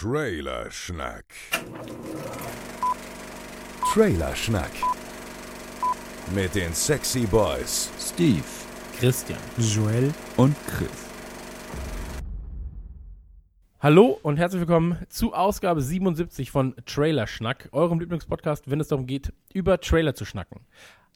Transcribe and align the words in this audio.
Trailerschnack. 0.00 1.24
Trailerschnack. 3.92 4.70
Mit 6.32 6.54
den 6.54 6.72
Sexy 6.72 7.26
Boys 7.26 7.90
Steve, 7.98 8.44
Christian. 8.96 9.40
Joel 9.56 10.14
und 10.36 10.54
Chris. 10.68 11.08
Hallo 13.80 14.20
und 14.22 14.36
herzlich 14.36 14.60
willkommen 14.60 15.04
zu 15.08 15.34
Ausgabe 15.34 15.82
77 15.82 16.52
von 16.52 16.76
Trailerschnack, 16.86 17.68
eurem 17.72 17.98
Lieblingspodcast, 17.98 18.70
wenn 18.70 18.78
es 18.78 18.86
darum 18.86 19.08
geht, 19.08 19.32
über 19.52 19.80
Trailer 19.80 20.14
zu 20.14 20.24
schnacken. 20.24 20.60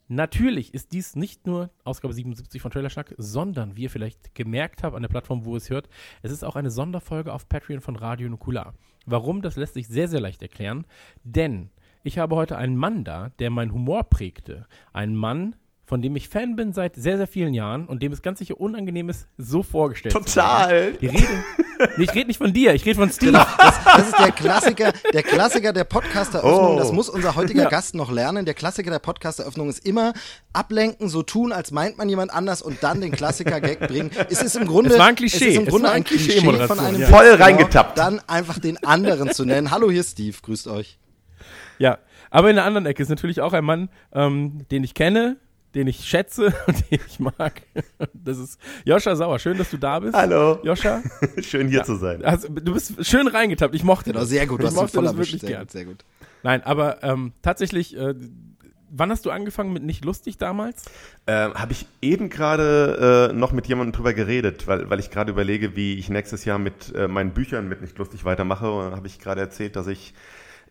Natürlich 0.07 0.73
ist 0.73 0.91
dies 0.91 1.15
nicht 1.15 1.47
nur 1.47 1.69
Ausgabe 1.83 2.13
77 2.13 2.61
von 2.61 2.71
Trailerschnack, 2.71 3.15
sondern 3.17 3.75
wie 3.77 3.83
ihr 3.83 3.89
vielleicht 3.89 4.35
gemerkt 4.35 4.83
habt 4.83 4.95
an 4.95 5.01
der 5.01 5.09
Plattform, 5.09 5.45
wo 5.45 5.53
ihr 5.53 5.57
es 5.57 5.69
hört, 5.69 5.89
es 6.21 6.31
ist 6.31 6.43
auch 6.43 6.55
eine 6.55 6.71
Sonderfolge 6.71 7.33
auf 7.33 7.47
Patreon 7.47 7.81
von 7.81 7.95
Radio 7.95 8.29
Nukular. 8.29 8.73
Warum, 9.05 9.41
das 9.41 9.55
lässt 9.55 9.73
sich 9.73 9.87
sehr, 9.87 10.07
sehr 10.07 10.21
leicht 10.21 10.41
erklären, 10.41 10.85
denn 11.23 11.69
ich 12.03 12.17
habe 12.17 12.35
heute 12.35 12.57
einen 12.57 12.75
Mann 12.75 13.05
da, 13.05 13.29
der 13.39 13.49
meinen 13.49 13.71
Humor 13.71 14.03
prägte. 14.03 14.67
Ein 14.91 15.15
Mann, 15.15 15.55
von 15.85 16.01
dem 16.01 16.15
ich 16.15 16.29
Fan 16.29 16.55
bin 16.55 16.71
seit 16.71 16.95
sehr, 16.95 17.17
sehr 17.17 17.27
vielen 17.27 17.53
Jahren 17.53 17.87
und 17.87 18.01
dem 18.01 18.13
es 18.13 18.21
ganz 18.21 18.39
sicher 18.39 18.59
unangenehm 18.59 19.09
ist, 19.09 19.27
so 19.37 19.63
vorgestellt 19.63 20.13
Total. 20.13 20.93
Die 20.93 21.07
Rede, 21.07 21.27
ich 21.97 22.13
rede 22.13 22.27
nicht 22.27 22.37
von 22.37 22.53
dir, 22.53 22.73
ich 22.73 22.85
rede 22.85 22.95
von 22.95 23.09
Steve. 23.09 23.33
Das, 23.33 23.83
das 23.83 24.07
ist 24.07 24.19
der 24.19 24.31
Klassiker, 24.31 24.93
der 25.11 25.23
Klassiker 25.23 25.73
der 25.73 25.83
Podcast-Eröffnung. 25.83 26.75
Oh. 26.75 26.79
Das 26.79 26.91
muss 26.91 27.09
unser 27.09 27.35
heutiger 27.35 27.65
Gast 27.65 27.95
noch 27.95 28.11
lernen. 28.11 28.45
Der 28.45 28.53
Klassiker 28.53 28.91
der 28.91 28.99
Podcast-Eröffnung 28.99 29.69
ist 29.69 29.85
immer 29.85 30.13
ablenken, 30.53 31.09
so 31.09 31.21
tun, 31.21 31.51
als 31.51 31.71
meint 31.71 31.97
man 31.97 32.07
jemand 32.07 32.33
anders 32.33 32.61
und 32.61 32.81
dann 32.81 33.01
den 33.01 33.11
Klassiker-Gag 33.11 33.81
bringen. 33.81 34.11
Es 34.29 34.41
ist 34.41 34.55
im 34.55 34.65
Grunde, 34.65 34.91
Es 34.91 34.99
war 34.99 35.07
ein 35.07 35.15
Klischee. 35.15 35.47
Es 35.47 35.51
ist 35.51 35.57
im 35.57 35.63
Es 35.63 35.69
Grunde 35.69 35.87
war 35.87 35.91
ein 35.91 35.97
ein 35.97 36.03
Klischee 36.05 36.31
Klischee-Moderation, 36.31 36.77
von 36.77 36.85
einem 36.85 37.01
ja. 37.01 37.07
Voll 37.07 37.31
genau, 37.31 37.43
reingetappt. 37.43 37.97
Dann 37.97 38.21
einfach 38.27 38.59
den 38.59 38.81
anderen 38.83 39.31
zu 39.31 39.43
nennen. 39.43 39.71
Hallo, 39.71 39.91
hier 39.91 40.01
ist 40.01 40.11
Steve. 40.11 40.37
Grüßt 40.41 40.67
euch. 40.67 40.97
Ja, 41.77 41.97
aber 42.29 42.49
in 42.49 42.55
der 42.55 42.65
anderen 42.65 42.85
Ecke 42.85 43.03
ist 43.03 43.09
natürlich 43.09 43.41
auch 43.41 43.53
ein 43.53 43.63
Mann, 43.65 43.89
ähm, 44.13 44.65
den 44.71 44.83
ich 44.83 44.93
kenne, 44.93 45.37
den 45.75 45.87
ich 45.87 46.05
schätze 46.05 46.53
und 46.67 46.91
den 46.91 46.99
ich 47.07 47.19
mag. 47.19 47.61
Das 48.13 48.37
ist 48.37 48.59
Joscha 48.85 49.15
Sauer. 49.15 49.39
Schön, 49.39 49.57
dass 49.57 49.69
du 49.69 49.77
da 49.77 49.99
bist. 49.99 50.13
Hallo. 50.15 50.59
Joscha, 50.63 51.01
Schön 51.41 51.67
hier 51.67 51.83
zu 51.83 51.95
sein. 51.95 52.23
also, 52.23 52.47
du 52.49 52.73
bist 52.73 53.05
schön 53.05 53.27
reingetappt. 53.27 53.73
Ich 53.75 53.83
mochte 53.83 54.11
Genau, 54.11 54.19
das. 54.21 54.29
sehr 54.29 54.45
gut. 54.47 54.59
Du 54.59 54.63
ich 54.63 54.67
hast 54.69 54.75
mochte 54.75 54.93
voll 54.93 55.03
das 55.05 55.17
wirklich 55.17 55.41
Sehr 55.41 55.49
gern. 55.49 55.61
gut, 55.61 55.71
sehr 55.71 55.85
gut. 55.85 56.05
Nein, 56.43 56.61
aber 56.63 57.01
ähm, 57.03 57.31
tatsächlich, 57.41 57.95
äh, 57.97 58.13
wann 58.89 59.09
hast 59.09 59.25
du 59.25 59.31
angefangen 59.31 59.71
mit 59.73 59.81
Nicht 59.83 60.03
lustig 60.05 60.37
damals? 60.37 60.85
Ähm, 61.25 61.53
Habe 61.53 61.71
ich 61.71 61.87
eben 62.01 62.29
gerade 62.29 63.29
äh, 63.31 63.33
noch 63.33 63.51
mit 63.53 63.65
jemandem 63.67 63.93
drüber 63.93 64.13
geredet, 64.13 64.67
weil, 64.67 64.89
weil 64.89 64.99
ich 64.99 65.09
gerade 65.09 65.31
überlege, 65.31 65.75
wie 65.75 65.95
ich 65.97 66.09
nächstes 66.09 66.45
Jahr 66.45 66.59
mit 66.59 66.93
äh, 66.95 67.07
meinen 67.07 67.31
Büchern 67.31 67.67
mit 67.69 67.81
nicht 67.81 67.97
lustig 67.97 68.25
weitermache. 68.25 68.69
Und 68.71 68.83
dann 68.85 68.95
habe 68.95 69.07
ich 69.07 69.19
gerade 69.19 69.41
erzählt, 69.41 69.75
dass 69.75 69.87
ich 69.87 70.13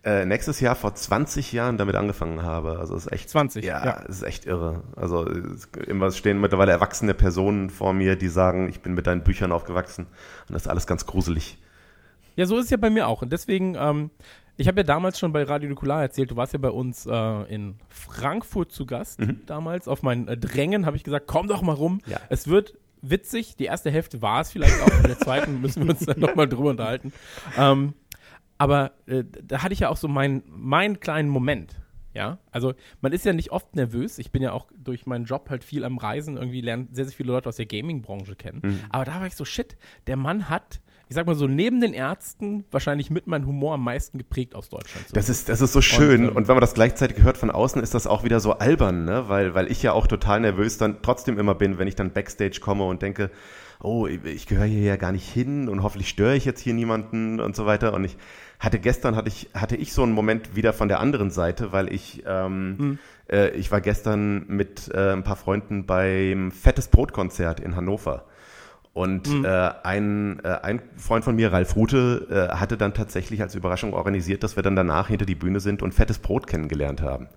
äh, 0.04 0.24
nächstes 0.24 0.58
Jahr 0.60 0.74
vor 0.74 0.94
20 0.94 1.52
Jahren 1.52 1.78
damit 1.78 1.94
angefangen 1.94 2.42
habe. 2.42 2.78
Also 2.78 2.96
es 2.96 3.06
ist 3.06 3.12
echt 3.12 3.30
20, 3.30 3.64
Ja, 3.64 3.84
ja. 3.84 4.02
es 4.08 4.16
ist 4.16 4.22
echt 4.22 4.46
irre. 4.46 4.82
Also 4.96 5.26
immer 5.86 6.10
stehen 6.10 6.40
mittlerweile 6.40 6.72
erwachsene 6.72 7.14
Personen 7.14 7.70
vor 7.70 7.92
mir, 7.92 8.16
die 8.16 8.28
sagen, 8.28 8.68
ich 8.68 8.80
bin 8.80 8.94
mit 8.94 9.06
deinen 9.06 9.22
Büchern 9.22 9.52
aufgewachsen. 9.52 10.06
Und 10.48 10.54
das 10.54 10.62
ist 10.62 10.68
alles 10.68 10.86
ganz 10.86 11.06
gruselig. 11.06 11.58
Ja, 12.34 12.46
so 12.46 12.56
ist 12.58 12.64
es 12.64 12.70
ja 12.70 12.78
bei 12.78 12.90
mir 12.90 13.06
auch. 13.06 13.22
Und 13.22 13.32
deswegen, 13.32 13.76
ähm, 13.78 14.10
ich 14.56 14.66
habe 14.66 14.80
ja 14.80 14.84
damals 14.84 15.18
schon 15.18 15.32
bei 15.32 15.44
Radio 15.44 15.68
Nukular 15.68 16.02
erzählt, 16.02 16.30
du 16.30 16.36
warst 16.36 16.52
ja 16.52 16.58
bei 16.58 16.70
uns 16.70 17.06
äh, 17.06 17.54
in 17.54 17.76
Frankfurt 17.88 18.72
zu 18.72 18.86
Gast 18.86 19.20
damals. 19.46 19.86
Auf 19.86 20.02
mein 20.02 20.26
äh, 20.28 20.36
Drängen 20.36 20.84
habe 20.84 20.96
ich 20.96 21.04
gesagt, 21.04 21.26
komm 21.26 21.46
doch 21.46 21.62
mal 21.62 21.74
rum. 21.74 22.00
Ja. 22.06 22.18
Es 22.28 22.48
wird 22.48 22.74
witzig. 23.02 23.56
Die 23.56 23.66
erste 23.66 23.90
Hälfte 23.90 24.22
war 24.22 24.40
es 24.40 24.50
vielleicht 24.50 24.80
auch. 24.82 24.96
In 24.98 25.08
der 25.08 25.18
zweiten 25.18 25.60
müssen 25.60 25.84
wir 25.84 25.90
uns 25.90 26.04
dann 26.06 26.18
nochmal 26.20 26.48
drüber 26.48 26.70
unterhalten. 26.70 27.12
Ähm, 27.58 27.94
aber 28.62 28.92
äh, 29.06 29.24
da 29.42 29.64
hatte 29.64 29.72
ich 29.72 29.80
ja 29.80 29.88
auch 29.88 29.96
so 29.96 30.06
meinen 30.06 30.44
meinen 30.46 31.00
kleinen 31.00 31.28
Moment. 31.28 31.80
Ja, 32.14 32.38
also 32.52 32.74
man 33.00 33.12
ist 33.12 33.24
ja 33.24 33.32
nicht 33.32 33.50
oft 33.50 33.74
nervös. 33.74 34.18
Ich 34.18 34.30
bin 34.30 34.40
ja 34.40 34.52
auch 34.52 34.68
durch 34.78 35.04
meinen 35.04 35.24
Job 35.24 35.50
halt 35.50 35.64
viel 35.64 35.84
am 35.84 35.98
Reisen, 35.98 36.36
irgendwie 36.36 36.60
lernen 36.60 36.88
sehr, 36.92 37.06
sehr 37.06 37.14
viele 37.14 37.32
Leute 37.32 37.48
aus 37.48 37.56
der 37.56 37.66
Gaming-Branche 37.66 38.36
kennen. 38.36 38.60
Mhm. 38.62 38.80
Aber 38.90 39.04
da 39.04 39.18
war 39.18 39.26
ich 39.26 39.34
so, 39.34 39.44
shit, 39.44 39.76
der 40.06 40.16
Mann 40.16 40.48
hat, 40.48 40.80
ich 41.08 41.16
sag 41.16 41.26
mal 41.26 41.34
so, 41.34 41.48
neben 41.48 41.80
den 41.80 41.92
Ärzten 41.92 42.64
wahrscheinlich 42.70 43.10
mit 43.10 43.26
meinem 43.26 43.46
Humor 43.46 43.74
am 43.74 43.82
meisten 43.82 44.18
geprägt 44.18 44.54
aus 44.54 44.68
Deutschland. 44.68 45.08
So. 45.08 45.14
Das 45.14 45.28
ist, 45.28 45.48
das 45.48 45.60
ist 45.60 45.72
so 45.72 45.80
schön. 45.80 46.28
Und, 46.28 46.36
ähm, 46.36 46.48
wenn 46.48 46.54
man 46.54 46.60
das 46.60 46.74
gleichzeitig 46.74 47.24
hört 47.24 47.38
von 47.38 47.50
außen, 47.50 47.82
ist 47.82 47.94
das 47.94 48.06
auch 48.06 48.22
wieder 48.22 48.38
so 48.38 48.52
albern, 48.52 49.06
ne? 49.06 49.28
Weil, 49.28 49.54
weil 49.54 49.72
ich 49.72 49.82
ja 49.82 49.92
auch 49.92 50.06
total 50.06 50.38
nervös 50.40 50.78
dann 50.78 51.02
trotzdem 51.02 51.36
immer 51.38 51.56
bin, 51.56 51.78
wenn 51.78 51.88
ich 51.88 51.96
dann 51.96 52.12
Backstage 52.12 52.60
komme 52.60 52.84
und 52.84 53.02
denke, 53.02 53.30
oh, 53.82 54.06
ich 54.06 54.46
gehöre 54.46 54.66
hier 54.66 54.82
ja 54.82 54.96
gar 54.96 55.12
nicht 55.12 55.28
hin 55.28 55.68
und 55.68 55.82
hoffentlich 55.82 56.08
störe 56.08 56.36
ich 56.36 56.44
jetzt 56.44 56.60
hier 56.60 56.74
niemanden 56.74 57.40
und 57.40 57.56
so 57.56 57.66
weiter. 57.66 57.92
Und 57.94 58.04
ich 58.04 58.16
hatte 58.58 58.78
gestern 58.78 59.16
hatte 59.16 59.28
ich 59.28 59.50
hatte 59.54 59.76
ich 59.76 59.92
so 59.92 60.02
einen 60.02 60.12
Moment 60.12 60.54
wieder 60.56 60.72
von 60.72 60.88
der 60.88 61.00
anderen 61.00 61.30
Seite, 61.30 61.72
weil 61.72 61.92
ich 61.92 62.22
ähm, 62.26 62.98
äh, 63.30 63.50
ich 63.50 63.70
war 63.72 63.80
gestern 63.80 64.46
mit 64.48 64.90
äh, 64.94 65.12
ein 65.12 65.24
paar 65.24 65.36
Freunden 65.36 65.86
beim 65.86 66.52
Fettes 66.52 66.88
Brot 66.88 67.12
Konzert 67.12 67.60
in 67.60 67.76
Hannover. 67.76 68.24
Und 68.94 69.26
äh, 69.44 69.70
ein, 69.84 70.40
äh, 70.44 70.48
ein 70.48 70.82
Freund 70.96 71.24
von 71.24 71.34
mir, 71.34 71.50
Ralf 71.50 71.76
Rute, 71.76 72.50
äh, 72.52 72.54
hatte 72.54 72.76
dann 72.76 72.92
tatsächlich 72.92 73.40
als 73.40 73.54
Überraschung 73.54 73.94
organisiert, 73.94 74.42
dass 74.42 74.56
wir 74.56 74.62
dann 74.62 74.76
danach 74.76 75.08
hinter 75.08 75.24
die 75.24 75.34
Bühne 75.34 75.60
sind 75.60 75.82
und 75.82 75.94
fettes 75.94 76.18
Brot 76.18 76.46
kennengelernt 76.46 77.00
haben. 77.00 77.28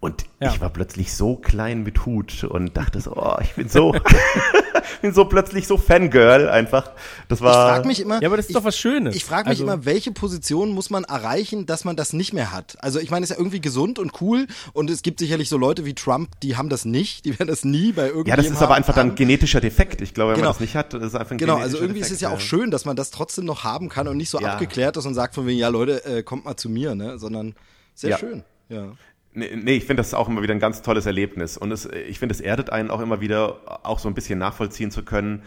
Und 0.00 0.24
Ja. 0.40 0.50
ich 0.52 0.60
war 0.60 0.70
plötzlich 0.70 1.14
so 1.14 1.36
klein 1.36 1.82
mit 1.82 2.04
Hut 2.04 2.44
und 2.44 2.76
dachte 2.76 3.00
so, 3.00 3.14
oh, 3.16 3.36
ich 3.40 3.54
bin 3.54 3.68
so, 3.68 3.94
bin 5.02 5.14
so 5.14 5.24
plötzlich 5.24 5.66
so 5.66 5.78
Fangirl 5.78 6.48
einfach. 6.48 6.90
Das 7.28 7.38
Ich 7.38 7.44
war. 7.44 7.70
frage 7.70 7.88
mich 7.88 8.00
immer. 8.00 8.20
ja, 8.20 8.28
aber 8.28 8.36
das 8.36 8.46
ist 8.46 8.50
ich, 8.50 8.56
doch 8.56 8.64
was 8.64 8.76
Schönes. 8.78 9.16
Ich 9.16 9.24
frage 9.24 9.48
mich 9.48 9.60
Also- 9.60 9.64
immer, 9.64 9.84
welche 9.84 10.12
Position 10.12 10.70
muss 10.70 10.90
man 10.90 11.04
erreichen, 11.04 11.64
dass 11.66 11.84
man 11.84 11.96
das 11.96 12.12
nicht 12.12 12.32
mehr 12.34 12.52
hat? 12.52 12.76
Also 12.80 12.98
ich 13.00 13.10
meine, 13.10 13.24
es 13.24 13.30
ist 13.30 13.36
ja 13.36 13.40
irgendwie 13.40 13.60
gesund 13.60 13.98
und 13.98 14.20
cool 14.20 14.46
und 14.74 14.90
es 14.90 15.02
gibt 15.02 15.18
sicherlich 15.18 15.48
so 15.48 15.56
Leute 15.56 15.84
wie 15.86 15.94
Trump, 15.94 16.28
die 16.42 16.56
haben 16.56 16.68
das 16.68 16.84
nicht, 16.84 17.24
die 17.24 17.38
werden 17.38 17.48
das 17.48 17.64
nie 17.64 17.92
bei 17.92 18.02
ja, 18.02 18.08
irgendjemandem 18.08 18.52
das 18.52 18.56
ist 18.58 18.62
aber 18.62 18.74
einfach 18.74 18.94
dann 18.94 19.08
haben. 19.10 19.16
genetischer 19.16 19.60
Defekt. 19.60 20.00
Ich 20.02 20.12
glaube, 20.14 20.32
wenn 20.32 20.36
Genau. 20.36 20.48
man 20.48 20.54
das 20.54 20.60
nicht 20.60 20.76
hat, 20.76 20.92
ist 20.94 21.02
es 21.02 21.14
einfach 21.14 21.32
ein 21.32 21.38
Genau, 21.38 21.56
also 21.56 21.78
irgendwie 21.78 22.00
ist 22.00 22.08
Defekt, 22.10 22.14
es 22.16 22.20
ja 22.20 22.30
auch 22.30 22.40
schön, 22.40 22.70
dass 22.70 22.84
man 22.84 22.96
das 22.96 23.10
trotzdem 23.10 23.46
noch 23.46 23.64
haben 23.64 23.88
kann 23.88 24.06
und 24.08 24.16
nicht 24.18 24.30
so 24.30 24.38
Ja. 24.40 24.52
abgeklärt 24.52 24.96
ist 24.98 25.06
und 25.06 25.14
sagt 25.14 25.34
von 25.34 25.46
wegen, 25.46 25.58
ja 25.58 25.68
Leute, 25.68 26.04
äh, 26.04 26.22
kommt 26.22 26.44
mal 26.44 26.56
zu 26.56 26.68
mir, 26.68 26.94
ne? 26.94 27.18
Sondern 27.18 27.54
sehr 27.94 28.10
Ja. 28.10 28.18
schön. 28.18 28.44
Ja. 28.68 28.92
Nee, 29.36 29.54
nee 29.54 29.76
ich 29.76 29.84
finde 29.84 30.00
das 30.02 30.14
auch 30.14 30.28
immer 30.28 30.42
wieder 30.42 30.54
ein 30.54 30.60
ganz 30.60 30.82
tolles 30.82 31.06
Erlebnis. 31.06 31.56
Und 31.56 31.70
es, 31.70 31.86
ich 31.86 32.18
finde, 32.18 32.34
es 32.34 32.40
erdet 32.40 32.70
einen 32.70 32.90
auch 32.90 33.00
immer 33.00 33.20
wieder, 33.20 33.60
auch 33.84 33.98
so 33.98 34.08
ein 34.08 34.14
bisschen 34.14 34.38
nachvollziehen 34.38 34.90
zu 34.90 35.04
können, 35.04 35.42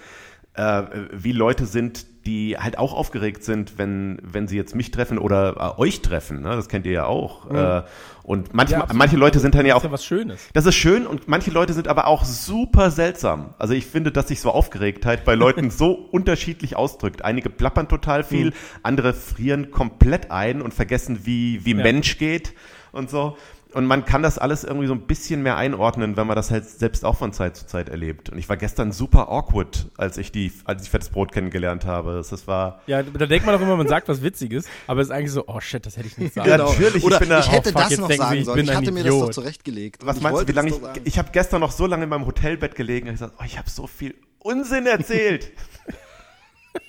äh, 0.53 0.83
wie 1.11 1.31
Leute 1.31 1.65
sind, 1.65 2.05
die 2.25 2.57
halt 2.57 2.77
auch 2.77 2.93
aufgeregt 2.93 3.43
sind, 3.43 3.77
wenn, 3.77 4.19
wenn 4.21 4.47
sie 4.47 4.57
jetzt 4.57 4.75
mich 4.75 4.91
treffen 4.91 5.17
oder 5.17 5.75
äh, 5.77 5.79
euch 5.81 6.01
treffen. 6.01 6.41
Ne? 6.41 6.49
Das 6.49 6.67
kennt 6.67 6.85
ihr 6.85 6.91
ja 6.91 7.05
auch. 7.05 7.49
Äh, 7.49 7.83
und 8.23 8.53
manchmal, 8.53 8.81
Ja, 8.81 8.93
manche 8.93 9.15
Leute 9.15 9.39
sind 9.39 9.55
dann 9.55 9.65
ja 9.65 9.73
das 9.73 9.81
auch 9.81 9.85
ist 9.85 9.89
ja 9.89 9.93
was 9.93 10.05
Schönes. 10.05 10.49
das 10.53 10.65
ist 10.65 10.75
schön 10.75 11.07
und 11.07 11.27
manche 11.27 11.49
Leute 11.49 11.73
sind 11.73 11.87
aber 11.87 12.07
auch 12.07 12.25
super 12.25 12.91
seltsam. 12.91 13.55
Also 13.57 13.73
ich 13.73 13.85
finde, 13.85 14.11
dass 14.11 14.27
sich 14.27 14.41
so 14.41 14.51
Aufgeregtheit 14.51 15.23
bei 15.25 15.33
Leuten 15.33 15.71
so 15.71 15.93
unterschiedlich 15.93 16.75
ausdrückt. 16.75 17.23
Einige 17.23 17.49
plappern 17.49 17.87
total 17.87 18.23
viel, 18.23 18.53
andere 18.83 19.13
frieren 19.13 19.71
komplett 19.71 20.29
ein 20.29 20.61
und 20.61 20.73
vergessen, 20.73 21.21
wie, 21.23 21.65
wie 21.65 21.71
Ja. 21.71 21.83
Mensch 21.83 22.17
geht 22.17 22.53
und 22.91 23.09
so. 23.09 23.37
Und 23.71 23.85
man 23.85 24.03
kann 24.03 24.23
das 24.23 24.39
alles 24.39 24.63
irgendwie 24.63 24.87
so 24.87 24.93
ein 24.93 25.01
bisschen 25.01 25.43
mehr 25.43 25.55
einordnen, 25.55 26.17
wenn 26.17 26.25
man 26.25 26.35
das 26.35 26.49
halt 26.49 26.65
selbst 26.67 27.05
auch 27.05 27.15
von 27.15 27.33
Zeit 27.33 27.55
zu 27.55 27.67
Zeit 27.67 27.87
erlebt. 27.87 28.29
Und 28.29 28.39
ich 28.39 28.49
war 28.49 28.57
gestern 28.57 28.91
super 28.91 29.29
awkward, 29.29 29.85
als 29.95 30.17
ich 30.17 30.31
die, 30.31 30.51
als 30.65 30.81
ich 30.83 30.89
fettes 30.89 31.09
Brot 31.09 31.31
kennengelernt 31.31 31.85
habe. 31.85 32.13
Das, 32.13 32.29
das 32.29 32.47
war, 32.47 32.81
Ja, 32.87 33.03
da 33.03 33.27
denkt 33.27 33.45
man 33.45 33.53
doch 33.53 33.61
immer, 33.61 33.77
man 33.77 33.87
sagt 33.87 34.07
was 34.09 34.23
Witziges, 34.23 34.65
aber 34.87 35.01
es 35.01 35.09
ist 35.09 35.11
eigentlich 35.13 35.31
so, 35.33 35.43
oh 35.47 35.59
shit, 35.59 35.85
das 35.85 35.97
hätte 35.97 36.07
ich 36.07 36.17
nicht 36.17 36.33
sagen 36.33 36.47
sollen. 36.49 36.61
natürlich, 36.61 36.95
ich 36.95 37.03
Oder 37.03 37.19
bin 37.19 37.29
da- 37.29 37.39
ich 37.41 37.51
hätte 37.51 37.69
Oh, 37.69 37.71
fuck, 37.73 37.81
das 37.83 37.89
jetzt 37.91 37.99
noch 37.99 38.11
sagen 38.11 38.37
ich 38.39 38.45
sollen. 38.45 38.55
bin 38.55 38.65
Ich 38.65 38.71
ein 38.71 38.77
hatte 38.77 38.91
mir 38.91 39.03
das 39.03 39.11
doch 39.11 39.17
Idiot. 39.19 39.33
zurechtgelegt. 39.35 40.03
was 40.03 40.19
meinst 40.19 40.41
du, 40.41 40.47
wie 40.47 40.51
lange 40.53 40.69
ich, 40.69 40.75
ich 41.03 41.19
habe 41.19 41.29
gestern 41.31 41.61
noch 41.61 41.71
so 41.71 41.85
lange 41.85 42.05
in 42.05 42.09
meinem 42.09 42.25
Hotelbett 42.25 42.73
gelegen, 42.73 43.07
und 43.07 43.13
ich 43.13 43.19
gesagt, 43.19 43.35
oh, 43.39 43.43
ich 43.45 43.59
habe 43.59 43.69
so 43.69 43.85
viel 43.85 44.15
Unsinn 44.39 44.87
erzählt. 44.87 45.51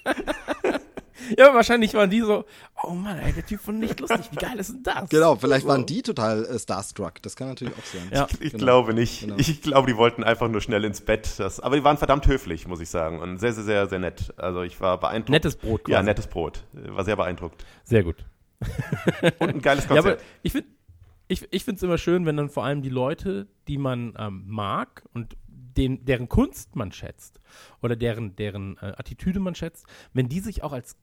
Ja, 1.39 1.55
wahrscheinlich 1.55 1.95
waren 1.95 2.11
die 2.11 2.21
so, 2.21 2.45
oh 2.83 2.91
Mann, 2.91 3.19
ey, 3.19 3.33
der 3.33 3.45
Typ 3.47 3.61
von 3.61 3.79
nicht 3.79 4.01
lustig, 4.01 4.29
wie 4.31 4.37
geil 4.37 4.59
ist 4.59 4.71
denn 4.73 4.83
das? 4.83 5.09
Genau, 5.11 5.37
vielleicht 5.37 5.67
waren 5.67 5.87
die 5.87 6.03
total 6.03 6.45
äh, 6.45 6.59
starstruck. 6.59 7.23
Das 7.23 7.37
kann 7.37 7.49
natürlich 7.49 7.75
auch 7.77 7.85
sein. 7.85 8.09
Ja. 8.13 8.27
Ich 8.41 8.53
Genau. 8.53 8.65
glaube 8.65 8.95
nicht. 8.95 9.21
Genau. 9.21 9.37
Ich 9.39 9.63
glaube, 9.63 9.87
die 9.91 9.97
wollten 9.97 10.25
einfach 10.25 10.49
nur 10.49 10.61
schnell 10.61 10.85
ins 10.85 11.01
Bett. 11.01 11.39
Das, 11.39 11.61
aber 11.61 11.77
die 11.77 11.85
waren 11.85 11.97
verdammt 11.99 12.27
höflich, 12.27 12.67
muss 12.67 12.81
ich 12.81 12.89
sagen. 12.91 13.21
Und 13.21 13.39
sehr, 13.39 13.53
sehr, 13.53 13.65
sehr, 13.65 13.89
sehr 13.89 13.99
nett. 13.99 14.33
Also 14.37 14.63
ich 14.63 14.81
war 14.81 14.99
beeindruckt. 14.99 15.31
Nettes 15.31 15.57
Brot 15.57 15.85
quasi. 15.85 15.93
Ja, 15.93 16.03
nettes 16.03 16.27
Brot. 16.27 16.65
War 16.73 17.05
sehr 17.05 17.17
beeindruckt. 17.17 17.65
Sehr 17.85 18.03
gut. 18.03 18.17
Und 19.39 19.49
ein 19.49 19.63
geiles 19.63 19.89
Ja, 19.89 19.97
aber 19.99 20.19
ich 20.43 20.53
finde 20.53 20.69
ich, 21.29 21.47
ich 21.53 21.65
finde 21.65 21.77
es 21.77 21.83
immer 21.85 21.97
schön, 21.97 22.27
wenn 22.27 22.37
dann 22.37 22.51
vor 22.51 22.65
allem 22.65 22.83
die 22.83 22.89
Leute, 22.89 23.47
die 23.69 23.79
man 23.79 24.15
ähm, 24.19 24.43
mag 24.47 25.05
und 25.15 25.37
den, 25.47 26.05
deren 26.05 26.29
Kunst 26.29 26.75
man 26.75 26.91
schätzt 26.91 27.39
oder 27.83 27.95
deren, 27.95 28.35
deren 28.35 28.77
äh, 28.79 28.93
Attitüde 28.97 29.39
man 29.39 29.55
schätzt, 29.55 29.87
wenn 30.13 30.29
die 30.29 30.41
sich 30.41 30.65
auch 30.65 30.73
als 30.73 30.97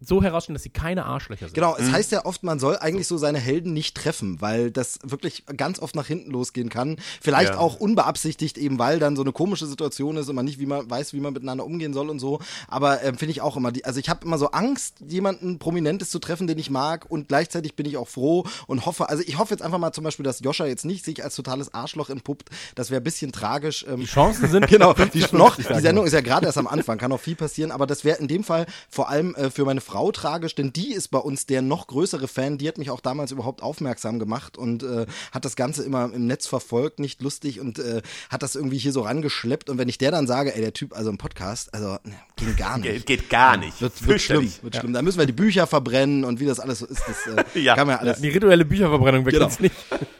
so 0.00 0.22
herausstellen, 0.22 0.54
dass 0.54 0.62
sie 0.62 0.68
keine 0.70 1.04
Arschlöcher 1.06 1.46
sind. 1.46 1.54
Genau, 1.54 1.76
es 1.76 1.90
heißt 1.90 2.12
ja 2.12 2.24
oft, 2.24 2.42
man 2.44 2.58
soll 2.58 2.76
eigentlich 2.78 3.06
so 3.08 3.16
seine 3.18 3.38
Helden 3.38 3.72
nicht 3.72 3.96
treffen, 3.96 4.40
weil 4.40 4.70
das 4.70 4.98
wirklich 5.02 5.44
ganz 5.56 5.80
oft 5.80 5.96
nach 5.96 6.06
hinten 6.06 6.30
losgehen 6.30 6.68
kann. 6.68 6.96
Vielleicht 7.20 7.54
Ja. 7.54 7.58
auch 7.58 7.80
unbeabsichtigt, 7.80 8.58
eben 8.58 8.78
weil 8.78 8.98
dann 8.98 9.16
so 9.16 9.22
eine 9.22 9.32
komische 9.32 9.66
Situation 9.66 10.16
ist 10.16 10.28
und 10.28 10.36
man 10.36 10.44
nicht 10.44 10.58
wie 10.60 10.66
man 10.66 10.88
weiß, 10.88 11.12
wie 11.14 11.20
man 11.20 11.32
miteinander 11.32 11.64
umgehen 11.64 11.92
soll 11.92 12.10
und 12.10 12.18
so. 12.20 12.38
Aber 12.68 13.02
ähm, 13.02 13.18
finde 13.18 13.32
ich 13.32 13.40
auch 13.40 13.56
immer, 13.56 13.72
die, 13.72 13.84
also 13.84 13.98
ich 13.98 14.08
habe 14.08 14.24
immer 14.24 14.38
so 14.38 14.50
Angst, 14.52 14.96
jemanden 15.06 15.58
Prominentes 15.58 16.10
zu 16.10 16.18
treffen, 16.18 16.46
den 16.46 16.58
ich 16.58 16.70
mag 16.70 17.06
und 17.10 17.28
gleichzeitig 17.28 17.74
bin 17.74 17.86
ich 17.86 17.96
auch 17.96 18.08
froh 18.08 18.44
und 18.66 18.86
hoffe, 18.86 19.08
also 19.08 19.22
ich 19.26 19.38
hoffe 19.38 19.52
jetzt 19.54 19.62
einfach 19.62 19.78
mal 19.78 19.92
zum 19.92 20.04
Beispiel, 20.04 20.24
dass 20.24 20.40
Joscha 20.40 20.66
jetzt 20.66 20.84
nicht 20.84 21.04
sich 21.04 21.24
als 21.24 21.34
totales 21.34 21.74
Arschloch 21.74 22.08
entpuppt. 22.10 22.50
Das 22.74 22.90
wäre 22.90 23.00
ein 23.00 23.04
bisschen 23.04 23.32
tragisch. 23.32 23.84
Ähm, 23.88 24.00
Die 24.00 24.06
Chancen 24.06 24.48
sind 24.48 24.66
Genau, 24.68 24.92
die, 24.94 25.24
noch, 25.32 25.56
die. 25.56 25.62
Sendung 25.80 26.06
ist 26.06 26.12
ja 26.12 26.20
gerade 26.20 26.46
erst 26.46 26.58
am 26.58 26.66
Anfang, 26.68 26.98
kann 26.98 27.10
noch 27.10 27.20
viel 27.20 27.34
passieren, 27.36 27.70
aber 27.72 27.86
das 27.86 28.04
wäre 28.04 28.18
in 28.18 28.28
dem 28.28 28.44
Fall 28.44 28.66
vor 28.88 29.08
allem 29.08 29.34
äh, 29.34 29.50
für 29.50 29.64
meine 29.64 29.80
Frau 29.88 30.12
tragisch, 30.12 30.54
denn 30.54 30.70
die 30.72 30.92
ist 30.92 31.08
bei 31.08 31.18
uns 31.18 31.46
der 31.46 31.62
noch 31.62 31.86
größere 31.86 32.28
Fan, 32.28 32.58
die 32.58 32.68
hat 32.68 32.76
mich 32.76 32.90
auch 32.90 33.00
damals 33.00 33.32
überhaupt 33.32 33.62
aufmerksam 33.62 34.18
gemacht 34.18 34.58
und 34.58 34.82
äh, 34.82 35.06
hat 35.32 35.46
das 35.46 35.56
Ganze 35.56 35.82
immer 35.82 36.12
im 36.12 36.26
Netz 36.26 36.46
verfolgt, 36.46 37.00
nicht 37.00 37.22
lustig 37.22 37.58
und 37.58 37.78
äh, 37.78 38.02
hat 38.28 38.42
das 38.42 38.54
irgendwie 38.54 38.76
hier 38.76 38.92
so 38.92 39.00
rangeschleppt 39.00 39.70
und 39.70 39.78
wenn 39.78 39.88
ich 39.88 39.96
der 39.96 40.10
dann 40.10 40.26
sage, 40.26 40.54
ey, 40.54 40.60
der 40.60 40.74
Typ, 40.74 40.94
also 40.94 41.08
im 41.08 41.16
Podcast, 41.16 41.72
also 41.72 41.92
ne, 42.04 42.14
ging 42.36 42.54
gar 42.56 42.76
nicht. 42.76 43.06
Geht, 43.06 43.06
geht 43.06 43.30
gar 43.30 43.56
nicht. 43.56 43.80
Wird, 43.80 44.06
wird 44.06 44.20
schlimm, 44.20 44.52
wird 44.62 44.76
schlimm. 44.76 44.92
Da 44.92 45.00
müssen 45.00 45.18
wir 45.18 45.26
die 45.26 45.32
Bücher 45.32 45.66
verbrennen 45.66 46.24
und 46.24 46.38
wie 46.38 46.44
das 46.46 46.60
alles 46.60 46.80
so 46.80 46.86
ist, 46.86 47.02
das 47.08 47.26
äh, 47.26 47.44
Ja. 47.60 47.74
kann 47.74 47.86
man 47.86 47.96
ja 47.96 48.00
alles. 48.02 48.20
die 48.20 48.28
rituelle 48.28 48.66
Bücherverbrennung 48.66 49.24
weg 49.24 49.32
Genau. 49.32 49.46
uns 49.46 49.58
nicht. 49.58 49.74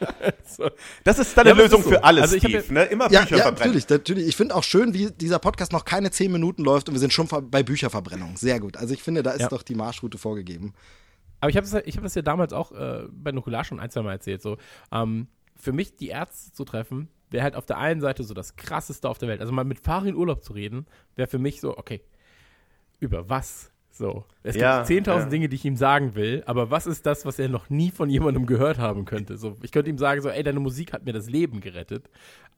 so. 0.57 0.69
Das 1.03 1.19
ist 1.19 1.37
deine 1.37 1.49
Ja, 1.49 1.55
Lösung 1.55 1.79
ist 1.79 1.85
so. 1.85 1.91
für 1.91 2.03
alles, 2.03 2.23
Also 2.23 2.35
ich 2.35 2.43
Steve. 2.43 2.63
ja- 2.67 2.73
ne? 2.73 2.83
Immer 2.85 3.11
Ja, 3.11 3.21
Bücher 3.21 3.37
ja 3.37 3.43
verbrennen. 3.43 3.73
natürlich, 3.75 3.89
natürlich. 3.89 4.27
Ich 4.27 4.35
finde 4.35 4.55
auch 4.55 4.63
schön, 4.63 4.93
wie 4.93 5.11
dieser 5.11 5.39
Podcast 5.39 5.71
noch 5.71 5.85
keine 5.85 6.11
zehn 6.11 6.31
Minuten 6.31 6.63
läuft 6.63 6.87
und 6.89 6.95
wir 6.95 6.99
sind 6.99 7.13
schon 7.13 7.27
bei 7.51 7.63
Bücherverbrennung. 7.63 8.35
Sehr 8.37 8.59
gut. 8.59 8.77
Also 8.77 8.93
ich 8.93 9.03
finde, 9.03 9.23
da 9.23 9.31
ist 9.31 9.41
Ja. 9.41 9.47
Doch 9.59 9.63
die 9.63 9.75
Marschroute 9.75 10.17
vorgegeben. 10.17 10.73
Aber 11.41 11.49
ich 11.49 11.57
habe 11.57 11.67
das, 11.67 11.81
ich 11.85 11.95
hab 11.95 12.03
das 12.03 12.15
ja 12.15 12.21
damals 12.21 12.53
auch 12.53 12.71
äh, 12.71 13.07
bei 13.11 13.31
Nukular 13.31 13.63
schon 13.63 13.79
ein, 13.79 13.89
zwei 13.89 14.01
Mal 14.01 14.13
erzählt. 14.13 14.41
So, 14.41 14.57
ähm, 14.91 15.27
für 15.55 15.71
mich 15.71 15.95
die 15.95 16.07
Ärzte 16.07 16.51
zu 16.51 16.65
treffen, 16.65 17.09
wäre 17.29 17.43
halt 17.43 17.55
auf 17.55 17.65
der 17.65 17.77
einen 17.77 18.01
Seite 18.01 18.23
so 18.23 18.33
das 18.33 18.55
krasseste 18.55 19.07
auf 19.07 19.17
der 19.17 19.29
Welt. 19.29 19.41
Also 19.41 19.53
mal 19.53 19.63
mit 19.63 19.79
Farin 19.79 20.15
Urlaub 20.15 20.43
zu 20.43 20.53
reden, 20.53 20.85
wäre 21.15 21.27
für 21.27 21.39
mich 21.39 21.61
so, 21.61 21.77
okay, 21.77 22.01
über 22.99 23.29
was? 23.29 23.71
So. 23.91 24.25
Es 24.43 24.55
Ja, 24.55 24.83
gibt 24.83 25.07
10.000 25.07 25.17
ja. 25.17 25.25
Dinge, 25.25 25.49
die 25.49 25.55
ich 25.55 25.65
ihm 25.65 25.75
sagen 25.75 26.15
will, 26.15 26.43
aber 26.45 26.71
was 26.71 26.87
ist 26.87 27.05
das, 27.05 27.25
was 27.25 27.37
er 27.39 27.49
noch 27.49 27.69
nie 27.69 27.91
von 27.91 28.09
jemandem 28.09 28.45
gehört 28.45 28.77
haben 28.77 29.05
könnte? 29.05 29.37
So, 29.37 29.57
ich 29.61 29.71
könnte 29.71 29.89
ihm 29.89 29.97
sagen, 29.97 30.21
so, 30.21 30.29
ey, 30.29 30.43
deine 30.43 30.59
Musik 30.59 30.93
hat 30.93 31.05
mir 31.05 31.13
das 31.13 31.29
Leben 31.29 31.59
gerettet. 31.59 32.09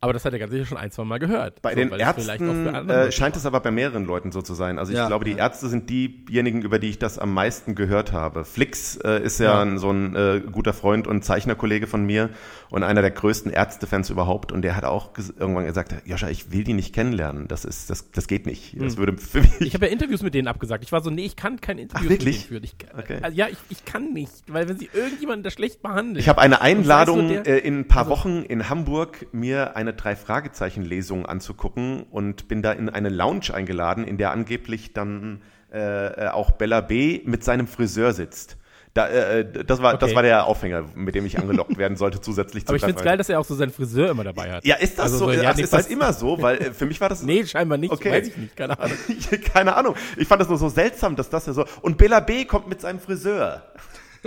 Aber 0.03 0.13
das 0.13 0.25
hat 0.25 0.33
er 0.33 0.39
ganz 0.39 0.51
sicher 0.51 0.65
schon 0.65 0.77
ein, 0.79 0.89
zwei 0.89 1.03
Mal 1.03 1.19
gehört. 1.19 1.61
Bei 1.61 1.71
so, 1.71 1.75
den 1.75 1.91
weil 1.91 2.01
es 2.01 2.09
vielleicht 2.15 2.41
auch 2.41 2.45
für 2.53 2.69
Ärzten 2.73 2.89
äh, 2.89 3.11
scheint 3.11 3.35
es 3.35 3.45
aber 3.45 3.59
bei 3.59 3.69
mehreren 3.69 4.03
Leuten 4.05 4.31
so 4.31 4.41
zu 4.41 4.55
sein. 4.55 4.79
Also 4.79 4.91
ich 4.91 4.97
Ja, 4.97 5.05
glaube, 5.07 5.25
die 5.25 5.31
ja. 5.31 5.37
Ärzte 5.37 5.69
sind 5.69 5.91
diejenigen, 5.91 6.63
über 6.63 6.79
die 6.79 6.89
ich 6.89 6.97
das 6.97 7.19
am 7.19 7.33
meisten 7.35 7.75
gehört 7.75 8.11
habe. 8.11 8.43
Flix 8.43 8.95
äh, 8.97 9.21
ist 9.23 9.39
ja, 9.39 9.51
Ja. 9.53 9.61
Ein, 9.61 9.77
so 9.77 9.91
ein 9.91 10.15
äh, 10.15 10.41
guter 10.51 10.73
Freund 10.73 11.05
und 11.05 11.23
Zeichnerkollege 11.23 11.85
von 11.85 12.03
mir 12.03 12.31
und 12.71 12.81
einer 12.81 13.01
der 13.01 13.11
größten 13.11 13.51
Ärztefans 13.51 14.09
überhaupt. 14.09 14.51
Und 14.51 14.63
der 14.63 14.75
hat 14.75 14.85
auch 14.85 15.13
ges 15.13 15.29
irgendwann 15.37 15.65
gesagt, 15.65 15.93
Joscha, 16.05 16.29
ich 16.29 16.51
will 16.51 16.63
die 16.63 16.73
nicht 16.73 16.95
kennenlernen. 16.95 17.47
Das 17.47 17.63
ist, 17.63 17.91
das, 17.91 18.09
das 18.09 18.25
geht 18.27 18.47
nicht. 18.47 18.81
Das 18.81 18.97
würde 18.97 19.15
für 19.17 19.41
mich. 19.41 19.59
Hm. 19.59 19.67
Ich 19.67 19.73
habe 19.75 19.85
ja 19.85 19.91
Interviews 19.91 20.23
mit 20.23 20.33
denen 20.33 20.47
abgesagt. 20.47 20.83
Ich 20.83 20.91
war 20.91 21.01
so, 21.03 21.11
nee, 21.11 21.25
ich 21.25 21.35
kann 21.35 21.61
kein 21.61 21.77
Interview 21.77 22.05
Ach, 22.07 22.09
wirklich? 22.09 22.49
mit 22.49 22.63
denen 22.63 22.63
führen. 22.63 22.63
Ich, 22.63 22.75
Okay. 22.97 23.19
also, 23.21 23.37
ja, 23.37 23.47
ich, 23.49 23.57
ich 23.69 23.85
kann 23.85 24.13
nicht, 24.13 24.31
weil 24.47 24.67
wenn 24.67 24.79
sie 24.79 24.89
irgendjemanden 24.91 25.43
da 25.43 25.51
schlecht 25.51 25.83
behandeln. 25.83 26.17
Ich 26.17 26.27
habe 26.27 26.41
eine 26.41 26.61
Einladung, 26.61 27.27
nur 27.27 27.43
der- 27.43 27.63
äh, 27.63 27.67
in 27.67 27.81
ein 27.81 27.87
paar 27.87 28.09
Wochen 28.09 28.41
in 28.41 28.67
Hamburg 28.69 29.27
mir 29.31 29.75
eine 29.75 29.90
Drei-Fragezeichen-Lesung 29.93 31.25
anzugucken 31.25 32.03
und 32.03 32.47
bin 32.47 32.61
da 32.61 32.71
in 32.71 32.89
eine 32.89 33.09
Lounge 33.09 33.53
eingeladen, 33.53 34.03
in 34.03 34.17
der 34.17 34.31
angeblich 34.31 34.93
dann 34.93 35.41
äh, 35.73 36.25
äh, 36.25 36.27
auch 36.29 36.51
Bella 36.51 36.81
B. 36.81 37.21
mit 37.25 37.43
seinem 37.43 37.67
Friseur 37.67 38.13
sitzt. 38.13 38.57
Da, 38.93 39.07
äh, 39.07 39.39
äh, 39.39 39.63
das, 39.63 39.81
war, 39.81 39.93
das 39.97 40.09
Okay. 40.09 40.15
war 40.17 40.23
der 40.23 40.45
Aufhänger, 40.47 40.83
mit 40.95 41.15
dem 41.15 41.25
ich 41.25 41.39
angelockt 41.39 41.77
werden 41.77 41.95
sollte, 41.95 42.19
zusätzlich 42.19 42.65
zu 42.65 42.71
aber 42.71 42.75
ich 42.75 42.83
finde 42.83 42.97
es 42.99 43.05
geil, 43.05 43.17
dass 43.17 43.29
er 43.29 43.39
auch 43.39 43.45
so 43.45 43.55
seinen 43.55 43.71
Friseur 43.71 44.09
immer 44.11 44.25
dabei 44.25 44.51
hat. 44.51 44.65
Ja, 44.65 44.75
ist 44.75 44.97
das 44.97 45.05
Also 45.13 45.19
so? 45.19 45.31
ja, 45.31 45.53
nee, 45.53 45.61
ist 45.61 45.71
das 45.71 45.87
immer 45.87 46.11
so? 46.11 46.41
Weil 46.41 46.57
äh, 46.57 46.73
für 46.73 46.85
mich 46.85 46.99
war 46.99 47.07
das. 47.07 47.23
Nee, 47.23 47.45
scheinbar 47.45 47.77
nicht. 47.77 47.91
Okay. 47.93 48.11
Weiß 48.11 48.27
ich 48.27 48.35
nicht, 48.35 48.55
keine 48.57 48.77
Ahnung. 48.77 48.97
Keine 49.53 49.75
Ahnung. 49.77 49.95
Ich 50.17 50.27
fand 50.27 50.41
das 50.41 50.49
nur 50.49 50.57
so 50.57 50.67
seltsam, 50.67 51.15
dass 51.15 51.29
das 51.29 51.45
ja 51.45 51.53
so. 51.53 51.63
Und 51.81 51.97
Bella 51.97 52.19
B. 52.19 52.43
kommt 52.43 52.67
mit 52.67 52.81
seinem 52.81 52.99
Friseur. 52.99 53.63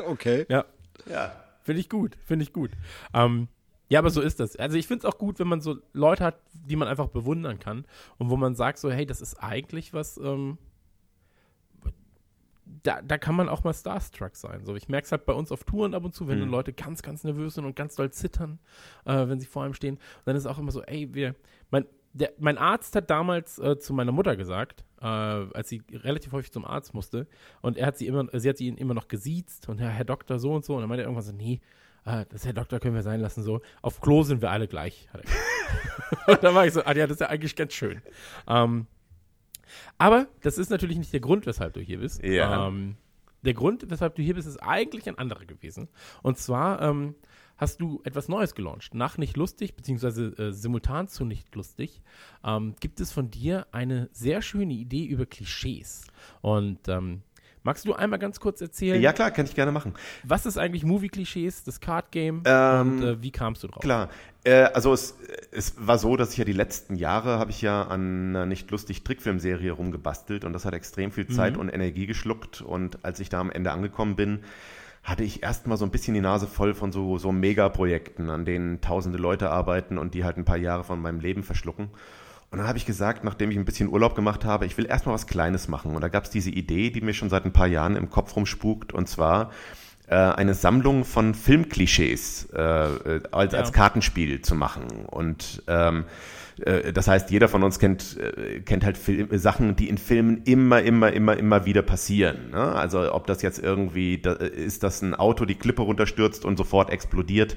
Okay. 0.07 0.47
Ja, 0.49 0.65
Ja. 1.11 1.33
finde 1.63 1.81
ich 1.83 1.91
gut, 1.91 2.17
finde 2.27 2.45
ich 2.45 2.53
gut. 2.55 2.71
Ähm, 3.13 3.49
ja, 3.95 4.01
aber 4.01 4.11
so 4.11 4.21
ist 4.21 4.41
das. 4.41 4.57
Also 4.57 4.77
ich 4.77 4.89
finde 4.89 5.07
es 5.07 5.15
auch 5.15 5.19
gut, 5.19 5.39
wenn 5.39 5.47
man 5.47 5.61
so 5.61 5.77
Leute 5.93 6.25
hat, 6.25 6.41
die 6.53 6.75
man 6.75 6.89
einfach 6.89 7.07
bewundern 7.07 7.61
kann 7.61 7.85
und 8.19 8.29
wo 8.29 8.37
man 8.37 8.57
sagt 8.57 8.79
so, 8.79 8.91
hey, 8.91 9.07
das 9.07 9.21
ist 9.21 9.37
eigentlich 9.37 9.95
was, 9.95 10.17
ähm, 10.17 10.59
da, 12.83 13.01
da 13.03 13.19
kann 13.19 13.37
man 13.37 13.49
auch 13.49 13.63
mal 13.63 13.73
starstruck 13.73 14.35
sein. 14.35 14.65
So, 14.65 14.75
ich 14.75 14.89
merke 14.89 15.05
es 15.05 15.13
halt 15.13 15.27
bei 15.27 15.33
uns 15.33 15.53
auf 15.53 15.63
Touren 15.63 15.95
ab 15.95 16.05
und 16.05 16.13
zu, 16.13 16.27
wenn 16.27 16.41
dann 16.41 16.49
Leute 16.49 16.73
ganz, 16.73 17.03
ganz 17.03 17.23
nervös 17.23 17.55
sind 17.55 17.67
und 17.67 17.77
ganz 17.77 17.95
doll 17.95 18.11
zittern, 18.11 18.59
äh, 19.05 19.29
wenn 19.29 19.39
sie 19.39 19.47
vor 19.47 19.63
einem 19.63 19.75
stehen. 19.75 19.95
Und 19.95 20.23
dann 20.25 20.35
ist 20.35 20.43
es 20.43 20.51
auch 20.51 20.59
immer 20.59 20.73
so, 20.73 20.83
ey, 20.83 21.15
wir, 21.15 21.37
mein, 21.71 21.87
der, 22.15 22.33
mein 22.41 22.59
Arzt 22.59 22.97
hat 22.97 23.11
damals 23.11 23.61
äh, 23.61 23.79
zu 23.79 23.95
meiner 23.95 24.11
Mutter 24.11 24.35
gesagt, 24.35 24.85
äh, 25.01 25.05
als 25.07 25.69
sie 25.69 25.83
relativ 25.93 26.33
häufig 26.33 26.51
zum 26.51 26.65
Arzt 26.65 26.95
musste, 26.95 27.29
und 27.63 27.79
er 27.79 27.87
hat 27.87 27.97
sie 27.97 28.09
immer, 28.09 28.27
sie 28.33 28.49
hat 28.49 28.57
sie 28.57 28.67
ihn 28.67 28.77
immer 28.77 28.95
noch 28.95 29.07
gesiezt 29.07 29.69
und 29.69 29.79
ja, 29.79 29.87
Herr 29.87 30.05
Doktor 30.05 30.41
so 30.41 30.53
und 30.53 30.65
so, 30.65 30.75
und 30.75 30.81
dann 30.81 30.89
meinte 30.89 31.03
er 31.03 31.07
irgendwann 31.07 31.25
so, 31.25 31.33
nee, 31.33 31.61
äh, 32.05 32.25
das 32.29 32.45
Herr 32.45 32.53
Doktor 32.53 32.81
können 32.81 32.95
wir 32.95 33.03
sein 33.03 33.21
lassen, 33.21 33.43
so. 33.43 33.61
Auf 33.83 34.01
Klo 34.01 34.23
sind 34.23 34.43
wir 34.43 34.51
alle 34.51 34.69
gleich, 34.69 35.09
und 36.27 36.43
dann 36.43 36.55
war 36.55 36.67
ich 36.67 36.73
so, 36.73 36.85
ah 36.85 36.95
ja, 36.95 37.07
das 37.07 37.17
ist 37.17 37.21
ja 37.21 37.29
eigentlich 37.29 37.57
ganz 37.57 37.73
schön. 37.73 38.03
Ähm, 38.47 38.87
aber 39.99 40.29
das 40.43 40.59
ist 40.59 40.71
natürlich 40.71 40.99
nicht 40.99 41.13
der 41.13 41.21
Grund, 41.21 41.47
weshalb 41.47 41.75
du 41.75 41.81
hier 41.81 41.99
bist. 41.99 42.23
Ja. 42.23 42.69
Ähm, 42.69 42.97
der 43.43 43.55
Grund, 43.55 43.91
weshalb 43.91 44.15
du 44.15 44.23
hier 44.23 44.35
bist, 44.35 44.49
ist 44.49 44.63
eigentlich 44.63 45.09
ein 45.09 45.19
anderer 45.19 45.45
gewesen. 45.45 45.89
Und 46.23 46.39
zwar 46.39 46.81
ähm, 46.81 47.15
hast 47.57 47.81
du 47.81 48.01
etwas 48.05 48.29
Neues 48.29 48.55
gelauncht. 48.55 48.95
Nach 48.95 49.19
Nicht 49.19 49.37
Lustig, 49.37 49.77
beziehungsweise 49.77 50.27
äh, 50.39 50.53
simultan 50.53 51.09
zu 51.09 51.25
Nicht 51.25 51.55
Lustig, 51.55 52.03
ähm, 52.45 52.75
gibt 52.81 53.01
es 53.01 53.13
von 53.13 53.31
dir 53.31 53.67
eine 53.73 54.09
sehr 54.13 54.43
schöne 54.43 54.75
Idee 54.75 55.05
über 55.05 55.27
Klischees. 55.27 56.07
Und 56.41 56.89
ähm, 56.89 57.23
magst 57.65 57.87
du 57.87 57.95
einmal 57.95 58.19
ganz 58.21 58.39
kurz 58.39 58.61
erzählen, 58.61 59.03
Ja, 59.03 59.13
klar, 59.13 59.31
kann 59.33 59.47
ich 59.47 59.55
gerne 59.55 59.73
machen. 59.73 59.95
was 60.23 60.47
ist 60.47 60.57
eigentlich 60.57 60.85
Movie-Klischees, 60.85 61.65
das 61.65 61.81
Card-Game 61.81 62.43
Ähm, 62.45 62.81
und 62.99 63.03
äh, 63.03 63.23
wie 63.23 63.33
kamst 63.33 63.63
du 63.65 63.69
drauf? 63.69 63.83
Klar. 63.83 64.09
Äh, 64.45 64.65
also 64.75 64.93
es, 64.93 65.17
es 65.51 65.75
war 65.79 65.99
so, 65.99 66.17
dass 66.17 66.33
ich 66.33 66.39
ja 66.39 66.45
die 66.45 66.53
letzten 66.53 66.95
Jahre 66.97 67.39
habe 67.39 67.51
ich 67.51 67.63
ja 67.63 67.83
an 67.83 68.29
einer 68.31 68.47
nicht 68.47 68.71
lustig 68.71 69.03
Trickfilmserie 69.03 69.73
rumgebastelt 69.73 70.45
und 70.45 70.53
das 70.53 70.65
hat 70.65 70.75
extrem 70.75 71.11
viel 71.11 71.27
Zeit 71.27 71.57
und 71.57 71.69
Energie 71.71 72.07
geschluckt 72.07 72.61
und 72.61 73.05
als 73.05 73.19
ich 73.21 73.31
da 73.31 73.41
am 73.41 73.51
Ende 73.51 73.73
angekommen 73.73 74.15
bin, 74.17 74.41
hatte 75.03 75.23
ich 75.25 75.43
erstmal 75.43 75.77
so 75.77 75.85
ein 75.85 75.91
bisschen 75.91 76.15
die 76.15 76.21
Nase 76.21 76.47
voll 76.47 76.75
von 76.75 76.91
so, 76.93 77.19
so 77.19 77.31
Megaprojekten, 77.31 78.31
an 78.31 78.45
denen 78.45 78.81
tausende 78.81 79.19
Leute 79.19 79.51
arbeiten 79.51 79.99
und 79.99 80.15
die 80.15 80.25
halt 80.25 80.37
ein 80.39 80.45
paar 80.47 80.57
Jahre 80.57 80.85
von 80.85 81.01
meinem 81.01 81.21
Leben 81.21 81.43
verschlucken. 81.43 81.89
Und 82.51 82.59
dann 82.59 82.69
habe 82.69 82.79
ich 82.79 82.87
gesagt, 82.87 83.25
nachdem 83.25 83.51
ich 83.51 83.57
ein 83.57 83.65
bisschen 83.65 83.89
Urlaub 83.89 84.15
gemacht 84.15 84.45
habe, 84.45 84.65
ich 84.67 84.77
will 84.79 84.87
erstmal 84.87 85.15
was 85.15 85.27
Kleines 85.27 85.67
machen. 85.69 85.95
Und 85.95 86.01
da 86.03 86.09
gab 86.09 86.25
es 86.25 86.31
diese 86.31 86.51
Idee, 86.51 86.91
die 86.91 87.01
mir 87.01 87.13
schon 87.15 87.29
seit 87.31 87.45
ein 87.45 87.53
paar 87.53 87.67
Jahren 87.67 87.97
im 87.97 88.11
Kopf 88.11 88.37
rumspukt, 88.37 88.93
und 88.93 89.09
zwar 89.09 89.51
äh, 90.07 90.15
eine 90.15 90.55
Sammlung 90.55 91.05
von 91.05 91.35
Filmklischees 91.35 92.49
äh, 92.55 92.61
äh, 92.61 93.21
als, 93.33 93.53
Ja. 93.55 93.59
als 93.59 93.73
Kartenspiel 93.73 94.43
zu 94.43 94.55
machen. 94.55 94.85
Und 95.07 95.63
ähm, 95.67 96.05
äh, 96.65 96.93
das 96.93 97.09
heißt, 97.09 97.31
jeder 97.31 97.49
von 97.49 97.63
uns 97.63 97.79
kennt, 97.79 98.19
äh, 98.19 98.61
kennt 98.61 98.85
halt 98.85 98.99
Film, 98.99 99.29
Sachen, 99.39 99.77
die 99.77 99.89
in 99.89 99.99
Filmen 99.99 100.43
immer, 100.45 100.83
immer, 100.83 101.13
immer, 101.13 101.37
immer 101.37 101.65
wieder 101.65 101.83
passieren. 101.83 102.51
Ne? 102.51 102.59
Also 102.61 103.13
ob 103.13 103.27
das 103.27 103.43
jetzt 103.43 103.59
irgendwie, 103.59 104.19
da, 104.19 104.33
ist 104.35 104.83
das 104.83 105.03
ein 105.03 105.15
Auto, 105.15 105.45
die 105.45 105.55
Klippe 105.57 105.83
runterstürzt 105.83 106.45
und 106.45 106.57
sofort 106.57 106.91
explodiert. 106.91 107.57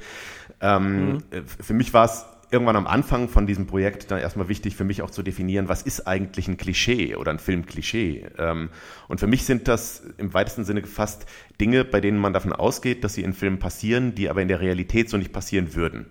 Ähm, 0.62 1.20
äh, 1.32 1.42
Für 1.46 1.74
mich 1.74 1.94
war 1.94 2.06
es 2.06 2.26
irgendwann 2.50 2.76
am 2.76 2.88
Anfang 2.88 3.30
von 3.30 3.46
diesem 3.46 3.68
Projekt 3.68 4.10
dann 4.12 4.20
erstmal 4.20 4.48
wichtig 4.48 4.76
für 4.76 4.84
mich 4.84 5.02
auch 5.02 5.10
zu 5.10 5.24
definieren, 5.24 5.68
was 5.68 5.82
ist 5.82 6.08
eigentlich 6.08 6.48
ein 6.48 6.58
Klischee 6.58 7.16
oder 7.16 7.32
ein 7.32 7.40
Filmklischee. 7.40 8.26
Ähm, 8.38 8.70
und 9.08 9.20
für 9.20 9.28
mich 9.28 9.46
sind 9.46 9.68
das 9.68 10.04
im 10.18 10.34
weitesten 10.34 10.64
Sinne 10.64 10.82
gefasst 10.82 11.26
Dinge, 11.60 11.84
bei 11.84 12.00
denen 12.00 12.18
man 12.18 12.34
davon 12.34 12.54
ausgeht, 12.54 13.04
dass 13.04 13.14
sie 13.14 13.24
in 13.24 13.34
Filmen 13.34 13.60
passieren, 13.60 14.16
die 14.16 14.30
aber 14.30 14.42
in 14.42 14.48
der 14.48 14.62
Realität 14.62 15.10
so 15.10 15.18
nicht 15.18 15.34
passieren 15.34 15.76
würden. 15.76 16.08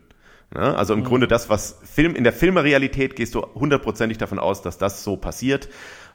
Ja, 0.55 0.75
also 0.75 0.95
im 0.95 1.03
Grunde 1.03 1.27
das, 1.27 1.51
was 1.51 1.81
Film, 1.83 2.15
in 2.15 2.23
der 2.23 2.33
Filmrealität 2.33 3.17
gehst 3.17 3.35
du 3.35 3.43
hundertprozentig 3.43 4.19
davon 4.19 4.39
aus, 4.39 4.63
dass 4.63 4.79
das 4.79 5.03
so 5.03 5.17
passiert. 5.17 5.69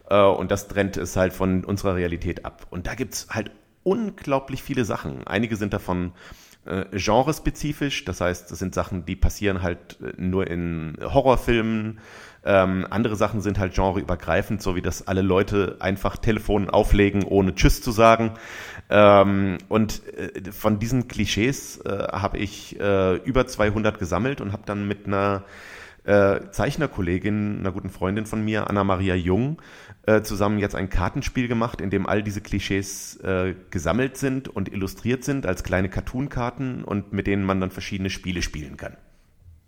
Äh, 0.09 0.21
und 0.21 0.51
das 0.51 0.67
trennt 0.67 0.97
es 0.97 1.15
halt 1.15 1.33
von 1.33 1.65
unserer 1.65 1.95
Realität 1.95 2.45
ab. 2.45 2.67
Und 2.69 2.87
da 2.87 2.95
gibt's 2.95 3.27
halt 3.29 3.51
unglaublich 3.83 4.61
viele 4.61 4.85
Sachen. 4.85 5.25
Einige 5.25 5.55
sind 5.55 5.73
davon 5.73 6.13
äh, 6.65 6.85
genrespezifisch, 6.91 8.05
das 8.05 8.21
heißt, 8.21 8.51
das 8.51 8.59
sind 8.59 8.75
Sachen, 8.75 9.05
die 9.05 9.15
passieren 9.15 9.63
halt 9.63 9.97
äh, 10.01 10.13
nur 10.17 10.47
in 10.47 10.97
Horrorfilmen. 11.01 11.99
Ähm, 12.43 12.87
andere 12.89 13.15
Sachen 13.15 13.41
sind 13.41 13.59
halt 13.59 13.75
genreübergreifend, 13.75 14.61
so 14.61 14.75
wie 14.75 14.81
das 14.81 15.07
alle 15.07 15.21
Leute 15.21 15.77
einfach 15.79 16.17
Telefon 16.17 16.69
auflegen, 16.69 17.23
ohne 17.23 17.53
Tschüss 17.53 17.81
zu 17.81 17.91
sagen. 17.91 18.33
Ähm, 18.89 19.57
und 19.69 20.01
äh, 20.15 20.51
von 20.51 20.79
diesen 20.79 21.07
Klischees 21.07 21.77
äh, 21.81 22.07
habe 22.11 22.39
ich 22.39 22.79
äh, 22.79 23.15
über 23.17 23.45
200 23.45 23.99
gesammelt 23.99 24.41
und 24.41 24.53
habe 24.53 24.63
dann 24.65 24.87
mit 24.87 25.05
einer 25.05 25.43
äh, 26.03 26.39
Zeichnerkollegin, 26.51 27.59
einer 27.59 27.71
guten 27.71 27.89
Freundin 27.89 28.25
von 28.25 28.43
mir, 28.43 28.69
Anna-Maria 28.69 29.15
Jung, 29.15 29.61
äh, 30.05 30.21
zusammen 30.21 30.59
jetzt 30.59 30.75
ein 30.75 30.89
Kartenspiel 30.89 31.47
gemacht, 31.47 31.81
in 31.81 31.89
dem 31.89 32.07
all 32.07 32.23
diese 32.23 32.41
Klischees 32.41 33.17
äh, 33.17 33.55
gesammelt 33.69 34.17
sind 34.17 34.47
und 34.47 34.71
illustriert 34.71 35.23
sind 35.23 35.45
als 35.45 35.63
kleine 35.63 35.89
Cartoon-Karten 35.89 36.83
und 36.83 37.13
mit 37.13 37.27
denen 37.27 37.43
man 37.43 37.61
dann 37.61 37.71
verschiedene 37.71 38.09
Spiele 38.09 38.41
spielen 38.41 38.77
kann. 38.77 38.97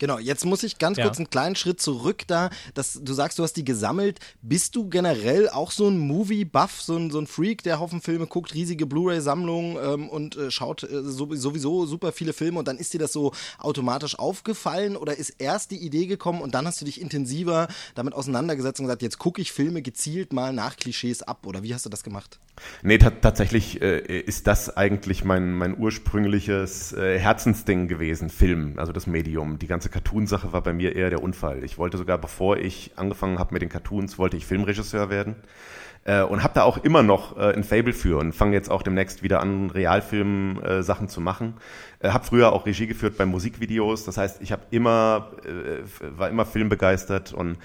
Genau, 0.04 0.20
jetzt 0.20 0.44
muss 0.44 0.64
ich 0.64 0.80
ganz 0.80 0.98
Ja. 0.98 1.06
kurz 1.06 1.18
einen 1.18 1.30
kleinen 1.30 1.56
Schritt 1.56 1.80
zurück 1.80 2.24
da. 2.28 2.50
Das, 2.74 3.00
du 3.02 3.14
sagst, 3.14 3.40
du 3.40 3.44
hast 3.44 3.54
die 3.54 3.64
gesammelt. 3.64 4.20
Bist 4.42 4.76
du 4.76 4.90
generell 4.90 5.48
auch 5.48 5.72
so 5.72 5.88
ein 5.88 5.98
Movie-Buff, 5.98 6.82
so 6.82 6.98
ein, 6.98 7.10
so 7.10 7.20
ein 7.20 7.26
Freak, 7.26 7.64
der 7.64 7.80
Haufen 7.80 8.02
Filme 8.02 8.28
guckt, 8.28 8.54
riesige 8.54 8.86
Blu-ray-Sammlungen 8.86 9.78
ähm, 9.82 10.10
und 10.10 10.36
äh, 10.36 10.52
schaut 10.52 10.84
äh, 10.84 11.04
so, 11.04 11.34
sowieso 11.34 11.86
super 11.86 12.12
viele 12.12 12.34
Filme 12.34 12.60
und 12.60 12.68
dann 12.68 12.80
ist 12.80 12.94
dir 12.94 13.00
das 13.00 13.14
so 13.14 13.32
automatisch 13.60 14.20
aufgefallen 14.20 14.98
oder 14.98 15.18
ist 15.18 15.36
erst 15.40 15.72
die 15.72 15.78
Idee 15.78 16.06
gekommen 16.06 16.42
und 16.42 16.54
dann 16.54 16.68
hast 16.68 16.82
du 16.82 16.86
dich 16.86 17.00
intensiver 17.00 17.70
damit 17.96 18.14
auseinandergesetzt 18.14 18.82
und 18.82 18.88
gesagt, 18.88 19.04
jetzt 19.04 19.20
gucke 19.20 19.42
ich 19.42 19.54
Filme 19.54 19.82
gezielt 19.82 20.34
mal 20.34 20.52
nach 20.52 20.76
Klischees 20.76 21.22
ab 21.24 21.48
oder 21.48 21.64
wie 21.64 21.74
hast 21.74 21.86
du 21.86 21.90
das 21.90 22.04
gemacht? 22.04 22.42
Nee, 22.84 22.98
ta 22.98 23.10
tatsächlich 23.10 23.82
äh, 23.82 24.00
ist 24.20 24.48
das 24.48 24.76
eigentlich 24.76 25.24
mein, 25.24 25.54
mein 25.54 25.78
ursprüngliches 25.78 26.94
äh, 26.94 27.18
Herzensding 27.18 27.88
gewesen, 27.88 28.30
Film, 28.30 28.74
also 28.78 28.92
das 28.92 29.08
Medium. 29.08 29.58
Die 29.60 29.68
ganze 29.68 29.90
Cartoon-Sache 29.94 30.52
war 30.52 30.62
bei 30.62 30.74
mir 30.74 30.96
eher 30.96 31.10
der 31.12 31.22
Unfall. 31.22 31.64
Ich 31.64 31.78
wollte 31.78 31.98
sogar, 31.98 32.18
bevor 32.18 32.58
ich 32.58 32.92
angefangen 32.96 33.38
habe 33.38 33.54
mit 33.54 33.62
den 33.62 33.70
Cartoons, 33.70 34.18
wollte 34.18 34.38
ich 34.38 34.46
Filmregisseur 34.46 35.10
werden. 35.10 35.36
Äh, 36.06 36.24
und 36.24 36.44
habe 36.44 36.54
da 36.54 36.64
auch 36.64 36.84
immer 36.84 37.02
noch 37.02 37.38
äh, 37.38 37.54
ein 37.54 37.64
Fable 37.64 37.94
für 37.94 38.18
und 38.18 38.34
fange 38.34 38.56
jetzt 38.56 38.70
auch 38.70 38.82
demnächst 38.82 39.24
wieder 39.24 39.40
an, 39.40 39.70
Realfilm 39.70 40.60
äh, 40.62 41.08
zu 41.08 41.22
machen. 41.22 41.54
Äh, 42.00 42.10
habe 42.10 42.26
früher 42.26 42.52
auch 42.52 42.66
Regie 42.66 42.88
geführt 42.88 43.18
bei 43.18 43.26
Musikvideos, 43.26 44.04
das 44.04 44.18
heißt, 44.18 44.42
ich 44.42 44.52
habe 44.52 44.64
immer 44.72 45.32
äh, 45.46 45.84
war 46.18 46.30
immer 46.30 46.46
filmbegeistert 46.46 47.32
und 47.32 47.58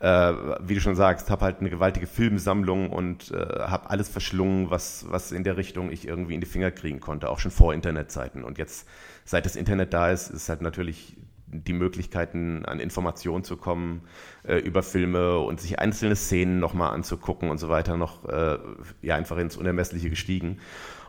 äh, 0.00 0.32
wie 0.60 0.74
du 0.74 0.80
schon 0.80 0.96
sagst, 0.96 1.30
habe 1.30 1.44
halt 1.44 1.60
eine 1.60 1.70
gewaltige 1.70 2.08
Filmsammlung 2.08 2.90
und 2.90 3.30
äh, 3.30 3.36
habe 3.60 3.90
alles 3.90 4.08
verschlungen, 4.08 4.70
was 4.70 5.06
was 5.08 5.30
in 5.30 5.44
der 5.44 5.56
Richtung 5.56 5.92
ich 5.92 6.08
irgendwie 6.08 6.34
in 6.34 6.40
die 6.40 6.48
Finger 6.48 6.72
kriegen 6.72 6.98
konnte, 6.98 7.30
auch 7.30 7.38
schon 7.38 7.52
vor 7.52 7.74
Internetzeiten. 7.74 8.42
Und 8.42 8.58
jetzt, 8.58 8.88
seit 9.24 9.46
das 9.46 9.54
Internet 9.54 9.92
da 9.92 10.10
ist, 10.10 10.30
ist 10.30 10.48
halt 10.48 10.62
natürlich 10.62 11.16
die 11.62 11.72
Möglichkeiten, 11.72 12.64
an 12.64 12.80
Informationen 12.80 13.44
zu 13.44 13.56
kommen 13.56 14.02
äh, 14.42 14.56
über 14.56 14.82
Filme 14.82 15.38
und 15.38 15.60
sich 15.60 15.78
einzelne 15.78 16.16
Szenen 16.16 16.58
nochmal 16.58 16.92
anzugucken 16.92 17.48
und 17.48 17.58
so 17.58 17.68
weiter, 17.68 17.96
noch 17.96 18.28
äh, 18.28 18.58
ja 19.02 19.14
einfach 19.14 19.36
ins 19.38 19.56
Unermessliche 19.56 20.10
gestiegen. 20.10 20.58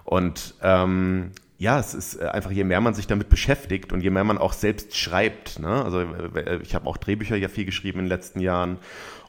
Und 0.04 0.56
ähm, 0.62 1.32
ja, 1.58 1.80
es 1.80 1.94
ist 1.94 2.22
äh, 2.22 2.26
einfach, 2.26 2.52
je 2.52 2.64
mehr 2.64 2.82
man 2.82 2.94
sich 2.94 3.08
damit 3.08 3.30
beschäftigt 3.30 3.92
und 3.92 4.02
je 4.02 4.10
mehr 4.10 4.24
man 4.24 4.38
auch 4.38 4.54
selbst 4.54 4.96
schreibt. 4.96 5.60
Ne? 5.60 5.84
Also 5.84 6.02
äh, 6.02 6.60
ich 6.62 6.76
habe 6.76 6.88
auch 6.88 6.98
Drehbücher 6.98 7.36
ja 7.36 7.48
viel 7.48 7.66
geschrieben 7.66 8.00
in 8.00 8.06
den 8.06 8.10
letzten 8.10 8.40
Jahren 8.40 8.78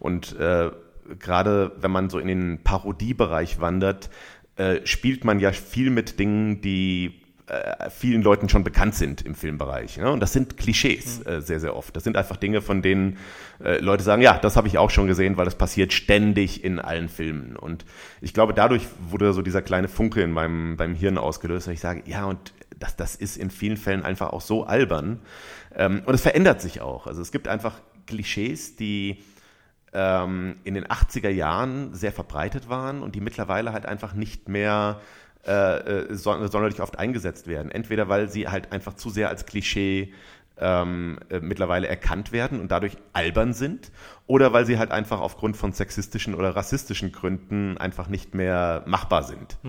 und 0.00 0.38
äh, 0.38 0.70
gerade 1.18 1.72
wenn 1.80 1.90
man 1.90 2.10
so 2.10 2.18
in 2.18 2.26
den 2.26 2.62
Parodiebereich 2.62 3.60
wandert, 3.60 4.10
äh, 4.56 4.84
spielt 4.84 5.24
man 5.24 5.38
ja 5.38 5.52
viel 5.52 5.90
mit 5.90 6.18
Dingen, 6.18 6.60
die 6.60 7.20
äh, 7.48 7.90
vielen 7.90 8.22
Leuten 8.22 8.48
schon 8.48 8.64
bekannt 8.64 8.94
sind 8.94 9.22
im 9.22 9.34
Filmbereich. 9.34 9.98
Ne? 9.98 10.10
Und 10.10 10.20
das 10.20 10.32
sind 10.32 10.56
Klischees 10.56 11.24
äh, 11.26 11.40
sehr, 11.40 11.60
sehr 11.60 11.76
oft. 11.76 11.94
Das 11.94 12.02
sind 12.02 12.16
einfach 12.16 12.36
Dinge, 12.36 12.60
von 12.60 12.82
denen 12.82 13.18
äh, 13.62 13.78
Leute 13.78 14.02
sagen, 14.02 14.20
ja, 14.20 14.36
das 14.36 14.56
habe 14.56 14.66
ich 14.66 14.78
auch 14.78 14.90
schon 14.90 15.06
gesehen, 15.06 15.36
weil 15.36 15.44
das 15.44 15.54
passiert 15.54 15.92
ständig 15.92 16.64
in 16.64 16.80
allen 16.80 17.08
Filmen. 17.08 17.56
Und 17.56 17.84
ich 18.20 18.34
glaube, 18.34 18.52
dadurch 18.52 18.82
wurde 19.10 19.32
so 19.32 19.42
dieser 19.42 19.62
kleine 19.62 19.86
Funke 19.86 20.22
in 20.22 20.32
meinem 20.32 20.76
beim 20.76 20.94
Hirn 20.94 21.18
ausgelöst, 21.18 21.68
dass 21.68 21.74
ich 21.74 21.80
sage, 21.80 22.02
ja, 22.06 22.24
und 22.24 22.52
das, 22.78 22.96
das 22.96 23.14
ist 23.14 23.36
in 23.36 23.50
vielen 23.50 23.76
Fällen 23.76 24.02
einfach 24.02 24.32
auch 24.32 24.40
so 24.40 24.64
albern. 24.64 25.20
Ähm, 25.74 26.02
und 26.04 26.14
es 26.14 26.22
verändert 26.22 26.60
sich 26.60 26.80
auch. 26.80 27.06
Also 27.06 27.22
es 27.22 27.30
gibt 27.30 27.48
einfach 27.48 27.80
Klischees, 28.06 28.76
die 28.76 29.22
ähm, 29.92 30.56
in 30.64 30.74
den 30.74 30.86
80er 30.86 31.30
Jahren 31.30 31.94
sehr 31.94 32.12
verbreitet 32.12 32.68
waren 32.68 33.02
und 33.02 33.14
die 33.14 33.20
mittlerweile 33.20 33.72
halt 33.72 33.86
einfach 33.86 34.14
nicht 34.14 34.48
mehr 34.48 35.00
äh, 35.46 35.78
äh, 35.78 36.14
son 36.14 36.48
sonderlich 36.48 36.80
oft 36.80 36.98
eingesetzt 36.98 37.46
werden. 37.46 37.70
Entweder 37.70 38.08
weil 38.08 38.28
sie 38.28 38.48
halt 38.48 38.72
einfach 38.72 38.94
zu 38.94 39.10
sehr 39.10 39.28
als 39.28 39.46
Klischee 39.46 40.12
ähm, 40.58 41.18
äh, 41.28 41.40
mittlerweile 41.40 41.86
erkannt 41.86 42.32
werden 42.32 42.60
und 42.60 42.70
dadurch 42.70 42.96
albern 43.12 43.52
sind, 43.52 43.90
oder 44.26 44.52
weil 44.52 44.66
sie 44.66 44.78
halt 44.78 44.90
einfach 44.90 45.20
aufgrund 45.20 45.56
von 45.56 45.72
sexistischen 45.72 46.34
oder 46.34 46.56
rassistischen 46.56 47.12
Gründen 47.12 47.78
einfach 47.78 48.08
nicht 48.08 48.34
mehr 48.34 48.82
machbar 48.86 49.22
sind. 49.22 49.58
Äh, 49.64 49.68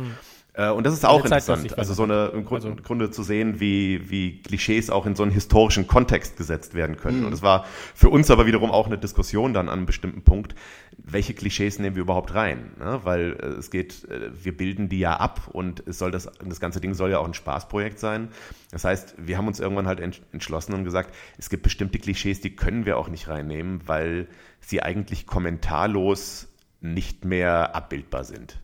Und 0.58 0.86
das 0.86 0.94
ist 0.94 1.06
auch 1.06 1.20
interessant. 1.26 1.78
Also 1.80 1.94
so 1.94 2.04
eine 2.04 2.28
im 2.34 2.44
Grund, 2.44 2.66
Also- 2.66 2.76
Grunde 2.82 3.12
zu 3.12 3.22
sehen, 3.22 3.60
wie, 3.60 4.10
wie 4.10 4.42
Klischees 4.42 4.90
auch 4.90 5.06
in 5.06 5.16
so 5.16 5.22
einen 5.22 5.32
historischen 5.32 5.86
Kontext 5.86 6.36
gesetzt 6.36 6.74
werden 6.74 6.98
können. 6.98 7.26
Und 7.26 7.34
es 7.34 7.44
war 7.44 7.66
für 7.94 8.10
uns 8.10 8.32
aber 8.32 8.48
wiederum 8.48 8.72
auch 8.72 8.88
eine 8.88 8.98
Diskussion 8.98 9.54
dann 9.54 9.70
an 9.70 9.78
einem 9.78 9.86
bestimmten 9.86 10.24
Punkt, 10.24 10.56
welche 10.98 11.36
Klischees 11.36 11.78
nehmen 11.78 11.96
wir 11.96 12.02
überhaupt 12.02 12.34
rein? 12.34 12.72
Ne? 12.80 13.02
Weil 13.04 13.34
äh, 13.40 13.46
es 13.60 13.70
geht, 13.70 14.04
äh, 14.10 14.32
wir 14.44 14.58
bilden 14.58 14.90
die 14.90 14.98
ja 15.00 15.18
ab 15.18 15.48
und 15.54 15.84
es 15.88 16.00
soll 16.00 16.10
das, 16.10 16.28
das 16.44 16.60
ganze 16.60 16.82
Ding 16.82 16.96
soll 16.96 17.12
ja 17.12 17.20
auch 17.20 17.28
ein 17.28 17.36
Spaßprojekt 17.36 18.00
sein. 18.00 18.30
Das 18.72 18.84
heißt, 18.84 19.14
wir 19.20 19.38
haben 19.38 19.48
uns 19.48 19.60
irgendwann 19.60 19.86
halt 19.86 20.00
ent- 20.00 20.22
entschlossen 20.34 20.74
und 20.74 20.84
gesagt, 20.86 21.14
es 21.38 21.50
gibt 21.52 21.62
bestimmte 21.64 22.00
Klischees, 22.00 22.42
die 22.42 22.56
können 22.56 22.86
wir 22.88 22.98
auch 22.98 23.10
nicht 23.10 23.28
reinnehmen, 23.28 23.82
weil 23.86 24.28
sie 24.60 24.82
eigentlich 24.82 25.28
kommentarlos 25.28 26.48
nicht 26.82 27.26
mehr 27.26 27.76
abbildbar 27.76 28.24
sind. 28.24 28.60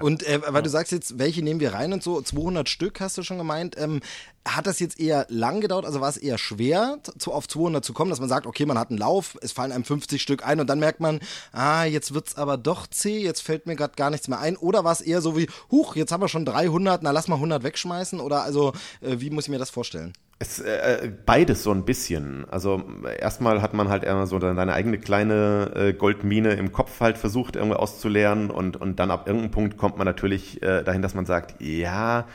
Und 0.00 0.22
äh, 0.26 0.40
weil 0.46 0.62
du 0.62 0.70
sagst 0.70 0.92
jetzt, 0.92 1.18
welche 1.18 1.42
nehmen 1.42 1.60
wir 1.60 1.74
rein 1.74 1.92
und 1.92 2.02
so, 2.02 2.20
200 2.20 2.68
Stück 2.68 3.00
hast 3.00 3.18
du 3.18 3.22
schon 3.22 3.38
gemeint. 3.38 3.76
Ähm, 3.78 4.00
hat 4.46 4.66
das 4.66 4.80
jetzt 4.80 4.98
eher 4.98 5.26
lang 5.28 5.60
gedauert? 5.60 5.84
Also 5.84 6.00
war 6.00 6.08
es 6.08 6.16
eher 6.16 6.38
schwer, 6.38 6.98
zu, 7.18 7.32
auf 7.32 7.48
200 7.48 7.84
zu 7.84 7.92
kommen, 7.92 8.10
dass 8.10 8.20
man 8.20 8.28
sagt, 8.28 8.46
okay, 8.46 8.66
man 8.66 8.78
hat 8.78 8.90
einen 8.90 8.98
Lauf, 8.98 9.36
es 9.42 9.52
fallen 9.52 9.72
einem 9.72 9.84
50 9.84 10.22
Stück 10.22 10.44
ein 10.46 10.60
und 10.60 10.68
dann 10.68 10.78
merkt 10.78 11.00
man, 11.00 11.20
ah, 11.52 11.84
jetzt 11.84 12.14
wird's 12.14 12.36
aber 12.36 12.56
doch 12.56 12.86
zäh, 12.86 13.18
jetzt 13.22 13.42
fällt 13.42 13.66
mir 13.66 13.76
gerade 13.76 13.94
gar 13.96 14.10
nichts 14.10 14.28
mehr 14.28 14.40
ein. 14.40 14.56
Oder 14.56 14.84
war 14.84 14.92
es 14.92 15.00
eher 15.00 15.20
so 15.20 15.36
wie, 15.36 15.48
huch, 15.70 15.96
jetzt 15.96 16.12
haben 16.12 16.22
wir 16.22 16.28
schon 16.28 16.44
300, 16.44 17.02
na 17.02 17.10
lass 17.10 17.28
mal 17.28 17.36
100 17.36 17.62
wegschmeißen? 17.62 18.20
Oder 18.20 18.42
also, 18.42 18.72
äh, 19.00 19.20
wie 19.20 19.30
muss 19.30 19.44
ich 19.44 19.50
mir 19.50 19.58
das 19.58 19.70
vorstellen? 19.70 20.12
Es, 20.40 20.60
äh, 20.60 21.10
beides 21.26 21.64
so 21.64 21.72
ein 21.72 21.84
bisschen. 21.84 22.48
Also 22.48 22.84
erstmal 23.18 23.60
hat 23.60 23.74
man 23.74 23.88
halt 23.88 24.04
immer 24.04 24.26
so 24.28 24.38
seine 24.38 24.72
eigene 24.72 24.98
kleine 24.98 25.72
äh, 25.74 25.92
Goldmine 25.92 26.52
im 26.52 26.70
Kopf 26.70 27.00
halt 27.00 27.18
versucht 27.18 27.56
irgendwie 27.56 27.76
auszuleeren 27.76 28.50
und, 28.50 28.76
und 28.76 29.00
dann 29.00 29.10
ab 29.10 29.26
irgendeinem 29.26 29.50
Punkt 29.50 29.76
kommt 29.76 29.98
man 29.98 30.04
natürlich 30.04 30.62
äh, 30.62 30.84
dahin, 30.84 31.02
dass 31.02 31.14
man 31.14 31.26
sagt, 31.26 31.60
ja, 31.60 32.26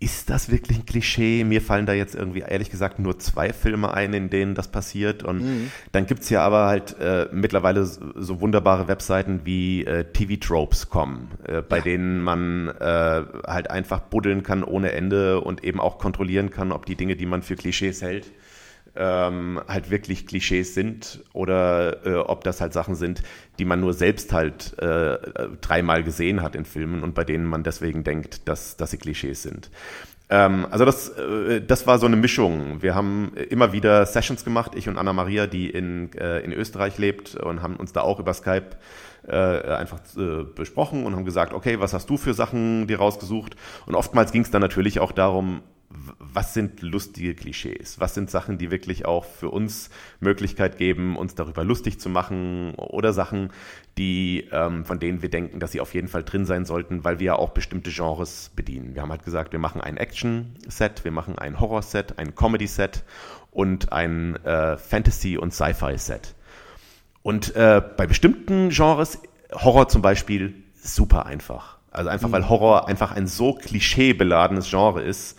ist 0.00 0.30
das 0.30 0.48
wirklich 0.50 0.78
ein 0.78 0.86
Klischee? 0.86 1.42
Mir 1.42 1.60
fallen 1.60 1.84
da 1.84 1.92
jetzt 1.92 2.14
irgendwie 2.14 2.40
ehrlich 2.40 2.70
gesagt 2.70 3.00
nur 3.00 3.18
zwei 3.18 3.52
Filme 3.52 3.92
ein, 3.92 4.14
in 4.14 4.30
denen 4.30 4.54
das 4.54 4.68
passiert. 4.68 5.24
Und 5.24 5.70
dann 5.92 6.06
gibt's 6.06 6.30
ja 6.30 6.42
aber 6.42 6.66
halt 6.66 6.96
äh, 7.00 7.26
mittlerweile 7.32 7.84
so, 7.84 8.40
wunderbare 8.40 8.86
Webseiten 8.86 9.40
wie 9.44 9.84
äh, 9.84 10.04
TV-Tropes.com, 10.04 11.28
äh, 11.44 11.62
bei 11.62 11.80
denen 11.80 12.22
man 12.22 12.68
äh, 12.68 13.22
halt 13.46 13.70
einfach 13.70 14.00
buddeln 14.00 14.44
kann 14.44 14.62
ohne 14.62 14.92
Ende 14.92 15.40
und 15.40 15.64
eben 15.64 15.80
auch 15.80 15.98
kontrollieren 15.98 16.50
kann, 16.50 16.70
ob 16.70 16.86
die 16.86 16.94
Dinge, 16.94 17.16
die 17.16 17.26
man 17.26 17.42
für 17.42 17.56
Klischees 17.56 18.00
hält, 18.00 18.30
ähm, 18.98 19.60
halt 19.68 19.90
wirklich 19.90 20.26
Klischees 20.26 20.74
sind 20.74 21.20
oder 21.32 22.04
äh, 22.04 22.16
ob 22.16 22.42
das 22.42 22.60
halt 22.60 22.72
Sachen 22.72 22.96
sind, 22.96 23.22
die 23.58 23.64
man 23.64 23.80
nur 23.80 23.94
selbst 23.94 24.32
halt 24.32 24.76
äh, 24.78 25.18
dreimal 25.60 26.02
gesehen 26.02 26.42
hat 26.42 26.56
in 26.56 26.64
Filmen 26.64 27.02
und 27.02 27.14
bei 27.14 27.24
denen 27.24 27.46
man 27.46 27.62
deswegen 27.62 28.02
denkt, 28.02 28.48
dass, 28.48 28.76
dass 28.76 28.90
sie 28.90 28.98
Klischees 28.98 29.42
sind. 29.42 29.70
Ähm, 30.30 30.66
also 30.70 30.84
das, 30.84 31.10
äh, 31.10 31.62
das 31.62 31.86
war 31.86 31.98
so 31.98 32.06
eine 32.06 32.16
Mischung. 32.16 32.82
Wir 32.82 32.96
haben 32.96 33.32
immer 33.48 33.72
wieder 33.72 34.04
Sessions 34.04 34.44
gemacht, 34.44 34.72
ich 34.74 34.88
und 34.88 34.98
Anna 34.98 35.12
Maria, 35.12 35.46
die 35.46 35.70
in, 35.70 36.12
äh, 36.14 36.40
in 36.40 36.52
Österreich 36.52 36.98
lebt 36.98 37.36
und 37.36 37.62
haben 37.62 37.76
uns 37.76 37.92
da 37.92 38.00
auch 38.00 38.18
über 38.18 38.34
Skype 38.34 38.70
äh, 39.28 39.34
einfach 39.34 40.00
besprochen 40.54 41.06
und 41.06 41.14
haben 41.14 41.24
gesagt, 41.24 41.52
okay, 41.52 41.78
was 41.80 41.92
hast 41.92 42.10
du 42.10 42.16
für 42.16 42.34
Sachen 42.34 42.88
dir 42.88 42.98
rausgesucht? 42.98 43.56
Und 43.86 43.94
oftmals 43.94 44.32
ging 44.32 44.42
es 44.42 44.50
dann 44.50 44.62
natürlich 44.62 45.00
auch 45.00 45.12
darum, 45.12 45.62
was 46.18 46.54
sind 46.54 46.82
lustige 46.82 47.34
Klischees? 47.34 48.00
Was 48.00 48.14
sind 48.14 48.30
Sachen, 48.30 48.58
die 48.58 48.70
wirklich 48.70 49.06
auch 49.06 49.24
für 49.24 49.50
uns 49.50 49.90
Möglichkeit 50.20 50.78
geben, 50.78 51.16
uns 51.16 51.34
darüber 51.34 51.64
lustig 51.64 52.00
zu 52.00 52.08
machen 52.08 52.74
oder 52.76 53.12
Sachen, 53.12 53.50
die, 53.96 54.48
ähm, 54.52 54.84
von 54.84 55.00
denen 55.00 55.22
wir 55.22 55.30
denken, 55.30 55.60
dass 55.60 55.72
sie 55.72 55.80
auf 55.80 55.94
jeden 55.94 56.08
Fall 56.08 56.24
drin 56.24 56.44
sein 56.44 56.64
sollten, 56.64 57.04
weil 57.04 57.18
wir 57.18 57.26
ja 57.26 57.36
auch 57.36 57.50
bestimmte 57.50 57.90
Genres 57.90 58.50
bedienen. 58.54 58.94
Wir 58.94 59.02
haben 59.02 59.10
halt 59.10 59.24
gesagt, 59.24 59.52
wir 59.52 59.58
machen 59.58 59.80
ein 59.80 59.96
Action-Set, 59.96 61.04
wir 61.04 61.12
machen 61.12 61.38
ein 61.38 61.58
Horror-Set, 61.58 62.18
ein 62.18 62.34
Comedy-Set 62.34 63.04
und 63.50 63.92
ein 63.92 64.36
äh, 64.44 64.76
Fantasy- 64.76 65.38
und 65.38 65.52
Sci-Fi-Set. 65.52 66.34
Und 67.22 67.54
äh, 67.56 67.82
bei 67.96 68.06
bestimmten 68.06 68.70
Genres, 68.70 69.18
Horror 69.52 69.88
zum 69.88 70.02
Beispiel, 70.02 70.54
super 70.74 71.26
einfach. 71.26 71.78
Also 71.90 72.10
einfach, 72.10 72.30
weil 72.30 72.48
Horror 72.48 72.86
einfach 72.86 73.12
ein 73.12 73.26
so 73.26 73.54
klischeebeladenes 73.54 74.70
Genre 74.70 75.02
ist, 75.02 75.38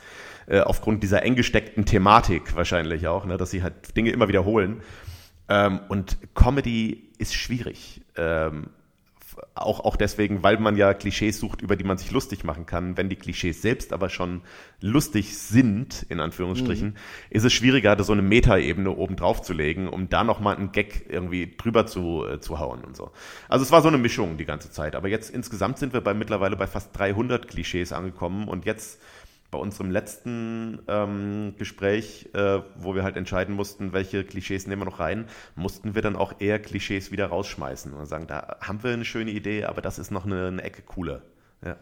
äh, 0.50 0.62
aufgrund 0.62 1.04
dieser 1.04 1.24
eng 1.24 1.36
gesteckten 1.36 1.86
Thematik 1.86 2.56
wahrscheinlich 2.56 3.08
auch, 3.08 3.26
ne, 3.26 3.38
dass 3.38 3.52
sie 3.52 3.64
halt 3.64 3.96
Dinge 3.96 4.12
immer 4.12 4.28
wiederholen. 4.28 4.82
Ähm, 5.48 5.80
und 5.90 6.18
Comedy 6.34 7.12
ist 7.20 7.36
schwierig. 7.36 8.02
Ähm, 8.18 8.70
auch, 9.56 9.82
auch 9.82 9.96
deswegen, 9.96 10.44
weil 10.44 10.58
man 10.58 10.76
ja 10.76 10.94
Klischees 10.94 11.40
sucht, 11.40 11.62
über 11.62 11.76
die 11.76 11.84
man 11.84 11.98
sich 11.98 12.12
lustig 12.12 12.44
machen 12.44 12.66
kann. 12.66 12.98
Wenn 12.98 13.10
die 13.10 13.16
Klischees 13.16 13.62
selbst 13.62 13.94
aber 13.94 14.10
schon 14.10 14.42
lustig 14.82 15.38
sind, 15.38 16.06
in 16.10 16.20
Anführungsstrichen, 16.20 16.90
mhm. 16.90 16.96
ist 17.30 17.44
es 17.44 17.54
schwieriger, 17.54 17.96
da 17.96 18.04
so 18.04 18.14
eine 18.14 18.22
Metaebene 18.22 18.92
oben 18.92 19.16
drauf 19.16 19.42
zu 19.42 19.54
legen, 19.54 19.88
um 19.88 20.10
da 20.10 20.24
nochmal 20.24 20.56
einen 20.56 20.72
Gag 20.72 21.06
irgendwie 21.10 21.56
drüber 21.56 21.86
zu, 21.86 22.26
äh, 22.26 22.40
zu 22.40 22.60
hauen 22.60 22.84
und 22.84 22.96
so. 22.96 23.12
Also 23.48 23.64
es 23.64 23.72
war 23.72 23.82
so 23.82 23.88
eine 23.88 23.98
Mischung 23.98 24.38
die 24.38 24.46
ganze 24.46 24.72
Zeit. 24.72 24.96
Aber 24.96 25.08
jetzt 25.08 25.30
insgesamt 25.30 25.78
sind 25.78 25.94
wir 25.94 26.02
bei 26.02 26.14
mittlerweile 26.14 26.56
bei 26.56 26.68
fast 26.68 26.98
300 26.98 27.48
Klischees 27.48 27.94
angekommen 27.94 28.48
und 28.48 28.66
jetzt 28.66 29.00
bei 29.52 29.58
unserem 29.58 29.90
letzten 29.90 30.80
ähm, 30.88 31.56
Gespräch, 31.58 32.30
äh, 32.34 32.62
wo 32.76 32.94
wir 32.94 33.04
halt 33.04 33.18
entscheiden 33.18 33.56
mussten, 33.56 33.94
welche 33.94 34.24
Klischees 34.24 34.68
nehmen 34.68 34.82
wir 34.82 34.86
noch 34.86 35.00
rein, 35.00 35.26
mussten 35.56 35.96
wir 35.96 36.02
dann 36.02 36.16
auch 36.16 36.40
eher 36.40 36.60
Klischees 36.60 37.12
wieder 37.12 37.28
rausschmeißen 37.28 37.94
und 37.94 38.06
sagen, 38.06 38.28
da 38.28 38.58
haben 38.62 38.84
wir 38.84 38.92
eine 38.92 39.06
schöne 39.06 39.32
Idee, 39.32 39.66
aber 39.66 39.82
das 39.82 39.98
ist 39.98 40.12
noch 40.12 40.26
eine, 40.26 40.48
eine 40.48 40.62
Ecke 40.62 40.84
cooler. 40.84 41.24
Ja. 41.66 41.78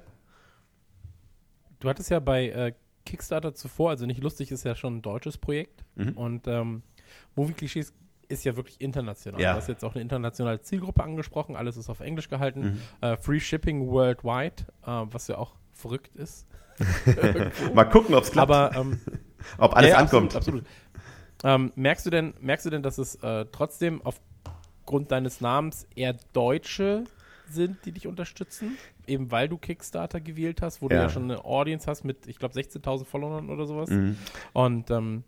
Du 1.80 1.90
hattest 1.90 2.10
ja 2.10 2.20
bei 2.20 2.50
äh, 2.50 2.74
Kickstarter 3.06 3.54
zuvor, 3.54 3.92
also 3.92 4.06
nicht 4.06 4.24
lustig, 4.24 4.52
ist 4.52 4.64
ja 4.64 4.76
schon 4.76 4.98
ein 4.98 5.02
deutsches 5.02 5.38
Projekt 5.38 5.84
mhm. 5.96 6.12
und 6.14 6.48
ähm, 6.48 6.84
Movie 7.36 7.54
Klischees 7.54 7.94
ist 8.30 8.44
ja 8.46 8.56
wirklich 8.56 8.82
international. 8.82 9.42
Ja. 9.42 9.54
Du 9.54 9.58
hast 9.58 9.68
jetzt 9.68 9.84
auch 9.84 9.94
eine 9.94 10.02
internationale 10.02 10.62
Zielgruppe 10.62 11.04
angesprochen, 11.04 11.56
alles 11.56 11.78
ist 11.78 11.90
auf 11.90 12.00
Englisch 12.00 12.30
gehalten. 12.30 12.82
Mhm. 13.02 13.08
Uh, 13.08 13.16
Free 13.18 13.40
Shipping 13.40 13.88
worldwide, 13.88 14.66
uh, 14.86 15.06
was 15.12 15.28
ja 15.28 15.38
auch 15.38 15.56
verrückt 15.74 16.16
ist. 16.16 16.48
Mal 17.74 17.86
gucken, 17.86 18.16
ob 18.16 18.24
es 18.24 18.32
klappt. 18.32 18.52
Aber, 18.52 18.76
ähm, 18.76 19.00
ob 19.58 19.76
alles 19.76 19.92
ja, 19.92 19.98
ankommt. 19.98 20.36
Absolut. 20.36 20.64
absolut. 20.64 21.66
Ähm, 21.66 21.72
merkst, 21.76 22.06
du 22.06 22.10
denn, 22.10 22.34
merkst 22.40 22.66
du 22.66 22.70
denn, 22.70 22.84
dass 22.84 22.98
es 22.98 23.16
äh, 23.16 23.46
trotzdem 23.52 24.02
aufgrund 24.04 25.12
deines 25.12 25.42
Namens 25.42 25.88
eher 25.96 26.16
Deutsche 26.34 27.06
sind, 27.50 27.78
die 27.86 27.92
dich 27.92 28.08
unterstützen? 28.08 28.78
Eben 29.06 29.32
weil 29.32 29.48
du 29.48 29.58
Kickstarter 29.58 30.20
gewählt 30.20 30.62
hast, 30.62 30.82
wo 30.82 30.90
ja. 30.90 30.96
du 30.96 31.02
ja 31.04 31.10
schon 31.10 31.24
eine 31.24 31.46
Audience 31.46 31.90
hast 31.90 32.04
mit, 32.04 32.28
ich 32.28 32.40
glaube, 32.40 32.56
16.000 32.56 33.06
Followern 33.06 33.50
oder 33.50 33.66
sowas. 33.66 33.90
Mhm. 33.90 34.18
Und, 34.54 34.90
ähm, 34.92 35.24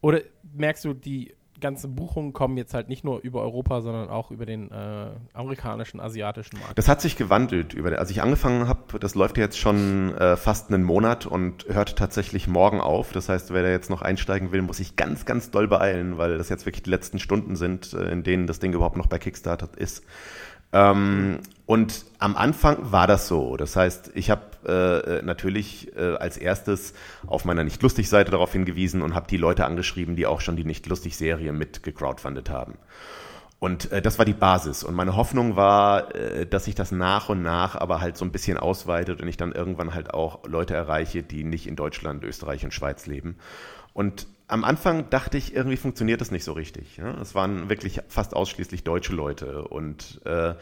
oder 0.00 0.20
merkst 0.54 0.84
du, 0.84 0.94
die 0.94 1.34
ganzen 1.60 1.94
Buchungen 1.94 2.32
kommen 2.32 2.56
jetzt 2.56 2.74
halt 2.74 2.88
nicht 2.88 3.04
nur 3.04 3.20
über 3.20 3.42
Europa, 3.42 3.80
sondern 3.80 4.08
auch 4.08 4.30
über 4.30 4.46
den 4.46 4.70
äh, 4.70 5.10
amerikanischen, 5.32 6.00
asiatischen 6.00 6.58
Markt. 6.58 6.76
Das 6.78 6.88
hat 6.88 7.00
sich 7.00 7.16
gewandelt. 7.16 7.74
Über, 7.74 7.98
als 7.98 8.10
ich 8.10 8.22
angefangen 8.22 8.66
habe, 8.68 8.98
das 8.98 9.14
läuft 9.14 9.38
jetzt 9.38 9.58
schon 9.58 10.14
äh, 10.16 10.36
fast 10.36 10.72
einen 10.72 10.82
Monat 10.82 11.26
und 11.26 11.66
hört 11.68 11.96
tatsächlich 11.96 12.48
morgen 12.48 12.80
auf. 12.80 13.12
Das 13.12 13.28
heißt, 13.28 13.52
wer 13.52 13.62
da 13.62 13.68
jetzt 13.68 13.90
noch 13.90 14.02
einsteigen 14.02 14.52
will, 14.52 14.62
muss 14.62 14.78
sich 14.78 14.96
ganz, 14.96 15.24
ganz 15.24 15.50
doll 15.50 15.68
beeilen, 15.68 16.18
weil 16.18 16.38
das 16.38 16.48
jetzt 16.48 16.66
wirklich 16.66 16.82
die 16.82 16.90
letzten 16.90 17.18
Stunden 17.18 17.56
sind, 17.56 17.92
äh, 17.92 18.10
in 18.10 18.22
denen 18.22 18.46
das 18.46 18.58
Ding 18.58 18.72
überhaupt 18.72 18.96
noch 18.96 19.06
bei 19.06 19.18
Kickstarter 19.18 19.68
ist. 19.76 20.02
Ähm, 20.72 21.40
und 21.66 22.04
am 22.18 22.36
Anfang 22.36 22.92
war 22.92 23.06
das 23.06 23.28
so. 23.28 23.56
Das 23.56 23.76
heißt, 23.76 24.12
ich 24.14 24.30
habe 24.30 24.42
äh, 24.66 25.22
natürlich 25.22 25.94
äh, 25.96 26.16
als 26.16 26.36
erstes 26.36 26.94
auf 27.26 27.44
meiner 27.44 27.64
Nicht-Lustig-Seite 27.64 28.30
darauf 28.30 28.52
hingewiesen 28.52 29.02
und 29.02 29.14
habe 29.14 29.26
die 29.28 29.36
Leute 29.36 29.64
angeschrieben, 29.64 30.16
die 30.16 30.26
auch 30.26 30.40
schon 30.40 30.56
die 30.56 30.64
Nicht-Lustig-Serie 30.64 31.52
mit 31.52 31.82
gecrowdfundet 31.82 32.50
haben. 32.50 32.74
Und 33.60 33.92
äh, 33.92 34.00
das 34.00 34.18
war 34.18 34.24
die 34.24 34.32
Basis. 34.32 34.82
Und 34.82 34.94
meine 34.94 35.16
Hoffnung 35.16 35.54
war, 35.54 36.14
äh, 36.14 36.46
dass 36.46 36.64
sich 36.64 36.74
das 36.74 36.92
nach 36.92 37.28
und 37.28 37.42
nach 37.42 37.76
aber 37.76 38.00
halt 38.00 38.16
so 38.16 38.24
ein 38.24 38.32
bisschen 38.32 38.56
ausweitet 38.56 39.20
und 39.20 39.28
ich 39.28 39.36
dann 39.36 39.52
irgendwann 39.52 39.94
halt 39.94 40.12
auch 40.12 40.46
Leute 40.46 40.74
erreiche, 40.74 41.22
die 41.22 41.44
nicht 41.44 41.66
in 41.66 41.76
Deutschland, 41.76 42.24
Österreich 42.24 42.64
und 42.64 42.72
Schweiz 42.72 43.06
leben. 43.06 43.36
Und 43.92 44.26
am 44.48 44.64
Anfang 44.64 45.10
dachte 45.10 45.36
ich, 45.36 45.54
irgendwie 45.54 45.76
funktioniert 45.76 46.20
das 46.20 46.30
nicht 46.30 46.44
so 46.44 46.52
richtig. 46.52 47.00
Es 47.20 47.34
waren 47.34 47.68
wirklich 47.68 48.00
fast 48.08 48.34
ausschließlich 48.34 48.82
deutsche 48.82 49.12
Leute. 49.12 49.62
Und 49.68 50.20
äh, 50.24 50.54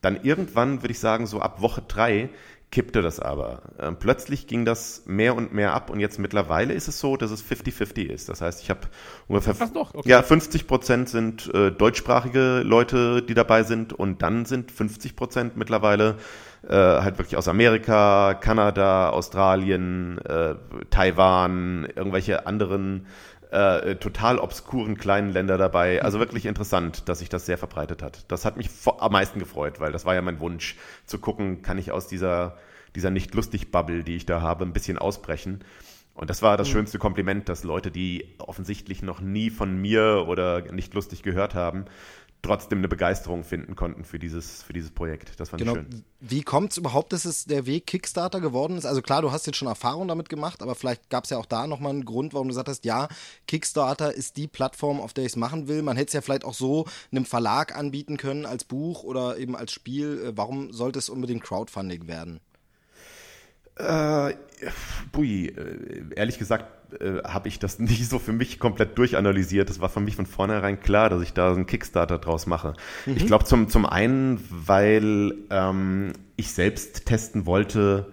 dann 0.00 0.22
irgendwann, 0.22 0.82
würde 0.82 0.92
ich 0.92 0.98
sagen, 0.98 1.26
so 1.26 1.40
ab 1.40 1.60
Woche 1.60 1.82
drei 1.86 2.30
kippte 2.74 3.02
das 3.02 3.20
aber. 3.20 3.62
Ähm, 3.78 3.96
plötzlich 4.00 4.48
ging 4.48 4.64
das 4.64 5.04
mehr 5.06 5.36
und 5.36 5.54
mehr 5.54 5.74
ab 5.74 5.90
und 5.90 6.00
jetzt 6.00 6.18
mittlerweile 6.18 6.74
ist 6.74 6.88
es 6.88 6.98
so, 6.98 7.16
dass 7.16 7.30
es 7.30 7.40
50-50 7.40 8.06
ist. 8.08 8.28
Das 8.28 8.40
heißt, 8.40 8.60
ich 8.62 8.68
habe 8.68 8.80
ungefähr 9.28 9.54
doch, 9.72 9.94
okay. 9.94 10.08
ja, 10.08 10.22
50 10.24 10.66
Prozent 10.66 11.08
sind 11.08 11.54
äh, 11.54 11.70
deutschsprachige 11.70 12.62
Leute, 12.64 13.22
die 13.22 13.34
dabei 13.34 13.62
sind 13.62 13.92
und 13.92 14.22
dann 14.22 14.44
sind 14.44 14.72
50 14.72 15.14
Prozent 15.14 15.56
mittlerweile 15.56 16.16
äh, 16.68 16.74
halt 16.74 17.18
wirklich 17.18 17.36
aus 17.36 17.46
Amerika, 17.46 18.34
Kanada, 18.34 19.10
Australien, 19.10 20.18
äh, 20.18 20.56
Taiwan, 20.90 21.86
irgendwelche 21.94 22.48
anderen 22.48 23.06
äh, 23.50 23.96
total 23.96 24.38
obskuren 24.38 24.96
kleinen 24.96 25.32
Länder 25.32 25.58
dabei. 25.58 26.02
Also 26.02 26.18
wirklich 26.18 26.46
interessant, 26.46 27.08
dass 27.08 27.20
sich 27.20 27.28
das 27.28 27.46
sehr 27.46 27.58
verbreitet 27.58 28.02
hat. 28.02 28.24
Das 28.30 28.44
hat 28.44 28.56
mich 28.56 28.70
am 28.98 29.12
meisten 29.12 29.38
gefreut, 29.38 29.80
weil 29.80 29.92
das 29.92 30.04
war 30.04 30.14
ja 30.14 30.22
mein 30.22 30.40
Wunsch, 30.40 30.76
zu 31.06 31.18
gucken, 31.18 31.62
kann 31.62 31.78
ich 31.78 31.92
aus 31.92 32.06
dieser, 32.06 32.56
dieser 32.94 33.10
nicht 33.10 33.34
lustig 33.34 33.70
Bubble, 33.70 34.04
die 34.04 34.16
ich 34.16 34.26
da 34.26 34.40
habe, 34.40 34.64
ein 34.64 34.72
bisschen 34.72 34.98
ausbrechen. 34.98 35.64
Und 36.14 36.30
das 36.30 36.42
war 36.42 36.56
das 36.56 36.68
mhm. 36.68 36.72
schönste 36.72 36.98
Kompliment, 36.98 37.48
dass 37.48 37.64
Leute, 37.64 37.90
die 37.90 38.34
offensichtlich 38.38 39.02
noch 39.02 39.20
nie 39.20 39.50
von 39.50 39.76
mir 39.76 40.24
oder 40.28 40.72
nicht 40.72 40.94
lustig 40.94 41.22
gehört 41.22 41.54
haben, 41.54 41.86
trotzdem 42.44 42.78
eine 42.78 42.88
Begeisterung 42.88 43.42
finden 43.42 43.74
konnten 43.74 44.04
für 44.04 44.18
dieses, 44.18 44.62
für 44.62 44.72
dieses 44.72 44.90
Projekt. 44.90 45.40
Das 45.40 45.48
fand 45.48 45.62
genau. 45.62 45.76
ich 45.76 45.78
schön. 45.78 46.04
Wie 46.20 46.42
kommt 46.42 46.72
es 46.72 46.78
überhaupt, 46.78 47.12
dass 47.12 47.24
es 47.24 47.44
der 47.44 47.66
Weg 47.66 47.86
Kickstarter 47.86 48.40
geworden 48.40 48.76
ist? 48.76 48.86
Also 48.86 49.02
klar, 49.02 49.22
du 49.22 49.32
hast 49.32 49.46
jetzt 49.46 49.56
schon 49.56 49.68
Erfahrung 49.68 50.08
damit 50.08 50.28
gemacht, 50.28 50.62
aber 50.62 50.74
vielleicht 50.74 51.10
gab 51.10 51.24
es 51.24 51.30
ja 51.30 51.38
auch 51.38 51.46
da 51.46 51.66
nochmal 51.66 51.92
einen 51.92 52.04
Grund, 52.04 52.32
warum 52.34 52.48
du 52.48 52.52
gesagt 52.52 52.68
hast, 52.68 52.84
ja, 52.84 53.08
Kickstarter 53.46 54.14
ist 54.14 54.36
die 54.36 54.46
Plattform, 54.46 55.00
auf 55.00 55.12
der 55.12 55.24
ich 55.24 55.32
es 55.32 55.36
machen 55.36 55.68
will. 55.68 55.82
Man 55.82 55.96
hätte 55.96 56.08
es 56.08 56.12
ja 56.12 56.20
vielleicht 56.20 56.44
auch 56.44 56.54
so 56.54 56.86
einem 57.10 57.24
Verlag 57.24 57.76
anbieten 57.76 58.16
können 58.16 58.46
als 58.46 58.64
Buch 58.64 59.02
oder 59.02 59.38
eben 59.38 59.56
als 59.56 59.72
Spiel. 59.72 60.22
Äh, 60.24 60.36
warum 60.36 60.72
sollte 60.72 60.98
es 60.98 61.08
unbedingt 61.08 61.42
Crowdfunding 61.42 62.06
werden? 62.06 62.40
Äh, 63.76 64.34
bui, 65.10 65.48
äh, 65.48 66.04
ehrlich 66.14 66.38
gesagt 66.38 66.66
äh, 67.00 67.22
habe 67.24 67.48
ich 67.48 67.58
das 67.58 67.78
nicht 67.80 68.08
so 68.08 68.18
für 68.18 68.32
mich 68.32 68.58
komplett 68.58 68.96
durchanalysiert. 68.98 69.68
Das 69.68 69.80
war 69.80 69.88
für 69.88 70.00
mich 70.00 70.16
von 70.16 70.26
vornherein 70.26 70.80
klar, 70.80 71.10
dass 71.10 71.22
ich 71.22 71.32
da 71.32 71.52
einen 71.52 71.66
Kickstarter 71.66 72.18
draus 72.18 72.46
mache. 72.46 72.74
Mhm. 73.06 73.16
Ich 73.16 73.26
glaube 73.26 73.44
zum, 73.44 73.68
zum 73.68 73.86
einen, 73.86 74.42
weil 74.50 75.34
ähm, 75.50 76.12
ich 76.36 76.52
selbst 76.52 77.06
testen 77.06 77.46
wollte, 77.46 78.12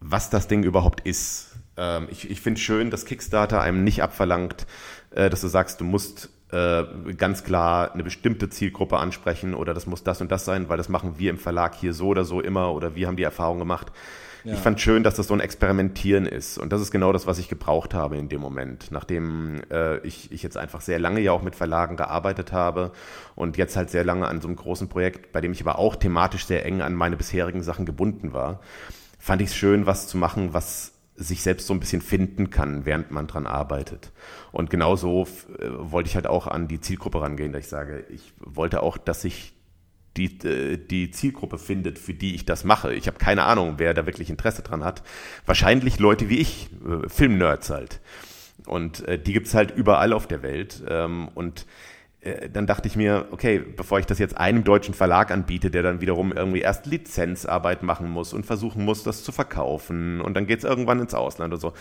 was 0.00 0.30
das 0.30 0.48
Ding 0.48 0.62
überhaupt 0.62 1.06
ist. 1.06 1.56
Ähm, 1.76 2.08
ich 2.10 2.30
ich 2.30 2.40
finde 2.40 2.60
schön, 2.60 2.90
dass 2.90 3.04
Kickstarter 3.04 3.60
einem 3.60 3.84
nicht 3.84 4.02
abverlangt, 4.02 4.66
äh, 5.10 5.30
dass 5.30 5.40
du 5.40 5.48
sagst, 5.48 5.80
du 5.80 5.84
musst 5.84 6.30
äh, 6.50 6.84
ganz 7.16 7.44
klar 7.44 7.92
eine 7.92 8.04
bestimmte 8.04 8.48
Zielgruppe 8.48 8.98
ansprechen 8.98 9.54
oder 9.54 9.74
das 9.74 9.86
muss 9.86 10.02
das 10.02 10.20
und 10.20 10.32
das 10.32 10.44
sein, 10.44 10.68
weil 10.68 10.78
das 10.78 10.88
machen 10.88 11.18
wir 11.18 11.30
im 11.30 11.38
Verlag 11.38 11.74
hier 11.74 11.92
so 11.92 12.08
oder 12.08 12.24
so 12.24 12.40
immer 12.40 12.72
oder 12.72 12.94
wir 12.94 13.06
haben 13.06 13.16
die 13.16 13.22
Erfahrung 13.22 13.58
gemacht. 13.58 13.92
Ja. 14.44 14.54
Ich 14.54 14.60
fand 14.60 14.80
schön, 14.80 15.02
dass 15.02 15.16
das 15.16 15.26
so 15.26 15.34
ein 15.34 15.40
Experimentieren 15.40 16.26
ist. 16.26 16.58
Und 16.58 16.72
das 16.72 16.80
ist 16.80 16.90
genau 16.90 17.12
das, 17.12 17.26
was 17.26 17.38
ich 17.38 17.48
gebraucht 17.48 17.94
habe 17.94 18.16
in 18.16 18.28
dem 18.28 18.40
Moment. 18.40 18.90
Nachdem 18.90 19.60
äh, 19.70 19.98
ich, 19.98 20.30
ich 20.32 20.42
jetzt 20.42 20.56
einfach 20.56 20.80
sehr 20.80 20.98
lange 20.98 21.20
ja 21.20 21.32
auch 21.32 21.42
mit 21.42 21.56
Verlagen 21.56 21.96
gearbeitet 21.96 22.52
habe 22.52 22.92
und 23.34 23.56
jetzt 23.56 23.76
halt 23.76 23.90
sehr 23.90 24.04
lange 24.04 24.28
an 24.28 24.40
so 24.40 24.48
einem 24.48 24.56
großen 24.56 24.88
Projekt, 24.88 25.32
bei 25.32 25.40
dem 25.40 25.52
ich 25.52 25.60
aber 25.60 25.78
auch 25.78 25.96
thematisch 25.96 26.46
sehr 26.46 26.64
eng 26.64 26.82
an 26.82 26.94
meine 26.94 27.16
bisherigen 27.16 27.62
Sachen 27.62 27.86
gebunden 27.86 28.32
war, 28.32 28.60
fand 29.18 29.42
ich 29.42 29.48
es 29.48 29.56
schön, 29.56 29.86
was 29.86 30.06
zu 30.06 30.16
machen, 30.16 30.54
was 30.54 30.92
sich 31.16 31.42
selbst 31.42 31.66
so 31.66 31.74
ein 31.74 31.80
bisschen 31.80 32.00
finden 32.00 32.50
kann, 32.50 32.86
während 32.86 33.10
man 33.10 33.26
dran 33.26 33.46
arbeitet. 33.46 34.12
Und 34.52 34.70
genauso 34.70 35.26
äh, 35.58 35.68
wollte 35.68 36.08
ich 36.08 36.14
halt 36.14 36.28
auch 36.28 36.46
an 36.46 36.68
die 36.68 36.80
Zielgruppe 36.80 37.20
rangehen, 37.20 37.52
dass 37.52 37.64
ich 37.64 37.68
sage, 37.68 38.04
ich 38.08 38.32
wollte 38.38 38.82
auch, 38.82 38.96
dass 38.96 39.22
sich 39.22 39.57
die, 40.18 40.46
äh, 40.46 40.76
die 40.76 41.10
Zielgruppe 41.10 41.58
findet, 41.58 41.98
für 41.98 42.14
die 42.14 42.34
ich 42.34 42.44
das 42.44 42.64
mache. 42.64 42.92
Ich 42.94 43.06
habe 43.06 43.18
keine 43.18 43.44
Ahnung, 43.44 43.74
wer 43.78 43.94
da 43.94 44.04
wirklich 44.06 44.28
Interesse 44.28 44.62
dran 44.62 44.84
hat. 44.84 45.02
Wahrscheinlich 45.46 45.98
Leute 45.98 46.28
wie 46.28 46.38
ich, 46.38 46.68
äh, 46.84 47.08
Filmnerds 47.08 47.70
halt. 47.70 48.00
Und 48.66 49.06
äh, 49.06 49.18
die 49.18 49.32
gibt's 49.32 49.54
halt 49.54 49.70
überall 49.70 50.12
auf 50.12 50.26
der 50.26 50.42
Welt. 50.42 50.82
Ähm, 50.88 51.28
und 51.34 51.66
äh, 52.20 52.50
dann 52.50 52.66
dachte 52.66 52.88
ich 52.88 52.96
mir, 52.96 53.28
okay, 53.30 53.58
bevor 53.58 54.00
ich 54.00 54.06
das 54.06 54.18
jetzt 54.18 54.36
einem 54.36 54.64
deutschen 54.64 54.94
Verlag 54.94 55.30
anbiete, 55.30 55.70
der 55.70 55.82
dann 55.82 56.00
wiederum 56.00 56.32
irgendwie 56.32 56.60
erst 56.60 56.86
Lizenzarbeit 56.86 57.82
machen 57.82 58.10
muss 58.10 58.32
und 58.32 58.44
versuchen 58.44 58.84
muss, 58.84 59.04
das 59.04 59.22
zu 59.22 59.30
verkaufen 59.30 60.20
und 60.20 60.36
dann 60.36 60.46
geht's 60.46 60.64
irgendwann 60.64 61.00
ins 61.00 61.14
Ausland 61.14 61.52
oder 61.52 61.60
so, 61.60 61.72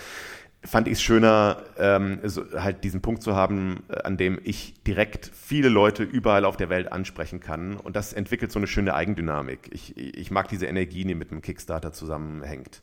fand 0.63 0.88
ich 0.88 0.93
es 0.93 1.02
schöner, 1.02 1.63
ähm, 1.78 2.20
so, 2.24 2.43
halt 2.54 2.84
diesen 2.84 3.02
Punkt 3.02 3.24
zu 3.24 3.36
haben, 3.36 3.84
äh, 3.89 4.02
an 4.02 4.17
dem 4.17 4.39
ich 4.43 4.76
direkt 4.84 5.32
viele 5.34 5.70
Leute 5.70 6.04
überall 6.04 6.46
auf 6.46 6.58
der 6.58 6.70
Welt 6.70 6.91
ansprechen 6.91 7.39
kann. 7.39 7.78
Und 7.78 7.96
das 7.96 8.13
entwickelt 8.13 8.52
so 8.52 8.60
eine 8.60 8.67
schöne 8.67 8.93
Eigendynamik. 8.93 9.70
Ich, 9.72 9.98
ich 9.98 10.32
mag 10.32 10.48
diese 10.50 10.65
Energie, 10.65 11.06
die 11.06 11.15
mit 11.15 11.32
einem 11.32 11.41
Kickstarter 11.41 11.93
zusammenhängt. 11.93 12.82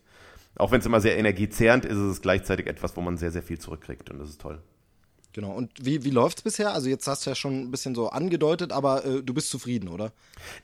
Auch 0.56 0.70
wenn 0.70 0.80
es 0.80 0.86
immer 0.86 1.00
sehr 1.00 1.18
energiezehrend 1.18 1.84
ist, 1.84 1.96
ist 1.96 2.12
es 2.12 2.22
gleichzeitig 2.22 2.66
etwas, 2.66 2.96
wo 2.96 3.00
man 3.00 3.16
sehr, 3.16 3.32
sehr 3.32 3.42
viel 3.42 3.58
zurückkriegt. 3.58 4.10
Und 4.10 4.18
das 4.18 4.30
ist 4.30 4.40
toll. 4.40 4.62
Genau. 5.34 5.50
Und 5.50 5.72
wie, 5.84 6.04
wie 6.04 6.10
läuft 6.10 6.38
es 6.38 6.44
bisher? 6.44 6.72
Also 6.72 6.88
jetzt 6.88 7.08
hast 7.08 7.26
du 7.26 7.30
ja 7.30 7.34
schon 7.34 7.62
ein 7.62 7.70
bisschen 7.72 7.96
so 7.96 8.08
angedeutet, 8.08 8.70
aber 8.70 9.04
äh, 9.04 9.20
du 9.20 9.34
bist 9.34 9.50
zufrieden, 9.50 9.88
oder? 9.88 10.12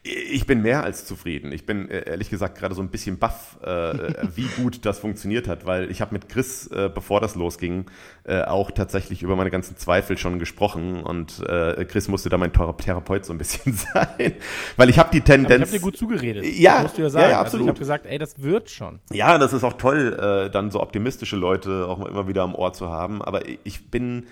Ich 0.05 0.47
bin 0.47 0.63
mehr 0.63 0.85
als 0.85 1.07
zufrieden. 1.07 1.51
Ich 1.51 1.67
bin 1.67 1.91
äh, 1.91 2.09
ehrlich 2.09 2.31
gesagt 2.31 2.57
gerade 2.57 2.77
so 2.77 2.81
ein 2.81 2.89
bisschen 2.89 3.19
baff, 3.19 3.59
äh, 3.65 4.15
wie 4.37 4.47
gut 4.63 4.87
das 4.87 5.01
funktioniert 5.01 5.49
hat, 5.49 5.67
weil 5.67 5.91
ich 5.91 6.01
habe 6.01 6.13
mit 6.13 6.29
Chris, 6.29 6.69
äh, 6.69 6.89
bevor 6.89 7.21
das 7.21 7.35
losging, 7.35 7.87
äh, 8.23 8.43
auch 8.43 8.71
tatsächlich 8.71 9.25
über 9.25 9.35
meine 9.35 9.51
ganzen 9.51 9.77
Zweifel 9.77 10.17
schon 10.17 10.39
gesprochen 10.39 11.03
und 11.03 11.41
äh, 11.41 11.85
Chris 11.87 12.07
musste 12.07 12.29
da 12.29 12.39
mein 12.39 12.53
Therapeut 12.53 13.25
so 13.25 13.33
ein 13.33 13.39
bisschen 13.39 13.73
sein, 13.93 14.35
weil 14.77 14.89
ich 14.89 15.01
habe 15.01 15.11
die 15.13 15.21
Tendenz. 15.21 15.51
Aber 15.51 15.57
ich 15.57 15.63
habe 15.63 15.79
dir 15.79 15.81
gut 15.81 15.97
zugeredet. 15.97 16.45
Ja, 16.47 16.83
musst 16.83 16.97
du 16.97 17.03
ja, 17.03 17.11
sagen. 17.11 17.25
ja, 17.25 17.31
ja 17.31 17.41
absolut. 17.41 17.63
Also 17.63 17.65
ich 17.65 17.69
habe 17.71 17.79
gesagt, 17.81 18.07
ey, 18.07 18.19
das 18.19 18.41
wird 18.41 18.71
schon. 18.71 19.01
Ja, 19.13 19.37
das 19.37 19.53
ist 19.53 19.65
auch 19.65 19.73
toll, 19.73 20.49
dann 20.53 20.71
so 20.71 20.81
optimistische 20.81 21.35
Leute 21.35 21.89
auch 21.89 22.07
immer 22.07 22.29
wieder 22.29 22.43
am 22.43 22.55
Ohr 22.55 22.73
zu 22.73 22.89
haben. 22.89 23.21
Aber 23.21 23.43
ich 23.65 23.91
bin 23.91 24.27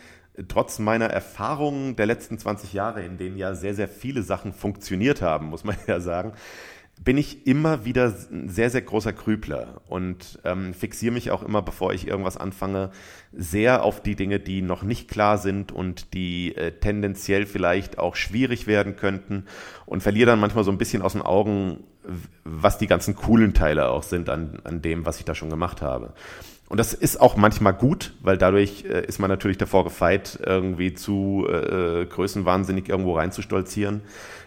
trotz 0.47 0.79
meiner 0.79 1.07
Erfahrungen 1.07 1.97
der 1.97 2.07
letzten 2.07 2.39
20 2.39 2.73
Jahre, 2.73 3.03
in 3.03 3.19
denen 3.19 3.37
ja 3.37 3.55
sehr, 3.55 3.75
sehr 3.75 3.89
viele 3.89 4.23
Sachen 4.23 4.53
funktioniert 4.53 5.23
haben, 5.23 5.47
muss 5.47 5.65
man 5.65 5.77
ja 5.87 6.01
sagen, 6.01 6.33
bin 7.05 7.17
ich 7.17 7.47
immer 7.47 7.85
wieder 7.85 8.13
ein 8.31 8.49
sehr, 8.49 8.71
sehr 8.71 8.83
großer 8.83 9.13
Krübler 9.13 9.83
und 9.89 10.41
ähm, 10.45 10.75
fixiere 10.75 11.13
mich 11.13 11.31
auch 11.31 11.43
immer, 11.43 11.63
bevor 11.63 11.93
ich 11.93 12.09
irgendwas 12.09 12.37
anfange, 12.37 12.91
sehr 13.33 13.85
auf 13.85 14.03
die 14.03 14.17
Dinge, 14.17 14.41
die 14.41 14.63
noch 14.63 14.83
nicht 14.83 15.09
klar 15.09 15.39
sind 15.39 15.71
und 15.71 16.13
die 16.15 16.57
äh, 16.57 16.73
tendenziell 16.73 17.47
vielleicht 17.47 17.99
auch 17.99 18.17
schwierig 18.17 18.67
werden 18.67 18.97
könnten 18.97 19.45
und 19.87 20.03
verliere 20.03 20.31
dann 20.31 20.41
manchmal 20.41 20.65
so 20.65 20.73
ein 20.73 20.79
bisschen 20.79 21.03
aus 21.03 21.13
den 21.13 21.23
Augen, 21.23 21.85
was 22.45 22.79
die 22.79 22.87
ganzen 22.87 23.15
coolen 23.15 23.55
Teile 23.55 23.91
auch 23.91 24.03
sind 24.03 24.29
an, 24.29 24.61
an 24.65 24.83
dem, 24.83 25.07
was 25.07 25.19
ich 25.19 25.25
da 25.25 25.35
schon 25.35 25.51
gemacht 25.51 25.83
habe. 25.83 26.15
Und 26.69 26.77
das 26.79 26.93
ist 26.93 27.21
auch 27.21 27.37
manchmal 27.37 27.73
gut, 27.73 28.13
weil 28.21 28.37
dadurch 28.37 28.85
äh, 28.85 29.05
ist 29.07 29.19
man 29.19 29.31
natürlich 29.31 29.57
davor 29.57 29.85
gefeit, 29.85 30.39
irgendwie 30.45 30.93
zu 30.93 31.47
äh, 31.49 32.05
größenwahnsinnig 32.05 32.89
irgendwo 32.89 33.15
reinzustolzieren. 33.15 34.03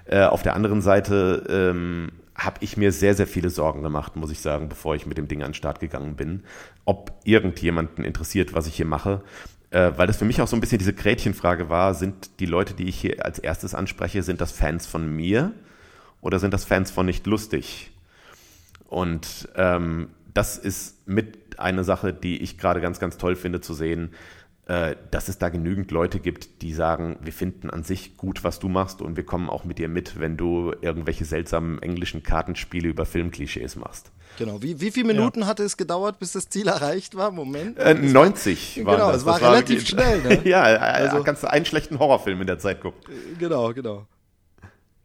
Äh, 0.06 0.24
auf 0.24 0.44
der 0.44 0.56
anderen 0.56 0.82
Seite 0.82 1.44
ähm, 1.50 2.12
habe 2.36 2.58
ich 2.62 2.78
mir 2.78 2.92
sehr, 2.92 3.16
sehr 3.16 3.28
viele 3.28 3.50
Sorgen 3.50 3.82
gemacht, 3.82 4.16
muss 4.16 4.32
ich 4.32 4.40
sagen, 4.40 4.70
bevor 4.70 4.96
ich 4.96 5.08
mit 5.08 5.18
dem 5.18 5.28
Ding 5.28 5.42
an 5.42 5.50
den 5.50 5.56
Start 5.56 5.80
gegangen 5.80 6.16
bin, 6.16 6.44
ob 6.86 7.12
irgendjemanden 7.24 8.06
interessiert, 8.06 8.54
was 8.54 8.68
ich 8.68 8.76
hier 8.76 8.86
mache. 8.86 9.24
Äh, 9.72 9.94
weil 9.96 10.06
das 10.06 10.18
für 10.18 10.26
mich 10.26 10.42
auch 10.42 10.48
so 10.48 10.56
ein 10.56 10.60
bisschen 10.60 10.80
diese 10.80 10.94
Gretchenfrage 10.94 11.70
war, 11.70 11.96
sind 11.96 12.40
die 12.40 12.46
Leute, 12.46 12.74
die 12.76 12.88
ich 12.88 13.00
hier 13.00 13.26
als 13.26 13.40
erstes 13.40 13.74
anspreche, 13.74 14.22
sind 14.22 14.42
das 14.42 14.52
Fans 14.52 14.86
von 14.86 15.16
mir 15.16 15.54
oder 16.20 16.38
sind 16.38 16.54
das 16.54 16.66
Fans 16.66 16.92
von 16.92 17.06
nicht 17.06 17.26
lustig? 17.26 17.92
Und 18.90 19.50
ähm, 19.56 20.10
das 20.34 20.58
ist 20.58 21.08
mit 21.08 21.41
eine 21.62 21.84
Sache, 21.84 22.14
die 22.14 22.42
ich 22.42 22.58
gerade 22.58 22.82
ganz, 22.82 23.00
ganz 23.00 23.18
toll 23.18 23.36
finde 23.36 23.62
zu 23.62 23.74
sehen, 23.74 24.12
äh, 24.68 24.96
dass 25.10 25.28
es 25.28 25.38
da 25.38 25.50
genügend 25.50 25.92
Leute 25.92 26.20
gibt, 26.20 26.62
die 26.62 26.74
sagen, 26.74 27.18
wir 27.22 27.34
finden 27.34 27.70
an 27.70 27.84
sich 27.84 28.16
gut, 28.16 28.44
was 28.44 28.60
du 28.60 28.70
machst 28.70 29.02
und 29.02 29.18
wir 29.18 29.26
kommen 29.26 29.50
auch 29.50 29.66
mit 29.66 29.80
dir 29.80 29.90
mit, 29.90 30.20
wenn 30.20 30.38
du 30.38 30.72
irgendwelche 30.82 31.26
seltsamen 31.26 31.82
englischen 31.82 32.24
Kartenspiele 32.24 32.88
über 32.88 33.06
Filmklischees 33.06 33.76
machst. 33.76 34.12
Genau. 34.38 34.62
Wie, 34.62 34.80
wie 34.80 34.92
viele 34.92 35.08
Minuten 35.08 35.42
ja. 35.42 35.48
hatte 35.48 35.64
es 35.64 35.78
gedauert, 35.78 36.20
bis 36.20 36.34
das 36.34 36.48
Ziel 36.48 36.68
erreicht 36.68 37.16
war? 37.16 37.32
Moment. 37.32 37.80
Äh, 37.80 37.96
90 37.96 38.86
war, 38.86 38.96
Genau, 38.96 39.08
das. 39.08 39.18
es 39.18 39.26
war 39.26 39.40
das 39.40 39.50
relativ 39.50 39.80
war, 39.80 39.88
schnell. 39.88 40.22
Ne? 40.22 40.42
ja, 40.48 40.62
also, 40.62 41.24
kannst 41.24 41.44
du 41.44 41.52
einen 41.52 41.66
schlechten 41.66 42.00
Horrorfilm 42.00 42.40
in 42.40 42.48
der 42.48 42.60
Zeit 42.60 42.82
gucken. 42.82 43.02
Genau, 43.40 43.74
genau. 43.74 44.08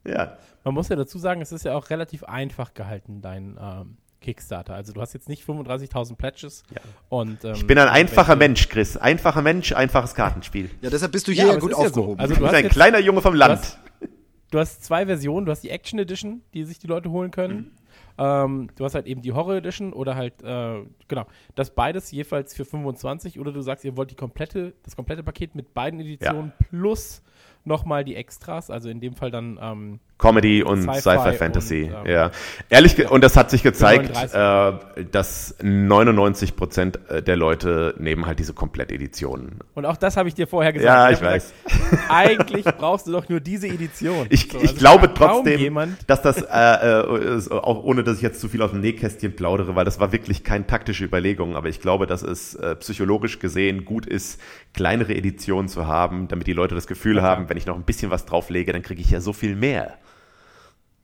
Ja. 0.07 0.37
Man 0.64 0.75
muss 0.75 0.88
ja 0.90 0.97
dazu 0.97 1.19
sagen, 1.19 1.40
es 1.40 1.51
ist 1.51 1.64
ja 1.64 1.75
auch 1.75 1.90
relativ 1.90 2.25
einfach 2.25 2.75
gehalten, 2.75 3.21
dein 3.23 3.59
ähm, 3.61 3.97
Kickstarter. 4.27 4.75
Also 4.75 4.93
du 4.93 5.01
hast 5.01 5.12
jetzt 5.12 5.29
nicht 5.29 5.49
35.000 5.49 6.17
Pledges. 6.17 6.65
Ja. 6.75 6.81
Und, 7.09 7.45
ähm, 7.45 7.53
ich 7.55 7.67
bin 7.67 7.79
ein 7.79 7.89
einfacher 7.89 8.35
Mensch, 8.35 8.69
Chris. 8.69 8.97
Einfacher 8.97 9.41
Mensch, 9.41 9.73
einfaches 9.73 10.15
Kartenspiel. 10.15 10.71
Ja, 10.81 10.91
deshalb 10.91 11.12
bist 11.12 11.29
du 11.29 11.33
hier 11.33 11.47
ja, 11.47 11.57
gut 11.57 11.73
aufgehoben. 11.73 12.19
Ja 12.19 12.27
so. 12.27 12.33
also, 12.33 12.35
du 12.35 12.41
bist 12.41 12.55
ein 12.55 12.65
jetzt, 12.65 12.73
kleiner 12.73 12.99
Junge 12.99 13.23
vom 13.23 13.35
Land. 13.35 13.79
Du 14.01 14.09
hast, 14.09 14.11
du 14.51 14.59
hast, 14.59 14.85
zwei 14.85 15.07
Versionen. 15.07 15.47
Du 15.47 15.53
hast 15.53 15.62
die 15.62 15.71
Action 15.71 16.01
Edition, 16.01 16.43
die 16.55 16.65
sich 16.65 16.81
die 16.81 16.89
Leute 16.89 17.11
holen 17.11 17.31
können. 17.31 17.57
Mhm. 17.57 17.71
Ähm, 18.19 18.71
du 18.75 18.85
hast 18.85 18.95
halt 18.95 19.07
eben 19.07 19.23
die 19.23 19.33
Horror 19.33 19.57
Edition 19.57 19.93
oder 19.93 20.17
halt, 20.17 20.43
äh, 20.43 20.83
genau, 21.07 21.27
das 21.55 21.75
beides 21.75 22.11
jeweils 22.11 22.55
für 22.55 22.65
25 22.65 23.39
oder 23.39 23.53
du 23.53 23.61
sagst, 23.61 23.85
ihr 23.85 23.97
wollt 23.97 24.11
die 24.11 24.15
komplette, 24.17 24.73
das 24.83 24.97
komplette 24.97 25.23
Paket 25.23 25.55
mit 25.55 25.73
beiden 25.75 26.01
Editionen 26.01 26.53
ja. 26.59 26.67
plus 26.71 27.23
nochmal 27.65 28.05
die 28.05 28.17
Extras, 28.17 28.71
also 28.71 28.89
in 28.89 29.01
dem 29.01 29.15
Fall 29.15 29.31
dann 29.31 29.59
ähm, 29.61 30.01
Comedy 30.18 30.62
und 30.62 30.83
Sci-Fi 30.83 31.33
Fantasy. 31.35 31.85
Und, 31.85 32.07
ähm, 32.07 32.12
ja, 32.12 32.31
ehrlich 32.70 33.11
und 33.11 33.22
das 33.22 33.37
hat 33.37 33.50
sich 33.50 33.62
gezeigt, 33.62 34.16
äh, 34.33 35.05
dass 35.11 35.55
99 35.62 36.57
Prozent 36.57 36.98
äh, 37.11 37.22
der 37.22 37.37
Leute 37.37 37.94
nehmen 37.98 38.24
halt 38.24 38.38
diese 38.38 38.55
Kompletteditionen. 38.55 39.59
Und 39.74 39.85
auch 39.85 39.98
das 39.98 40.16
habe 40.16 40.29
ich 40.29 40.35
dir 40.35 40.46
vorher 40.46 40.72
gesagt. 40.72 40.87
Ja, 40.87 41.11
ich, 41.11 41.18
ich 41.18 41.24
weiß. 41.24 41.52
Gesagt, 41.64 42.11
eigentlich 42.11 42.64
brauchst 42.64 43.07
du 43.07 43.12
doch 43.12 43.29
nur 43.29 43.40
diese 43.40 43.68
Edition. 43.68 44.26
Ich, 44.31 44.48
so, 44.50 44.59
also 44.59 44.64
ich 44.72 44.79
glaube 44.79 45.12
trotzdem, 45.12 45.79
dass 46.07 46.22
das 46.22 46.40
äh, 46.40 46.46
äh, 46.46 47.50
auch 47.50 47.85
ohne, 47.85 48.02
dass 48.02 48.16
ich 48.16 48.22
jetzt 48.22 48.40
zu 48.40 48.48
viel 48.48 48.62
aus 48.62 48.70
dem 48.70 48.81
Nähkästchen 48.81 49.37
plaudere, 49.37 49.76
weil 49.76 49.85
das 49.85 50.00
war 50.00 50.12
wirklich 50.12 50.44
keine 50.44 50.66
taktische 50.66 51.05
Überlegung, 51.05 51.57
aber 51.57 51.68
ich 51.68 51.81
glaube, 51.81 52.07
dass 52.07 52.22
es 52.22 52.55
äh, 52.55 52.74
psychologisch 52.76 53.38
gesehen 53.38 53.85
gut 53.85 54.07
ist, 54.07 54.40
kleinere 54.72 55.14
Editionen 55.14 55.68
zu 55.68 55.87
haben, 55.87 56.26
damit 56.29 56.46
die 56.46 56.55
Leute 56.55 56.74
das 56.74 56.87
Gefühl 56.87 57.18
okay. 57.18 57.26
haben, 57.26 57.48
wenn 57.50 57.59
ich 57.59 57.66
noch 57.66 57.76
ein 57.76 57.85
bisschen 57.85 58.11
was 58.11 58.24
drauflege, 58.24 58.72
dann 58.72 58.83
kriege 58.83 59.02
ich 59.02 59.11
ja 59.11 59.20
so 59.20 59.35
viel 59.35 59.55
mehr. 59.55 59.98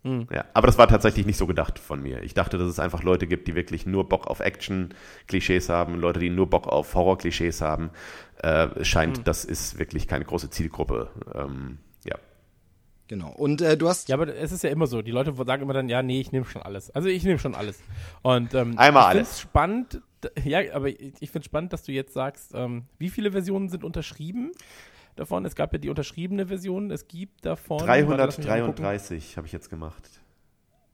Mhm. 0.04 0.26
Ja, 0.32 0.44
aber 0.52 0.66
das 0.66 0.78
war 0.78 0.88
tatsächlich 0.88 1.26
nicht 1.26 1.36
so 1.36 1.46
gedacht 1.46 1.78
von 1.78 2.02
mir. 2.02 2.22
Ich 2.22 2.34
dachte, 2.34 2.58
dass 2.58 2.68
es 2.68 2.78
einfach 2.78 3.02
Leute 3.02 3.26
gibt, 3.26 3.46
die 3.46 3.54
wirklich 3.54 3.86
nur 3.86 4.08
Bock 4.08 4.26
auf 4.26 4.40
Action-Klischees 4.40 5.68
haben, 5.68 5.94
Leute, 5.94 6.18
die 6.18 6.30
nur 6.30 6.50
Bock 6.50 6.66
auf 6.66 6.94
Horror-Klischees 6.94 7.60
haben. 7.60 7.90
Äh, 8.38 8.84
scheint, 8.84 9.18
mhm. 9.18 9.24
das 9.24 9.44
ist 9.44 9.78
wirklich 9.78 10.08
keine 10.08 10.24
große 10.24 10.50
Zielgruppe. 10.50 11.10
Ähm, 11.34 11.78
ja. 12.04 12.16
Genau. 13.06 13.30
Und 13.30 13.60
äh, 13.60 13.76
du 13.76 13.88
hast. 13.88 14.08
Ja, 14.08 14.16
aber 14.16 14.34
es 14.34 14.50
ist 14.50 14.64
ja 14.64 14.70
immer 14.70 14.86
so. 14.86 15.02
Die 15.02 15.12
Leute 15.12 15.34
sagen 15.44 15.62
immer 15.62 15.74
dann, 15.74 15.88
ja, 15.88 16.02
nee, 16.02 16.20
ich 16.20 16.32
nehme 16.32 16.46
schon 16.46 16.62
alles. 16.62 16.90
Also 16.90 17.08
ich 17.08 17.22
nehme 17.22 17.38
schon 17.38 17.54
alles. 17.54 17.80
Und 18.22 18.54
ähm, 18.54 18.78
einmal 18.78 19.02
ich 19.12 19.18
alles. 19.18 19.40
spannend. 19.40 20.02
Ja, 20.44 20.60
aber 20.72 20.88
ich, 20.88 21.14
ich 21.18 21.30
finde 21.30 21.40
es 21.40 21.46
spannend, 21.46 21.72
dass 21.72 21.82
du 21.82 21.90
jetzt 21.90 22.14
sagst, 22.14 22.52
ähm, 22.54 22.84
wie 22.98 23.10
viele 23.10 23.32
Versionen 23.32 23.68
sind 23.68 23.82
unterschrieben? 23.82 24.52
Davon. 25.16 25.44
Es 25.44 25.54
gab 25.54 25.72
ja 25.72 25.78
die 25.78 25.88
unterschriebene 25.88 26.46
Version. 26.46 26.90
Es 26.90 27.08
gibt 27.08 27.44
davon. 27.44 27.78
333 27.78 29.36
habe 29.36 29.46
ich 29.46 29.52
jetzt 29.52 29.70
gemacht. 29.70 30.08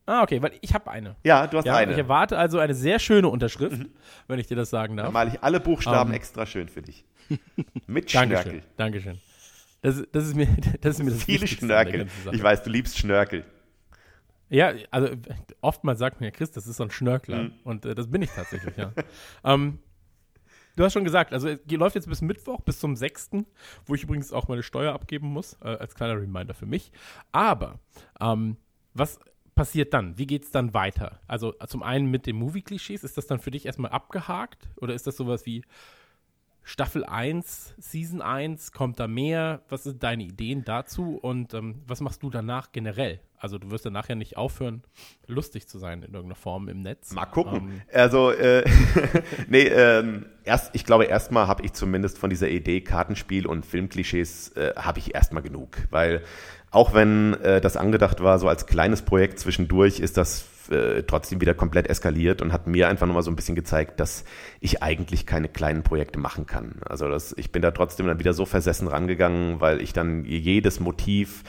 Ah, 0.07 0.23
okay, 0.23 0.41
weil 0.41 0.53
ich 0.63 0.73
habe 0.73 0.91
eine. 0.91 1.17
Ja, 1.23 1.47
du 1.47 1.59
hast 1.59 1.67
ja, 1.67 1.77
eine. 1.77 1.93
Ich 1.93 1.99
erwarte 1.99 2.39
also 2.39 2.59
eine 2.59 2.75
sehr 2.75 2.99
schöne 2.99 3.29
Unterschrift, 3.29 3.79
mhm. 3.79 3.91
wenn 4.27 4.39
ich 4.39 4.47
dir 4.47 4.57
das 4.57 4.71
sagen 4.71 4.97
darf. 4.97 5.07
Dann 5.07 5.13
male 5.13 5.31
ich 5.35 5.43
alle 5.43 5.61
Buchstaben 5.61 6.11
um, 6.11 6.17
extra 6.17 6.47
schön 6.47 6.69
für 6.69 6.81
dich. 6.81 7.05
Mit 7.87 8.11
Schnörkel. 8.11 8.63
Dankeschön. 8.79 9.21
Das, 9.83 10.03
das, 10.11 10.27
ist 10.27 10.35
mir, 10.35 10.47
das 10.81 10.99
ist 10.99 11.05
mir 11.05 11.11
das 11.11 11.25
Viele 11.25 11.47
Schnörkel. 11.47 12.07
Ich 12.33 12.43
weiß, 12.43 12.63
du 12.63 12.71
liebst 12.71 12.97
Schnörkel. 12.99 13.45
Ja, 14.49 14.73
also 14.91 15.11
oftmals 15.61 15.99
sagt 15.99 16.23
mir 16.23 16.31
Chris, 16.31 16.51
das 16.51 16.67
ist 16.67 16.79
so 16.79 16.85
ein 16.85 16.91
Schnörkler. 16.91 17.45
Mhm. 17.45 17.53
Und 17.65 17.85
äh, 17.85 17.95
das 17.95 18.11
bin 18.11 18.23
ich 18.23 18.31
tatsächlich, 18.31 18.77
ja. 18.77 18.93
ähm, 19.45 19.79
Du 20.79 20.85
hast 20.85 20.93
schon 20.93 21.03
gesagt, 21.03 21.33
also 21.33 21.49
es 21.49 21.59
läuft 21.69 21.97
jetzt 21.97 22.09
bis 22.09 22.23
Mittwoch, 22.23 22.61
bis 22.61 22.79
zum 22.79 22.95
6., 22.95 23.31
wo 23.85 23.97
ich 23.97 24.05
übrigens 24.05 24.33
auch 24.33 24.47
meine 24.47 24.63
Steuer 24.63 24.95
abgeben 24.95 25.27
muss, 25.27 25.55
äh, 25.55 25.71
als 25.71 25.97
kleiner 25.97 26.21
Reminder 26.21 26.55
für 26.55 26.67
mich. 26.67 26.93
Aber 27.33 27.81
ähm, 28.21 28.57
was 28.95 29.19
passiert 29.57 29.93
dann? 29.93 30.19
Wie 30.19 30.27
geht 30.29 30.45
es 30.45 30.53
dann 30.53 30.75
weiter? 30.75 31.19
Also 31.27 31.51
zum 31.67 31.83
einen 31.83 32.13
mit 32.13 32.27
den 32.27 32.37
Movie-Klischees, 32.37 33.03
ist 33.03 33.19
das 33.19 33.27
dann 33.27 33.41
für 33.41 33.51
dich 33.51 33.67
erstmal 33.67 33.91
abgehakt? 33.91 34.69
Oder 34.77 34.95
ist 34.95 35.05
das 35.09 35.17
sowas 35.17 35.47
wie 35.47 35.65
Staffel 36.63 37.05
1, 37.05 37.75
Season 37.79 38.23
1, 38.23 38.71
kommt 38.71 39.01
da 39.01 39.09
mehr? 39.09 39.63
Was 39.69 39.83
sind 39.83 40.05
deine 40.05 40.23
Ideen 40.23 40.65
dazu? 40.65 41.17
Und 41.17 41.55
ähm, 41.55 41.83
was 41.89 42.01
machst 42.01 42.23
du 42.23 42.31
danach 42.31 42.71
generell? 42.71 43.19
Also 43.41 43.59
du 43.59 43.71
wirst 43.71 43.87
dann 43.87 43.93
nachher 43.93 44.17
nicht 44.17 44.37
aufhören, 44.37 44.83
lustig 45.27 45.69
zu 45.69 45.79
sein 45.79 46.03
in 46.03 46.13
irgendeiner 46.13 46.35
Form 46.35 46.69
im 46.69 46.81
Netz. 46.81 47.13
Mal 47.13 47.27
gucken. 47.27 47.57
Ähm, 47.57 47.83
also, 47.93 48.31
äh, 48.31 48.65
nee, 49.49 49.65
ähm, 49.65 50.27
erst, 50.45 50.75
ich 50.75 50.85
glaube, 50.85 51.05
erstmal 51.05 51.47
habe 51.47 51.65
ich 51.65 51.73
zumindest 51.73 52.19
von 52.19 52.31
dieser 52.31 52.49
Idee 52.49 52.81
Kartenspiel 52.81 53.47
und 53.47 53.65
Filmklischees, 53.65 54.51
äh, 54.57 54.75
habe 54.77 54.99
ich 54.99 55.15
erstmal 55.15 55.43
genug. 55.43 55.79
Weil 55.91 56.23
auch 56.71 56.95
wenn 56.95 57.35
äh, 57.35 57.61
das 57.61 57.77
angedacht 57.77 58.23
war, 58.23 58.39
so 58.39 58.49
als 58.49 58.67
kleines 58.67 59.03
Projekt 59.03 59.39
zwischendurch, 59.39 60.01
ist 60.01 60.17
das 60.17 60.45
äh, 60.71 61.03
trotzdem 61.03 61.41
wieder 61.41 61.55
komplett 61.55 61.89
eskaliert 61.89 62.43
und 62.43 62.53
hat 62.53 62.67
mir 62.67 62.89
einfach 62.89 63.07
nochmal 63.07 63.23
so 63.23 63.31
ein 63.31 63.37
bisschen 63.37 63.55
gezeigt, 63.55 64.01
dass 64.01 64.25
ich 64.61 64.83
eigentlich 64.83 65.27
keine 65.27 65.49
kleinen 65.49 65.83
Projekte 65.83 66.19
machen 66.19 66.47
kann. 66.47 66.77
Also 66.87 67.09
das, 67.09 67.35
ich 67.37 67.53
bin 67.53 67.63
da 67.63 67.71
trotzdem 67.71 68.07
dann 68.07 68.19
wieder 68.19 68.33
so 68.33 68.45
versessen 68.47 68.89
rangegangen, 68.89 69.61
weil 69.61 69.81
ich 69.81 69.93
dann 69.93 70.25
jedes 70.25 70.81
Motiv 70.81 71.45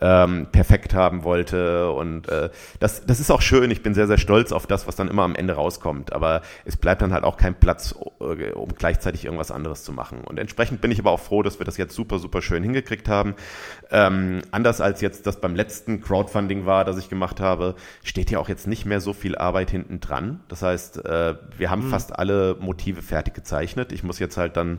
ähm, 0.00 0.48
perfekt 0.50 0.94
haben 0.94 1.24
wollte 1.24 1.90
und 1.90 2.28
äh, 2.28 2.50
das, 2.80 3.06
das 3.06 3.20
ist 3.20 3.30
auch 3.30 3.42
schön. 3.42 3.70
Ich 3.70 3.82
bin 3.82 3.94
sehr, 3.94 4.06
sehr 4.06 4.18
stolz 4.18 4.52
auf 4.52 4.66
das, 4.66 4.86
was 4.86 4.96
dann 4.96 5.08
immer 5.08 5.22
am 5.22 5.34
Ende 5.34 5.54
rauskommt. 5.54 6.12
Aber 6.12 6.42
es 6.64 6.76
bleibt 6.76 7.02
dann 7.02 7.12
halt 7.12 7.24
auch 7.24 7.36
kein 7.36 7.54
Platz 7.54 7.94
äh, 8.20 8.52
um 8.52 8.68
gleichzeitig 8.74 9.24
irgendwas 9.24 9.50
anderes 9.50 9.84
zu 9.84 9.92
machen. 9.92 10.22
Und 10.24 10.38
entsprechend 10.38 10.80
bin 10.80 10.90
ich 10.90 10.98
aber 10.98 11.10
auch 11.10 11.20
froh, 11.20 11.42
dass 11.42 11.58
wir 11.58 11.66
das 11.66 11.76
jetzt 11.76 11.94
super, 11.94 12.18
super 12.18 12.42
schön 12.42 12.62
hingekriegt 12.62 13.08
haben. 13.08 13.34
Ähm, 13.90 14.42
anders 14.50 14.80
als 14.80 15.00
jetzt 15.00 15.26
das 15.26 15.40
beim 15.40 15.54
letzten 15.54 16.00
Crowdfunding 16.00 16.66
war, 16.66 16.84
das 16.84 16.98
ich 16.98 17.08
gemacht 17.08 17.40
habe, 17.40 17.74
steht 18.02 18.30
ja 18.30 18.38
auch 18.38 18.48
jetzt 18.48 18.63
nicht 18.66 18.86
mehr 18.86 19.00
so 19.00 19.12
viel 19.12 19.36
Arbeit 19.36 19.70
hinten 19.70 20.00
dran. 20.00 20.40
Das 20.48 20.62
heißt, 20.62 21.04
äh, 21.04 21.34
wir 21.56 21.70
haben 21.70 21.86
mhm. 21.86 21.90
fast 21.90 22.18
alle 22.18 22.56
Motive 22.60 23.02
fertig 23.02 23.34
gezeichnet. 23.34 23.92
Ich 23.92 24.02
muss 24.02 24.18
jetzt 24.18 24.36
halt 24.36 24.56
dann 24.56 24.78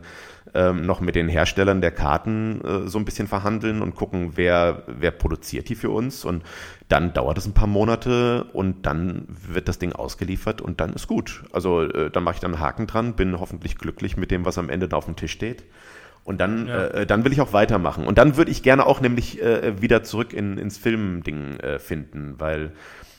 ähm, 0.53 0.85
noch 0.85 1.01
mit 1.01 1.15
den 1.15 1.27
Herstellern 1.27 1.81
der 1.81 1.91
Karten 1.91 2.61
äh, 2.61 2.87
so 2.87 2.97
ein 2.97 3.05
bisschen 3.05 3.27
verhandeln 3.27 3.81
und 3.81 3.95
gucken, 3.95 4.33
wer, 4.35 4.83
wer 4.87 5.11
produziert 5.11 5.69
die 5.69 5.75
für 5.75 5.89
uns. 5.89 6.25
Und 6.25 6.43
dann 6.87 7.13
dauert 7.13 7.37
es 7.37 7.45
ein 7.45 7.53
paar 7.53 7.67
Monate 7.67 8.45
und 8.53 8.85
dann 8.85 9.25
wird 9.27 9.67
das 9.67 9.79
Ding 9.79 9.93
ausgeliefert 9.93 10.61
und 10.61 10.79
dann 10.79 10.93
ist 10.93 11.07
gut. 11.07 11.43
Also 11.51 11.83
äh, 11.83 12.09
dann 12.11 12.23
mache 12.23 12.35
ich 12.35 12.41
dann 12.41 12.53
einen 12.53 12.61
Haken 12.61 12.87
dran, 12.87 13.15
bin 13.15 13.39
hoffentlich 13.39 13.77
glücklich 13.77 14.17
mit 14.17 14.31
dem, 14.31 14.45
was 14.45 14.57
am 14.57 14.69
Ende 14.69 14.87
da 14.87 14.97
auf 14.97 15.05
dem 15.05 15.15
Tisch 15.15 15.31
steht. 15.31 15.63
Und 16.25 16.41
dann, 16.41 16.67
ja. 16.67 16.87
äh, 16.87 17.05
dann 17.05 17.23
will 17.23 17.31
ich 17.31 17.39
auch 17.39 17.53
weitermachen. 17.53 18.07
Und 18.07 18.17
dann 18.17 18.35
würde 18.35 18.49
ich 18.49 18.63
gerne 18.63 18.85
auch 18.87 18.99
nämlich 18.99 19.41
äh, 19.41 19.79
wieder 19.79 20.03
zurück 20.03 20.33
in, 20.33 20.57
ins 20.57 20.75
Filmding 20.77 21.59
äh, 21.59 21.77
finden, 21.77 22.35
weil 22.39 22.71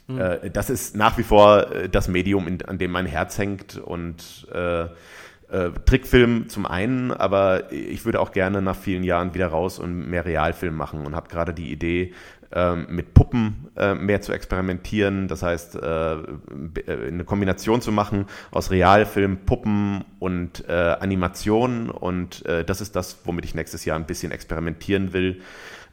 hm. 0.07 0.19
äh, 0.19 0.51
das 0.51 0.71
ist 0.71 0.97
nach 0.97 1.19
wie 1.19 1.23
vor 1.23 1.73
äh, 1.73 1.89
das 1.89 2.09
Medium, 2.09 2.47
in, 2.47 2.63
an 2.63 2.79
dem 2.79 2.91
mein 2.91 3.07
Herz 3.07 3.39
hängt 3.39 3.77
und 3.77 4.47
äh, 4.53 4.83
äh, 4.83 5.71
Trickfilm 5.85 6.49
zum 6.49 6.67
einen, 6.67 7.13
aber 7.13 7.73
ich 7.73 8.05
würde 8.05 8.21
auch 8.21 8.33
gerne 8.33 8.63
nach 8.63 8.77
vielen 8.77 9.05
Jahren 9.05 9.35
wieder 9.35 9.49
raus 9.49 9.79
und 9.79 10.09
mehr 10.09 10.25
Realfilm 10.25 10.75
machen 10.75 11.07
und 11.07 11.15
habe 11.15 11.29
gerade 11.29 11.55
die 11.55 11.71
Idee, 11.71 12.13
ähm, 12.53 12.87
mit 12.89 13.15
Puppen 13.15 13.69
äh, 13.77 13.95
mehr 13.95 14.21
zu 14.21 14.33
experimentieren. 14.33 15.27
Das 15.27 15.43
heißt, 15.43 15.83
eine 15.83 17.25
Kombination 17.25 17.81
zu 17.81 17.91
machen 17.91 18.27
aus 18.53 18.71
Realfilm, 18.71 19.39
Puppen 19.39 20.05
und 20.21 20.69
Animation. 20.69 21.91
Und 21.91 22.45
das 22.47 22.81
ist 22.81 22.95
das, 22.95 23.19
womit 23.25 23.45
ich 23.45 23.55
nächstes 23.55 23.85
Jahr 23.85 23.99
ein 23.99 24.07
bisschen 24.07 24.31
experimentieren 24.31 25.13
will. 25.13 25.43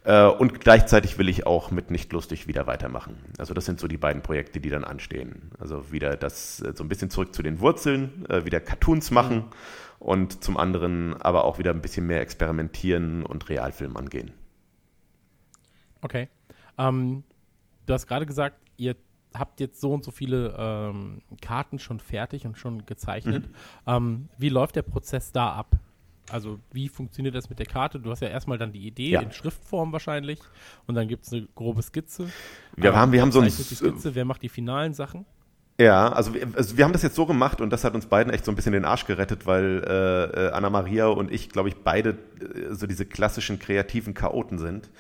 Äh, 0.04 0.26
und 0.26 0.60
gleichzeitig 0.60 1.18
will 1.18 1.30
ich 1.30 1.46
auch 1.46 1.72
mit 1.72 1.92
Nicht 1.92 2.12
lustig 2.14 2.48
wieder 2.48 2.68
weitermachen. 2.68 3.18
Also 3.38 3.54
das 3.54 3.66
sind 3.66 3.80
so 3.80 3.88
die 3.88 3.98
beiden 3.98 4.22
Projekte, 4.22 4.60
die 4.60 4.70
dann 4.70 4.84
anstehen. 4.84 5.52
Also 5.60 5.92
wieder 5.92 6.18
das 6.18 6.58
so 6.58 6.84
ein 6.84 6.90
bisschen 6.90 7.10
zurück 7.10 7.34
zu 7.34 7.44
den 7.44 7.60
Wurzeln, 7.60 8.26
wieder 8.44 8.60
Cartoons 8.60 9.12
machen 9.12 9.38
mhm. 9.38 9.44
und 10.00 10.44
zum 10.44 10.58
anderen 10.58 11.22
aber 11.22 11.46
auch 11.46 11.58
wieder 11.58 11.72
ein 11.72 11.82
bisschen 11.82 12.06
mehr 12.08 12.22
experimentieren 12.22 13.26
und 13.26 13.50
Realfilm 13.50 13.96
angehen. 13.98 14.32
Okay. 16.02 16.28
Ähm, 16.78 17.24
du 17.86 17.94
hast 17.94 18.08
gerade 18.08 18.26
gesagt, 18.26 18.58
ihr 18.78 18.96
habt 19.34 19.60
jetzt 19.60 19.80
so 19.82 19.94
und 19.94 20.04
so 20.04 20.12
viele 20.12 20.56
ähm, 20.58 21.22
Karten 21.42 21.80
schon 21.80 22.00
fertig 22.00 22.46
und 22.46 22.58
schon 22.58 22.86
gezeichnet. 22.86 23.48
Mhm. 23.48 23.54
Ähm, 23.88 24.30
wie 24.38 24.50
läuft 24.50 24.76
der 24.76 24.84
Prozess 24.84 25.32
da 25.32 25.54
ab? 25.54 25.78
Also 26.32 26.60
wie 26.72 26.90
funktioniert 26.90 27.36
das 27.36 27.50
mit 27.50 27.60
der 27.60 27.66
Karte? 27.66 28.00
Du 28.00 28.10
hast 28.10 28.22
ja 28.22 28.30
erstmal 28.30 28.58
dann 28.58 28.72
die 28.72 28.88
Idee 28.88 29.12
ja. 29.12 29.22
in 29.22 29.32
Schriftform 29.32 29.92
wahrscheinlich 29.92 30.40
und 30.88 30.96
dann 30.96 31.08
gibt 31.08 31.26
es 31.26 31.34
eine 31.34 31.48
grobe 31.56 31.82
Skizze. 31.82 32.30
Wir 32.76 32.92
ähm, 32.92 32.96
haben, 32.96 33.12
wir 33.12 33.22
haben 33.22 33.32
so 33.32 33.42
ein 33.42 33.50
Skizze, 33.50 34.16
wer 34.16 34.26
macht 34.26 34.42
die 34.42 34.50
finalen 34.50 34.94
Sachen? 34.94 35.26
Ja, 35.80 36.10
also 36.10 36.34
wir, 36.34 36.48
also 36.56 36.78
wir 36.78 36.86
haben 36.86 36.94
das 36.94 37.02
jetzt 37.02 37.16
so 37.16 37.26
gemacht 37.26 37.60
und 37.60 37.72
das 37.72 37.84
hat 37.84 37.96
uns 37.96 38.06
beiden 38.06 38.32
echt 38.32 38.46
so 38.46 38.52
ein 38.52 38.56
bisschen 38.56 38.74
den 38.74 38.86
Arsch 38.86 39.06
gerettet, 39.06 39.48
weil 39.48 39.84
äh, 39.88 40.48
äh 40.48 40.52
Anna 40.52 40.70
Maria 40.70 41.08
und 41.08 41.32
ich, 41.32 41.50
glaube 41.50 41.70
ich, 41.70 41.76
beide 41.78 42.10
äh, 42.10 42.74
so 42.74 42.86
diese 42.86 43.06
klassischen 43.06 43.58
kreativen 43.58 44.14
Chaoten 44.14 44.60
sind. 44.60 44.92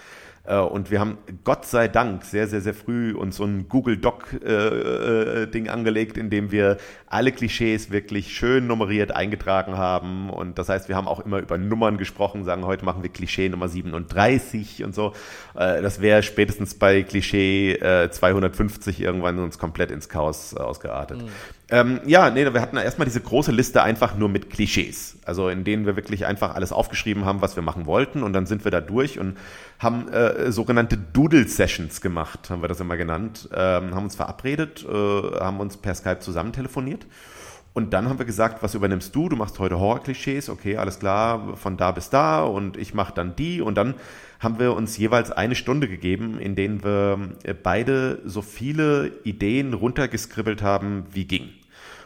Äh, 0.46 0.58
und 0.58 0.92
wir 0.92 1.00
haben 1.00 1.18
Gott 1.44 1.66
sei 1.66 1.88
Dank 1.88 2.26
sehr, 2.26 2.48
sehr, 2.48 2.62
sehr 2.62 2.74
früh 2.74 3.14
uns 3.14 3.38
so 3.38 3.46
ein 3.46 3.70
Google 3.70 3.98
Doc-Ding 3.98 4.42
äh, 4.46 5.68
äh, 5.68 5.70
angelegt, 5.70 6.18
in 6.18 6.30
dem 6.30 6.52
wir 6.52 6.78
alle 7.08 7.32
Klischees 7.32 7.92
wirklich 7.92 8.36
schön 8.36 8.68
nummeriert 8.68 9.16
eingetragen 9.16 9.78
haben. 9.78 10.30
Und 10.30 10.58
das 10.60 10.70
heißt, 10.70 10.90
wir 10.90 10.96
haben 10.96 11.08
auch 11.08 11.22
immer 11.22 11.40
über 11.40 11.58
Nummern 11.58 11.98
gesprochen, 11.98 12.44
sagen, 12.44 12.66
heute 12.66 12.84
machen 12.86 13.04
wir 13.04 13.10
Klischee 13.10 13.50
Nummer 13.50 13.70
37 13.70 14.84
und 14.84 14.96
so. 14.96 15.14
das 15.54 16.02
wäre 16.02 16.24
spätestens 16.24 16.74
bei 16.74 17.04
Klischee 17.04 17.78
250 18.10 19.00
irgendwann 19.02 19.40
uns 19.40 19.60
komplett 19.60 19.92
ins 19.92 20.10
Chaos 20.10 20.56
ausgeartet. 20.56 21.22
Mhm. 21.22 21.30
Ähm, 21.69 22.02
ja, 22.06 22.30
nee, 22.30 22.54
wir 22.54 22.62
hatten 22.62 22.76
erstmal 22.76 23.06
diese 23.06 23.21
große 23.21 23.52
Liste 23.52 23.82
einfach 23.82 24.15
nur 24.15 24.28
mit 24.28 24.49
Klischees, 24.49 25.17
also 25.26 25.47
in 25.47 25.63
denen 25.63 25.86
wir 25.86 25.95
wirklich 25.95 26.26
einfach 26.26 26.56
alles 26.56 26.73
aufgeschrieben 26.73 27.23
haben, 27.26 27.41
was 27.41 27.56
wir 27.56 27.63
machen 27.63 27.86
wollten. 27.86 28.21
Und 28.21 28.34
dann 28.34 28.45
sind 28.45 28.65
wir 28.65 28.71
da 28.71 28.82
durch 28.82 29.17
und 29.17 29.38
haben 29.80 30.10
äh, 30.10 30.52
sogenannte 30.52 30.97
Doodle-Sessions 30.97 32.02
gemacht, 32.02 32.49
haben 32.49 32.62
wir 32.62 32.67
das 32.67 32.82
immer 32.82 32.97
genannt, 32.97 33.49
ähm, 33.54 33.95
haben 33.95 34.04
uns 34.04 34.15
verabredet, 34.15 34.86
äh, 34.86 35.39
haben 35.39 35.60
uns 35.62 35.78
per 35.78 35.95
Skype 35.95 36.19
zusammen 36.19 36.52
telefoniert. 36.52 37.06
Und 37.73 37.91
dann 37.93 38.08
haben 38.08 38.19
wir 38.19 38.26
gesagt, 38.26 38.62
was 38.62 38.76
übernimmst 38.76 39.15
du? 39.15 39.30
Du 39.30 39.36
machst 39.36 39.58
heute 39.58 39.80
Horror-Klischees, 39.80 40.49
okay, 40.49 40.78
alles 40.78 40.99
klar, 40.99 41.56
von 41.58 41.76
da 41.76 41.91
bis 41.91 42.12
da. 42.12 42.43
Und 42.43 42.78
ich 42.78 42.93
mache 42.93 43.13
dann 43.15 43.36
die. 43.36 43.62
Und 43.62 43.76
dann 43.76 43.95
haben 44.44 44.60
wir 44.60 44.74
uns 44.74 44.98
jeweils 44.98 45.32
eine 45.32 45.56
Stunde 45.56 45.88
gegeben, 45.88 46.40
in 46.40 46.56
denen 46.56 46.84
wir 46.84 47.20
äh, 47.44 47.54
beide 47.54 48.20
so 48.26 48.42
viele 48.42 49.12
Ideen 49.24 49.74
runtergeskribbelt 49.74 50.62
haben, 50.62 51.06
wie 51.12 51.26
ging. 51.26 51.50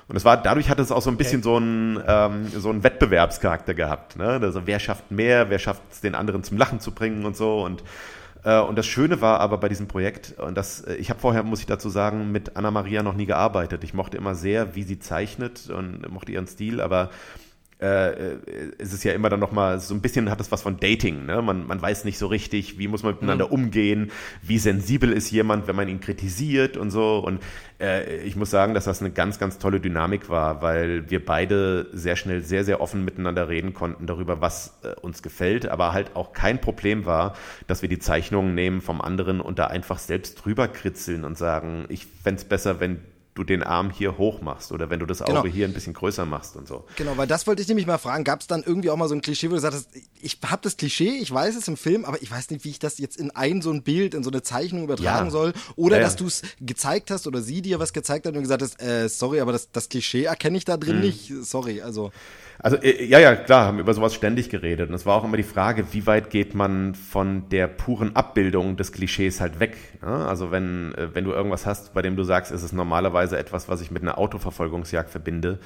Und 0.07 0.15
es 0.15 0.23
war, 0.23 0.41
dadurch 0.41 0.69
hat 0.69 0.79
es 0.79 0.91
auch 0.91 1.01
so 1.01 1.09
ein 1.09 1.17
bisschen 1.17 1.39
okay. 1.39 1.49
so 1.49 1.55
einen, 1.57 2.01
ähm, 2.07 2.47
so 2.47 2.69
einen 2.69 2.83
Wettbewerbscharakter 2.83 3.73
gehabt. 3.73 4.15
Ne? 4.15 4.39
Also 4.41 4.61
wer 4.65 4.79
schafft 4.79 5.11
mehr, 5.11 5.49
wer 5.49 5.59
schafft 5.59 5.81
es 5.91 6.01
den 6.01 6.15
anderen 6.15 6.43
zum 6.43 6.57
Lachen 6.57 6.79
zu 6.79 6.91
bringen 6.91 7.25
und 7.25 7.35
so. 7.35 7.61
Und, 7.63 7.83
äh, 8.45 8.59
und 8.59 8.77
das 8.77 8.85
Schöne 8.85 9.19
war 9.19 9.41
aber 9.41 9.57
bei 9.57 9.67
diesem 9.67 9.89
Projekt, 9.89 10.35
und 10.39 10.55
das, 10.55 10.81
äh, 10.81 10.95
ich 10.95 11.09
habe 11.09 11.19
vorher, 11.19 11.43
muss 11.43 11.59
ich 11.59 11.65
dazu 11.65 11.89
sagen, 11.89 12.31
mit 12.31 12.55
Anna 12.55 12.71
Maria 12.71 13.03
noch 13.03 13.15
nie 13.15 13.25
gearbeitet. 13.25 13.83
Ich 13.83 13.93
mochte 13.93 14.15
immer 14.15 14.35
sehr, 14.35 14.75
wie 14.75 14.83
sie 14.83 14.99
zeichnet 14.99 15.69
und 15.69 16.09
mochte 16.09 16.31
ihren 16.31 16.47
Stil, 16.47 16.79
aber 16.79 17.09
äh, 17.79 18.09
äh, 18.09 18.37
es 18.79 18.91
ist 18.91 19.03
ja 19.03 19.13
immer 19.13 19.29
dann 19.29 19.39
nochmal, 19.39 19.79
so 19.79 19.93
ein 19.93 20.01
bisschen 20.01 20.31
hat 20.31 20.41
es 20.41 20.51
was 20.51 20.63
von 20.63 20.79
Dating. 20.79 21.25
Ne? 21.25 21.41
Man, 21.43 21.67
man 21.67 21.79
weiß 21.79 22.05
nicht 22.05 22.17
so 22.17 22.25
richtig, 22.25 22.79
wie 22.79 22.87
muss 22.87 23.03
man 23.03 23.13
miteinander 23.13 23.47
mhm. 23.47 23.53
umgehen, 23.53 24.11
wie 24.41 24.57
sensibel 24.57 25.11
ist 25.11 25.29
jemand, 25.29 25.67
wenn 25.67 25.75
man 25.75 25.87
ihn 25.87 25.99
kritisiert 25.99 26.75
und 26.75 26.89
so. 26.89 27.19
Und 27.19 27.39
äh, 27.79 28.21
ich 28.23 28.35
muss 28.35 28.49
sagen, 28.49 28.73
dass 28.73 28.85
das 28.85 29.01
eine 29.01 29.11
ganz, 29.11 29.37
ganz 29.37 29.59
tolle 29.59 29.79
Dynamik 29.79 30.27
war, 30.27 30.63
weil 30.63 31.09
wir 31.11 31.23
beide 31.23 31.87
sehr 31.93 32.15
schnell 32.15 32.41
sehr, 32.41 32.63
sehr 32.63 32.81
offen 32.81 33.05
miteinander 33.05 33.47
reden 33.47 33.75
konnten 33.75 34.07
darüber, 34.07 34.41
was 34.41 34.79
äh, 34.83 34.99
uns 35.01 35.21
gefällt, 35.21 35.67
aber 35.67 35.93
halt 35.93 36.15
auch 36.15 36.33
kein 36.33 36.59
Problem 36.59 37.05
war, 37.05 37.35
dass 37.67 37.83
wir 37.83 37.89
die 37.89 37.99
Zeichnungen 37.99 38.55
nehmen 38.55 38.81
vom 38.81 39.01
anderen 39.01 39.39
und 39.39 39.59
da 39.59 39.67
einfach 39.67 39.99
selbst 39.99 40.43
drüber 40.43 40.67
kritzeln 40.67 41.23
und 41.23 41.37
sagen, 41.37 41.85
ich 41.89 42.07
fände 42.23 42.39
es 42.39 42.45
besser, 42.45 42.79
wenn 42.79 43.01
du 43.37 43.43
den 43.43 43.63
Arm 43.63 43.91
hier 43.91 44.17
hoch 44.17 44.41
machst 44.41 44.71
oder 44.71 44.89
wenn 44.89 44.99
du 44.99 45.05
das 45.05 45.19
genau. 45.19 45.39
Auge 45.39 45.49
hier 45.49 45.67
ein 45.67 45.73
bisschen 45.73 45.93
größer 45.93 46.25
machst 46.25 46.55
und 46.55 46.67
so. 46.67 46.85
Genau, 46.95 47.17
weil 47.17 47.27
das 47.27 47.45
wollte 47.47 47.61
ich 47.61 47.67
nämlich 47.67 47.85
mal 47.85 47.97
fragen. 47.97 48.23
Gab 48.23 48.41
es 48.41 48.47
dann 48.47 48.63
irgendwie 48.63 48.89
auch 48.89 48.97
mal 48.97 49.07
so 49.07 49.15
ein 49.15 49.21
Klischee, 49.21 49.49
wo 49.49 49.55
du 49.55 49.61
sagst, 49.61 49.89
ich 50.19 50.39
habe 50.45 50.61
das 50.63 50.77
Klischee, 50.77 51.17
ich 51.21 51.31
weiß 51.31 51.55
es 51.55 51.67
im 51.67 51.77
Film, 51.77 52.05
aber 52.05 52.21
ich 52.21 52.31
weiß 52.31 52.49
nicht, 52.49 52.65
wie 52.65 52.69
ich 52.69 52.79
das 52.79 52.97
jetzt 52.97 53.17
in 53.17 53.31
ein 53.31 53.61
so 53.61 53.71
ein 53.71 53.83
Bild, 53.83 54.13
in 54.13 54.23
so 54.23 54.29
eine 54.29 54.41
Zeichnung 54.41 54.83
übertragen 54.83 55.27
ja. 55.27 55.31
soll. 55.31 55.53
Oder 55.75 55.97
ja, 55.97 56.03
dass 56.03 56.15
du 56.15 56.25
es 56.25 56.41
gezeigt 56.59 57.11
hast 57.11 57.27
oder 57.27 57.41
sie 57.41 57.61
dir 57.61 57.79
was 57.79 57.93
gezeigt 57.93 58.25
hat 58.25 58.35
und 58.35 58.41
gesagt 58.41 58.61
hast, 58.61 58.81
äh, 58.81 59.07
sorry, 59.09 59.39
aber 59.39 59.51
das, 59.51 59.71
das 59.71 59.89
Klischee 59.89 60.23
erkenne 60.23 60.57
ich 60.57 60.65
da 60.65 60.77
drin 60.77 60.97
mhm. 60.97 61.01
nicht. 61.01 61.31
Sorry, 61.43 61.81
also. 61.81 62.11
Also 62.59 62.77
äh, 62.77 63.05
ja, 63.05 63.19
ja, 63.19 63.35
klar, 63.35 63.65
haben 63.65 63.79
über 63.79 63.93
sowas 63.93 64.13
ständig 64.13 64.49
geredet. 64.49 64.89
Und 64.89 64.95
es 64.95 65.05
war 65.05 65.15
auch 65.15 65.23
immer 65.23 65.37
die 65.37 65.43
Frage, 65.43 65.85
wie 65.91 66.05
weit 66.07 66.29
geht 66.29 66.55
man 66.55 66.95
von 66.95 67.49
der 67.49 67.67
puren 67.67 68.15
Abbildung 68.15 68.77
des 68.77 68.91
Klischees 68.91 69.41
halt 69.41 69.59
weg. 69.59 69.77
Ne? 70.01 70.07
Also 70.07 70.51
wenn, 70.51 70.93
äh, 70.95 71.13
wenn 71.13 71.23
du 71.23 71.31
irgendwas 71.31 71.65
hast, 71.65 71.93
bei 71.93 72.01
dem 72.01 72.15
du 72.15 72.23
sagst, 72.23 72.51
es 72.51 72.63
ist 72.63 72.73
normalerweise 72.73 73.37
etwas, 73.37 73.69
was 73.69 73.81
ich 73.81 73.91
mit 73.91 74.01
einer 74.01 74.17
Autoverfolgungsjagd 74.17 75.09
verbinde, 75.09 75.59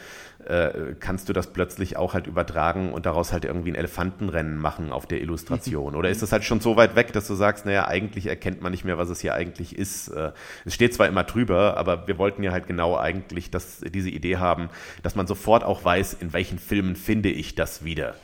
äh, 0.45 0.95
kannst 0.99 1.29
du 1.29 1.33
das 1.33 1.47
plötzlich 1.53 1.97
auch 1.97 2.13
halt 2.13 2.27
übertragen 2.27 2.91
und 2.93 3.05
daraus 3.05 3.31
halt 3.31 3.45
irgendwie 3.45 3.71
ein 3.71 3.75
Elefantenrennen 3.75 4.57
machen 4.57 4.91
auf 4.91 5.05
der 5.05 5.21
Illustration? 5.21 5.95
Oder 6.01 6.09
ist 6.09 6.21
das 6.21 6.31
halt 6.31 6.43
schon 6.43 6.59
so 6.59 6.75
weit 6.75 6.95
weg, 6.95 7.13
dass 7.13 7.27
du 7.27 7.35
sagst, 7.35 7.65
naja, 7.65 7.87
eigentlich 7.87 8.27
erkennt 8.27 8.61
man 8.61 8.71
nicht 8.71 8.85
mehr, 8.85 8.97
was 8.97 9.09
es 9.09 9.21
hier 9.21 9.33
eigentlich 9.33 9.77
ist? 9.77 10.09
Äh, 10.09 10.31
es 10.65 10.73
steht 10.73 10.93
zwar 10.93 11.07
immer 11.07 11.23
drüber, 11.23 11.77
aber 11.77 12.07
wir 12.07 12.17
wollten 12.17 12.43
ja 12.43 12.51
halt 12.51 12.67
genau 12.67 12.97
eigentlich 12.97 13.51
dass 13.51 13.81
diese 13.81 14.09
Idee 14.09 14.37
haben, 14.37 14.69
dass 15.03 15.15
man 15.15 15.27
sofort 15.27 15.63
auch 15.63 15.83
weiß, 15.83 16.15
in 16.15 16.33
welchen 16.33 16.57
Filmen 16.81 16.95
finde 16.95 17.29
ich 17.29 17.53
das 17.53 17.83
wieder. 17.83 18.15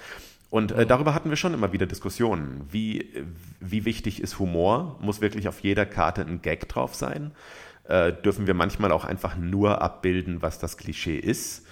Und 0.50 0.72
äh, 0.72 0.88
darüber 0.88 1.14
hatten 1.14 1.30
wir 1.30 1.38
schon 1.38 1.54
immer 1.54 1.74
wieder 1.74 1.86
Diskussionen. 1.86 2.66
Wie, 2.72 3.08
wie 3.60 3.86
wichtig 3.86 4.20
ist 4.20 4.40
Humor? 4.40 4.98
Muss 5.00 5.22
wirklich 5.22 5.48
auf 5.48 5.60
jeder 5.60 5.86
Karte 5.86 6.22
ein 6.22 6.42
Gag 6.42 6.68
drauf 6.68 6.96
sein? 6.96 7.32
Äh, 7.88 8.14
dürfen 8.14 8.48
wir 8.48 8.56
manchmal 8.56 8.92
auch 8.92 9.06
einfach 9.06 9.38
nur 9.38 9.82
abbilden, 9.82 10.42
was 10.42 10.58
das 10.58 10.78
Klischee 10.78 11.18
ist? 11.18 11.68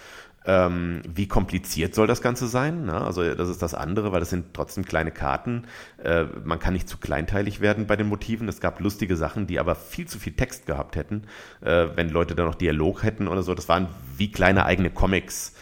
Ähm, 0.45 1.01
wie 1.07 1.27
kompliziert 1.27 1.95
soll 1.95 2.05
das 2.05 2.21
Ganze 2.21 2.47
sein? 2.47 2.85
Na, 2.85 3.03
also 3.03 3.33
das 3.33 3.49
ist 3.49 3.63
das 3.63 3.73
andere, 3.73 4.11
weil 4.11 4.19
das 4.19 4.29
sind 4.29 4.53
trotzdem 4.53 4.85
kleine 4.85 5.09
Karten. 5.09 5.63
Äh, 6.03 6.25
man 6.43 6.59
kann 6.59 6.73
nicht 6.73 6.87
zu 6.87 6.97
kleinteilig 6.97 7.61
werden 7.61 7.87
bei 7.87 7.95
den 7.95 8.07
Motiven. 8.07 8.47
Es 8.47 8.59
gab 8.59 8.79
lustige 8.79 9.15
Sachen, 9.15 9.47
die 9.47 9.57
aber 9.57 9.73
viel 9.73 10.07
zu 10.07 10.19
viel 10.19 10.33
Text 10.33 10.67
gehabt 10.67 10.97
hätten, 10.97 11.23
äh, 11.61 11.87
wenn 11.95 12.09
Leute 12.09 12.35
da 12.35 12.43
noch 12.43 12.53
Dialog 12.53 13.01
hätten 13.01 13.27
oder 13.27 13.41
so. 13.41 13.55
Das 13.55 13.69
waren 13.69 13.87
wie 14.17 14.31
kleine 14.31 14.65
eigene 14.65 14.91
Comics. 14.91 15.54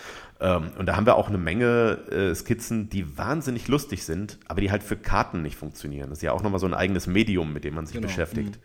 Ähm, 0.44 0.72
und 0.78 0.86
da 0.88 0.98
haben 0.98 1.06
wir 1.06 1.16
auch 1.16 1.30
eine 1.30 1.38
Menge 1.38 2.00
äh, 2.12 2.36
Skizzen, 2.36 2.90
die 2.90 3.18
wahnsinnig 3.18 3.70
lustig 3.70 4.04
sind, 4.04 4.38
aber 4.48 4.60
die 4.60 4.72
halt 4.72 4.84
für 4.84 4.98
Karten 4.98 5.42
nicht 5.42 5.56
funktionieren. 5.56 6.10
Das 6.10 6.20
ist 6.20 6.22
ja 6.22 6.34
auch 6.34 6.44
nochmal 6.44 6.60
so 6.60 6.66
ein 6.68 6.74
eigenes 6.74 7.08
Medium, 7.08 7.54
mit 7.54 7.64
dem 7.64 7.76
man 7.76 7.86
sich 7.86 7.96
genau. 7.96 8.08
beschäftigt. 8.08 8.58
Mhm. 8.58 8.62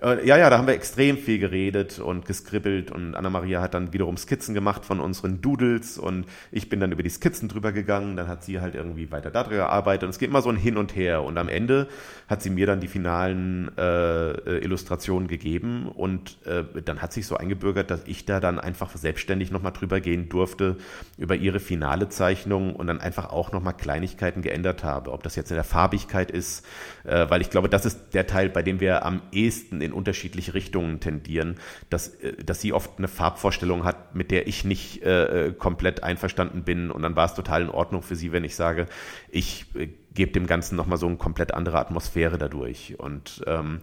Äh, 0.00 0.24
ja, 0.24 0.36
ja, 0.36 0.48
da 0.48 0.58
haben 0.58 0.68
wir 0.68 0.74
extrem 0.74 1.18
viel 1.18 1.40
geredet 1.40 1.98
und 1.98 2.24
geskribbelt 2.24 2.92
und 2.92 3.16
Anna-Maria 3.16 3.60
hat 3.60 3.74
dann 3.74 3.92
wiederum 3.92 4.16
Skizzen 4.16 4.54
gemacht 4.54 4.84
von 4.84 5.00
unseren 5.00 5.40
Doodles 5.40 5.98
und 5.98 6.26
ich 6.52 6.68
bin 6.68 6.78
dann 6.78 6.92
über 6.92 7.02
die 7.02 7.10
Skizzen 7.10 7.48
drüber 7.48 7.72
gegangen, 7.72 8.16
dann 8.16 8.28
hat 8.28 8.44
sie 8.44 8.60
halt 8.60 8.76
irgendwie 8.76 9.10
weiter 9.10 9.32
darüber 9.32 9.56
gearbeitet 9.56 10.04
und 10.04 10.10
es 10.10 10.20
geht 10.20 10.30
immer 10.30 10.40
so 10.40 10.50
ein 10.50 10.56
Hin 10.56 10.76
und 10.76 10.94
Her 10.94 11.24
und 11.24 11.36
am 11.36 11.48
Ende 11.48 11.88
hat 12.28 12.42
sie 12.42 12.50
mir 12.50 12.66
dann 12.66 12.78
die 12.78 12.86
finalen 12.86 13.76
äh, 13.76 14.58
Illustrationen 14.58 15.26
gegeben 15.26 15.88
und 15.88 16.38
äh, 16.46 16.62
dann 16.84 17.02
hat 17.02 17.12
sich 17.12 17.26
so 17.26 17.36
eingebürgert, 17.36 17.90
dass 17.90 18.02
ich 18.06 18.24
da 18.24 18.38
dann 18.38 18.60
einfach 18.60 18.96
selbstständig 18.96 19.50
nochmal 19.50 19.72
drüber 19.72 20.00
gehen 20.00 20.28
durfte 20.28 20.76
über 21.16 21.34
ihre 21.34 21.58
finale 21.58 22.08
Zeichnung 22.08 22.76
und 22.76 22.86
dann 22.86 23.00
einfach 23.00 23.30
auch 23.30 23.50
nochmal 23.50 23.74
Kleinigkeiten 23.74 24.42
geändert 24.42 24.84
habe, 24.84 25.10
ob 25.10 25.24
das 25.24 25.34
jetzt 25.34 25.50
in 25.50 25.56
der 25.56 25.64
Farbigkeit 25.64 26.30
ist, 26.30 26.64
äh, 27.02 27.28
weil 27.28 27.40
ich 27.40 27.50
glaube, 27.50 27.68
das 27.68 27.84
ist 27.84 28.14
der 28.14 28.28
Teil, 28.28 28.48
bei 28.48 28.62
dem 28.62 28.78
wir 28.78 29.04
am 29.04 29.22
ehesten 29.32 29.80
in 29.87 29.87
unterschiedliche 29.92 30.54
Richtungen 30.54 31.00
tendieren, 31.00 31.56
dass, 31.90 32.14
äh, 32.16 32.32
dass 32.44 32.60
sie 32.60 32.72
oft 32.72 32.98
eine 32.98 33.08
Farbvorstellung 33.08 33.84
hat, 33.84 34.14
mit 34.14 34.30
der 34.30 34.46
ich 34.46 34.64
nicht 34.64 35.02
äh, 35.02 35.52
komplett 35.56 36.02
einverstanden 36.02 36.62
bin 36.62 36.90
und 36.90 37.02
dann 37.02 37.16
war 37.16 37.26
es 37.26 37.34
total 37.34 37.62
in 37.62 37.70
Ordnung 37.70 38.02
für 38.02 38.16
sie, 38.16 38.32
wenn 38.32 38.44
ich 38.44 38.56
sage, 38.56 38.86
ich 39.30 39.66
äh, 39.74 39.88
gebe 40.14 40.32
dem 40.32 40.46
Ganzen 40.46 40.76
nochmal 40.76 40.98
so 40.98 41.06
eine 41.06 41.16
komplett 41.16 41.54
andere 41.54 41.78
Atmosphäre 41.78 42.38
dadurch 42.38 42.98
und 42.98 43.42
ähm, 43.46 43.80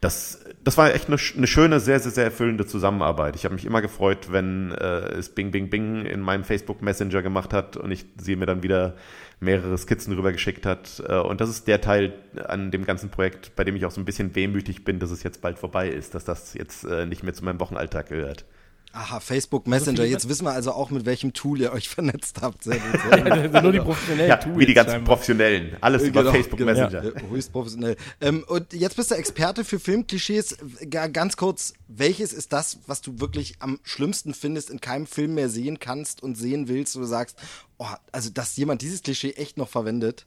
das, 0.00 0.42
das 0.64 0.78
war 0.78 0.94
echt 0.94 1.08
eine, 1.08 1.18
eine, 1.36 1.46
schöne, 1.46 1.78
sehr, 1.78 2.00
sehr, 2.00 2.10
sehr 2.10 2.24
erfüllende 2.24 2.64
Zusammenarbeit. 2.64 3.36
Ich 3.36 3.44
habe 3.44 3.54
mich 3.54 3.66
immer 3.66 3.82
gefreut, 3.82 4.28
wenn 4.32 4.72
äh, 4.72 5.12
es 5.12 5.28
Bing, 5.28 5.50
Bing, 5.50 5.68
Bing 5.68 6.06
in 6.06 6.20
meinem 6.20 6.42
Facebook 6.42 6.80
Messenger 6.80 7.20
gemacht 7.20 7.52
hat 7.52 7.76
und 7.76 7.90
ich 7.90 8.06
sie 8.16 8.34
mir 8.36 8.46
dann 8.46 8.62
wieder 8.62 8.96
mehrere 9.40 9.76
Skizzen 9.76 10.14
rübergeschickt 10.14 10.66
hat. 10.66 11.02
Äh, 11.06 11.18
und 11.18 11.40
das 11.40 11.48
ist 11.50 11.66
der 11.66 11.80
Teil 11.80 12.12
an 12.46 12.70
dem 12.70 12.84
ganzen 12.84 13.10
Projekt, 13.10 13.56
bei 13.56 13.64
dem 13.64 13.74
ich 13.74 13.84
auch 13.86 13.90
so 13.90 14.00
ein 14.00 14.04
bisschen 14.04 14.34
wehmütig 14.34 14.84
bin, 14.84 14.98
dass 14.98 15.10
es 15.10 15.22
jetzt 15.22 15.40
bald 15.40 15.58
vorbei 15.58 15.88
ist, 15.88 16.14
dass 16.14 16.24
das 16.24 16.54
jetzt 16.54 16.84
äh, 16.84 17.06
nicht 17.06 17.22
mehr 17.22 17.34
zu 17.34 17.44
meinem 17.44 17.60
Wochenalltag 17.60 18.08
gehört. 18.08 18.44
Aha, 18.92 19.20
Facebook 19.20 19.68
Messenger. 19.68 20.04
Jetzt 20.04 20.28
wissen 20.28 20.44
wir 20.44 20.50
also 20.52 20.72
auch, 20.72 20.90
mit 20.90 21.06
welchem 21.06 21.32
Tool 21.32 21.60
ihr 21.60 21.72
euch 21.72 21.88
vernetzt 21.90 22.42
habt. 22.42 22.64
Sehr 22.64 22.78
gut, 22.78 23.00
sehr 23.08 23.22
gut. 23.22 23.32
Also 23.54 23.60
nur 23.60 23.72
die 23.72 23.78
professionellen 23.78 24.28
ja, 24.28 24.36
Tools 24.36 24.58
Wie 24.58 24.66
die 24.66 24.74
ganzen 24.74 24.90
scheinbar. 24.92 25.14
Professionellen. 25.14 25.76
Alles 25.80 26.02
über 26.02 26.20
Genau, 26.22 26.32
Facebook 26.32 26.58
genau. 26.58 26.72
Messenger. 26.72 27.04
Ja, 27.04 27.20
höchst 27.30 27.52
professionell. 27.52 27.96
Ähm, 28.20 28.44
und 28.48 28.72
jetzt 28.72 28.96
bist 28.96 29.10
du 29.12 29.14
Experte 29.14 29.64
für 29.64 29.78
Filmklischees. 29.78 30.56
Ga- 30.90 31.06
Ganz 31.06 31.36
kurz, 31.36 31.74
welches 31.86 32.32
ist 32.32 32.52
das, 32.52 32.78
was 32.86 33.00
du 33.00 33.20
wirklich 33.20 33.54
am 33.60 33.78
schlimmsten 33.84 34.34
findest, 34.34 34.70
in 34.70 34.80
keinem 34.80 35.06
Film 35.06 35.34
mehr 35.34 35.48
sehen 35.48 35.78
kannst 35.78 36.22
und 36.22 36.34
sehen 36.36 36.66
willst, 36.66 36.96
wo 36.96 37.00
du 37.00 37.06
sagst, 37.06 37.36
oh, 37.78 37.86
also 38.10 38.30
dass 38.30 38.56
jemand 38.56 38.82
dieses 38.82 39.02
Klischee 39.02 39.32
echt 39.32 39.56
noch 39.56 39.68
verwendet? 39.68 40.26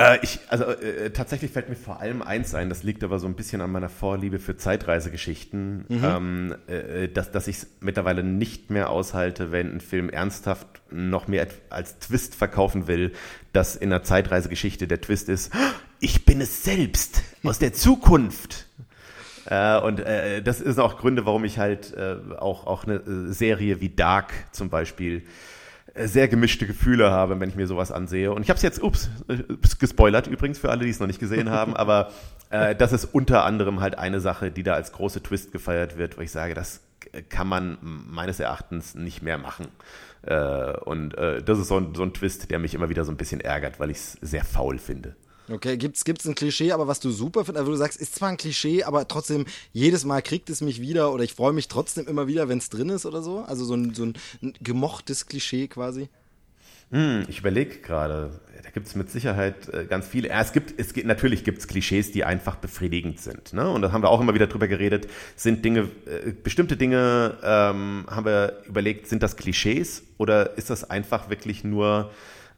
Äh, 0.00 0.18
ich, 0.22 0.38
also 0.48 0.64
äh, 0.64 1.10
tatsächlich 1.10 1.50
fällt 1.50 1.68
mir 1.68 1.76
vor 1.76 2.00
allem 2.00 2.22
eins 2.22 2.54
ein, 2.54 2.70
das 2.70 2.82
liegt 2.82 3.04
aber 3.04 3.18
so 3.18 3.26
ein 3.26 3.34
bisschen 3.34 3.60
an 3.60 3.70
meiner 3.70 3.90
Vorliebe 3.90 4.38
für 4.38 4.56
Zeitreisegeschichten, 4.56 5.84
ähm, 5.90 6.54
äh, 6.68 7.08
dass, 7.08 7.30
dass 7.32 7.48
ich 7.48 7.56
es 7.56 7.66
mittlerweile 7.80 8.22
nicht 8.22 8.70
mehr 8.70 8.88
aushalte, 8.88 9.52
wenn 9.52 9.74
ein 9.74 9.80
Film 9.80 10.08
ernsthaft 10.08 10.66
noch 10.90 11.28
mehr 11.28 11.46
als 11.68 11.98
Twist 11.98 12.34
verkaufen 12.34 12.86
will, 12.86 13.12
dass 13.52 13.76
in 13.76 13.92
einer 13.92 14.02
Zeitreisegeschichte 14.02 14.88
der 14.88 15.02
Twist 15.02 15.28
ist, 15.28 15.52
ich 16.00 16.24
bin 16.24 16.40
es 16.40 16.64
selbst 16.64 17.22
aus 17.42 17.58
der 17.58 17.74
Zukunft. 17.74 18.66
Äh, 19.46 19.80
und 19.80 20.00
äh, 20.00 20.42
das 20.42 20.62
ist 20.62 20.78
auch 20.78 20.96
Gründe, 20.96 21.26
warum 21.26 21.44
ich 21.44 21.58
halt 21.58 21.92
äh, 21.94 22.16
auch, 22.38 22.66
auch 22.66 22.84
eine 22.84 22.96
äh, 22.96 23.32
Serie 23.32 23.80
wie 23.82 23.90
Dark 23.90 24.32
zum 24.52 24.70
Beispiel 24.70 25.18
äh, 25.18 25.22
sehr 26.06 26.28
gemischte 26.28 26.66
Gefühle 26.66 27.10
habe, 27.10 27.38
wenn 27.40 27.48
ich 27.48 27.56
mir 27.56 27.66
sowas 27.66 27.92
ansehe. 27.92 28.32
Und 28.32 28.42
ich 28.42 28.50
habe 28.50 28.56
es 28.56 28.62
jetzt, 28.62 28.82
ups, 28.82 29.10
äh, 29.28 29.38
ups, 29.52 29.78
gespoilert 29.78 30.26
übrigens 30.26 30.58
für 30.58 30.70
alle, 30.70 30.84
die 30.84 30.90
es 30.90 31.00
noch 31.00 31.06
nicht 31.06 31.20
gesehen 31.20 31.50
haben, 31.50 31.76
aber 31.76 32.10
äh, 32.50 32.74
das 32.74 32.92
ist 32.92 33.06
unter 33.06 33.44
anderem 33.44 33.80
halt 33.80 33.98
eine 33.98 34.20
Sache, 34.20 34.50
die 34.50 34.62
da 34.62 34.74
als 34.74 34.92
große 34.92 35.22
Twist 35.22 35.52
gefeiert 35.52 35.96
wird, 35.96 36.18
wo 36.18 36.22
ich 36.22 36.30
sage, 36.30 36.54
das 36.54 36.80
kann 37.28 37.48
man 37.48 37.78
meines 37.80 38.40
Erachtens 38.40 38.94
nicht 38.94 39.22
mehr 39.22 39.38
machen. 39.38 39.68
Äh, 40.22 40.72
und 40.84 41.16
äh, 41.16 41.42
das 41.42 41.58
ist 41.58 41.68
so 41.68 41.78
ein, 41.78 41.94
so 41.94 42.02
ein 42.02 42.12
Twist, 42.12 42.50
der 42.50 42.58
mich 42.58 42.74
immer 42.74 42.88
wieder 42.88 43.04
so 43.04 43.10
ein 43.10 43.16
bisschen 43.16 43.40
ärgert, 43.40 43.80
weil 43.80 43.90
ich 43.90 43.98
es 43.98 44.12
sehr 44.20 44.44
faul 44.44 44.78
finde. 44.78 45.16
Okay, 45.50 45.76
gibt's 45.76 46.04
gibt's 46.04 46.26
ein 46.28 46.34
Klischee, 46.34 46.72
aber 46.72 46.86
was 46.86 47.00
du 47.00 47.10
super 47.10 47.44
findest, 47.44 47.60
also 47.60 47.72
du 47.72 47.76
sagst, 47.76 48.00
ist 48.00 48.14
zwar 48.14 48.28
ein 48.28 48.36
Klischee, 48.36 48.84
aber 48.84 49.08
trotzdem 49.08 49.46
jedes 49.72 50.04
Mal 50.04 50.22
kriegt 50.22 50.48
es 50.48 50.60
mich 50.60 50.80
wieder 50.80 51.12
oder 51.12 51.24
ich 51.24 51.34
freue 51.34 51.52
mich 51.52 51.66
trotzdem 51.66 52.06
immer 52.06 52.28
wieder, 52.28 52.48
wenn 52.48 52.58
es 52.58 52.70
drin 52.70 52.88
ist 52.88 53.04
oder 53.04 53.20
so? 53.22 53.40
Also 53.40 53.64
so 53.64 53.74
ein, 53.74 53.94
so 53.94 54.04
ein 54.04 54.14
gemochtes 54.60 55.26
Klischee 55.26 55.66
quasi. 55.66 56.08
Hm, 56.90 57.24
ich 57.28 57.38
überlege 57.38 57.78
gerade, 57.78 58.40
da 58.62 58.70
gibt 58.70 58.86
es 58.86 58.94
mit 58.94 59.10
Sicherheit 59.10 59.68
äh, 59.68 59.86
ganz 59.86 60.06
viele. 60.06 60.28
Ja, 60.28 60.40
es 60.40 60.52
gibt, 60.52 60.78
es 60.78 60.92
gibt, 60.92 61.06
natürlich 61.06 61.44
gibt 61.44 61.58
es 61.58 61.68
Klischees, 61.68 62.12
die 62.12 62.24
einfach 62.24 62.56
befriedigend 62.56 63.20
sind. 63.20 63.52
Ne? 63.52 63.68
Und 63.68 63.82
da 63.82 63.92
haben 63.92 64.02
wir 64.02 64.08
auch 64.08 64.20
immer 64.20 64.34
wieder 64.34 64.48
drüber 64.48 64.68
geredet. 64.68 65.08
Sind 65.36 65.64
Dinge, 65.64 65.88
äh, 66.06 66.32
bestimmte 66.32 66.76
Dinge, 66.76 67.38
ähm, 67.42 68.06
haben 68.08 68.26
wir 68.26 68.62
überlegt, 68.66 69.06
sind 69.08 69.22
das 69.22 69.36
Klischees 69.36 70.02
oder 70.18 70.56
ist 70.58 70.70
das 70.70 70.88
einfach 70.88 71.30
wirklich 71.30 71.64
nur 71.64 72.10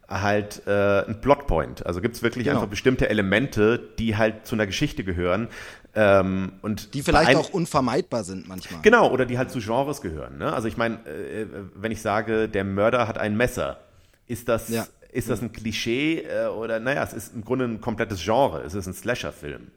halt 0.09 0.63
äh, 0.67 1.05
ein 1.07 1.21
Plotpoint? 1.21 1.87
Also 1.87 2.01
gibt 2.01 2.17
es 2.17 2.23
wirklich 2.23 2.45
Genau. 2.45 2.59
einfach 2.59 2.69
bestimmte 2.71 3.09
Elemente, 3.09 3.79
die 3.99 4.17
halt 4.17 4.47
zu 4.47 4.55
einer 4.57 4.67
Geschichte 4.67 5.05
gehören. 5.05 5.49
Ähm, 5.95 6.53
und 6.63 6.95
Die 6.95 7.03
vielleicht 7.03 7.37
auch 7.37 7.51
unvermeidbar 7.51 8.25
sind 8.25 8.49
manchmal. 8.49 8.81
Genau, 8.83 9.11
oder 9.11 9.27
die 9.27 9.37
halt 9.39 9.51
zu 9.51 9.59
Genres 9.61 10.01
gehören. 10.01 10.39
Ne? 10.39 10.53
Also 10.53 10.69
ich 10.69 10.77
meine, 10.79 10.97
äh, 11.07 11.47
wenn 11.75 11.93
ich 11.93 12.01
sage, 12.01 12.49
der 12.49 12.65
Mörder 12.65 13.07
hat 13.09 13.19
ein 13.19 13.37
Messer, 13.37 13.79
ist 14.27 14.49
das, 14.49 14.71
Ja. 14.71 14.87
ist 15.13 15.29
das 15.29 15.43
ein 15.43 15.53
Klischee 15.53 16.21
äh, 16.23 16.47
oder 16.47 16.81
naja, 16.81 17.03
es 17.05 17.13
ist 17.13 17.35
im 17.35 17.45
Grunde 17.45 17.67
ein 17.67 17.81
komplettes 17.83 18.23
Genre, 18.25 18.63
es 18.63 18.73
ist 18.75 18.87
ein 18.87 18.95
Slasher-Film. 18.95 19.71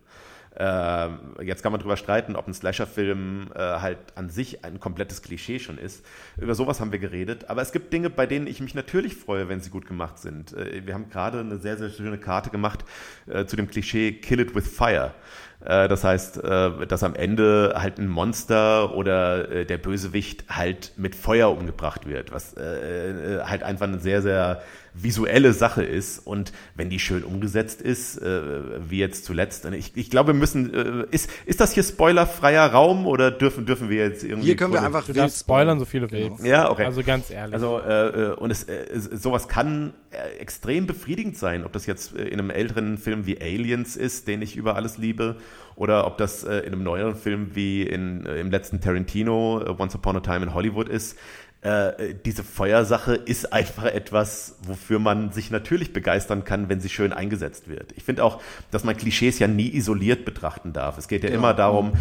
Äh, 0.58 1.44
jetzt 1.44 1.64
kann 1.64 1.72
man 1.72 1.82
drüber 1.82 1.98
streiten, 1.98 2.36
ob 2.36 2.48
ein 2.48 2.54
Slasher-Film 2.54 3.52
äh, 3.54 3.60
halt 3.60 3.98
an 4.16 4.30
sich 4.30 4.64
ein 4.64 4.80
komplettes 4.80 5.22
Klischee 5.22 5.60
schon 5.60 5.78
ist. 5.78 6.06
Über 6.38 6.56
sowas 6.56 6.80
haben 6.80 6.92
wir 6.92 7.00
geredet. 7.00 7.50
Aber 7.50 7.62
es 7.62 7.72
gibt 7.72 7.92
Dinge, 7.92 8.10
bei 8.10 8.26
denen 8.26 8.48
ich 8.48 8.62
mich 8.62 8.74
natürlich 8.74 9.16
freue, 9.16 9.50
wenn 9.50 9.60
sie 9.60 9.70
gut 9.70 9.86
gemacht 9.86 10.18
sind. 10.18 10.54
Äh, 10.54 10.86
wir 10.86 10.94
haben 10.94 11.10
gerade 11.10 11.40
eine 11.40 11.58
sehr, 11.58 11.78
sehr 11.78 11.90
schöne 11.90 12.18
Karte 12.18 12.50
gemacht 12.50 12.86
äh, 13.28 13.46
zu 13.46 13.56
dem 13.56 13.68
Klischee 13.68 14.14
Kill 14.14 14.40
It 14.40 14.56
with 14.56 14.68
Fire. 14.68 15.14
Äh, 15.60 15.90
das 15.90 16.06
heißt, 16.06 16.44
äh, 16.44 16.88
dass 16.88 17.04
am 17.04 17.16
Ende 17.16 17.74
halt 17.76 18.00
ein 18.00 18.08
Monster 18.08 18.96
oder 18.96 19.66
der 19.66 19.78
Bösewicht 19.78 20.46
halt 20.50 20.94
mit 20.96 21.16
Feuer 21.16 21.52
umgebracht 21.52 22.08
wird, 22.08 22.32
was 22.32 22.56
halt 22.56 23.64
einfach 23.64 23.88
eine 23.88 24.00
sehr, 24.00 24.22
sehr 24.22 24.62
visuelle 24.98 25.52
Sache 25.54 25.84
ist 25.84 26.20
und 26.20 26.54
wenn 26.76 26.90
die 26.90 27.00
schön 27.00 27.24
umgesetzt 27.24 27.82
ist, 27.82 28.18
äh, 28.18 28.42
wie 28.90 29.00
jetzt 29.00 29.26
zuletzt, 29.26 29.66
ich, 29.66 29.92
ich 29.96 30.10
glaube, 30.10 30.34
wir 30.34 30.40
müssen, 30.40 30.74
äh, 30.74 31.06
ist, 31.12 31.30
ist 31.46 31.60
das 31.60 31.74
hier 31.74 31.84
spoilerfreier 31.84 32.66
Raum 32.72 33.06
oder 33.06 33.30
dürfen, 33.32 33.66
dürfen 33.66 33.90
wir 33.90 33.98
jetzt 34.06 34.24
irgendwie... 34.24 34.46
Hier 34.48 34.56
können 34.56 34.74
wir 34.74 34.82
einfach 34.82 35.06
Du 35.06 35.14
darfst 35.14 35.40
spoilern, 35.42 35.80
so 35.80 35.86
viel 35.86 36.02
du 36.02 36.08
Genau. 36.08 36.32
willst. 36.32 36.46
Ja, 36.46 36.70
okay. 36.72 36.86
Also 36.86 37.04
ganz 37.04 37.30
ehrlich. 37.30 37.54
Also 37.54 37.80
äh, 37.80 38.08
äh, 38.08 38.34
und 38.36 38.52
es, 38.52 38.64
äh, 38.64 38.86
es- 38.94 39.06
sowas 39.22 39.48
kann 39.48 39.94
äh, 40.12 40.38
extrem 40.40 40.88
befriedigend 40.88 41.38
sein, 41.38 41.66
ob 41.66 41.74
das 41.74 41.86
jetzt 41.86 42.14
in 42.14 42.40
einem 42.40 42.50
älteren 42.50 42.98
Film 42.98 43.26
wie 43.26 43.40
Aliens 43.42 43.98
ist, 43.98 44.28
den 44.28 44.42
ich 44.42 44.56
über 44.56 44.76
alles 44.76 44.98
liebe, 44.98 45.36
oder 45.76 46.08
ob 46.08 46.18
das 46.18 46.46
äh, 46.46 46.60
in 46.60 46.72
einem 46.72 46.84
neueren 46.84 47.16
Film 47.18 47.50
wie 47.54 47.84
in, 47.84 48.26
äh, 48.26 48.40
im 48.40 48.50
letzten 48.50 48.80
Tarantino, 48.80 49.62
äh, 49.62 49.70
Once 49.78 49.94
Upon 49.94 50.16
a 50.16 50.20
Time 50.22 50.44
in 50.46 50.54
Hollywood 50.54 50.88
ist. 50.88 51.18
Äh, 51.66 52.14
diese 52.24 52.44
Feuersache 52.44 53.16
ist 53.16 53.52
einfach 53.52 53.86
etwas, 53.86 54.56
wofür 54.62 55.00
man 55.00 55.32
sich 55.32 55.50
natürlich 55.50 55.94
begeistern 55.94 56.44
kann, 56.44 56.70
wenn 56.70 56.80
sie 56.80 56.90
schön 56.90 57.12
eingesetzt 57.12 57.68
wird. 57.68 57.92
Ich 57.96 58.04
finde 58.04 58.24
auch, 58.24 58.40
dass 58.70 58.84
man 58.84 58.96
Klischees 58.96 59.40
ja 59.40 59.48
nie 59.48 59.74
isoliert 59.74 60.26
betrachten 60.26 60.74
darf. 60.74 61.00
Es 61.00 61.08
geht 61.08 61.24
ja 61.24 61.32
immer 61.32 61.56
darum, 61.56 61.94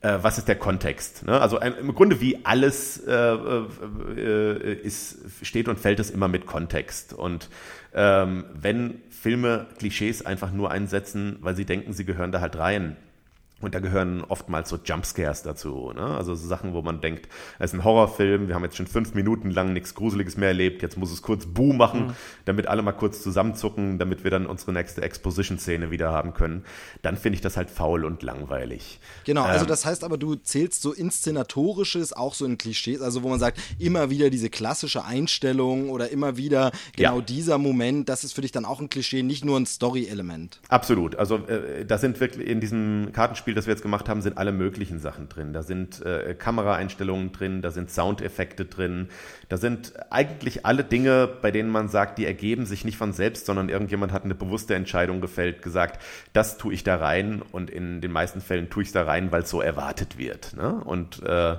äh, 0.00 0.16
was 0.22 0.38
ist 0.38 0.48
der 0.48 0.56
Kontext? 0.56 1.26
Ne? 1.26 1.38
Also 1.38 1.58
ein, 1.58 1.74
im 1.74 1.94
Grunde 1.94 2.22
wie 2.22 2.46
alles 2.46 3.06
äh, 3.06 3.12
äh, 3.12 4.72
ist, 4.82 5.18
steht 5.42 5.68
und 5.68 5.78
fällt 5.78 6.00
es 6.00 6.08
immer 6.08 6.28
mit 6.28 6.46
Kontext. 6.46 7.12
Und 7.12 7.50
ähm, 7.92 8.46
wenn 8.54 9.02
Filme 9.10 9.66
Klischees 9.76 10.24
einfach 10.24 10.52
nur 10.52 10.70
einsetzen, 10.70 11.36
weil 11.42 11.54
sie 11.54 11.66
denken, 11.66 11.92
sie 11.92 12.06
gehören 12.06 12.32
da 12.32 12.40
halt 12.40 12.56
rein, 12.56 12.96
und 13.62 13.74
da 13.74 13.78
gehören 13.80 14.22
oftmals 14.24 14.68
so 14.68 14.78
Jumpscares 14.84 15.42
dazu. 15.42 15.92
Ne? 15.94 16.02
Also 16.02 16.34
so 16.34 16.46
Sachen, 16.46 16.74
wo 16.74 16.82
man 16.82 17.00
denkt, 17.00 17.28
es 17.58 17.70
ist 17.72 17.74
ein 17.74 17.84
Horrorfilm, 17.84 18.48
wir 18.48 18.54
haben 18.54 18.64
jetzt 18.64 18.76
schon 18.76 18.86
fünf 18.86 19.14
Minuten 19.14 19.50
lang 19.50 19.72
nichts 19.72 19.94
Gruseliges 19.94 20.36
mehr 20.36 20.48
erlebt, 20.48 20.82
jetzt 20.82 20.98
muss 20.98 21.10
es 21.12 21.22
kurz 21.22 21.46
Buh 21.46 21.72
machen, 21.72 22.14
damit 22.44 22.66
alle 22.66 22.82
mal 22.82 22.92
kurz 22.92 23.22
zusammenzucken, 23.22 23.98
damit 23.98 24.24
wir 24.24 24.30
dann 24.30 24.46
unsere 24.46 24.72
nächste 24.72 25.02
Exposition-Szene 25.02 25.90
wieder 25.90 26.12
haben 26.12 26.34
können. 26.34 26.64
Dann 27.02 27.16
finde 27.16 27.36
ich 27.36 27.40
das 27.40 27.56
halt 27.56 27.70
faul 27.70 28.04
und 28.04 28.22
langweilig. 28.22 29.00
Genau, 29.24 29.44
also 29.44 29.64
Ähm, 29.64 29.68
das 29.68 29.86
heißt 29.86 30.04
aber, 30.04 30.18
du 30.18 30.34
zählst 30.34 30.82
so 30.82 30.92
inszenatorisches 30.92 32.12
auch 32.12 32.34
so 32.34 32.44
in 32.44 32.58
Klischees, 32.58 33.00
also 33.00 33.22
wo 33.22 33.28
man 33.28 33.38
sagt, 33.38 33.60
immer 33.78 34.10
wieder 34.10 34.30
diese 34.30 34.50
klassische 34.50 35.04
Einstellung 35.04 35.90
oder 35.90 36.10
immer 36.10 36.36
wieder 36.36 36.72
genau 36.96 37.18
Ja. 37.18 37.22
dieser 37.22 37.58
Moment, 37.58 38.08
das 38.08 38.24
ist 38.24 38.32
für 38.32 38.40
dich 38.40 38.52
dann 38.52 38.64
auch 38.64 38.80
ein 38.80 38.88
Klischee, 38.88 39.22
nicht 39.22 39.44
nur 39.44 39.58
ein 39.58 39.66
Story-Element. 39.66 40.60
Absolut. 40.68 41.16
Also 41.16 41.36
äh, 41.46 41.84
da 41.84 41.98
sind 41.98 42.20
wirklich 42.20 42.46
in 42.48 42.60
diesem 42.60 43.10
Kartenspiel 43.12 43.51
Beispiel, 43.52 43.54
das 43.54 43.66
wir 43.66 43.72
jetzt 43.72 43.82
gemacht 43.82 44.08
haben, 44.08 44.22
sind 44.22 44.38
alle 44.38 44.52
möglichen 44.52 44.98
Sachen 44.98 45.28
drin. 45.28 45.52
Da 45.52 45.62
sind 45.62 46.04
äh, 46.04 46.34
Kameraeinstellungen 46.34 47.32
drin, 47.32 47.62
da 47.62 47.70
sind 47.70 47.90
Soundeffekte 47.90 48.64
drin, 48.64 49.08
da 49.48 49.56
sind 49.56 49.92
eigentlich 50.10 50.64
alle 50.64 50.84
Dinge, 50.84 51.28
bei 51.42 51.50
denen 51.50 51.70
man 51.70 51.88
sagt, 51.88 52.18
die 52.18 52.26
ergeben 52.26 52.66
sich 52.66 52.84
nicht 52.84 52.96
von 52.96 53.12
selbst, 53.12 53.46
sondern 53.46 53.68
irgendjemand 53.68 54.12
hat 54.12 54.24
eine 54.24 54.34
bewusste 54.34 54.74
Entscheidung 54.74 55.20
gefällt, 55.20 55.62
gesagt, 55.62 56.02
das 56.32 56.56
tue 56.56 56.72
ich 56.72 56.82
da 56.84 56.96
rein 56.96 57.42
und 57.52 57.68
in 57.68 58.00
den 58.00 58.12
meisten 58.12 58.40
Fällen 58.40 58.70
tue 58.70 58.82
ich 58.82 58.88
es 58.88 58.92
da 58.92 59.04
rein, 59.04 59.32
weil 59.32 59.42
es 59.42 59.50
so 59.50 59.60
erwartet 59.60 60.18
wird. 60.18 60.56
Ne? 60.56 60.72
Und 60.72 61.22
äh, 61.22 61.56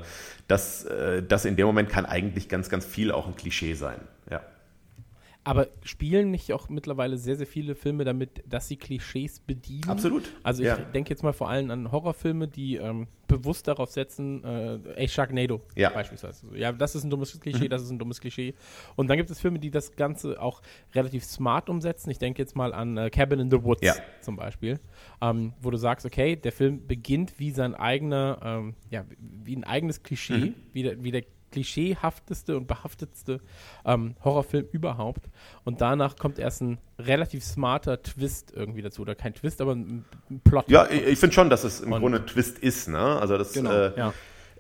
das, 0.48 0.86
äh, 0.86 1.22
das 1.22 1.46
in 1.46 1.56
dem 1.56 1.68
Moment 1.68 1.90
kann 1.90 2.06
eigentlich 2.06 2.50
ganz, 2.50 2.70
ganz 2.70 2.86
viel 2.86 3.12
auch 3.12 3.28
ein 3.28 3.36
Klischee 3.36 3.76
sein. 3.76 4.00
Aber 5.46 5.68
spielen 5.84 6.32
nicht 6.32 6.54
auch 6.54 6.70
mittlerweile 6.70 7.18
sehr, 7.18 7.36
sehr 7.36 7.46
viele 7.48 7.76
Filme 7.76 8.06
damit, 8.06 8.42
dass 8.48 8.70
sie 8.70 8.78
Klischees 8.78 9.40
bedienen? 9.42 9.90
Absolut. 9.90 10.24
Also 10.42 10.62
ich 10.64 10.70
Ja. 10.70 10.78
denke 10.78 11.10
jetzt 11.10 11.22
mal 11.22 11.34
vor 11.34 11.50
allem 11.50 11.70
an 11.70 11.92
Horrorfilme, 11.92 12.48
die 12.48 12.78
ähm, 12.78 13.08
bewusst 13.28 13.68
darauf 13.68 13.90
setzen, 13.92 14.42
äh, 14.46 14.80
ey, 14.96 15.08
Sharknado 15.10 15.62
Ja. 15.76 15.90
beispielsweise. 15.90 16.48
Ja, 16.56 16.72
das 16.72 16.96
ist 16.96 17.04
ein 17.04 17.10
dummes 17.10 17.36
Mhm. 17.36 17.40
Klischee, 17.42 17.68
das 17.68 17.82
ist 17.82 17.90
ein 17.90 18.00
dummes 18.00 18.22
Klischee. 18.22 18.54
Und 18.96 19.10
dann 19.10 19.18
gibt 19.18 19.30
es 19.32 19.40
Filme, 19.42 19.60
die 19.60 19.70
das 19.70 19.96
Ganze 19.98 20.42
auch 20.42 20.62
relativ 20.96 21.26
smart 21.26 21.70
umsetzen. 21.70 22.10
Ich 22.10 22.20
denke 22.20 22.42
jetzt 22.42 22.56
mal 22.56 22.74
an 22.74 22.96
äh, 22.96 23.10
Cabin 23.10 23.40
in 23.40 23.52
the 23.52 23.62
Woods 23.64 23.82
Ja. 23.82 23.96
zum 24.22 24.38
Beispiel, 24.38 24.80
ähm, 25.22 25.52
wo 25.62 25.72
du 25.72 25.78
sagst, 25.78 26.06
okay, 26.06 26.38
der 26.38 26.54
Film 26.54 26.88
beginnt 26.88 27.38
wie 27.40 27.52
sein 27.52 27.76
eigener, 27.76 28.40
ähm, 28.44 28.76
ja, 28.90 29.04
wie 29.20 29.58
ein 29.58 29.66
eigenes 29.66 30.04
Klischee, 30.04 30.38
Mhm. 30.38 30.56
wie, 30.72 30.84
der, 30.84 31.04
wie 31.04 31.12
der 31.12 31.24
klischeehafteste 31.54 32.58
und 32.58 32.68
behaftetste 32.68 33.40
ähm, 33.86 34.16
Horrorfilm 34.24 34.66
überhaupt. 34.72 35.30
Und 35.64 35.80
danach 35.82 36.18
kommt 36.18 36.40
erst 36.40 36.62
ein 36.62 36.78
relativ 37.00 37.44
smarter 37.44 38.02
Twist 38.02 38.52
irgendwie 38.56 38.82
dazu. 38.82 39.02
Oder 39.04 39.16
kein 39.16 39.34
Twist, 39.34 39.62
aber 39.62 39.74
ein, 39.76 40.04
ein 40.30 40.42
Plot. 40.44 40.66
Ja, 40.70 40.88
ich, 40.90 41.06
ich 41.08 41.20
finde 41.20 41.34
schon, 41.34 41.50
dass 41.50 41.64
es 41.64 41.82
im 41.82 41.92
Und- 41.94 42.02
Grunde 42.02 42.20
ein 42.20 42.28
Twist 42.28 42.60
ist. 42.60 42.90
Ne? 42.90 43.00
Also 43.00 43.38
das, 43.38 43.54
Genau. 43.54 43.72
äh, 43.72 43.92
Ja. 43.98 44.14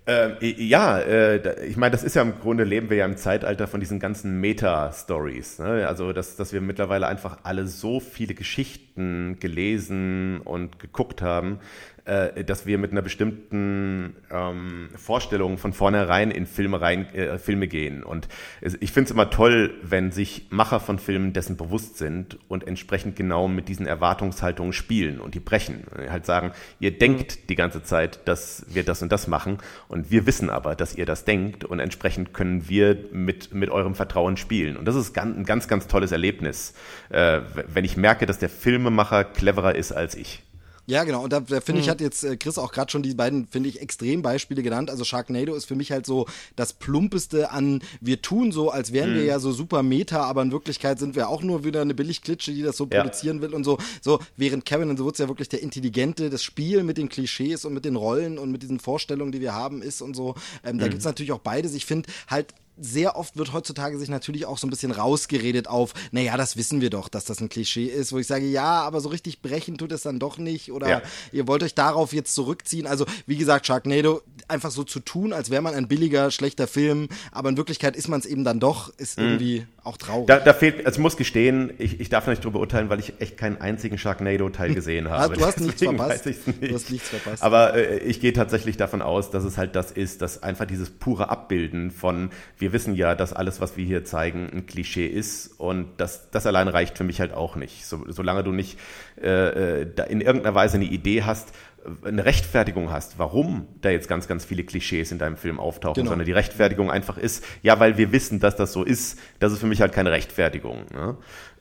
Ähm, 0.06 0.36
ja, 0.41 1.00
äh, 1.00 1.66
ich 1.66 1.78
meine, 1.78 1.91
das 1.91 2.04
ist 2.04 2.14
ja 2.18 2.24
im 2.24 2.38
Grunde 2.41 2.66
leben 2.66 2.89
wir 2.89 2.98
ja 2.98 3.06
im 3.06 3.16
Zeitalter 3.16 3.68
von 3.68 3.80
diesen 3.80 4.02
ganzen 4.02 4.41
Meta-Stories. 4.41 5.60
Ne? 5.60 5.88
Also, 5.88 6.12
dass, 6.12 6.36
dass 6.36 6.52
wir 6.52 6.60
mittlerweile 6.60 7.08
einfach 7.08 7.38
alle 7.44 7.68
so 7.68 8.02
viele 8.02 8.34
Geschichten 8.34 9.38
gelesen 9.39 10.41
und 10.41 10.78
geguckt 10.78 11.22
haben, 11.22 11.60
äh, 12.06 12.43
dass 12.43 12.66
wir 12.66 12.78
mit 12.78 12.91
einer 12.91 13.01
bestimmten 13.01 14.16
ähm, 14.30 14.89
Vorstellung 14.95 15.58
von 15.58 15.74
vornherein 15.74 16.32
in 16.32 16.45
Filme 16.45 16.82
rein, 16.82 17.14
äh, 17.14 17.38
Filme 17.38 17.68
gehen. 17.68 18.04
Und 18.04 18.28
ich 18.62 18.91
finde 18.91 19.08
es 19.08 19.12
immer 19.12 19.30
toll, 19.30 19.74
wenn 19.84 20.12
sich 20.12 20.47
Macher 20.49 20.80
von 20.80 20.99
Filmen 20.99 21.34
dessen 21.34 21.56
bewusst 21.56 21.97
sind 21.97 22.38
und 22.49 22.68
entsprechend 22.68 23.16
genau 23.16 23.47
mit 23.47 23.70
diesen 23.70 23.88
Erwartungshaltungen 23.88 24.74
spielen 24.74 25.20
und 25.20 25.34
die 25.34 25.39
brechen. 25.39 25.86
Halt 26.10 26.26
sagen, 26.26 26.51
ihr 26.80 26.97
denkt 26.97 27.49
die 27.49 27.56
ganze 27.56 27.84
Zeit, 27.84 28.28
dass 28.28 28.66
wir 28.70 28.84
das 28.84 29.01
und 29.01 29.12
das 29.12 29.28
machen 29.28 29.60
und 29.88 30.12
wir 30.12 30.26
wissen 30.26 30.49
aber, 30.49 30.76
dass 30.76 30.95
ihr 30.95 31.06
das 31.06 31.26
denkt 31.26 31.64
und 31.64 31.80
entsprechend 31.80 32.34
können 32.34 32.68
wir 32.68 32.97
mit, 33.12 33.54
mit 33.54 33.70
eurem 33.70 33.95
Vertrauen 33.95 34.38
spielen. 34.38 34.78
Und 34.78 34.86
das 34.86 34.95
ist 34.95 35.14
ganz, 35.14 35.38
ein 35.38 35.45
ganz, 35.45 35.68
ganz 35.68 35.88
tolles 35.88 36.12
Erlebnis, 36.12 36.74
äh, 37.10 37.41
wenn 37.68 37.86
ich 37.86 37.97
merke, 37.97 38.26
dass 38.26 38.39
der 38.39 38.49
Filmemacher 38.49 39.24
cleverer 39.24 39.76
ist 39.76 39.91
als 39.91 40.16
ich. 40.16 40.43
Ja, 40.86 41.05
genau. 41.05 41.23
Und 41.23 41.31
da, 41.31 41.39
da 41.39 41.61
finde 41.61 41.79
ich, 41.81 41.88
Mhm. 41.88 41.91
hat 41.91 42.01
jetzt 42.01 42.23
äh, 42.25 42.36
Chris 42.36 42.57
auch 42.57 42.71
gerade 42.73 42.91
schon 42.91 43.03
die 43.03 43.13
beiden, 43.13 43.47
finde 43.47 43.69
ich, 43.69 43.81
Extrembeispiele 43.81 44.61
genannt. 44.63 44.89
Also 44.89 45.05
Sharknado 45.05 45.55
ist 45.55 45.63
für 45.65 45.75
mich 45.75 45.91
halt 45.93 46.05
so 46.05 46.27
das 46.57 46.73
Plumpeste 46.73 47.51
an, 47.51 47.81
wir 48.01 48.21
tun 48.21 48.51
so, 48.51 48.69
als 48.69 48.91
wären 48.91 49.11
Mhm. 49.11 49.15
wir 49.15 49.23
ja 49.23 49.39
so 49.39 49.53
super 49.53 49.81
Meta, 49.81 50.23
aber 50.23 50.41
in 50.41 50.51
Wirklichkeit 50.51 50.99
sind 50.99 51.15
wir 51.15 51.29
auch 51.29 51.41
nur 51.41 51.63
wieder 51.63 51.81
eine 51.81 51.93
Billigklitsche, 51.93 52.51
die 52.53 52.63
das 52.63 52.75
so 52.75 52.88
Ja. 52.91 53.01
produzieren 53.01 53.41
will 53.41 53.53
und 53.53 53.63
so. 53.63 53.77
So, 54.01 54.19
während 54.36 54.65
Kevin 54.65 54.89
in 54.89 54.97
the 54.97 55.03
Woods 55.03 55.19
ja 55.19 55.29
wirklich 55.29 55.47
der 55.49 55.61
Intelligente, 55.61 56.29
das 56.29 56.43
Spiel 56.43 56.84
mit 56.84 56.97
den 56.97 57.07
Klischees 57.07 57.63
und 57.63 57.73
mit 57.73 57.86
den 57.86 57.95
Rollen 57.95 58.38
und 58.38 58.51
mit 58.51 58.61
diesen 58.61 58.79
Vorstellungen, 58.81 59.31
die 59.31 59.39
wir 59.39 59.53
haben, 59.53 59.81
ist 59.81 60.01
und 60.01 60.15
so. 60.15 60.36
Ähm, 60.65 60.75
Mhm. 60.75 60.79
Da 60.79 60.88
gibt's 60.89 61.05
natürlich 61.05 61.31
auch 61.31 61.39
beides. 61.39 61.73
Ich 61.75 61.86
finde 61.86 62.09
halt, 62.27 62.53
sehr 62.78 63.15
oft 63.15 63.38
wird 63.38 63.53
heutzutage 63.53 63.97
sich 63.99 64.09
natürlich 64.09 64.45
auch 64.45 64.57
so 64.57 64.65
ein 64.67 64.69
bisschen 64.69 64.91
rausgeredet 64.91 65.67
auf, 65.67 65.93
naja, 66.11 66.38
das 66.38 66.57
wissen 66.57 66.82
wir 66.82 66.89
doch, 66.89 67.07
dass 67.07 67.26
das 67.26 67.39
ein 67.39 67.49
Klischee 67.49 67.86
ist, 67.86 68.11
wo 68.13 68.17
ich 68.19 68.28
sage, 68.28 68.45
ja, 68.45 68.82
aber 68.82 68.99
so 69.01 69.09
richtig 69.09 69.41
brechen 69.41 69.78
tut 69.78 69.91
es 69.91 70.01
dann 70.01 70.19
doch 70.19 70.38
nicht 70.38 70.71
oder 70.71 70.89
Ja. 70.89 71.01
ihr 71.32 71.47
wollt 71.47 71.63
euch 71.63 71.76
darauf 71.76 72.13
jetzt 72.13 72.34
zurückziehen. 72.36 72.88
Also, 72.88 73.05
wie 73.28 73.38
gesagt, 73.38 73.67
Sharknado 73.67 74.21
einfach 74.47 74.71
so 74.71 74.84
zu 74.84 74.99
tun, 74.99 75.34
als 75.34 75.49
wäre 75.49 75.61
man 75.61 75.74
ein 75.76 75.88
billiger, 75.88 76.32
schlechter 76.32 76.67
Film, 76.67 77.09
aber 77.32 77.49
in 77.49 77.57
Wirklichkeit 77.57 77.95
ist 77.95 78.07
man 78.07 78.19
es 78.19 78.26
eben 78.26 78.43
dann 78.43 78.59
doch, 78.59 78.91
ist 78.97 79.17
irgendwie 79.17 79.65
auch 79.84 79.97
traurig. 79.97 80.28
Da, 80.28 80.39
da 80.39 80.53
fehlt, 80.53 80.86
also 80.86 81.01
muss 81.01 81.17
gestehen, 81.17 81.71
ich, 81.78 81.99
ich 81.99 82.09
darf 82.09 82.28
nicht 82.28 82.43
drüber 82.43 82.59
urteilen, 82.59 82.89
weil 82.89 82.99
ich 82.99 83.13
echt 83.19 83.38
keinen 83.38 83.59
einzigen 83.61 83.97
Sharknado-Teil 83.97 84.74
gesehen 84.74 85.09
habe. 85.11 85.36
du 85.36 85.45
hast 85.45 85.59
nichts 85.59 85.80
Deswegen 85.80 85.97
verpasst. 85.97 86.26
nicht. 86.26 86.39
Du 86.61 86.74
hast 86.74 86.89
nichts 86.89 87.09
verpasst. 87.09 87.43
Aber 87.43 87.74
äh, 87.76 87.99
ich 87.99 88.19
gehe 88.21 88.34
tatsächlich 88.34 88.78
davon 88.78 89.01
aus, 89.01 89.30
dass 89.32 89.43
es 89.43 89.57
halt 89.57 89.76
das 89.76 89.91
ist, 89.91 90.21
dass 90.21 90.41
einfach 90.41 90.65
dieses 90.65 90.89
pure 90.89 91.30
Abbilden 91.30 91.91
von, 91.91 92.32
wir 92.64 92.72
wissen 92.72 92.95
ja, 92.95 93.14
dass 93.14 93.34
alles, 93.34 93.59
was 93.59 93.76
wir 93.76 93.84
hier 93.84 94.05
zeigen, 94.05 94.49
ein 94.53 94.66
Klischee 94.66 95.05
ist 95.05 95.47
und 95.59 95.88
das, 95.97 96.32
das 96.32 96.45
allein 96.47 96.70
reicht 96.70 96.97
für 96.97 97.03
mich 97.03 97.20
halt 97.20 97.34
auch 97.34 97.57
nicht. 97.57 97.86
So, 97.86 98.05
solange 98.07 98.41
du 98.41 98.53
nicht 98.53 98.80
äh, 99.22 99.82
äh, 99.82 99.88
da 99.93 100.03
in 100.05 100.22
irgendeiner 100.22 100.55
Weise 100.55 100.78
eine 100.78 100.86
Idee 100.86 101.24
hast, 101.24 101.53
äh, 101.84 102.07
eine 102.07 102.24
Rechtfertigung 102.24 102.89
hast, 102.89 103.20
warum 103.20 103.68
da 103.82 103.89
jetzt 103.89 104.07
ganz, 104.07 104.30
ganz 104.30 104.45
viele 104.45 104.64
Klischees 104.64 105.11
in 105.11 105.20
deinem 105.20 105.36
Film 105.36 105.59
auftauchen, 105.59 105.95
Genau. 105.95 106.11
sondern 106.11 106.26
die 106.26 106.32
Rechtfertigung 106.32 106.89
einfach 106.89 107.18
ist, 107.18 107.43
ja, 107.64 107.82
weil 107.82 107.97
wir 107.97 108.14
wissen, 108.14 108.39
dass 108.39 108.55
das 108.55 108.72
so 108.72 108.86
ist, 108.86 109.20
das 109.39 109.51
ist 109.51 109.59
für 109.59 109.68
mich 109.68 109.82
halt 109.82 109.91
keine 109.91 110.11
Rechtfertigung. 110.11 110.86
Ne? 110.93 111.18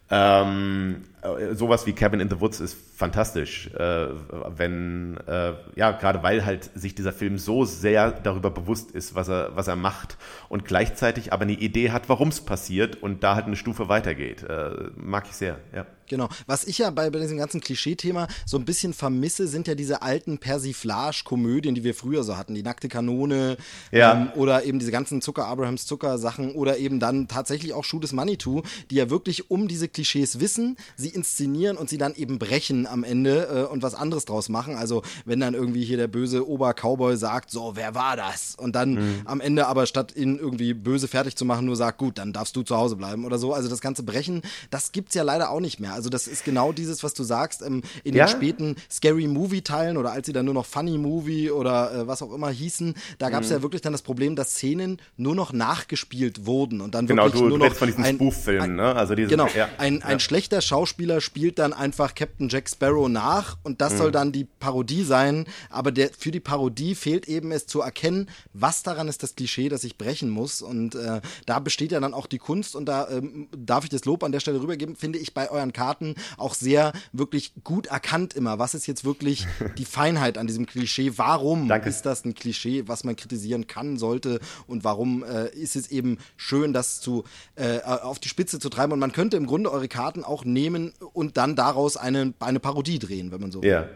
Ähm, 0.08 1.02
äh, 1.02 1.11
sowas 1.54 1.86
wie 1.86 1.92
Cabin 1.92 2.20
in 2.20 2.28
the 2.28 2.40
Woods 2.40 2.60
ist 2.60 2.76
fantastisch, 2.96 3.68
äh, 3.74 4.08
wenn, 4.56 5.16
äh, 5.26 5.52
ja, 5.76 5.92
gerade 5.92 6.22
weil 6.22 6.44
halt 6.44 6.70
sich 6.74 6.94
dieser 6.94 7.12
Film 7.12 7.38
so 7.38 7.64
sehr 7.64 8.10
darüber 8.10 8.50
bewusst 8.50 8.90
ist, 8.90 9.14
was 9.14 9.28
er, 9.28 9.54
was 9.54 9.68
er 9.68 9.76
macht 9.76 10.16
und 10.48 10.64
gleichzeitig 10.64 11.32
aber 11.32 11.42
eine 11.42 11.52
Idee 11.52 11.90
hat, 11.90 12.08
warum 12.08 12.28
es 12.28 12.40
passiert 12.40 13.02
und 13.02 13.22
da 13.22 13.36
halt 13.36 13.46
eine 13.46 13.56
Stufe 13.56 13.88
weitergeht. 13.88 14.42
Äh, 14.42 14.90
mag 14.96 15.26
ich 15.28 15.36
sehr, 15.36 15.58
ja. 15.74 15.86
Genau. 16.08 16.28
Was 16.46 16.64
ich 16.64 16.76
ja 16.78 16.90
bei, 16.90 17.08
bei 17.08 17.20
diesem 17.20 17.38
ganzen 17.38 17.62
Klischee-Thema 17.62 18.28
so 18.44 18.58
ein 18.58 18.66
bisschen 18.66 18.92
vermisse, 18.92 19.46
sind 19.46 19.66
ja 19.66 19.74
diese 19.74 20.02
alten 20.02 20.36
Persiflage-Komödien, 20.36 21.74
die 21.74 21.84
wir 21.84 21.94
früher 21.94 22.22
so 22.22 22.36
hatten. 22.36 22.54
Die 22.54 22.62
nackte 22.62 22.88
Kanone 22.88 23.56
Ja. 23.92 24.12
ähm, 24.12 24.30
oder 24.34 24.64
eben 24.64 24.78
diese 24.78 24.90
ganzen 24.92 25.22
Zucker, 25.22 25.46
Abrahams 25.46 25.86
Zucker-Sachen 25.86 26.52
oder 26.54 26.76
eben 26.76 27.00
dann 27.00 27.28
tatsächlich 27.28 27.72
auch 27.72 27.84
Schuh 27.84 28.00
des 28.00 28.12
Manitou, 28.12 28.62
die 28.90 28.96
ja 28.96 29.08
wirklich 29.08 29.50
um 29.50 29.68
diese 29.68 29.88
Klischees 29.88 30.38
wissen, 30.38 30.76
sie 30.96 31.11
inszenieren 31.14 31.76
und 31.76 31.88
sie 31.90 31.98
dann 31.98 32.14
eben 32.14 32.38
brechen 32.38 32.86
am 32.86 33.04
Ende 33.04 33.66
äh, 33.68 33.72
und 33.72 33.82
was 33.82 33.94
anderes 33.94 34.24
draus 34.24 34.48
machen. 34.48 34.74
Also 34.76 35.02
wenn 35.24 35.40
dann 35.40 35.54
irgendwie 35.54 35.84
hier 35.84 35.96
der 35.96 36.08
böse 36.08 36.48
Ober-Cowboy 36.48 37.16
sagt, 37.16 37.50
so, 37.50 37.72
wer 37.74 37.94
war 37.94 38.16
das? 38.16 38.54
Und 38.56 38.74
dann 38.74 38.94
Mhm. 38.94 39.22
am 39.24 39.40
Ende 39.40 39.66
aber 39.66 39.86
statt 39.86 40.14
ihn 40.16 40.38
irgendwie 40.38 40.74
böse 40.74 41.08
fertig 41.08 41.36
zu 41.36 41.44
machen, 41.44 41.66
nur 41.66 41.76
sagt, 41.76 41.98
gut, 41.98 42.18
dann 42.18 42.32
darfst 42.32 42.56
du 42.56 42.62
zu 42.62 42.76
Hause 42.76 42.96
bleiben 42.96 43.24
oder 43.24 43.38
so. 43.38 43.52
Also 43.52 43.68
das 43.68 43.80
ganze 43.80 44.02
Brechen, 44.02 44.42
das 44.70 44.92
gibt's 44.92 45.14
ja 45.14 45.22
leider 45.22 45.50
auch 45.50 45.60
nicht 45.60 45.80
mehr. 45.80 45.92
Also 45.92 46.08
das 46.10 46.26
ist 46.26 46.44
genau 46.44 46.72
dieses, 46.72 47.02
was 47.02 47.14
du 47.14 47.22
sagst, 47.24 47.62
ähm, 47.62 47.82
in 48.04 48.14
Ja. 48.14 48.26
den 48.26 48.30
späten 48.30 48.76
Scary 48.90 49.26
Movie-Teilen 49.26 49.96
oder 49.96 50.12
als 50.12 50.26
sie 50.26 50.32
dann 50.32 50.44
nur 50.44 50.54
noch 50.54 50.66
Funny 50.66 50.98
Movie 50.98 51.50
oder 51.50 51.92
äh, 51.94 52.06
was 52.06 52.22
auch 52.22 52.32
immer 52.32 52.50
hießen, 52.50 52.94
da 53.18 53.30
gab's 53.30 53.48
Mhm. 53.48 53.52
ja 53.56 53.62
wirklich 53.62 53.82
dann 53.82 53.92
das 53.92 54.02
Problem, 54.02 54.36
dass 54.36 54.52
Szenen 54.52 54.98
nur 55.16 55.34
noch 55.34 55.52
nachgespielt 55.52 56.46
wurden 56.46 56.80
und 56.80 56.94
dann 56.94 57.06
Genau, 57.06 57.24
wirklich 57.24 57.42
du, 57.42 57.48
nur 57.48 57.58
du 57.58 57.64
noch 57.66 57.74
von 57.74 57.88
diesen 57.88 58.04
ein- 58.04 58.14
Spoof-Filmen, 58.16 58.76
ne? 58.76 58.94
Also 58.94 59.14
diese, 59.14 59.28
Genau, 59.28 59.46
ja, 59.56 59.68
ein, 59.78 60.02
ein 60.02 60.12
ja. 60.12 60.18
schlechter 60.18 60.60
Schauspieler 60.60 61.01
spielt 61.20 61.58
dann 61.58 61.72
einfach 61.72 62.14
Captain 62.14 62.48
Jack 62.48 62.68
Sparrow 62.68 63.08
nach 63.08 63.56
und 63.62 63.80
das 63.80 63.92
Mhm. 63.94 63.98
soll 63.98 64.12
dann 64.12 64.32
die 64.32 64.44
Parodie 64.44 65.02
sein, 65.02 65.46
aber 65.70 65.92
der, 65.92 66.10
für 66.16 66.30
die 66.30 66.40
Parodie 66.40 66.94
fehlt 66.94 67.28
eben 67.28 67.52
es 67.52 67.66
zu 67.66 67.80
erkennen, 67.80 68.28
was 68.52 68.82
daran 68.82 69.08
ist 69.08 69.22
das 69.22 69.34
Klischee, 69.34 69.68
das 69.68 69.84
ich 69.84 69.98
brechen 69.98 70.30
muss. 70.30 70.62
Und 70.62 70.94
äh, 70.94 71.20
da 71.46 71.58
besteht 71.58 71.92
ja 71.92 72.00
dann 72.00 72.14
auch 72.14 72.26
die 72.26 72.38
Kunst 72.38 72.74
und 72.76 72.86
da 72.86 73.08
ähm, 73.10 73.48
darf 73.56 73.84
ich 73.84 73.90
das 73.90 74.04
Lob 74.04 74.22
an 74.24 74.32
der 74.32 74.40
Stelle 74.40 74.60
rübergeben, 74.60 74.96
finde 74.96 75.18
ich 75.18 75.34
bei 75.34 75.50
euren 75.50 75.72
Karten 75.72 76.14
auch 76.36 76.54
sehr 76.54 76.92
wirklich 77.12 77.52
gut 77.64 77.86
erkannt 77.86 78.34
immer, 78.34 78.58
was 78.58 78.74
ist 78.74 78.86
jetzt 78.86 79.04
wirklich 79.04 79.46
die 79.78 79.84
Feinheit 79.84 80.38
an 80.38 80.46
diesem 80.46 80.66
Klischee, 80.66 81.12
warum 81.16 81.68
Danke. 81.68 81.88
ist 81.88 82.02
das 82.02 82.24
ein 82.24 82.34
Klischee, 82.34 82.84
was 82.86 83.04
man 83.04 83.16
kritisieren 83.16 83.66
kann, 83.66 83.96
sollte? 83.96 84.40
Und 84.66 84.84
warum 84.84 85.24
äh, 85.24 85.48
ist 85.50 85.76
es 85.76 85.90
eben 85.90 86.18
schön, 86.36 86.72
das 86.72 87.00
zu 87.00 87.24
äh, 87.56 87.80
auf 87.80 88.18
die 88.18 88.28
Spitze 88.28 88.58
zu 88.58 88.68
treiben? 88.68 88.92
Und 88.92 88.98
man 88.98 89.12
könnte 89.12 89.36
im 89.36 89.46
Grunde 89.46 89.70
eure 89.72 89.88
Karten 89.88 90.24
auch 90.24 90.44
nehmen 90.44 90.91
und 91.12 91.36
dann 91.36 91.56
daraus 91.56 91.96
eine, 91.96 92.34
eine 92.40 92.60
Parodie 92.60 92.98
drehen, 92.98 93.32
wenn 93.32 93.40
man 93.40 93.50
so 93.50 93.62
will. 93.62 93.70
Ja, 93.70 93.86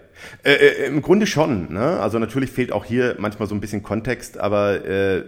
äh, 0.44 0.52
äh, 0.52 0.86
im 0.86 1.02
Grunde 1.02 1.26
schon. 1.26 1.72
Ne? 1.72 2.00
Also 2.00 2.18
natürlich 2.18 2.50
fehlt 2.50 2.72
auch 2.72 2.84
hier 2.84 3.16
manchmal 3.18 3.48
so 3.48 3.54
ein 3.54 3.60
bisschen 3.60 3.82
Kontext, 3.82 4.38
aber 4.38 4.84
äh, 4.84 5.24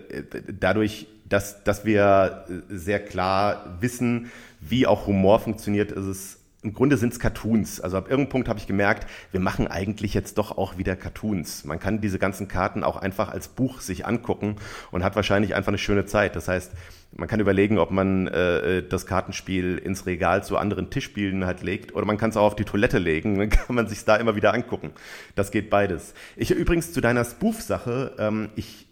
dadurch, 0.58 1.06
dass, 1.28 1.62
dass 1.64 1.84
wir 1.84 2.44
sehr 2.68 3.00
klar 3.00 3.76
wissen, 3.80 4.30
wie 4.60 4.86
auch 4.86 5.06
Humor 5.06 5.40
funktioniert, 5.40 5.92
ist 5.92 6.06
es 6.06 6.37
im 6.62 6.74
Grunde 6.74 6.96
sind 6.96 7.12
es 7.12 7.20
Cartoons. 7.20 7.80
Also 7.80 7.96
ab 7.96 8.10
irgendeinem 8.10 8.30
Punkt 8.30 8.48
habe 8.48 8.58
ich 8.58 8.66
gemerkt, 8.66 9.08
wir 9.30 9.40
machen 9.40 9.68
eigentlich 9.68 10.12
jetzt 10.12 10.38
doch 10.38 10.58
auch 10.58 10.76
wieder 10.76 10.96
Cartoons. 10.96 11.64
Man 11.64 11.78
kann 11.78 12.00
diese 12.00 12.18
ganzen 12.18 12.48
Karten 12.48 12.82
auch 12.82 12.96
einfach 12.96 13.28
als 13.28 13.48
Buch 13.48 13.80
sich 13.80 14.06
angucken 14.06 14.56
und 14.90 15.04
hat 15.04 15.14
wahrscheinlich 15.14 15.54
einfach 15.54 15.68
eine 15.68 15.78
schöne 15.78 16.04
Zeit. 16.06 16.34
Das 16.34 16.48
heißt, 16.48 16.72
man 17.16 17.28
kann 17.28 17.40
überlegen, 17.40 17.78
ob 17.78 17.90
man 17.90 18.26
äh, 18.26 18.82
das 18.82 19.06
Kartenspiel 19.06 19.78
ins 19.78 20.04
Regal 20.06 20.44
zu 20.44 20.56
anderen 20.58 20.90
Tischspielen 20.90 21.46
halt 21.46 21.62
legt 21.62 21.94
oder 21.94 22.04
man 22.04 22.18
kann 22.18 22.30
es 22.30 22.36
auch 22.36 22.46
auf 22.46 22.56
die 22.56 22.64
Toilette 22.64 22.98
legen, 22.98 23.38
dann 23.38 23.50
kann 23.50 23.76
man 23.76 23.86
sich 23.86 24.04
da 24.04 24.16
immer 24.16 24.34
wieder 24.34 24.52
angucken. 24.52 24.90
Das 25.36 25.50
geht 25.50 25.70
beides. 25.70 26.12
Ich 26.36 26.50
übrigens 26.50 26.92
zu 26.92 27.00
deiner 27.00 27.24
Spoof-Sache, 27.24 28.16
ähm, 28.18 28.50
ich, 28.56 28.82
äh, 28.82 28.87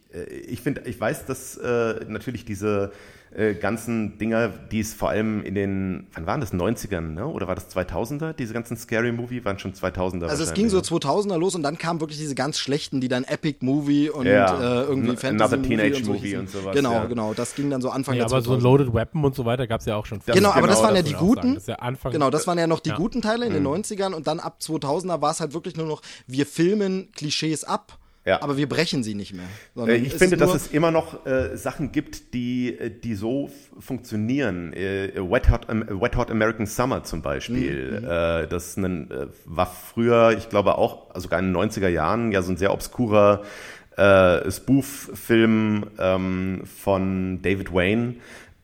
ich 0.49 0.61
finde, 0.61 0.83
ich 0.87 1.01
weiß, 1.01 1.27
dass 1.27 1.57
äh, 1.57 2.05
natürlich 2.09 2.45
diese 2.45 2.93
äh, 3.35 3.55
ganzen 3.55 4.17
Dinger, 4.19 4.49
die 4.49 4.81
es 4.81 4.95
vor 4.95 5.11
allem 5.11 5.43
in 5.43 5.55
den, 5.55 6.07
wann 6.15 6.27
waren 6.27 6.41
das, 6.41 6.55
90ern, 6.55 7.01
ne? 7.15 7.27
oder 7.27 7.49
war 7.49 7.55
das 7.57 7.69
2000er? 7.75 8.33
Diese 8.33 8.55
ganzen 8.55 8.77
Scary 8.77 9.13
Movie 9.13 9.45
waren 9.45 9.59
schon 9.59 9.75
2000er. 9.75 10.27
Also 10.27 10.45
es 10.45 10.55
ging 10.55 10.69
so 10.69 10.79
2000er 10.79 11.37
los 11.37 11.55
und 11.55 11.63
dann 11.65 11.77
kamen 11.77 12.01
wirklich 12.01 12.19
diese 12.19 12.35
ganz 12.37 12.59
schlechten, 12.59 13.01
die 13.01 13.09
dann 13.09 13.25
Epic 13.25 13.59
Movie 13.65 14.09
und 14.11 14.27
Ja. 14.27 14.83
äh, 14.83 14.85
irgendwie 14.85 15.11
N- 15.11 15.17
Fantasy 15.17 15.55
Another 15.55 15.63
Teenage 15.69 15.97
und 15.97 16.05
so 16.05 16.13
Movie 16.15 16.37
und 16.37 16.49
sowas, 16.49 16.75
Genau, 16.75 16.93
ja. 16.93 17.05
genau. 17.07 17.35
Das 17.35 17.55
ging 17.55 17.69
dann 17.69 17.83
so 17.83 17.91
Anfang 17.91 18.15
Ja, 18.15 18.25
der 18.27 18.33
aber 18.33 18.43
so 18.43 18.55
2000er. 18.55 18.63
Loaded 18.63 18.95
Weapon 18.95 19.25
und 19.25 19.35
so 19.35 19.45
weiter 19.45 19.67
gab 19.67 19.81
es 19.81 19.87
ja 19.87 19.97
auch 19.97 20.07
schon. 20.07 20.21
Genau, 20.25 20.51
ist 20.51 20.57
aber 20.57 20.67
das 20.69 20.77
genau 20.77 20.89
waren 20.89 20.97
ja 20.97 21.03
das 21.03 21.11
die 21.11 21.17
auch 21.17 21.21
sagen. 21.21 21.35
guten. 21.35 21.55
Das 21.55 21.63
ist 21.65 21.69
ja 21.69 21.75
Anfang, 21.77 22.13
Genau, 22.13 22.31
das 22.31 22.47
waren 22.47 22.59
ja 22.59 22.67
noch 22.69 22.81
die 22.81 22.91
Ja. 22.91 22.97
guten 22.97 23.21
Teile 23.23 23.45
in 23.47 23.53
den 23.53 23.67
90ern 23.67 24.15
und 24.15 24.27
dann 24.29 24.39
ab 24.41 24.59
2000er 24.63 25.21
war 25.21 25.33
es 25.33 25.41
halt 25.41 25.53
wirklich 25.53 25.77
nur 25.77 25.87
noch, 25.87 26.01
wir 26.29 26.47
filmen 26.47 27.11
Klischees 27.13 27.65
ab, 27.65 27.99
Ja. 28.27 28.43
aber 28.43 28.57
wir 28.57 28.69
brechen 28.69 29.03
sie 29.05 29.15
nicht 29.15 29.33
mehr. 29.35 29.87
Äh, 29.89 29.97
Ich 29.99 30.15
finde, 30.15 30.37
dass 30.37 30.53
es 30.55 30.67
immer 30.67 30.91
noch 30.91 31.25
äh, 31.27 31.57
Sachen 31.57 31.93
gibt, 31.93 32.35
die, 32.35 32.77
äh, 32.77 32.91
die 32.91 33.15
so 33.15 33.51
funktionieren. 33.79 34.73
Äh, 34.73 35.13
Wet, 35.17 35.49
Hot, 35.51 35.71
Am- 35.71 35.87
Wet 36.01 36.17
Hot 36.17 36.31
American 36.31 36.67
Summer 36.67 37.05
zum 37.05 37.23
Beispiel. 37.23 38.03
Äh, 38.05 38.49
das 38.49 38.69
ist 38.71 38.79
ein, 38.79 39.11
äh, 39.11 39.27
war 39.45 39.67
früher, 39.67 40.35
ich 40.37 40.49
glaube 40.49 40.77
auch, 40.77 41.09
also 41.15 41.23
sogar 41.27 41.39
in 41.39 41.47
den 41.53 41.57
90er 41.57 41.89
Jahren, 41.89 42.33
ja 42.33 42.43
so 42.43 42.51
ein 42.53 42.57
sehr 42.57 42.73
obskurer 42.73 43.43
äh, 43.97 44.51
Spoof-Film 44.51 45.87
ähm, 45.99 46.63
von 46.65 47.41
David 47.43 47.73
Wayne. 47.73 48.15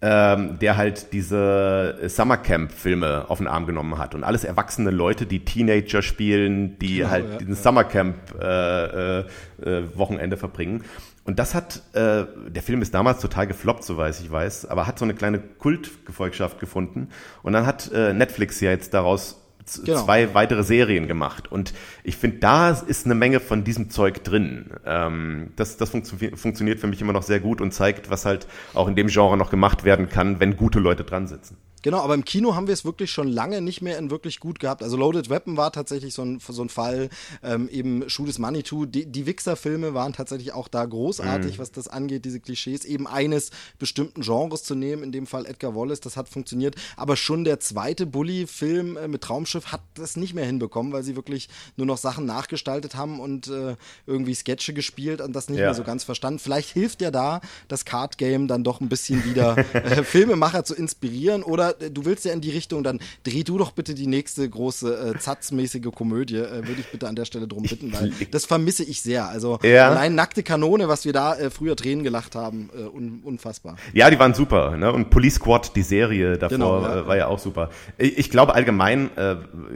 Ähm, 0.04 0.58
der 0.58 0.76
halt 0.76 1.12
diese 1.12 1.96
Summercamp-Filme 2.08 3.26
auf 3.28 3.38
den 3.38 3.46
Arm 3.46 3.66
genommen 3.66 3.98
hat. 3.98 4.16
Und 4.16 4.24
alles 4.24 4.42
erwachsene 4.42 4.90
Leute, 4.90 5.26
die 5.26 5.44
Teenager 5.44 6.02
spielen, 6.02 6.76
die 6.80 7.06
halt 7.06 7.30
ja, 7.30 7.38
diesen 7.38 7.54
Summercamp-Wochenende 7.54 10.36
verbringen. 10.36 10.82
Und 11.24 11.38
das 11.38 11.54
hat, 11.54 11.82
äh, 11.92 12.24
der 12.48 12.62
Film 12.62 12.82
ist 12.82 12.94
damals 12.94 13.20
total 13.20 13.46
gefloppt, 13.46 13.84
so 13.84 13.96
weiß 13.96 14.22
ich 14.22 14.32
weiß, 14.32 14.66
aber 14.66 14.88
hat 14.88 14.98
so 14.98 15.04
eine 15.04 15.14
kleine 15.14 15.38
Kultgefolgschaft 15.38 16.58
gefunden. 16.58 17.10
Und 17.44 17.52
dann 17.52 17.64
hat 17.64 17.92
äh, 17.92 18.12
Netflix 18.12 18.60
ja 18.60 18.70
jetzt 18.70 18.92
daraus 18.94 19.41
Genau. 19.84 20.04
zwei 20.04 20.34
weitere 20.34 20.62
Serien 20.64 21.06
gemacht. 21.06 21.50
Und 21.50 21.72
ich 22.04 22.16
finde, 22.16 22.38
da 22.38 22.70
ist 22.70 23.06
eine 23.06 23.14
Menge 23.14 23.40
von 23.40 23.64
diesem 23.64 23.90
Zeug 23.90 24.24
drin. 24.24 24.70
Ähm, 24.84 25.52
das 25.56 25.76
das 25.76 25.90
funktio 25.90 26.36
funktioniert 26.36 26.80
für 26.80 26.86
mich 26.86 27.00
immer 27.00 27.12
noch 27.12 27.22
sehr 27.22 27.40
gut 27.40 27.60
und 27.60 27.72
zeigt, 27.72 28.10
was 28.10 28.24
halt 28.24 28.46
auch 28.74 28.88
in 28.88 28.96
dem 28.96 29.08
Genre 29.08 29.36
noch 29.36 29.50
gemacht 29.50 29.84
werden 29.84 30.08
kann, 30.08 30.40
wenn 30.40 30.56
gute 30.56 30.80
Leute 30.80 31.04
dran 31.04 31.26
sitzen. 31.26 31.56
Genau, 31.82 32.00
aber 32.00 32.14
im 32.14 32.24
Kino 32.24 32.54
haben 32.54 32.66
wir 32.68 32.74
es 32.74 32.84
wirklich 32.84 33.10
schon 33.10 33.28
lange 33.28 33.60
nicht 33.60 33.82
mehr 33.82 33.98
in 33.98 34.10
wirklich 34.10 34.40
gut 34.40 34.60
gehabt. 34.60 34.82
Also 34.82 34.96
Loaded 34.96 35.28
Weapon 35.30 35.56
war 35.56 35.72
tatsächlich 35.72 36.14
so 36.14 36.22
ein, 36.22 36.38
so 36.40 36.62
ein 36.62 36.68
Fall, 36.68 37.10
ähm, 37.42 37.68
eben 37.68 38.02
is 38.02 38.38
Money 38.38 38.62
Too. 38.62 38.86
Die, 38.86 39.06
die 39.06 39.26
Wichser-Filme 39.26 39.92
waren 39.94 40.12
tatsächlich 40.12 40.52
auch 40.52 40.68
da 40.68 40.84
großartig, 40.84 41.58
was 41.58 41.72
das 41.72 41.88
angeht, 41.88 42.24
diese 42.24 42.40
Klischees, 42.40 42.84
eben 42.84 43.06
eines 43.06 43.50
bestimmten 43.78 44.22
Genres 44.22 44.62
zu 44.62 44.74
nehmen, 44.74 45.02
in 45.02 45.12
dem 45.12 45.26
Fall 45.26 45.44
Edgar 45.46 45.74
Wallace, 45.74 46.00
das 46.00 46.16
hat 46.16 46.28
funktioniert. 46.28 46.76
Aber 46.96 47.16
schon 47.16 47.44
der 47.44 47.58
zweite 47.60 48.06
Bully-Film 48.06 48.96
äh, 48.96 49.08
mit 49.08 49.22
Traumschiff 49.22 49.66
hat 49.72 49.82
das 49.94 50.16
nicht 50.16 50.34
mehr 50.34 50.46
hinbekommen, 50.46 50.92
weil 50.92 51.02
sie 51.02 51.16
wirklich 51.16 51.48
nur 51.76 51.86
noch 51.86 51.98
Sachen 51.98 52.26
nachgestaltet 52.26 52.94
haben 52.94 53.18
und 53.20 53.48
äh, 53.48 53.76
irgendwie 54.06 54.34
Sketche 54.34 54.72
gespielt 54.72 55.20
und 55.20 55.32
das 55.34 55.48
nicht 55.48 55.58
Ja. 55.58 55.66
mehr 55.66 55.74
so 55.74 55.82
ganz 55.84 56.04
verstanden. 56.04 56.38
Vielleicht 56.38 56.70
hilft 56.70 57.02
ja 57.02 57.10
da 57.10 57.40
das 57.68 57.84
Card 57.84 58.18
Game 58.18 58.46
dann 58.48 58.64
doch 58.64 58.80
ein 58.80 58.88
bisschen 58.88 59.24
wieder 59.24 59.56
äh, 59.74 60.04
Filmemacher 60.04 60.64
zu 60.64 60.74
inspirieren 60.74 61.42
oder 61.42 61.71
äh, 61.80 61.90
du 61.90 62.04
willst 62.04 62.24
ja 62.24 62.32
in 62.32 62.40
die 62.40 62.50
Richtung, 62.50 62.82
dann 62.82 63.00
dreh 63.24 63.42
du 63.42 63.58
doch 63.58 63.72
bitte 63.72 63.94
die 63.94 64.06
nächste 64.06 64.48
große 64.48 65.14
äh, 65.14 65.18
Zatzmäßige 65.18 65.90
Komödie, 65.94 66.36
äh, 66.36 66.66
würde 66.66 66.80
ich 66.80 66.86
bitte 66.90 67.08
an 67.08 67.16
der 67.16 67.24
Stelle 67.24 67.48
drum 67.48 67.62
bitten, 67.64 67.92
weil 67.92 68.12
das 68.30 68.44
vermisse 68.44 68.84
ich 68.84 69.02
sehr. 69.02 69.28
Also 69.28 69.58
Ja. 69.62 69.88
allein 69.90 70.14
nackte 70.14 70.42
Kanone, 70.42 70.88
was 70.88 71.04
wir 71.04 71.12
da 71.12 71.34
äh, 71.36 71.50
früher 71.50 71.76
Tränen 71.76 72.04
gelacht 72.04 72.34
haben, 72.34 72.70
äh, 72.76 72.82
un 72.82 73.20
unfassbar. 73.24 73.76
Ja, 73.92 74.10
die 74.10 74.18
waren 74.18 74.34
super. 74.34 74.76
Ne? 74.76 74.92
Und 74.92 75.10
Police 75.10 75.34
Squad, 75.36 75.74
die 75.76 75.82
Serie 75.82 76.38
davor, 76.38 76.56
Genau, 76.56 76.82
ja. 76.82 77.00
äh, 77.00 77.06
war 77.06 77.16
ja 77.16 77.26
auch 77.28 77.38
super. 77.38 77.70
Ich, 77.98 78.18
ich 78.18 78.30
glaube 78.30 78.54
allgemein, 78.54 79.10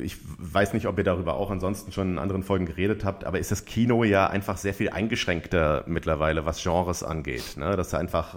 ich 0.03 0.17
weiß 0.39 0.73
nicht, 0.75 0.87
ob 0.87 0.99
ihr 0.99 1.05
darüber 1.05 1.35
auch 1.35 1.51
ansonsten 1.51 1.93
schon 1.93 2.13
in 2.13 2.19
anderen 2.19 2.43
Folgen 2.43 2.67
geredet 2.67 3.05
habt, 3.05 3.25
aber 3.25 3.39
ist 3.39 3.51
das 3.51 3.65
Kino 3.65 4.05
ja 4.05 4.27
einfach 4.29 4.57
sehr 4.59 4.75
viel 4.75 4.91
eingeschränkter 4.91 5.85
mittlerweile, 5.87 6.45
was 6.45 6.63
Genres 6.63 7.03
angeht. 7.03 7.57
Ne? 7.57 7.77
Dass 7.77 7.95
einfach 7.95 8.37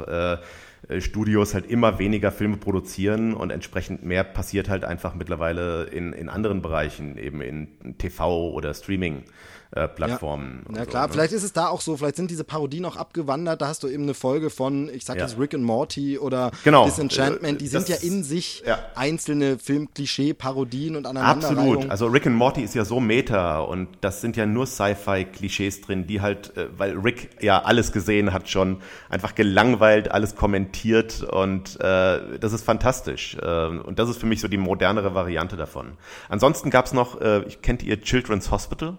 Studios 0.97 1.53
halt 1.53 1.69
immer 1.69 1.99
weniger 1.99 2.31
Filme 2.31 2.57
produzieren 2.57 3.35
und 3.35 3.51
entsprechend 3.51 4.03
mehr 4.03 4.23
passiert 4.23 4.69
halt 4.69 4.83
einfach 4.83 5.13
mittlerweile 5.13 5.83
in, 5.83 6.13
in 6.13 6.29
anderen 6.29 6.61
Bereichen, 6.61 7.17
eben 7.17 7.41
in 7.41 7.97
TV 7.99 8.49
oder 8.51 8.73
Streaming. 8.73 9.23
Äh, 9.71 9.87
Plattformen. 9.87 10.65
Ja 10.73 10.83
so, 10.85 10.89
klar, 10.89 11.05
ne? 11.07 11.13
vielleicht 11.13 11.31
ist 11.31 11.43
es 11.43 11.53
da 11.53 11.67
auch 11.67 11.81
so, 11.81 11.95
vielleicht 11.95 12.15
sind 12.15 12.31
diese 12.31 12.43
Parodien 12.43 12.85
auch 12.85 12.95
abgewandert, 12.95 13.61
da 13.61 13.67
hast 13.67 13.83
du 13.83 13.87
eben 13.87 14.01
eine 14.03 14.15
Folge 14.15 14.49
von, 14.49 14.89
ich 14.91 15.05
sag 15.05 15.17
Ja. 15.17 15.27
jetzt 15.27 15.37
Rick 15.39 15.53
and 15.53 15.63
Morty 15.63 16.17
oder 16.17 16.49
Genau. 16.63 16.85
Disenchantment, 16.85 17.61
die 17.61 17.65
Äh, 17.65 17.69
sind 17.69 17.87
ja 17.87 17.95
das- 17.95 18.03
in 18.03 18.23
sich 18.23 18.63
ja. 18.65 18.79
einzelne 18.95 19.59
Filmklischee-Parodien 19.59 20.95
und 20.95 21.05
Aneinanderreihungen. 21.05 21.67
Absolut. 21.73 21.91
Also 21.91 22.07
Rick 22.07 22.25
and 22.25 22.35
Morty 22.35 22.61
ist 22.63 22.73
ja 22.75 22.83
so 22.83 22.99
meta 22.99 23.59
und 23.59 23.87
das 24.01 24.21
sind 24.21 24.37
ja 24.37 24.45
nur 24.47 24.65
Sci-Fi-Klischees 24.65 25.81
drin, 25.81 26.07
die 26.07 26.21
halt, 26.21 26.55
äh, 26.57 26.67
weil 26.77 26.97
Rick 26.97 27.29
ja 27.41 27.61
alles 27.61 27.91
gesehen 27.91 28.33
hat 28.33 28.49
schon, 28.49 28.81
einfach 29.09 29.35
gelangweilt, 29.35 30.11
alles 30.11 30.35
kommentiert 30.35 31.21
und 31.23 31.79
äh, 31.79 32.39
das 32.39 32.53
ist 32.53 32.63
fantastisch. 32.63 33.37
Äh, 33.41 33.67
und 33.67 33.99
das 33.99 34.09
ist 34.09 34.17
für 34.19 34.25
mich 34.25 34.41
so 34.41 34.47
die 34.47 34.57
modernere 34.57 35.13
Variante 35.13 35.57
davon. 35.57 35.93
Ansonsten 36.27 36.69
gab's 36.71 36.93
noch, 36.93 37.21
äh, 37.21 37.45
kennt 37.61 37.83
ihr 37.83 38.01
Children's 38.01 38.51
Hospital? 38.51 38.97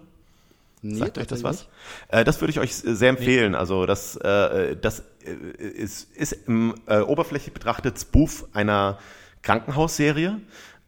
Nee, 0.83 0.99
Sagt 0.99 1.19
euch 1.19 1.27
das 1.27 1.43
was? 1.43 1.69
Äh, 2.09 2.25
das 2.25 2.41
würde 2.41 2.51
ich 2.51 2.61
euch 2.61 2.75
sehr 2.75 3.11
empfehlen. 3.11 3.55
Also 3.55 3.87
das, 3.87 4.17
äh, 4.17 4.77
das 4.77 5.03
äh, 5.25 5.63
ist, 5.63 6.15
ist 6.17 6.33
im 6.47 6.75
äh, 6.87 7.01
oberflächlich 7.01 7.53
betrachtet 7.53 7.99
Spoof 7.99 8.47
einer 8.53 8.99
Krankenhausserie. 9.43 10.41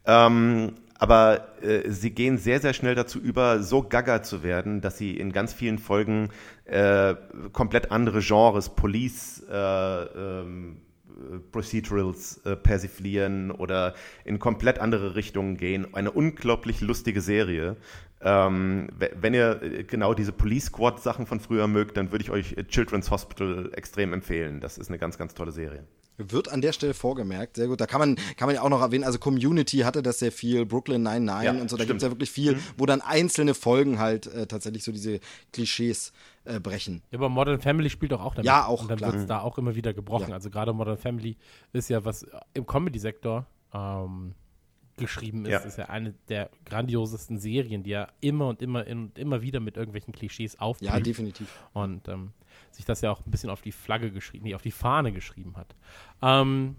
Ähm, 0.05 0.73
aber 1.03 1.61
äh, 1.61 1.89
sie 1.91 2.11
gehen 2.11 2.37
sehr, 2.37 2.59
sehr 2.59 2.73
schnell 2.73 2.95
dazu 2.95 3.19
über, 3.19 3.61
so 3.61 3.83
gaga 3.83 4.23
zu 4.23 4.41
werden, 4.41 4.81
dass 4.81 4.97
sie 4.97 5.17
in 5.17 5.31
ganz 5.31 5.53
vielen 5.53 5.77
Folgen 5.77 6.29
äh, 6.65 7.15
komplett 7.51 7.91
andere 7.91 8.21
Genres, 8.21 8.69
Police, 8.69 9.43
äh, 9.51 9.55
ähm, 9.55 10.77
äh, 11.09 11.39
Procedurals 11.51 12.37
äh, 12.45 12.55
persiflieren 12.55 13.51
oder 13.51 13.95
in 14.23 14.39
komplett 14.39 14.79
andere 14.79 15.15
Richtungen 15.15 15.57
gehen. 15.57 15.93
Eine 15.93 16.11
unglaublich 16.11 16.81
lustige 16.81 17.21
Serie. 17.21 17.75
Ähm, 18.23 18.87
we- 18.97 19.11
wenn 19.19 19.33
ihr 19.33 19.61
äh, 19.61 19.83
genau 19.83 20.13
diese 20.13 20.31
Police 20.31 20.65
Squad 20.65 21.01
Sachen 21.01 21.25
von 21.25 21.39
früher 21.39 21.67
mögt, 21.67 21.97
dann 21.97 22.11
würde 22.11 22.23
ich 22.23 22.31
euch 22.31 22.53
äh, 22.57 22.63
Children's 22.63 23.11
Hospital 23.11 23.69
extrem 23.73 24.13
empfehlen. 24.13 24.59
Das 24.61 24.77
ist 24.77 24.87
eine 24.89 24.97
ganz, 24.97 25.17
ganz 25.17 25.33
tolle 25.33 25.51
Serie. 25.51 25.85
Wird 26.17 26.47
an 26.49 26.61
der 26.61 26.73
Stelle 26.73 26.93
vorgemerkt, 26.93 27.55
sehr 27.55 27.67
gut. 27.67 27.81
Da 27.81 27.87
kann 27.87 27.99
man, 27.99 28.15
kann 28.37 28.45
man 28.47 28.53
ja 28.53 28.61
auch 28.61 28.69
noch 28.69 28.81
erwähnen, 28.81 29.03
also 29.03 29.17
Community 29.17 29.79
hatte 29.79 30.03
das 30.03 30.19
sehr 30.19 30.31
viel, 30.31 30.63
Brooklyn 30.63 31.01
99 31.01 31.45
Ja, 31.55 31.59
und 31.59 31.69
so, 31.71 31.75
da 31.75 31.85
gibt 31.85 31.97
es 31.97 32.03
ja 32.03 32.11
wirklich 32.11 32.29
viel, 32.29 32.59
wo 32.77 32.85
dann 32.85 33.01
einzelne 33.01 33.55
Folgen 33.55 33.97
halt 33.97 34.27
äh, 34.27 34.45
tatsächlich 34.45 34.83
so 34.83 34.91
diese 34.91 35.19
Klischees 35.51 36.13
äh, 36.45 36.59
brechen. 36.59 37.01
Ja, 37.09 37.17
aber 37.17 37.29
Modern 37.29 37.59
Family 37.61 37.89
spielt 37.89 38.11
doch 38.11 38.21
auch 38.23 38.35
damit. 38.35 38.45
Ja, 38.45 38.67
auch, 38.67 38.83
Und 38.83 38.91
dann 38.91 38.97
klar. 38.99 39.11
wird 39.11 39.21
es 39.23 39.27
da 39.27 39.39
auch 39.39 39.57
immer 39.57 39.73
wieder 39.75 39.93
gebrochen. 39.95 40.29
Ja. 40.29 40.35
Also 40.35 40.51
gerade 40.51 40.71
Modern 40.71 40.97
Family 40.97 41.35
ist 41.73 41.89
ja, 41.89 42.05
was 42.05 42.27
im 42.53 42.67
Comedy-Sektor 42.67 43.47
ähm, 43.73 44.35
geschrieben 44.97 45.45
ist, 45.45 45.51
Ja. 45.51 45.59
ist 45.59 45.77
ja 45.77 45.85
eine 45.89 46.13
der 46.29 46.49
grandiosesten 46.65 47.39
Serien, 47.39 47.83
die 47.83 47.91
ja 47.91 48.07
immer 48.21 48.47
und 48.47 48.61
immer 48.61 48.85
und 48.87 49.17
immer 49.17 49.41
wieder 49.41 49.59
mit 49.59 49.75
irgendwelchen 49.77 50.13
Klischees 50.13 50.53
Ja, 50.53 50.59
aufblüht. 50.59 51.05
definitiv. 51.05 51.47
und 51.73 52.07
ähm, 52.07 52.31
sich 52.71 52.85
das 52.85 53.01
ja 53.01 53.11
auch 53.11 53.25
ein 53.25 53.31
bisschen 53.31 53.49
auf 53.49 53.61
die 53.61 53.71
Flagge 53.71 54.11
geschrieben, 54.11 54.45
nee, 54.45 54.55
auf 54.55 54.61
die 54.61 54.71
Fahne 54.71 55.11
geschrieben 55.11 55.55
hat. 55.57 55.75
Ähm, 56.21 56.75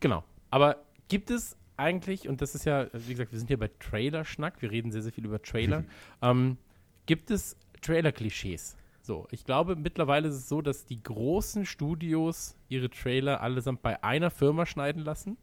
genau. 0.00 0.24
Aber 0.50 0.76
gibt 1.08 1.30
es 1.30 1.56
eigentlich, 1.76 2.28
und 2.28 2.42
das 2.42 2.54
ist 2.54 2.64
ja, 2.66 2.88
wie 2.92 3.12
gesagt, 3.12 3.32
wir 3.32 3.38
sind 3.38 3.48
hier 3.48 3.58
bei 3.58 3.70
Trailer-Schnack, 3.80 4.60
wir 4.60 4.70
reden 4.70 4.92
sehr, 4.92 5.02
sehr 5.02 5.12
viel 5.12 5.24
über 5.24 5.40
Trailer, 5.42 5.84
ähm, 6.20 6.58
gibt 7.06 7.30
es 7.30 7.56
Trailer-Klischees? 7.80 8.76
So, 9.00 9.26
ich 9.32 9.44
glaube, 9.44 9.74
mittlerweile 9.74 10.28
ist 10.28 10.34
es 10.36 10.48
so, 10.48 10.62
dass 10.62 10.84
die 10.84 11.02
großen 11.02 11.66
Studios 11.66 12.54
ihre 12.68 12.88
Trailer 12.88 13.40
allesamt 13.40 13.82
bei 13.82 14.02
einer 14.04 14.30
Firma 14.30 14.64
schneiden 14.66 15.02
lassen, 15.02 15.36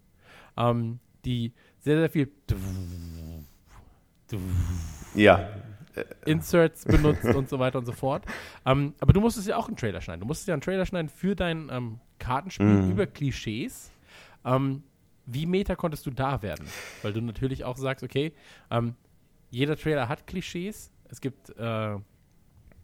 ähm, 0.56 1.00
die 1.26 1.54
sehr, 1.80 1.98
sehr 2.00 2.10
viel 2.10 2.32
Ja, 5.16 5.50
Inserts 6.26 6.86
benutzt 6.86 7.26
und 7.26 7.50
so 7.50 7.60
weiter 7.60 7.80
und 7.80 7.86
so 7.86 7.92
fort. 7.92 8.26
Ähm, 8.66 8.94
aber 9.00 9.12
du 9.14 9.20
musstest 9.22 9.48
ja 9.48 9.58
auch 9.58 9.68
einen 9.68 9.76
Trailer 9.78 10.02
schneiden. 10.02 10.22
Du 10.22 10.28
musstest 10.28 10.48
ja 10.48 10.54
einen 10.54 10.62
Trailer 10.62 10.86
schneiden 10.86 11.10
für 11.10 11.36
dein 11.36 11.70
ähm, 11.72 12.00
Kartenspiel 12.20 12.68
Mhm. 12.68 12.92
über 12.92 13.08
Klischees. 13.08 13.92
Ähm, 14.46 14.84
wie 15.26 15.46
meta 15.46 15.76
konntest 15.76 16.06
du 16.06 16.12
da 16.12 16.42
werden? 16.42 16.66
Weil 17.02 17.14
du 17.14 17.22
natürlich 17.22 17.64
auch 17.66 17.78
sagst, 17.78 18.04
okay, 18.04 18.34
ähm, 18.72 18.96
jeder 19.50 19.76
Trailer 19.76 20.08
hat 20.08 20.28
Klischees. 20.28 20.92
Es 21.10 21.22
gibt 21.22 21.50
äh, 21.58 21.64
einen 21.64 22.04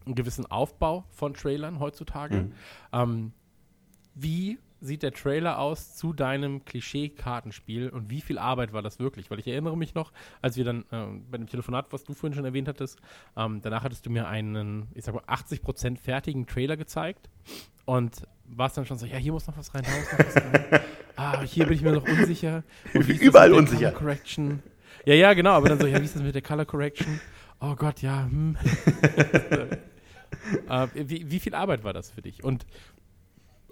gewissen 0.06 0.46
Aufbau 0.46 1.04
von 1.10 1.32
Trailern 1.34 1.78
heutzutage. 1.80 2.36
Mhm. 2.42 2.52
Ähm, 2.92 3.32
wie 4.14 4.58
sieht 4.80 5.02
der 5.02 5.12
Trailer 5.12 5.58
aus 5.58 5.94
zu 5.96 6.12
deinem 6.12 6.64
Klischee-Kartenspiel 6.64 7.88
und 7.88 8.10
wie 8.10 8.20
viel 8.20 8.38
Arbeit 8.38 8.72
war 8.72 8.82
das 8.82 8.98
wirklich? 8.98 9.30
Weil 9.30 9.38
ich 9.38 9.46
erinnere 9.46 9.76
mich 9.76 9.94
noch, 9.94 10.12
als 10.42 10.56
wir 10.56 10.64
dann 10.64 10.84
äh, 10.90 11.06
bei 11.30 11.38
dem 11.38 11.48
Telefonat, 11.48 11.86
was 11.90 12.04
du 12.04 12.14
vorhin 12.14 12.34
schon 12.34 12.44
erwähnt 12.44 12.68
hattest, 12.68 13.00
ähm, 13.36 13.60
danach 13.62 13.84
hattest 13.84 14.06
du 14.06 14.10
mir 14.10 14.28
einen, 14.28 14.88
ich 14.94 15.04
sag 15.04 15.14
mal, 15.14 15.24
80% 15.24 15.98
fertigen 15.98 16.46
Trailer 16.46 16.76
gezeigt 16.76 17.30
und 17.84 18.22
warst 18.44 18.76
dann 18.76 18.86
schon 18.86 18.98
so, 18.98 19.06
ja, 19.06 19.16
hier 19.16 19.32
muss 19.32 19.46
noch 19.46 19.56
was 19.56 19.74
rein, 19.74 19.84
da 19.84 19.90
muss 19.90 20.12
noch 20.12 20.18
was 20.18 20.36
rein. 20.36 20.80
ah, 21.16 21.42
hier 21.42 21.66
bin 21.66 21.74
ich 21.74 21.82
mir 21.82 21.92
noch 21.92 22.06
unsicher. 22.06 22.62
Und 22.94 23.08
wie 23.08 23.16
Überall 23.16 23.52
unsicher. 23.52 23.92
Color 23.92 23.98
Correction? 23.98 24.62
Ja, 25.04 25.14
ja, 25.14 25.34
genau, 25.34 25.52
aber 25.52 25.68
dann 25.68 25.80
so, 25.80 25.86
ja, 25.86 26.00
wie 26.00 26.04
ist 26.04 26.16
das 26.16 26.22
mit 26.22 26.34
der 26.34 26.42
Color 26.42 26.64
Correction? 26.64 27.20
Oh 27.60 27.74
Gott, 27.74 28.02
ja, 28.02 28.24
hm. 28.24 28.56
äh, 30.68 30.86
wie, 30.94 31.30
wie 31.30 31.40
viel 31.40 31.54
Arbeit 31.54 31.84
war 31.84 31.92
das 31.92 32.10
für 32.10 32.22
dich? 32.22 32.44
Und 32.44 32.66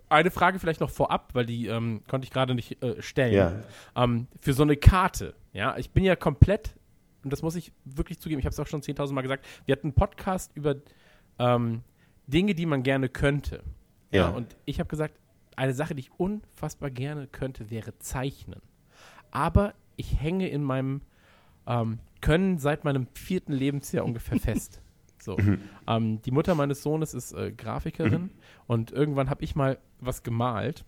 eine 0.09 0.31
Frage 0.31 0.59
vielleicht 0.59 0.81
noch 0.81 0.91
vorab, 0.91 1.31
weil 1.35 1.47
die 1.47 1.67
ähm, 1.67 2.03
konnte 2.09 2.27
ich 2.27 2.33
gerade 2.33 2.55
nicht 2.55 2.83
äh, 2.83 3.01
stellen. 3.03 3.35
Ja. 3.35 4.03
Ähm, 4.03 4.27
für 4.41 4.53
so 4.53 4.63
eine 4.63 4.77
Karte, 4.77 5.35
ja, 5.53 5.77
ich 5.77 5.91
bin 5.91 6.05
ja 6.05 6.17
komplett, 6.17 6.77
und 7.23 7.33
das 7.33 7.43
muss 7.43 7.57
ich 7.57 7.73
wirklich 7.85 8.21
zugeben, 8.21 8.39
ich 8.39 8.47
habe 8.47 8.53
es 8.53 8.61
auch 8.61 8.67
schon 8.67 8.83
10.000 8.83 9.13
Mal 9.13 9.23
gesagt, 9.23 9.47
wir 9.67 9.73
hatten 9.73 9.89
einen 9.89 9.95
Podcast 9.95 10.53
über 10.55 10.77
ähm, 11.39 11.83
Dinge, 12.27 12.55
die 12.55 12.67
man 12.67 12.83
gerne 12.83 13.09
könnte. 13.09 13.63
Ja. 14.11 14.29
Und 14.29 14.57
ich 14.65 14.79
habe 14.79 14.89
gesagt, 14.89 15.19
eine 15.57 15.75
Sache, 15.75 15.95
die 15.95 16.01
ich 16.01 16.11
unfassbar 16.19 16.91
gerne 16.91 17.27
könnte, 17.27 17.71
wäre 17.71 17.99
Zeichnen. 17.99 18.61
Aber 19.31 19.75
ich 19.97 20.21
hänge 20.21 20.49
in 20.49 20.63
meinem 20.63 21.03
ähm, 21.67 21.99
Können 22.21 22.59
seit 22.59 22.85
meinem 22.85 23.07
vierten 23.15 23.53
Lebensjahr 23.53 24.05
ungefähr 24.05 24.39
fest. 24.39 24.81
So. 25.25 25.37
Ähm, 25.87 26.23
die 26.23 26.31
Mutter 26.31 26.55
meines 26.55 26.83
Sohnes 26.83 27.15
ist 27.15 27.33
äh, 27.33 27.53
Grafikerin 27.53 28.31
und 28.67 28.91
irgendwann 28.91 29.31
habe 29.31 29.43
ich 29.43 29.57
mal 29.57 29.79
was 30.01 30.23
gemalt 30.23 30.85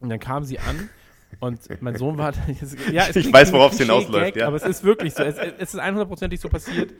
und 0.00 0.08
dann 0.08 0.18
kam 0.18 0.44
sie 0.44 0.58
an 0.58 0.88
und 1.40 1.60
mein 1.82 1.96
Sohn 1.96 2.18
war. 2.18 2.32
ja, 2.92 3.08
Ich 3.14 3.32
weiß, 3.32 3.52
worauf 3.52 3.72
es 3.72 3.78
hinausläuft, 3.78 4.36
ja. 4.36 4.46
Aber 4.46 4.56
es 4.56 4.64
ist 4.64 4.84
wirklich 4.84 5.14
so. 5.14 5.22
Es, 5.22 5.36
es 5.38 5.74
ist 5.74 5.80
100%ig 5.80 6.40
so 6.40 6.48
passiert. 6.48 6.92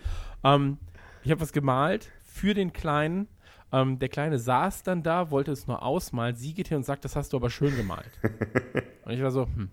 Ähm, 0.45 0.79
ich 1.23 1.31
habe 1.31 1.41
was 1.41 1.53
gemalt 1.53 2.11
für 2.23 2.55
den 2.55 2.73
Kleinen. 2.73 3.29
Ähm, 3.73 3.99
der 3.99 4.09
Kleine 4.09 4.39
saß 4.39 4.83
dann 4.83 5.03
da, 5.03 5.31
wollte 5.31 5.53
es 5.53 5.67
nur 5.67 5.83
ausmalen. 5.83 6.37
Sie 6.37 6.55
geht 6.55 6.69
hin 6.69 6.79
und 6.79 6.85
sagt, 6.85 7.05
das 7.05 7.17
hast 7.17 7.33
du 7.33 7.37
aber 7.37 7.51
schön 7.51 7.77
gemalt. 7.77 8.11
und 9.05 9.13
ich 9.13 9.23
war 9.23 9.31
so, 9.31 9.47
hm. 9.47 9.71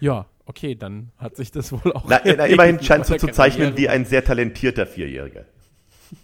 Ja, 0.00 0.26
okay, 0.46 0.74
dann 0.74 1.10
hat 1.18 1.36
sich 1.36 1.50
das 1.50 1.72
wohl 1.72 1.92
auch. 1.92 2.04
Na, 2.08 2.20
na, 2.24 2.46
immerhin 2.46 2.80
scheinst 2.82 3.10
du 3.10 3.16
zu 3.16 3.28
zeichnen 3.28 3.76
wie 3.76 3.88
ein 3.88 4.04
sehr 4.04 4.24
talentierter 4.24 4.86
Vierjähriger. 4.86 5.44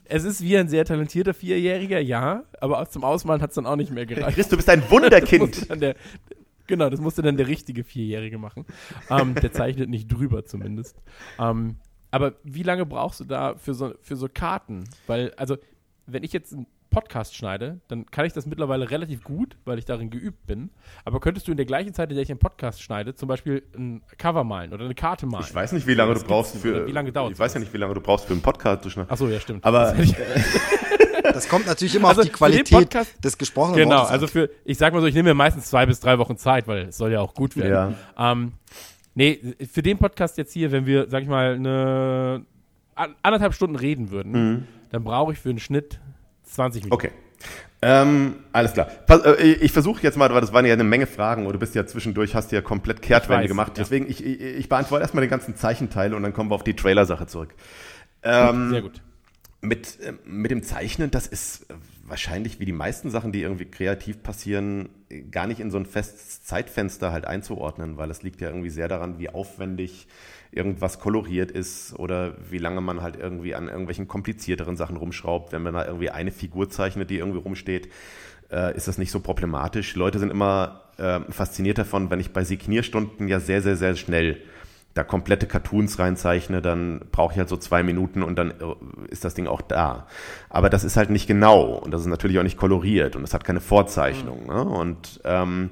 Es 0.05 0.25
ist 0.25 0.43
wie 0.43 0.57
ein 0.57 0.69
sehr 0.69 0.85
talentierter 0.85 1.35
Vierjähriger, 1.35 2.01
ja, 2.01 2.45
aber 2.61 2.89
zum 2.89 3.05
Ausmalen 3.05 3.43
hat 3.43 3.51
es 3.51 3.57
dann 3.57 3.67
auch 3.67 3.77
nicht 3.77 3.91
mehr 3.93 4.07
gereicht. 4.07 4.35
Chris, 4.37 4.49
du 4.49 4.57
bist 4.57 4.69
ein 4.69 4.81
Das 4.81 4.91
Wunderkind. 4.91 5.71
dann 5.71 5.81
der, 5.81 5.97
genau, 6.67 6.91
das 6.91 7.01
musste 7.01 7.23
dann 7.23 7.37
der 7.37 7.49
richtige 7.49 7.85
Vierjährige 7.85 8.39
machen. 8.39 8.65
Ähm, 9.11 9.35
der 9.35 9.53
zeichnet 9.53 9.89
nicht 9.91 10.09
drüber 10.09 10.45
zumindest. 10.45 10.97
Ähm, 11.39 11.77
aber 12.11 12.35
wie 12.45 12.63
lange 12.63 12.87
brauchst 12.87 13.21
du 13.21 13.25
da 13.25 13.57
für 13.57 13.75
so, 13.75 13.95
für 14.01 14.17
so 14.17 14.29
Karten? 14.33 14.85
Weil, 15.07 15.33
also, 15.37 15.57
wenn 16.07 16.23
ich 16.23 16.33
jetzt 16.33 16.53
einen 16.53 16.67
Podcast 16.95 17.35
schneide, 17.37 17.81
dann 17.89 18.07
kann 18.07 18.25
ich 18.25 18.33
das 18.33 18.47
mittlerweile 18.47 18.91
relativ 18.91 19.23
gut, 19.25 19.57
weil 19.65 19.79
ich 19.79 19.85
darin 19.85 20.11
geübt 20.11 20.47
bin. 20.47 20.71
Aber 21.05 21.21
könntest 21.21 21.47
du 21.49 21.51
in 21.51 21.57
der 21.57 21.67
gleichen 21.67 21.93
Zeit, 21.93 22.11
in 22.11 22.15
der 22.17 22.23
ich 22.23 22.31
einen 22.31 22.39
Podcast 22.39 22.81
schneide, 22.83 23.15
zum 23.15 23.29
Beispiel 23.29 23.63
ein 23.77 24.03
Cover 24.17 24.45
malen 24.45 24.73
oder 24.73 24.85
eine 24.85 24.95
Karte 24.95 25.27
malen? 25.27 25.45
Ich 25.49 25.55
weiß 25.55 25.73
nicht, 25.73 25.87
wie 25.87 25.95
lange 25.95 26.13
du 26.15 26.21
Skizzen 26.21 26.29
brauchst 26.35 26.57
für. 26.57 26.87
Wie 26.87 26.93
lange 26.93 27.13
dauert 27.13 27.33
Ich 27.33 27.39
weiß 27.39 27.53
ja 27.55 27.61
nicht, 27.61 27.73
wie 27.73 27.79
lange 27.79 27.95
du 27.95 28.01
brauchst 28.01 28.27
für 28.27 28.33
einen 28.33 28.43
Podcast. 28.43 28.83
zu 28.83 28.91
schneiden. 28.91 29.11
Achso, 29.11 29.27
ja, 29.29 29.41
stimmt. 29.41 29.65
Aber 29.65 29.93
Das 29.93 30.15
Das 31.35 31.49
kommt 31.49 31.67
natürlich 31.67 31.95
immer 31.97 32.09
Also 32.09 32.21
auf 32.21 32.27
die 32.27 32.33
Qualität 32.33 32.91
Podcast- 32.91 33.25
des 33.25 33.37
gesprochenen 33.39 33.77
Genau, 33.79 33.97
Wortes 33.97 34.11
also 34.11 34.27
für, 34.27 34.51
ich 34.65 34.79
sag 34.79 34.93
mal 34.93 35.01
so, 35.01 35.07
ich 35.07 35.15
nehme 35.15 35.31
mir 35.31 35.35
meistens 35.35 35.67
zwei 35.71 35.87
bis 35.87 35.99
drei 35.99 36.19
Wochen 36.19 36.37
Zeit, 36.37 36.69
weil 36.69 36.89
es 36.89 36.97
soll 36.99 37.13
ja 37.13 37.21
auch 37.21 37.35
gut 37.35 37.57
werden. 37.57 37.97
Ähm, 38.17 38.53
nee, 39.15 39.41
für 39.73 39.83
den 39.83 39.99
Podcast 39.99 40.39
jetzt 40.39 40.53
hier, 40.53 40.71
wenn 40.71 40.87
wir, 40.87 41.09
sag 41.09 41.23
ich 41.23 41.29
mal, 41.29 41.55
eine 41.55 42.45
an- 42.95 43.15
anderthalb 43.23 43.55
Stunden 43.55 43.75
reden 43.77 44.11
würden, 44.11 44.69
dann 44.91 45.03
brauche 45.03 45.33
ich 45.33 45.39
für 45.39 45.49
einen 45.51 45.59
Schnitt 45.59 45.99
20 46.55 46.85
Minuten. 46.85 46.95
Okay. 46.95 47.11
Ähm, 47.83 48.37
alles 48.53 48.73
klar. 48.73 48.89
Äh, 49.09 49.53
ich 49.53 49.73
versuche 49.73 50.03
jetzt 50.03 50.17
mal, 50.17 50.33
weil 50.33 50.41
das 50.41 50.53
waren 50.53 50.65
ja 50.65 50.73
eine 50.73 50.85
Menge 50.85 51.07
Fragen 51.07 51.47
und 51.47 51.53
du 51.53 51.59
bist 51.59 51.75
ja 51.75 51.85
zwischendurch, 51.87 52.35
hast 52.35 52.51
ja 52.53 52.63
komplett 52.63 53.03
Kehrtwende 53.03 53.45
weiß, 53.45 53.49
gemacht. 53.49 53.73
ja. 53.77 53.85
Deswegen, 53.85 54.09
ich, 54.09 54.25
ich, 54.25 54.41
ich 54.41 54.69
beantworte 54.69 55.03
erstmal 55.03 55.21
den 55.21 55.31
ganzen 55.31 55.55
Zeichenteil 55.55 56.15
und 56.15 56.23
dann 56.23 56.33
kommen 56.33 56.51
wir 56.51 56.55
auf 56.55 56.65
die 56.65 56.75
Trailer-Sache 56.75 57.27
zurück. 57.27 57.55
Ähm, 58.23 58.71
Sehr 58.71 58.83
gut. 58.83 59.03
Mit, 59.61 60.01
äh, 60.01 60.15
mit 60.25 60.51
dem 60.51 60.63
Zeichnen, 60.63 61.11
das 61.11 61.27
ist 61.27 61.67
wahrscheinlich 62.07 62.61
wie 62.61 62.65
die 62.65 62.73
meisten 62.73 63.11
Sachen, 63.11 63.33
die 63.33 63.43
irgendwie 63.43 63.67
kreativ 63.67 64.23
passieren, 64.23 64.89
gar 65.31 65.47
nicht 65.47 65.61
in 65.61 65.71
so 65.71 65.79
ein 65.79 65.87
festes 65.87 66.43
Zeitfenster 66.43 67.13
halt 67.13 67.27
einzuordnen, 67.27 67.97
weil 67.97 68.11
es 68.11 68.23
liegt 68.23 68.41
ja 68.41 68.49
irgendwie 68.49 68.71
sehr 68.71 68.89
daran, 68.89 69.19
wie 69.19 69.29
aufwendig 69.29 70.07
irgendwas 70.57 70.99
koloriert 70.99 71.51
ist 71.51 71.95
oder 71.99 72.35
wie 72.51 72.59
lange 72.59 72.81
man 72.81 73.03
halt 73.03 73.17
irgendwie 73.17 73.55
an 73.55 73.69
irgendwelchen 73.69 74.09
komplizierteren 74.09 74.77
Sachen 74.77 74.97
rumschraubt. 74.97 75.53
Wenn 75.53 75.63
man 75.63 75.75
da 75.75 75.87
irgendwie 75.87 76.11
eine 76.11 76.31
Figur 76.31 76.71
zeichnet, 76.71 77.11
die 77.11 77.19
irgendwie 77.19 77.39
rumsteht, 77.39 77.89
äh, 78.51 78.77
ist 78.77 78.89
das 78.89 78.99
nicht 78.99 79.11
so 79.11 79.21
problematisch. 79.21 79.95
Leute 79.97 80.19
sind 80.19 80.31
immer 80.31 80.83
äh, 80.99 81.21
fasziniert 81.31 81.79
davon, 81.79 82.11
wenn 82.11 82.21
ich 82.21 82.33
bei 82.33 82.45
Signierstunden 82.45 83.29
ja 83.29 83.41
sehr, 83.41 83.63
sehr, 83.63 83.77
sehr 83.77 83.97
schnell 83.97 84.39
da 84.95 85.03
komplette 85.03 85.47
Cartoons 85.47 85.99
reinzeichne, 85.99 86.63
dann 86.63 87.01
brauche 87.11 87.33
ich 87.33 87.39
halt 87.39 87.49
so 87.49 87.57
zwei 87.57 87.83
Minuten 87.83 88.23
und 88.23 88.37
dann 88.39 88.53
äh, 88.53 88.55
ist 89.09 89.25
das 89.25 89.35
Ding 89.35 89.49
auch 89.49 89.61
da. 89.61 90.07
Aber 90.49 90.71
das 90.71 90.85
ist 90.85 90.97
halt 90.97 91.11
nicht 91.11 91.27
genau 91.27 91.75
und 91.75 91.91
das 91.91 92.03
ist 92.03 92.07
natürlich 92.07 92.39
auch 92.39 92.45
nicht 92.45 92.57
koloriert 92.57 93.17
und 93.17 93.25
es 93.25 93.35
hat 93.35 93.45
keine 93.45 93.61
Vorzeichnung. 93.61 94.47
Ne? 94.47 94.65
Und 94.65 95.21
ähm, 95.25 95.71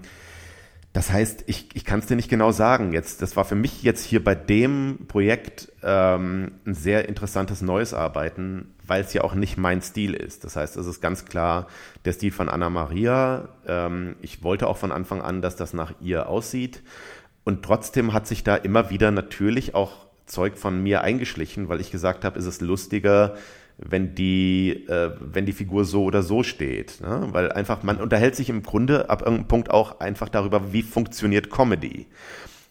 das 0.93 1.11
heißt, 1.11 1.45
ich, 1.47 1.71
ich 1.73 1.87
kann 1.87 2.01
es 2.01 2.07
dir 2.07 2.17
nicht 2.17 2.29
genau 2.29 2.53
sagen. 2.53 2.93
Jetzt, 2.93 3.23
das 3.23 3.35
war 3.35 3.47
für 3.47 3.55
mich 3.55 3.83
jetzt 3.83 4.05
hier 4.05 4.23
bei 4.23 4.35
dem 4.35 5.07
Projekt 5.09 5.73
ähm, 5.83 6.53
ein 6.67 6.75
sehr 6.75 7.09
interessantes 7.09 7.63
neues 7.63 7.95
Arbeiten, 7.95 8.75
weil 8.87 9.01
es 9.01 9.15
ja 9.15 9.25
auch 9.25 9.35
nicht 9.35 9.57
mein 9.57 9.81
Stil 9.81 10.13
ist. 10.13 10.45
Das 10.45 10.57
heißt, 10.57 10.77
es 10.77 10.87
ist 10.87 11.01
ganz 11.01 11.25
klar 11.25 11.67
der 12.05 12.13
Stil 12.13 12.31
von 12.31 12.51
Anna 12.51 12.69
Maria. 12.69 13.49
Ähm, 13.67 14.17
ich 14.21 14.43
wollte 14.43 14.67
auch 14.67 14.77
von 14.77 14.93
Anfang 14.93 15.23
an, 15.23 15.41
dass 15.41 15.57
das 15.57 15.73
nach 15.73 15.95
ihr 16.03 16.29
aussieht. 16.29 16.83
Und 17.43 17.65
trotzdem 17.65 18.13
hat 18.13 18.27
sich 18.27 18.45
da 18.45 18.57
immer 18.57 18.91
wieder 18.91 19.11
natürlich 19.11 19.75
auch 19.75 19.93
Zeug 20.27 20.59
von 20.59 20.83
mir 20.83 21.01
eingeschlichen, 21.01 21.71
weil 21.71 21.81
ich 21.81 21.91
gesagt 21.91 22.25
habe, 22.25 22.39
ist 22.39 22.47
es 22.47 22.61
lustiger, 22.61 23.35
wenn 23.79 24.15
die, 24.15 24.87
äh, 24.89 25.11
wenn 25.21 25.47
die 25.47 25.53
Figur 25.53 25.85
so 25.85 26.05
oder 26.05 26.23
so 26.23 26.43
steht. 26.43 27.01
Ne? 27.01 27.29
Weil 27.33 27.53
einfach, 27.53 27.83
man 27.83 27.99
unterhält 27.99 28.37
sich 28.37 28.49
im 28.49 28.63
Grunde 28.63 29.11
ab 29.11 29.23
irgendeinem 29.23 29.49
Punkt 29.49 29.71
auch 29.71 30.01
einfach 30.01 30.29
darüber, 30.29 30.73
wie 30.73 30.83
funktioniert 30.83 31.51
Comedy. 31.51 32.07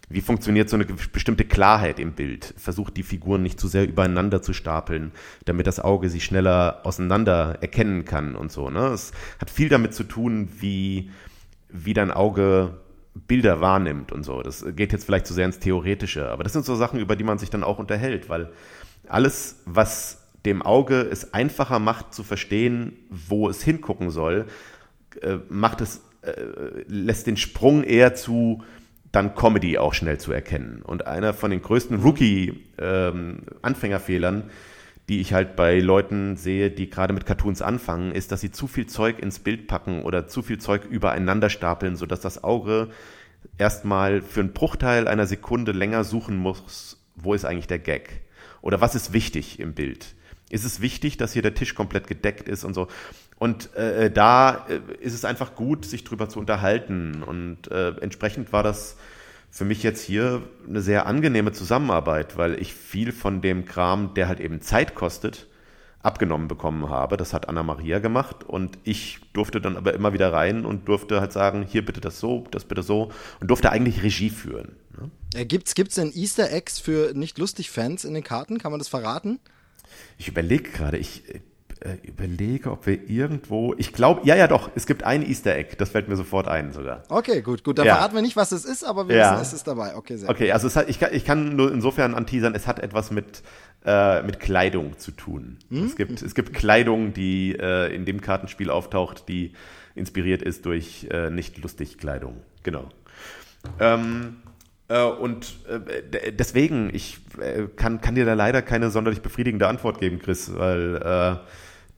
Wie 0.09 0.21
funktioniert 0.21 0.69
so 0.69 0.75
eine 0.75 0.85
bestimmte 0.85 1.45
Klarheit 1.45 1.97
im 1.97 2.11
Bild? 2.11 2.53
Versucht 2.57 2.97
die 2.97 3.03
Figuren 3.03 3.43
nicht 3.43 3.59
zu 3.59 3.69
sehr 3.69 3.87
übereinander 3.87 4.41
zu 4.41 4.51
stapeln, 4.51 5.13
damit 5.45 5.67
das 5.67 5.79
Auge 5.79 6.09
sie 6.09 6.19
schneller 6.19 6.81
auseinander 6.83 7.59
erkennen 7.61 8.03
kann 8.03 8.35
und 8.35 8.51
so. 8.51 8.69
Ne? 8.69 8.87
Es 8.87 9.13
hat 9.39 9.49
viel 9.49 9.69
damit 9.69 9.93
zu 9.93 10.03
tun, 10.03 10.49
wie, 10.59 11.11
wie 11.69 11.93
dein 11.93 12.11
Auge 12.11 12.77
Bilder 13.13 13.61
wahrnimmt 13.61 14.11
und 14.11 14.23
so. 14.23 14.41
Das 14.41 14.65
geht 14.75 14.91
jetzt 14.91 15.05
vielleicht 15.05 15.27
zu 15.27 15.33
sehr 15.33 15.45
ins 15.45 15.59
Theoretische, 15.59 16.29
aber 16.29 16.43
das 16.43 16.53
sind 16.53 16.65
so 16.65 16.75
Sachen, 16.75 16.99
über 16.99 17.15
die 17.15 17.23
man 17.23 17.37
sich 17.37 17.49
dann 17.49 17.63
auch 17.63 17.79
unterhält, 17.79 18.29
weil 18.29 18.51
alles, 19.07 19.61
was 19.65 20.20
dem 20.45 20.61
Auge 20.61 21.01
es 21.01 21.33
einfacher 21.33 21.79
macht 21.79 22.13
zu 22.13 22.23
verstehen, 22.23 22.93
wo 23.09 23.49
es 23.49 23.61
hingucken 23.63 24.09
soll, 24.09 24.45
äh, 25.21 25.37
macht 25.49 25.81
es, 25.81 26.01
äh, 26.21 26.31
lässt 26.87 27.27
den 27.27 27.35
Sprung 27.37 27.83
eher 27.83 28.15
zu, 28.15 28.63
dann 29.11 29.35
Comedy 29.35 29.77
auch 29.77 29.93
schnell 29.93 30.19
zu 30.19 30.31
erkennen. 30.31 30.81
Und 30.83 31.05
einer 31.05 31.33
von 31.33 31.51
den 31.51 31.61
größten 31.61 32.01
Rookie-Anfängerfehlern, 32.01 34.49
die 35.09 35.19
ich 35.19 35.33
halt 35.33 35.57
bei 35.57 35.79
Leuten 35.79 36.37
sehe, 36.37 36.71
die 36.71 36.89
gerade 36.89 37.11
mit 37.13 37.25
Cartoons 37.25 37.61
anfangen, 37.61 38.13
ist, 38.13 38.31
dass 38.31 38.39
sie 38.41 38.51
zu 38.51 38.67
viel 38.67 38.87
Zeug 38.87 39.19
ins 39.19 39.39
Bild 39.39 39.67
packen 39.67 40.03
oder 40.03 40.27
zu 40.27 40.41
viel 40.41 40.59
Zeug 40.59 40.85
übereinander 40.85 41.49
stapeln, 41.49 41.97
sodass 41.97 42.21
das 42.21 42.43
Auge 42.43 42.89
erstmal 43.57 44.21
für 44.21 44.39
einen 44.39 44.53
Bruchteil 44.53 45.07
einer 45.07 45.25
Sekunde 45.27 45.73
länger 45.73 46.03
suchen 46.03 46.37
muss, 46.37 47.03
wo 47.15 47.33
ist 47.33 47.45
eigentlich 47.45 47.67
der 47.67 47.79
Gag? 47.79 48.21
Oder 48.61 48.79
was 48.79 48.93
ist 48.95 49.11
wichtig 49.11 49.59
im 49.59 49.73
Bild? 49.73 50.13
Ist 50.51 50.65
es 50.65 50.81
wichtig, 50.81 51.17
dass 51.17 51.33
hier 51.33 51.41
der 51.41 51.53
Tisch 51.53 51.75
komplett 51.75 52.07
gedeckt 52.07 52.49
ist 52.49 52.63
und 52.63 52.73
so? 52.73 52.87
Und 53.39 53.73
äh, 53.75 54.11
da 54.11 54.67
äh, 54.67 54.81
ist 54.99 55.13
es 55.13 55.25
einfach 55.25 55.55
gut, 55.55 55.85
sich 55.85 56.03
drüber 56.03 56.29
zu 56.29 56.39
unterhalten. 56.39 57.23
Und 57.23 57.71
äh, 57.71 57.91
entsprechend 58.01 58.53
war 58.53 58.61
das 58.61 58.97
für 59.49 59.65
mich 59.65 59.81
jetzt 59.81 60.03
hier 60.03 60.43
eine 60.67 60.81
sehr 60.81 61.05
angenehme 61.07 61.51
Zusammenarbeit, 61.51 62.37
weil 62.37 62.61
ich 62.61 62.73
viel 62.73 63.11
von 63.11 63.41
dem 63.41 63.65
Kram, 63.65 64.13
der 64.13 64.27
halt 64.27 64.39
eben 64.39 64.61
Zeit 64.61 64.93
kostet, 64.93 65.47
abgenommen 66.03 66.47
bekommen 66.47 66.89
habe. 66.89 67.17
Das 67.17 67.33
hat 67.33 67.47
Anna 67.47 67.63
Maria 67.63 67.99
gemacht 67.99 68.43
und 68.43 68.77
ich 68.83 69.19
durfte 69.33 69.61
dann 69.61 69.77
aber 69.77 69.93
immer 69.93 70.13
wieder 70.13 70.33
rein 70.33 70.65
und 70.65 70.87
durfte 70.87 71.21
halt 71.21 71.31
sagen, 71.31 71.65
hier 71.67 71.85
bitte 71.85 72.01
das 72.01 72.19
so, 72.19 72.45
das 72.51 72.65
bitte 72.65 72.83
so 72.83 73.11
und 73.39 73.49
durfte 73.49 73.71
eigentlich 73.71 74.03
Regie 74.03 74.29
führen. 74.29 74.75
Ne? 74.97 75.11
Äh, 75.33 75.45
gibt's, 75.45 75.75
gibt's 75.75 75.95
denn 75.95 76.11
Easter 76.13 76.51
Eggs 76.51 76.79
für 76.79 77.13
nicht 77.13 77.37
lustig 77.37 77.71
Fans 77.71 78.03
in 78.03 78.13
den 78.13 78.23
Karten? 78.23 78.57
Kann 78.57 78.71
man 78.71 78.79
das 78.79 78.87
verraten? 78.87 79.39
Ich 80.17 80.27
überlege 80.27 80.69
gerade, 80.71 80.97
ich 80.97 81.23
äh, 81.83 81.95
überlege, 82.03 82.71
ob 82.71 82.85
wir 82.85 83.09
irgendwo, 83.09 83.73
ich 83.77 83.91
glaube, 83.91 84.21
ja, 84.25 84.35
ja 84.35 84.47
doch, 84.47 84.69
es 84.75 84.85
gibt 84.85 85.03
ein 85.03 85.27
Easter 85.27 85.55
Egg, 85.55 85.75
das 85.79 85.89
fällt 85.89 86.07
mir 86.07 86.15
sofort 86.15 86.47
ein 86.47 86.73
sogar. 86.73 87.03
Okay, 87.09 87.41
gut, 87.41 87.63
gut, 87.63 87.79
dann 87.79 87.87
Ja. 87.87 87.95
verraten 87.95 88.13
wir 88.13 88.21
nicht, 88.21 88.35
was 88.35 88.51
es 88.51 88.65
ist, 88.65 88.83
aber 88.83 89.07
wir 89.09 89.15
Ja. 89.15 89.31
wissen, 89.31 89.41
es 89.41 89.53
ist 89.53 89.67
dabei. 89.67 89.95
Okay, 89.95 90.17
sehr 90.17 90.29
Okay, 90.29 90.51
also 90.51 90.67
es 90.67 90.75
hat, 90.75 90.89
ich, 90.89 90.99
kann, 90.99 91.09
ich 91.11 91.25
kann 91.25 91.55
nur 91.55 91.71
insofern 91.73 92.13
anteasern, 92.13 92.53
es 92.53 92.67
hat 92.67 92.79
etwas 92.79 93.09
mit, 93.09 93.41
äh, 93.83 94.21
mit 94.21 94.39
Kleidung 94.39 94.99
zu 94.99 95.09
tun. 95.11 95.57
Es, 95.71 95.95
gibt, 95.95 96.21
es 96.21 96.35
gibt 96.35 96.53
Kleidung, 96.53 97.13
die 97.13 97.55
äh, 97.59 97.93
in 97.95 98.05
dem 98.05 98.21
Kartenspiel 98.21 98.69
auftaucht, 98.69 99.27
die 99.27 99.53
inspiriert 99.95 100.43
ist 100.43 100.65
durch 100.67 101.07
äh, 101.09 101.31
nicht 101.31 101.57
lustig 101.57 101.97
Kleidung. 101.97 102.37
Genau. 102.61 102.89
Ähm, 103.79 104.37
äh, 104.40 104.40
und 104.99 105.59
äh, 105.67 106.31
deswegen, 106.31 106.93
ich 106.93 107.19
äh, 107.39 107.67
kann, 107.75 108.01
kann 108.01 108.15
dir 108.15 108.25
da 108.25 108.33
leider 108.33 108.61
keine 108.61 108.89
sonderlich 108.89 109.21
befriedigende 109.21 109.67
Antwort 109.67 109.99
geben, 109.99 110.19
Chris, 110.19 110.51
weil 110.55 110.95
äh, 110.97 111.37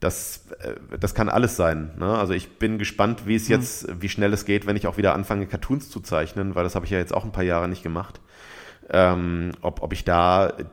das, 0.00 0.46
äh, 0.60 0.74
das 0.98 1.14
kann 1.14 1.28
alles 1.28 1.56
sein. 1.56 1.92
Ne? 1.98 2.06
Also 2.06 2.34
ich 2.34 2.58
bin 2.58 2.78
gespannt, 2.78 3.26
wie 3.26 3.34
es 3.34 3.48
jetzt, 3.48 3.88
wie 4.00 4.08
schnell 4.08 4.32
es 4.32 4.44
geht, 4.44 4.66
wenn 4.66 4.76
ich 4.76 4.86
auch 4.86 4.96
wieder 4.96 5.14
anfange, 5.14 5.46
Cartoons 5.46 5.90
zu 5.90 6.00
zeichnen, 6.00 6.54
weil 6.54 6.64
das 6.64 6.74
habe 6.74 6.84
ich 6.84 6.90
ja 6.90 6.98
jetzt 6.98 7.14
auch 7.14 7.24
ein 7.24 7.32
paar 7.32 7.44
Jahre 7.44 7.68
nicht 7.68 7.82
gemacht. 7.82 8.20
Ähm, 8.90 9.52
ob, 9.62 9.82
ob 9.82 9.94
ich 9.94 10.04
da 10.04 10.48
äh, 10.50 10.64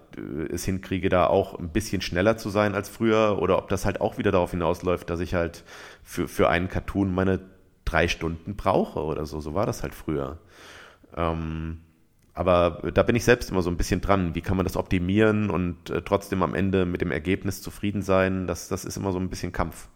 es 0.51 0.65
hinkriege, 0.65 1.07
da 1.07 1.28
auch 1.28 1.57
ein 1.57 1.69
bisschen 1.69 2.01
schneller 2.01 2.36
zu 2.36 2.49
sein 2.49 2.76
als 2.76 2.89
früher 2.89 3.41
oder 3.41 3.57
ob 3.57 3.69
das 3.69 3.86
halt 3.86 4.01
auch 4.01 4.17
wieder 4.17 4.34
darauf 4.34 4.51
hinausläuft, 4.51 5.09
dass 5.09 5.22
ich 5.22 5.34
halt 5.34 5.63
für, 6.03 6.28
für 6.28 6.49
einen 6.49 6.67
Cartoon 6.67 7.15
meine 7.15 7.39
drei 7.86 8.09
Stunden 8.09 8.57
brauche 8.57 8.99
oder 8.99 9.26
so. 9.26 9.39
So 9.39 9.53
war 9.53 9.65
das 9.65 9.82
halt 9.82 9.95
früher. 9.95 10.39
Ähm, 11.15 11.80
aber 12.34 12.91
da 12.93 13.03
bin 13.03 13.15
ich 13.15 13.23
selbst 13.23 13.49
immer 13.51 13.61
so 13.61 13.69
ein 13.69 13.77
bisschen 13.77 14.01
dran. 14.01 14.36
Wie 14.36 14.41
kann 14.41 14.57
man 14.57 14.65
das 14.65 14.77
optimieren 14.77 15.49
und 15.49 15.89
äh, 15.89 16.01
trotzdem 16.01 16.43
am 16.43 16.53
Ende 16.55 16.86
mit 16.86 17.01
dem 17.01 17.11
Ergebnis 17.11 17.61
zufrieden 17.61 18.01
sein? 18.01 18.47
Das, 18.47 18.67
das 18.69 18.86
ist 18.86 18.97
immer 18.97 19.11
so 19.11 19.19
ein 19.19 19.29
bisschen 19.29 19.51
Kampf. 19.51 19.89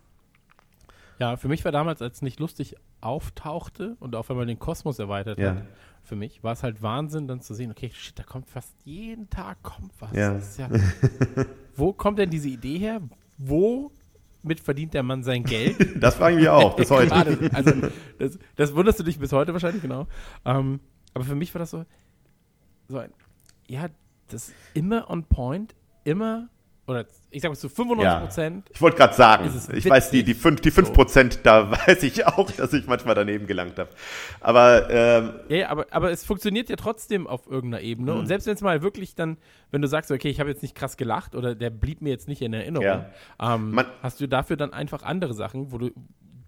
Ja, 1.17 1.38
für 1.38 1.47
mich 1.47 1.63
war 1.63 1.71
damals, 1.71 2.01
als 2.01 2.21
nicht 2.21 2.39
lustig 2.41 2.75
auftauchte 2.99 3.95
und 4.01 4.15
auch 4.15 4.27
wenn 4.27 4.36
man 4.36 4.47
den 4.47 4.59
Kosmos 4.59 4.99
erweitert 4.99 5.39
Ja. 5.39 5.51
hat, 5.51 5.63
für 6.03 6.15
mich 6.17 6.43
war 6.43 6.51
es 6.53 6.61
halt 6.61 6.81
Wahnsinn, 6.83 7.27
dann 7.27 7.39
zu 7.41 7.53
sehen, 7.53 7.71
okay, 7.71 7.89
shit, 7.93 8.19
da 8.19 8.23
kommt 8.23 8.49
fast 8.49 8.75
jeden 8.83 9.29
Tag 9.29 9.63
kommt 9.63 9.91
was. 9.99 10.11
Ja. 10.13 10.38
Ja 10.57 10.69
wo 11.75 11.93
kommt 11.93 12.19
denn 12.19 12.29
diese 12.29 12.49
Idee 12.49 12.77
her? 12.77 13.01
Wo 13.38 13.91
mit 14.43 14.59
verdient 14.59 14.93
der 14.93 15.03
Mann 15.03 15.23
sein 15.23 15.43
Geld? 15.43 15.77
Das 16.01 16.15
fragen 16.15 16.38
wir 16.38 16.53
auch 16.53 16.75
bis 16.75 16.91
heute. 16.91 17.13
Also, 17.53 17.71
das, 18.19 18.38
das 18.57 18.75
wunderst 18.75 18.99
du 18.99 19.03
dich 19.03 19.17
bis 19.17 19.31
heute 19.31 19.53
wahrscheinlich, 19.53 19.81
genau. 19.81 20.07
Ähm, 20.43 20.79
aber 21.13 21.23
für 21.23 21.36
mich 21.36 21.53
war 21.55 21.59
das 21.59 21.71
so, 21.71 21.86
so 22.88 22.97
ein, 22.99 23.11
ja, 23.67 23.88
das 24.29 24.49
ist 24.49 24.55
immer 24.73 25.09
on 25.09 25.23
point, 25.25 25.75
immer, 26.03 26.49
oder 26.88 27.05
ich 27.31 27.41
sag 27.41 27.49
mal 27.49 27.55
zu 27.57 27.67
95 27.67 28.19
Prozent. 28.21 28.69
Ich 28.73 28.79
wollte 28.81 28.97
gerade 28.97 29.13
sagen, 29.15 29.51
ich 29.73 29.89
weiß, 29.89 30.11
die, 30.11 30.23
die 30.23 30.29
witzig? 30.29 30.41
fünf, 30.43 30.61
die 30.61 30.69
fünf 30.71 30.93
Prozent, 30.93 31.39
da 31.43 31.71
weiß 31.88 32.03
ich 32.03 32.27
auch, 32.27 32.49
dass 32.51 32.73
ich 32.73 32.86
manchmal 32.86 33.15
daneben 33.15 33.47
gelangt 33.47 33.79
habe. 33.79 33.89
Aber 34.39 34.88
ähm, 34.91 35.33
Ja, 35.49 35.55
ja, 35.57 35.69
aber, 35.69 35.88
aber 35.89 36.11
es 36.11 36.23
funktioniert 36.23 36.69
ja 36.69 36.75
trotzdem 36.75 37.25
auf 37.25 37.47
irgendeiner 37.47 37.81
Ebene. 37.83 38.13
Mhm. 38.13 38.19
Und 38.19 38.27
selbst 38.27 38.45
wenn 38.45 38.53
es 38.53 38.61
mal 38.61 38.83
wirklich 38.83 39.15
dann, 39.15 39.38
wenn 39.71 39.81
du 39.81 39.88
sagst, 39.88 40.11
okay, 40.11 40.29
ich 40.29 40.39
habe 40.39 40.49
jetzt 40.49 40.61
nicht 40.61 40.75
krass 40.75 40.95
gelacht 40.95 41.33
oder 41.36 41.55
der 41.55 41.71
blieb 41.71 42.01
mir 42.01 42.09
jetzt 42.11 42.27
nicht 42.27 42.41
in 42.43 42.53
Erinnerung, 42.53 42.86
Ja. 42.86 43.09
ähm, 43.41 43.71
Man- 43.71 43.88
hast 44.03 44.21
du 44.21 44.27
dafür 44.27 44.55
dann 44.55 44.71
einfach 44.71 45.01
andere 45.01 45.33
Sachen, 45.33 45.71
wo 45.71 45.79
du 45.79 45.89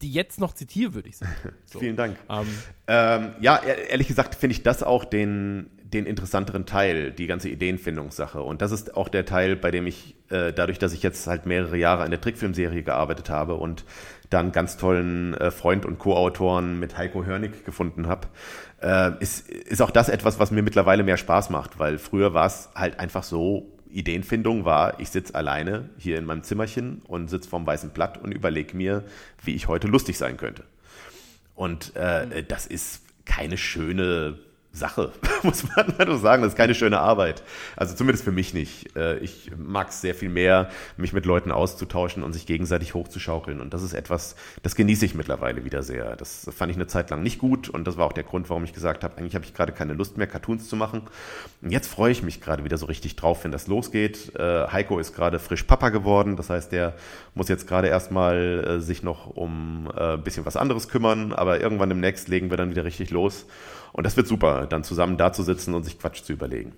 die 0.02 0.12
jetzt 0.12 0.40
noch 0.40 0.54
zitierwürdig 0.54 1.18
sind. 1.18 1.30
So. 1.66 1.80
vielen 1.80 1.96
Dank. 1.96 2.18
Ähm, 2.30 2.48
Ähm, 2.88 3.30
ja, 3.40 3.58
ehr- 3.58 3.90
ehrlich 3.90 4.08
gesagt 4.08 4.36
finde 4.36 4.54
ich 4.54 4.64
das 4.64 4.84
auch 4.84 5.04
den, 5.06 5.70
den 5.84 6.06
interessanteren 6.06 6.66
Teil, 6.66 7.12
die 7.12 7.28
ganze 7.28 7.50
Ideenfindungssache. 7.50 8.42
Und 8.42 8.62
das 8.62 8.72
ist 8.72 8.96
auch 8.96 9.10
der 9.10 9.26
Teil, 9.26 9.56
bei 9.56 9.72
dem 9.72 9.88
ich, 9.88 10.16
äh, 10.30 10.54
dadurch, 10.54 10.80
dass 10.80 10.94
ich 10.94 11.04
jetzt 11.04 11.28
halt 11.28 11.46
mehrere 11.46 11.78
Jahre 11.78 12.04
an 12.04 12.12
der 12.12 12.22
Trickfilmserie 12.22 12.84
gearbeitet 12.84 13.30
habe 13.30 13.56
und 13.56 13.86
dann 14.30 14.52
ganz 14.52 14.76
tollen 14.78 15.34
äh, 15.36 15.52
Freund 15.52 15.86
und 15.86 16.00
Co-Autoren 16.00 16.80
mit 16.80 16.98
Heiko 16.98 17.24
Hörnig 17.24 17.64
gefunden 17.66 18.08
habe, 18.08 18.28
äh, 18.82 19.12
ist, 19.22 19.50
ist 19.50 19.82
auch 19.82 19.92
das 19.92 20.10
etwas, 20.10 20.38
was 20.40 20.52
mir 20.52 20.62
mittlerweile 20.62 21.04
mehr 21.04 21.18
Spaß 21.18 21.50
macht, 21.50 21.80
weil 21.80 21.98
früher 21.98 22.34
war 22.34 22.46
es 22.46 22.70
halt 22.76 23.00
einfach 23.00 23.24
so, 23.24 23.72
Ideenfindung 23.98 24.64
war, 24.64 25.00
ich 25.00 25.10
sitze 25.10 25.34
alleine 25.36 25.90
hier 25.98 26.18
in 26.18 26.26
meinem 26.26 26.44
Zimmerchen 26.44 27.02
und 27.08 27.30
sitze 27.30 27.50
vorm 27.50 27.66
weißen 27.66 27.90
Blatt 27.90 28.18
und 28.18 28.32
überlege 28.32 28.78
mir, 28.78 29.04
wie 29.44 29.56
ich 29.56 29.68
heute 29.68 29.88
lustig 29.88 30.18
sein 30.18 30.38
könnte. 30.38 30.64
Und 31.56 31.96
äh, 31.96 32.44
das 32.44 32.68
ist 32.68 33.02
keine 33.26 33.58
schöne 33.58 34.38
Sache, 34.78 35.12
muss 35.44 35.64
man 35.76 35.94
so 36.08 36.18
sagen. 36.18 36.44
Das 36.44 36.54
ist 36.54 36.58
keine 36.58 36.76
schöne 36.76 37.00
Arbeit. 37.00 37.44
Also 37.76 37.96
zumindest 37.96 38.24
für 38.24 38.32
mich 38.32 38.54
nicht. 38.54 38.96
Äh, 38.96 39.18
ich 39.18 39.52
mag 39.58 39.90
es 39.90 40.02
sehr 40.02 40.16
viel 40.16 40.30
mehr, 40.30 40.70
mich 40.96 41.14
mit 41.14 41.26
Leuten 41.26 41.52
auszutauschen 41.52 42.24
und 42.24 42.34
sich 42.34 42.46
gegenseitig 42.46 42.94
hochzuschaukeln. 42.94 43.60
Und 43.60 43.74
das 43.74 43.84
ist 43.84 43.94
etwas, 43.94 44.36
das 44.64 44.76
genieße 44.76 45.06
ich 45.06 45.16
mittlerweile 45.16 45.66
wieder 45.66 45.84
sehr. 45.84 46.16
Das 46.16 46.50
fand 46.56 46.72
ich 46.72 46.78
eine 46.78 46.88
Zeit 46.88 47.10
lang 47.10 47.24
nicht 47.24 47.40
gut 47.40 47.70
und 47.70 47.86
das 47.86 47.98
war 47.98 48.06
auch 48.06 48.14
der 48.14 48.24
Grund, 48.24 48.50
warum 48.50 48.64
ich 48.64 48.74
gesagt 48.74 49.04
habe, 49.04 49.18
eigentlich 49.18 49.36
habe 49.36 49.46
ich 49.46 49.54
gerade 49.54 49.72
keine 49.72 49.94
Lust 49.94 50.18
mehr, 50.18 50.28
Cartoons 50.28 50.70
zu 50.70 50.76
machen. 50.76 51.02
Und 51.62 51.72
jetzt 51.72 51.88
freue 51.88 52.12
ich 52.12 52.24
mich 52.24 52.40
gerade 52.42 52.64
wieder 52.64 52.78
so 52.78 52.86
richtig 52.86 53.16
drauf, 53.16 53.44
wenn 53.44 53.52
das 53.52 53.68
losgeht. 53.68 54.36
Äh, 54.36 54.68
Heiko 54.68 55.00
ist 55.00 55.14
gerade 55.14 55.40
frisch 55.40 55.64
Papa 55.64 55.90
geworden. 55.90 56.36
Das 56.36 56.50
heißt, 56.50 56.72
der 56.72 56.96
muss 57.34 57.50
jetzt 57.50 57.68
gerade 57.68 57.88
erstmal 57.88 58.78
äh, 58.78 58.80
sich 58.80 59.04
noch 59.04 59.28
um 59.36 59.90
ein 59.98 60.22
bisschen 60.24 60.46
was 60.46 60.58
anderes 60.58 60.88
kümmern. 60.88 61.34
Aber 61.34 61.60
irgendwann 61.60 61.90
demnächst 61.90 62.28
legen 62.28 62.50
wir 62.50 62.58
dann 62.58 62.70
wieder 62.70 62.84
richtig 62.84 63.10
los. 63.10 63.46
Und 63.98 64.06
das 64.06 64.16
wird 64.16 64.28
super, 64.28 64.68
dann 64.68 64.84
zusammen 64.84 65.18
da 65.18 65.34
zu 65.34 65.42
sitzen 65.44 65.74
und 65.74 65.84
sich 65.84 65.98
Quatsch 66.00 66.22
zu 66.22 66.32
überlegen. 66.32 66.74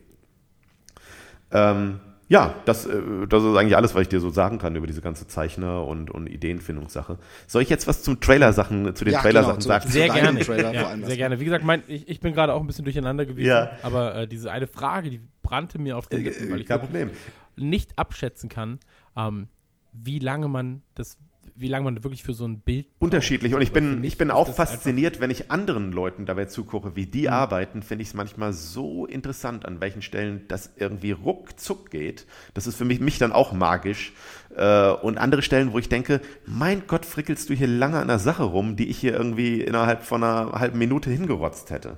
Ähm, 1.52 2.00
ja, 2.30 2.54
das, 2.66 2.86
äh, 2.86 3.28
das 3.28 3.44
ist 3.44 3.58
eigentlich 3.58 3.76
alles, 3.76 3.94
was 3.94 4.04
ich 4.04 4.08
dir 4.08 4.20
so 4.22 4.30
sagen 4.30 4.58
kann 4.60 4.76
über 4.76 4.88
diese 4.88 5.02
ganze 5.02 5.28
Zeichner- 5.28 5.86
und, 5.86 6.12
und 6.12 6.28
Ideenfindungssache. 6.28 7.18
Soll 7.48 7.64
ich 7.64 7.70
jetzt 7.70 7.88
was 7.88 8.04
zum 8.04 8.22
Trailer-Sachen, 8.22 8.96
zu 8.96 9.04
den 9.04 9.14
Ja, 9.16 9.22
Trailer-Sachen 9.22 9.60
genau, 9.60 9.68
sagen? 9.68 9.90
sehr 9.90 10.08
gerne. 10.10 10.40
Trailer 10.40 10.74
ja, 10.74 10.96
sehr 11.06 11.18
gerne. 11.18 11.40
Wie 11.40 11.46
gesagt, 11.46 11.66
mein, 11.66 11.84
ich, 11.88 12.08
ich 12.08 12.20
bin 12.22 12.34
gerade 12.34 12.54
auch 12.54 12.62
ein 12.62 12.68
bisschen 12.68 12.86
durcheinander 12.86 13.26
gewesen, 13.26 13.48
Ja. 13.48 13.72
aber 13.82 14.16
äh, 14.16 14.28
diese 14.28 14.50
eine 14.52 14.68
Frage, 14.68 15.10
die 15.10 15.20
brannte 15.42 15.78
mir 15.80 15.98
auf 15.98 16.08
den 16.08 16.24
Lippen, 16.24 16.52
weil 16.52 16.62
ich 16.62 16.68
Kein 16.68 16.82
wirklich 16.82 17.04
Problem. 17.04 17.10
nicht 17.58 18.00
abschätzen 18.00 18.48
kann, 18.48 18.80
ähm, 19.18 19.48
wie 19.92 20.20
lange 20.20 20.48
man 20.48 20.84
das, 20.96 21.18
wie 21.60 21.68
lange 21.68 21.86
man 21.86 22.04
wirklich 22.04 22.24
für 22.24 22.34
so 22.34 22.48
ein 22.48 22.62
Bild. 22.62 22.88
Unterschiedlich. 23.00 23.54
Und 23.54 23.62
ich 23.62 23.74
bin, 23.74 24.04
ich 24.04 24.18
bin 24.18 24.32
auch 24.32 24.54
fasziniert, 24.54 25.20
wenn 25.20 25.30
ich 25.30 25.52
anderen 25.52 25.92
Leuten 25.92 26.26
dabei 26.26 26.46
zugucke, 26.46 26.96
wie 26.96 27.06
die 27.06 27.30
arbeiten, 27.30 27.84
finde 27.84 28.04
ich 28.04 28.10
es 28.10 28.14
manchmal 28.14 28.54
so 28.54 29.06
interessant, 29.06 29.66
an 29.66 29.82
welchen 29.82 30.02
Stellen 30.02 30.46
das 30.48 30.72
irgendwie 30.78 31.12
ruckzuck 31.12 31.92
geht. 31.92 32.26
Das 32.54 32.66
ist 32.66 32.78
für 32.78 32.86
mich, 32.86 33.02
mich 33.02 33.18
dann 33.18 33.34
auch 33.34 33.52
magisch. 33.52 34.14
Äh, 34.56 34.92
und 34.92 35.18
andere 35.18 35.42
Stellen, 35.42 35.74
wo 35.74 35.80
ich 35.80 35.90
denke, 35.90 36.22
mein 36.46 36.84
Gott, 36.88 37.06
frickelst 37.06 37.50
du 37.50 37.54
hier 37.54 37.68
lange 37.68 38.00
an 38.00 38.08
der 38.08 38.20
Sache 38.20 38.44
rum, 38.44 38.78
die 38.78 38.90
ich 38.90 38.98
hier 38.98 39.14
irgendwie 39.14 39.62
innerhalb 39.62 40.04
von 40.04 40.24
einer 40.24 40.54
halben 40.54 40.80
Minute 40.80 41.10
hingerotzt 41.10 41.72
hätte. 41.72 41.98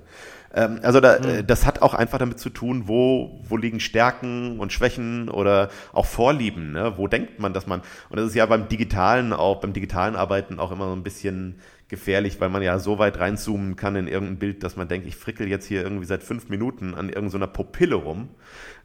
Ähm, 0.54 0.80
also 0.82 1.00
da, 1.00 1.16
äh, 1.16 1.44
das 1.44 1.66
hat 1.66 1.82
auch 1.82 1.94
einfach 1.94 2.18
damit 2.18 2.38
zu 2.38 2.50
tun, 2.50 2.84
wo, 2.86 3.40
wo 3.48 3.56
liegen 3.56 3.80
Stärken 3.80 4.58
und 4.60 4.72
Schwächen 4.72 5.28
oder 5.28 5.70
auch 5.92 6.06
Vorlieben. 6.06 6.72
Ne? 6.72 6.94
Wo 6.96 7.08
denkt 7.08 7.38
man, 7.38 7.52
dass 7.52 7.66
man, 7.66 7.80
und 8.10 8.18
das 8.18 8.26
ist 8.26 8.34
ja 8.34 8.46
beim 8.46 8.68
digitalen 8.68 9.32
auch, 9.32 9.60
beim 9.60 9.72
digitalen 9.72 10.16
Arbeiten 10.16 10.60
auch 10.60 10.72
immer 10.72 10.86
so 10.86 10.92
ein 10.92 11.02
bisschen 11.02 11.58
gefährlich, 11.92 12.40
weil 12.40 12.48
man 12.48 12.60
ja 12.62 12.80
so 12.80 12.98
weit 12.98 13.20
reinzoomen 13.20 13.76
kann 13.76 13.94
in 13.94 14.08
irgendein 14.08 14.38
Bild, 14.40 14.64
dass 14.64 14.74
man 14.74 14.88
denkt, 14.88 15.06
ich 15.06 15.14
frickel 15.14 15.46
jetzt 15.46 15.66
hier 15.66 15.82
irgendwie 15.82 16.06
seit 16.06 16.24
fünf 16.24 16.48
Minuten 16.48 16.94
an 16.96 17.08
irgendeiner 17.08 17.46
Pupille 17.46 17.94
rum, 17.94 18.30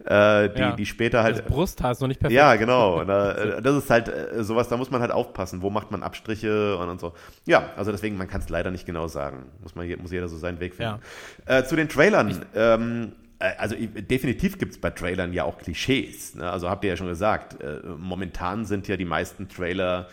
äh, 0.05 0.49
die, 0.49 0.59
Ja. 0.59 0.71
die 0.75 0.85
später 0.85 1.23
halt 1.23 1.37
Das 1.39 1.45
Brusthaar 1.45 1.93
ist 1.93 2.01
noch 2.01 2.07
nicht 2.07 2.19
perfekt. 2.19 2.35
ja, 2.37 2.55
genau. 2.55 2.99
Und, 3.01 3.09
äh, 3.09 3.61
das 3.63 3.75
ist 3.83 3.89
halt 3.89 4.09
äh, 4.09 4.43
sowas, 4.43 4.67
da 4.69 4.77
muss 4.77 4.91
man 4.91 5.01
halt 5.01 5.11
aufpassen. 5.11 5.61
Wo 5.63 5.69
macht 5.71 5.89
man 5.89 6.03
Abstriche 6.03 6.77
und, 6.77 6.89
und 6.89 6.99
so. 6.99 7.13
Ja, 7.47 7.71
also 7.75 7.91
deswegen, 7.91 8.17
man 8.17 8.27
kann 8.27 8.41
es 8.41 8.49
leider 8.49 8.69
nicht 8.69 8.85
genau 8.85 9.07
sagen. 9.07 9.45
Muss, 9.63 9.73
man, 9.73 9.89
muss 10.01 10.11
jeder 10.11 10.27
so 10.27 10.37
seinen 10.37 10.59
Weg 10.59 10.75
finden. 10.75 10.99
Äh, 11.47 11.63
zu 11.63 11.75
den 11.75 11.89
Trailern. 11.89 12.45
ähm, 12.55 13.13
äh, 13.39 13.51
also 13.57 13.75
i- 13.75 13.87
definitiv 13.87 14.57
gibt 14.57 14.73
es 14.73 14.81
bei 14.81 14.89
Trailern 14.89 15.31
ja 15.33 15.43
auch 15.45 15.57
Klischees. 15.57 16.35
Ne? 16.35 16.49
Also 16.49 16.69
habt 16.69 16.83
ihr 16.83 16.89
ja 16.91 16.97
schon 16.97 17.07
gesagt, 17.07 17.61
äh, 17.61 17.79
momentan 17.97 18.65
sind 18.65 18.87
ja 18.87 18.97
die 18.97 19.05
meisten 19.05 19.47
Trailer 19.47 20.07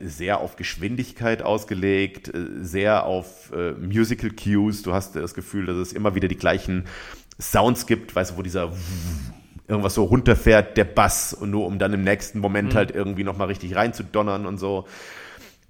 sehr 0.00 0.40
auf 0.40 0.56
Geschwindigkeit 0.56 1.42
ausgelegt, 1.42 2.34
äh, 2.34 2.46
sehr 2.62 3.06
auf 3.06 3.52
äh, 3.52 3.72
Musical 3.72 4.30
Cues. 4.30 4.82
Du 4.82 4.92
hast 4.92 5.14
das 5.14 5.34
Gefühl, 5.34 5.66
dass 5.66 5.76
es 5.76 5.92
immer 5.92 6.14
wieder 6.14 6.28
die 6.28 6.36
gleichen 6.36 6.84
Sounds 7.40 7.86
gibt, 7.86 8.16
weißt 8.16 8.32
du, 8.32 8.36
wo 8.38 8.42
dieser 8.42 8.72
irgendwas 9.68 9.94
so 9.94 10.04
runterfährt, 10.04 10.76
der 10.76 10.84
Bass, 10.84 11.32
und 11.32 11.50
nur 11.50 11.66
um 11.66 11.78
dann 11.78 11.92
im 11.92 12.02
nächsten 12.02 12.40
Moment 12.40 12.74
halt 12.74 12.90
irgendwie 12.90 13.24
nochmal 13.24 13.48
richtig 13.48 13.76
reinzudonnern 13.76 14.46
und 14.46 14.58
so. 14.58 14.86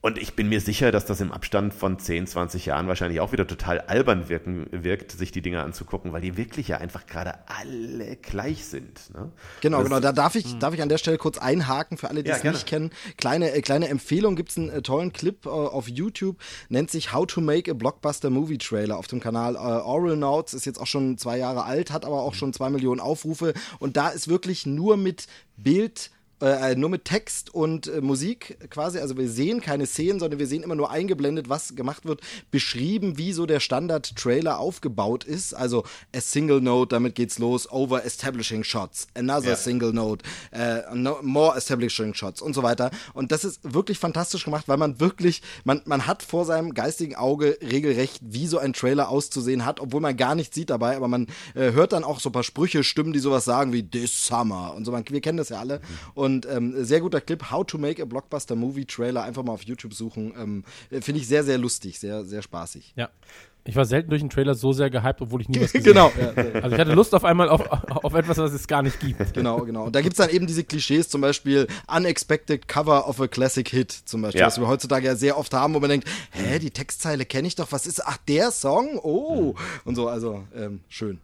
Und 0.07 0.18
ich 0.18 0.34
bin 0.34 0.48
mir 0.48 0.61
sicher, 0.61 0.92
dass 0.92 1.04
das 1.04 1.20
im 1.20 1.32
Abstand 1.32 1.74
von 1.74 1.98
10, 1.98 2.28
20 2.28 2.66
Jahren 2.66 2.86
wahrscheinlich 2.86 3.18
auch 3.18 3.32
wieder 3.32 3.44
total 3.44 3.80
albern 3.80 4.28
wirken, 4.28 4.68
wirkt, 4.70 5.11
sich 5.11 5.32
die 5.32 5.42
Dinge 5.42 5.64
anzugucken, 5.64 6.12
weil 6.12 6.20
die 6.20 6.36
wirklich 6.36 6.68
ja 6.68 6.76
einfach 6.76 7.07
gerade 7.07 7.34
alle 7.46 8.14
gleich 8.14 8.66
sind. 8.66 9.12
Ne? 9.12 9.32
Genau, 9.62 9.78
das, 9.78 9.88
genau. 9.88 9.98
Da 9.98 10.12
darf 10.12 10.36
ich, 10.36 10.61
darf 10.61 10.74
ich 10.74 10.80
an 10.80 10.88
der 10.88 10.98
Stelle 10.98 11.18
kurz 11.18 11.38
einhaken 11.38 11.98
für 11.98 12.09
alle, 12.09 12.22
die 12.22 12.28
Ja, 12.28 12.36
es 12.36 12.42
gerne. 12.42 12.57
nicht 12.57 12.68
kennen. 12.68 12.90
Kleine, 13.16 13.50
äh, 13.50 13.61
kleine 13.62 13.88
Empfehlung, 13.88 14.36
gibt's 14.36 14.57
einen 14.57 14.68
äh, 14.68 14.80
tollen 14.80 15.12
Clip 15.12 15.44
äh, 15.44 15.48
auf 15.48 15.88
YouTube, 15.88 16.36
nennt 16.68 16.92
sich 16.92 17.12
How 17.12 17.26
to 17.26 17.40
Make 17.40 17.68
a 17.68 17.74
Blockbuster 17.74 18.30
Movie 18.30 18.59
Trailer 18.59 18.98
auf 18.98 19.09
dem 19.09 19.18
Kanal 19.18 19.57
äh, 19.57 19.59
Oral 19.59 20.16
Notes, 20.16 20.54
ist 20.54 20.66
jetzt 20.66 20.80
auch 20.80 20.86
schon 20.86 21.18
zwei 21.18 21.36
Jahre 21.36 21.64
alt, 21.64 21.90
hat 21.90 22.04
aber 22.04 22.22
auch 22.22 22.34
schon 22.34 22.52
zwei 22.52 22.70
Millionen 22.70 23.00
Aufrufe 23.00 23.54
und 23.80 23.96
da 23.96 24.11
ist 24.11 24.28
wirklich 24.28 24.66
nur 24.66 24.96
mit 24.96 25.26
Bild 25.57 26.12
äh, 26.41 26.74
nur 26.74 26.91
mit 26.91 27.05
Text 27.05 27.55
und 27.55 27.87
äh, 27.87 28.01
Musik 28.01 28.59
quasi, 28.70 28.99
also 28.99 29.16
wir 29.16 29.28
sehen 29.28 29.61
keine 29.61 29.87
Szenen, 29.87 30.20
sondern 30.20 30.39
wir 30.39 30.47
sehen 30.47 30.62
immer 30.62 30.74
nur 30.74 30.91
eingeblendet, 30.91 31.49
was 31.49 31.74
gemacht 31.74 32.05
wird, 32.05 32.20
beschrieben, 32.51 33.16
wie 33.16 33.32
so 33.32 33.47
der 33.47 33.61
Standard-Trailer 33.61 34.59
aufgebaut 34.59 35.24
ist. 35.24 35.55
Also 35.55 35.84
a 36.14 36.20
single 36.20 36.61
note, 36.61 36.89
damit 36.95 37.14
geht's 37.14 37.39
los, 37.39 37.70
over 37.70 38.05
establishing 38.05 38.64
shots, 38.64 39.07
another 39.14 39.51
Ja. 39.51 39.57
single 39.57 39.93
note, 39.93 40.24
äh, 40.53 40.82
no, 40.95 41.18
more 41.22 41.57
establishing 41.57 42.12
shots 42.14 42.43
und 42.43 42.55
so 42.55 42.62
weiter. 42.62 42.91
Und 43.14 43.32
das 43.32 43.45
ist 43.45 43.61
wirklich 43.62 43.99
fantastisch 43.99 44.45
gemacht, 44.45 44.68
weil 44.68 44.76
man 44.76 45.01
wirklich, 45.01 45.43
man, 45.64 45.80
man 45.87 46.07
hat 46.07 46.22
vor 46.22 46.45
seinem 46.45 46.74
geistigen 46.74 47.14
Auge 47.14 47.57
regelrecht, 47.62 48.20
wie 48.22 48.47
so 48.47 48.59
ein 48.59 48.72
Trailer 48.74 49.09
auszusehen 49.09 49.64
hat, 49.64 49.80
obwohl 49.80 50.01
man 50.01 50.16
gar 50.16 50.34
nichts 50.34 50.55
sieht 50.55 50.70
dabei, 50.70 50.97
aber 50.97 51.09
man 51.09 51.28
äh, 51.55 51.72
hört 51.72 51.93
dann 51.93 52.05
auch 52.05 52.20
so 52.20 52.28
ein 52.28 52.32
paar 52.32 52.43
Sprüche, 52.43 52.84
Stimmen, 52.84 53.12
die 53.12 53.20
sowas 53.20 53.45
sagen 53.47 53.72
wie 53.72 53.82
This 53.89 54.26
Summer 54.26 54.74
und 54.74 54.84
so. 54.84 54.93
Man, 54.93 55.05
wir 55.09 55.20
kennen 55.20 55.39
das 55.39 55.49
ja 55.49 55.59
alle. 55.61 55.80
Und 56.14 56.26
ähm, 56.29 56.85
sehr 56.85 57.01
guter 57.01 57.20
Clip, 57.20 57.51
How 57.51 57.64
to 57.66 57.79
Make 57.79 58.03
a 58.03 58.05
Blockbuster 58.05 58.57
Movie 58.57 58.85
Trailer, 58.85 59.22
einfach 59.22 59.43
mal 59.45 59.53
auf 59.53 59.62
YouTube 59.62 59.95
suchen. 59.95 60.33
Ähm, 60.37 60.64
äh, 60.91 61.01
Finde 61.01 61.20
ich 61.20 61.29
sehr, 61.29 61.45
sehr 61.45 61.59
lustig, 61.59 61.99
sehr, 61.99 62.24
sehr 62.24 62.43
spaßig. 62.43 62.93
Ja. 62.97 63.09
Ich 63.68 63.74
war 63.74 63.85
selten 63.85 64.11
durch 64.11 64.22
einen 64.22 64.31
Trailer 64.31 64.55
so 64.55 64.72
sehr 64.72 64.91
gehypt, 64.91 65.20
obwohl 65.20 65.41
ich 65.41 65.49
nie 65.49 65.61
was 65.61 65.72
gesehen 65.72 65.93
genau. 65.93 66.12
habe. 66.14 66.61
Also 66.62 66.77
ich 66.77 66.81
hatte 66.81 66.93
Lust 66.93 67.12
auf 67.16 67.24
einmal 67.24 67.49
auf, 67.49 67.62
auf 67.68 68.14
etwas, 68.14 68.39
was 68.39 68.53
es 68.53 68.68
gar 68.68 68.81
nicht 68.83 69.01
gibt. 69.01 69.35
Genau, 69.35 69.62
genau. 69.62 69.87
Und 69.87 69.97
da 69.97 70.03
gibt's 70.03 70.18
dann 70.18 70.31
eben 70.31 70.47
diese 70.47 70.62
Klischees, 70.62 71.09
zum 71.09 71.20
Beispiel 71.20 71.66
Unexpected 71.93 72.68
Cover 72.68 73.09
of 73.09 73.20
a 73.20 73.27
Classic 73.27 73.68
Hit, 73.68 73.91
zum 73.91 74.22
Beispiel, 74.22 74.41
Ja. 74.43 74.47
was 74.47 74.61
wir 74.61 74.68
heutzutage 74.68 75.07
ja 75.07 75.16
sehr 75.16 75.37
oft 75.37 75.53
haben, 75.53 75.74
wo 75.74 75.81
man 75.81 75.91
denkt, 75.91 76.09
hä, 76.31 76.61
die 76.61 76.70
Textzeile 76.70 77.24
kenne 77.24 77.49
ich 77.49 77.57
doch, 77.57 77.72
was 77.72 77.89
ist, 77.89 78.07
ach, 78.07 78.18
der 78.29 78.53
Song? 78.53 79.01
Oh, 79.03 79.57
und 79.85 79.97
so, 79.97 80.09
also, 80.09 80.45
ähm, 80.55 80.81
schön. 80.89 81.18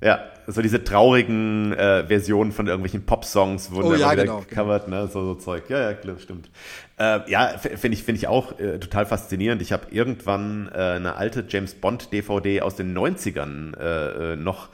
Ja, 0.00 0.20
so 0.46 0.62
diese 0.62 0.84
traurigen 0.84 1.72
äh, 1.72 2.06
Versionen 2.06 2.52
von 2.52 2.68
irgendwelchen 2.68 3.04
Pop-Songs 3.04 3.72
wurden 3.72 3.88
Oh, 3.88 3.94
ja, 3.94 4.12
wieder 4.12 4.22
genau, 4.22 4.40
gecovert, 4.40 4.88
ne? 4.88 5.08
so, 5.08 5.24
so 5.24 5.34
Zeug. 5.34 5.68
Ja, 5.68 5.80
ja, 5.80 5.92
klar, 5.94 6.18
stimmt. 6.20 6.50
Äh, 6.98 7.28
ja, 7.28 7.58
finde 7.58 7.96
ich, 7.96 8.04
finde 8.04 8.20
ich 8.20 8.28
auch 8.28 8.58
äh, 8.60 8.78
total 8.78 9.06
faszinierend. 9.06 9.60
Ich 9.60 9.72
habe 9.72 9.86
irgendwann 9.90 10.70
äh, 10.72 10.78
eine 10.78 11.16
alte 11.16 11.44
James 11.48 11.74
Bond-DVD 11.74 12.62
aus 12.62 12.76
den 12.76 12.96
90ern 12.96 13.76
äh, 13.76 14.32
äh, 14.34 14.36
noch 14.36 14.68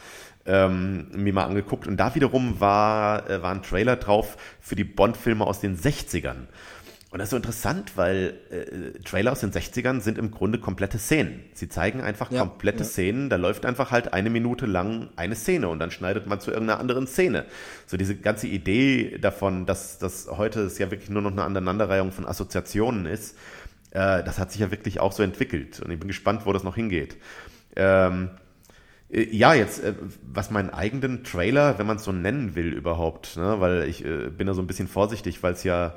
ähm, 0.46 1.06
mir 1.14 1.32
mal 1.32 1.44
angeguckt 1.44 1.86
und 1.86 1.96
da 1.96 2.14
wiederum 2.14 2.60
war, 2.60 3.28
äh, 3.30 3.42
war 3.42 3.52
ein 3.52 3.62
Trailer 3.62 3.96
drauf 3.96 4.36
für 4.60 4.76
die 4.76 4.84
Bond-Filme 4.84 5.46
aus 5.46 5.60
den 5.60 5.78
60ern. 5.78 6.48
Und 7.14 7.20
das 7.20 7.26
ist 7.28 7.30
so 7.30 7.36
interessant, 7.36 7.96
weil 7.96 8.34
äh, 8.50 8.98
Trailer 9.04 9.30
aus 9.30 9.38
den 9.38 9.52
60ern 9.52 10.00
sind 10.00 10.18
im 10.18 10.32
Grunde 10.32 10.58
komplette 10.58 10.98
Szenen. 10.98 11.44
Sie 11.52 11.68
zeigen 11.68 12.00
einfach 12.00 12.32
Ja, 12.32 12.40
komplette 12.40 12.80
ja. 12.80 12.84
Szenen, 12.86 13.30
da 13.30 13.36
läuft 13.36 13.66
einfach 13.66 13.92
halt 13.92 14.12
eine 14.12 14.30
Minute 14.30 14.66
lang 14.66 15.10
eine 15.14 15.36
Szene 15.36 15.68
und 15.68 15.78
dann 15.78 15.92
schneidet 15.92 16.26
man 16.26 16.40
zu 16.40 16.50
irgendeiner 16.50 16.80
anderen 16.80 17.06
Szene. 17.06 17.44
So 17.86 17.96
diese 17.96 18.16
ganze 18.16 18.48
Idee 18.48 19.16
davon, 19.18 19.64
dass, 19.64 19.98
dass 19.98 20.26
heute 20.28 20.62
es 20.62 20.76
ja 20.78 20.90
wirklich 20.90 21.08
nur 21.08 21.22
noch 21.22 21.30
eine 21.30 21.44
Aneinanderreihung 21.44 22.10
von 22.10 22.26
Assoziationen 22.26 23.06
ist, 23.06 23.38
äh, 23.92 24.24
das 24.24 24.40
hat 24.40 24.50
sich 24.50 24.62
ja 24.62 24.72
wirklich 24.72 24.98
auch 24.98 25.12
so 25.12 25.22
entwickelt 25.22 25.78
und 25.78 25.92
ich 25.92 26.00
bin 26.00 26.08
gespannt, 26.08 26.46
wo 26.46 26.52
das 26.52 26.64
noch 26.64 26.74
hingeht. 26.74 27.16
Ähm, 27.76 28.30
äh, 29.08 29.22
ja, 29.30 29.54
jetzt, 29.54 29.84
äh, 29.84 29.94
was 30.20 30.50
meinen 30.50 30.70
eigenen 30.70 31.22
Trailer, 31.22 31.78
wenn 31.78 31.86
man 31.86 31.98
es 31.98 32.02
so 32.02 32.10
nennen 32.10 32.56
will 32.56 32.72
überhaupt, 32.72 33.36
ne? 33.36 33.60
weil 33.60 33.84
ich 33.84 34.04
äh, 34.04 34.30
bin 34.30 34.48
da 34.48 34.54
so 34.54 34.62
ein 34.62 34.66
bisschen 34.66 34.88
vorsichtig, 34.88 35.44
weil 35.44 35.52
es 35.52 35.62
ja, 35.62 35.94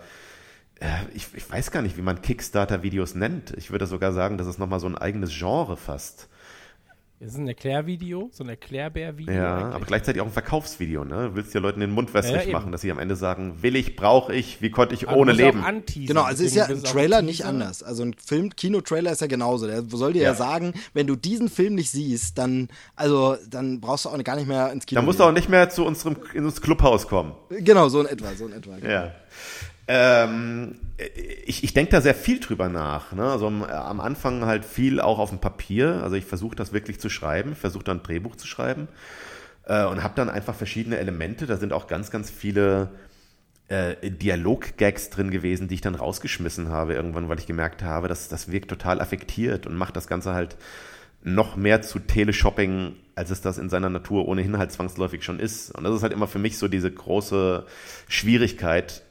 ich, 1.13 1.28
ich 1.34 1.49
weiß 1.49 1.71
gar 1.71 1.82
nicht, 1.82 1.97
wie 1.97 2.01
man 2.01 2.21
Kickstarter-Videos 2.21 3.15
nennt. 3.15 3.51
Ich 3.57 3.71
würde 3.71 3.88
sogar 3.88 4.13
sagen, 4.13 4.38
das 4.38 4.47
ist 4.47 4.59
nochmal 4.59 4.80
so 4.80 4.88
ein 4.88 4.97
eigenes 4.97 5.32
Genre 5.38 5.78
fast. 5.78 6.30
Das 7.19 7.30
ist 7.30 7.38
ein 7.39 7.47
Erklärvideo, 7.47 8.30
so 8.32 8.43
ein 8.43 8.49
Erklärbär-Video. 8.49 9.34
Ja, 9.34 9.57
eigentlich. 9.57 9.75
aber 9.75 9.86
gleichzeitig 9.86 10.21
auch 10.21 10.28
ein 10.28 10.32
Verkaufsvideo. 10.32 11.03
Ne? 11.03 11.30
Du 11.30 11.36
willst 11.36 11.51
ja 11.55 11.59
Leuten 11.59 11.80
den 11.80 11.89
Mund 11.89 12.13
wässrig 12.13 12.45
Ja, 12.45 12.51
machen, 12.51 12.71
dass 12.71 12.82
sie 12.82 12.91
am 12.91 12.99
Ende 12.99 13.15
sagen, 13.15 13.63
will 13.63 13.75
ich, 13.75 13.95
brauche 13.95 14.36
ich, 14.36 14.61
wie 14.61 14.69
konnte 14.69 14.93
ich 14.93 15.07
Aber 15.07 15.17
ohne 15.17 15.32
leben. 15.32 15.63
Genau, 15.95 16.21
also 16.21 16.43
ist 16.43 16.55
ja 16.55 16.65
ein 16.65 16.84
Trailer 16.84 17.23
nicht 17.23 17.43
anders. 17.43 17.82
Also 17.82 18.03
ein 18.03 18.13
Film, 18.13 18.55
Kino-Trailer 18.55 19.11
ist 19.11 19.21
ja 19.21 19.28
genauso. 19.28 19.65
Der 19.65 19.82
soll 19.89 20.13
dir 20.13 20.21
ja. 20.21 20.30
Ja. 20.30 20.36
sagen, 20.36 20.73
wenn 20.93 21.07
du 21.07 21.15
diesen 21.15 21.49
Film 21.49 21.73
nicht 21.73 21.89
siehst, 21.89 22.38
dann, 22.38 22.67
also, 22.95 23.36
dann 23.49 23.82
brauchst 23.82 24.05
du 24.05 24.09
auch 24.09 24.23
gar 24.23 24.36
nicht 24.36 24.47
mehr 24.47 24.71
ins 24.71 24.86
Kino. 24.86 25.01
Da 25.01 25.05
musst 25.05 25.19
du 25.19 25.23
auch 25.23 25.30
gehen. 25.30 25.36
nicht 25.36 25.49
mehr 25.49 25.71
zu 25.71 25.86
unserem 25.86 26.17
in 26.36 26.45
ins 26.45 26.61
Clubhaus 26.61 27.07
kommen. 27.07 27.32
Genau, 27.49 27.89
so 27.89 28.01
in 28.01 28.05
etwa, 28.05 28.32
so 28.36 28.45
in 28.45 28.53
etwa. 28.53 28.75
genau. 28.75 28.91
Ja. 28.91 29.15
Ähm, 29.88 30.76
ich 31.46 31.64
ich 31.64 31.74
denke 31.74 31.92
da 31.92 32.02
sehr 32.02 32.16
viel 32.16 32.40
drüber 32.40 32.70
nach. 32.70 33.14
Ne? 33.14 33.24
Also 33.24 33.48
am, 33.48 33.64
am 33.64 34.00
Anfang 34.00 34.46
halt 34.46 34.66
viel 34.66 35.00
auch 35.00 35.20
auf 35.20 35.30
dem 35.30 35.40
Papier. 35.40 36.02
Also 36.04 36.16
ich 36.16 36.26
versuche 36.26 36.56
das 36.56 36.74
wirklich 36.74 37.00
zu 37.00 37.10
schreiben, 37.10 37.56
versuche 37.56 37.84
dann 37.84 37.98
ein 37.98 38.04
Drehbuch 38.04 38.36
zu 38.36 38.48
schreiben 38.48 38.88
äh, 39.66 39.86
und 39.86 40.04
habe 40.04 40.16
dann 40.16 40.30
einfach 40.30 40.56
verschiedene 40.56 40.98
Elemente. 40.98 41.46
Da 41.46 41.58
sind 41.58 41.74
auch 41.74 41.88
ganz, 41.88 42.12
ganz 42.12 42.30
viele 42.30 42.90
äh, 43.68 44.10
Dialog-Gags 44.10 45.10
drin 45.10 45.30
gewesen, 45.30 45.68
die 45.68 45.76
ich 45.76 45.82
dann 45.82 45.96
rausgeschmissen 45.96 46.70
habe 46.70 46.94
irgendwann, 46.94 47.30
weil 47.30 47.40
ich 47.40 47.48
gemerkt 47.48 47.84
habe, 47.84 48.08
dass 48.08 48.30
das 48.30 48.52
wirkt 48.52 48.70
total 48.70 49.02
affektiert 49.02 49.68
und 49.68 49.76
macht 49.76 49.96
das 49.96 50.08
Ganze 50.08 50.34
halt 50.34 50.58
noch 51.24 51.56
mehr 51.56 51.82
zu 51.82 52.00
Teleshopping, 52.00 52.96
als 53.18 53.32
es 53.32 53.41
das 53.41 53.57
in 53.57 53.68
seiner 53.68 53.89
Natur 53.89 54.28
ohnehin 54.28 54.59
halt 54.59 54.72
zwangsläufig 54.72 55.24
schon 55.24 55.39
ist. 55.39 55.72
Und 55.72 55.84
das 55.84 55.95
ist 55.95 56.03
halt 56.03 56.13
immer 56.13 56.28
für 56.28 56.38
mich 56.38 56.57
so 56.59 56.68
diese 56.68 56.91
große 56.91 57.65
Schwierigkeit, 58.07 59.01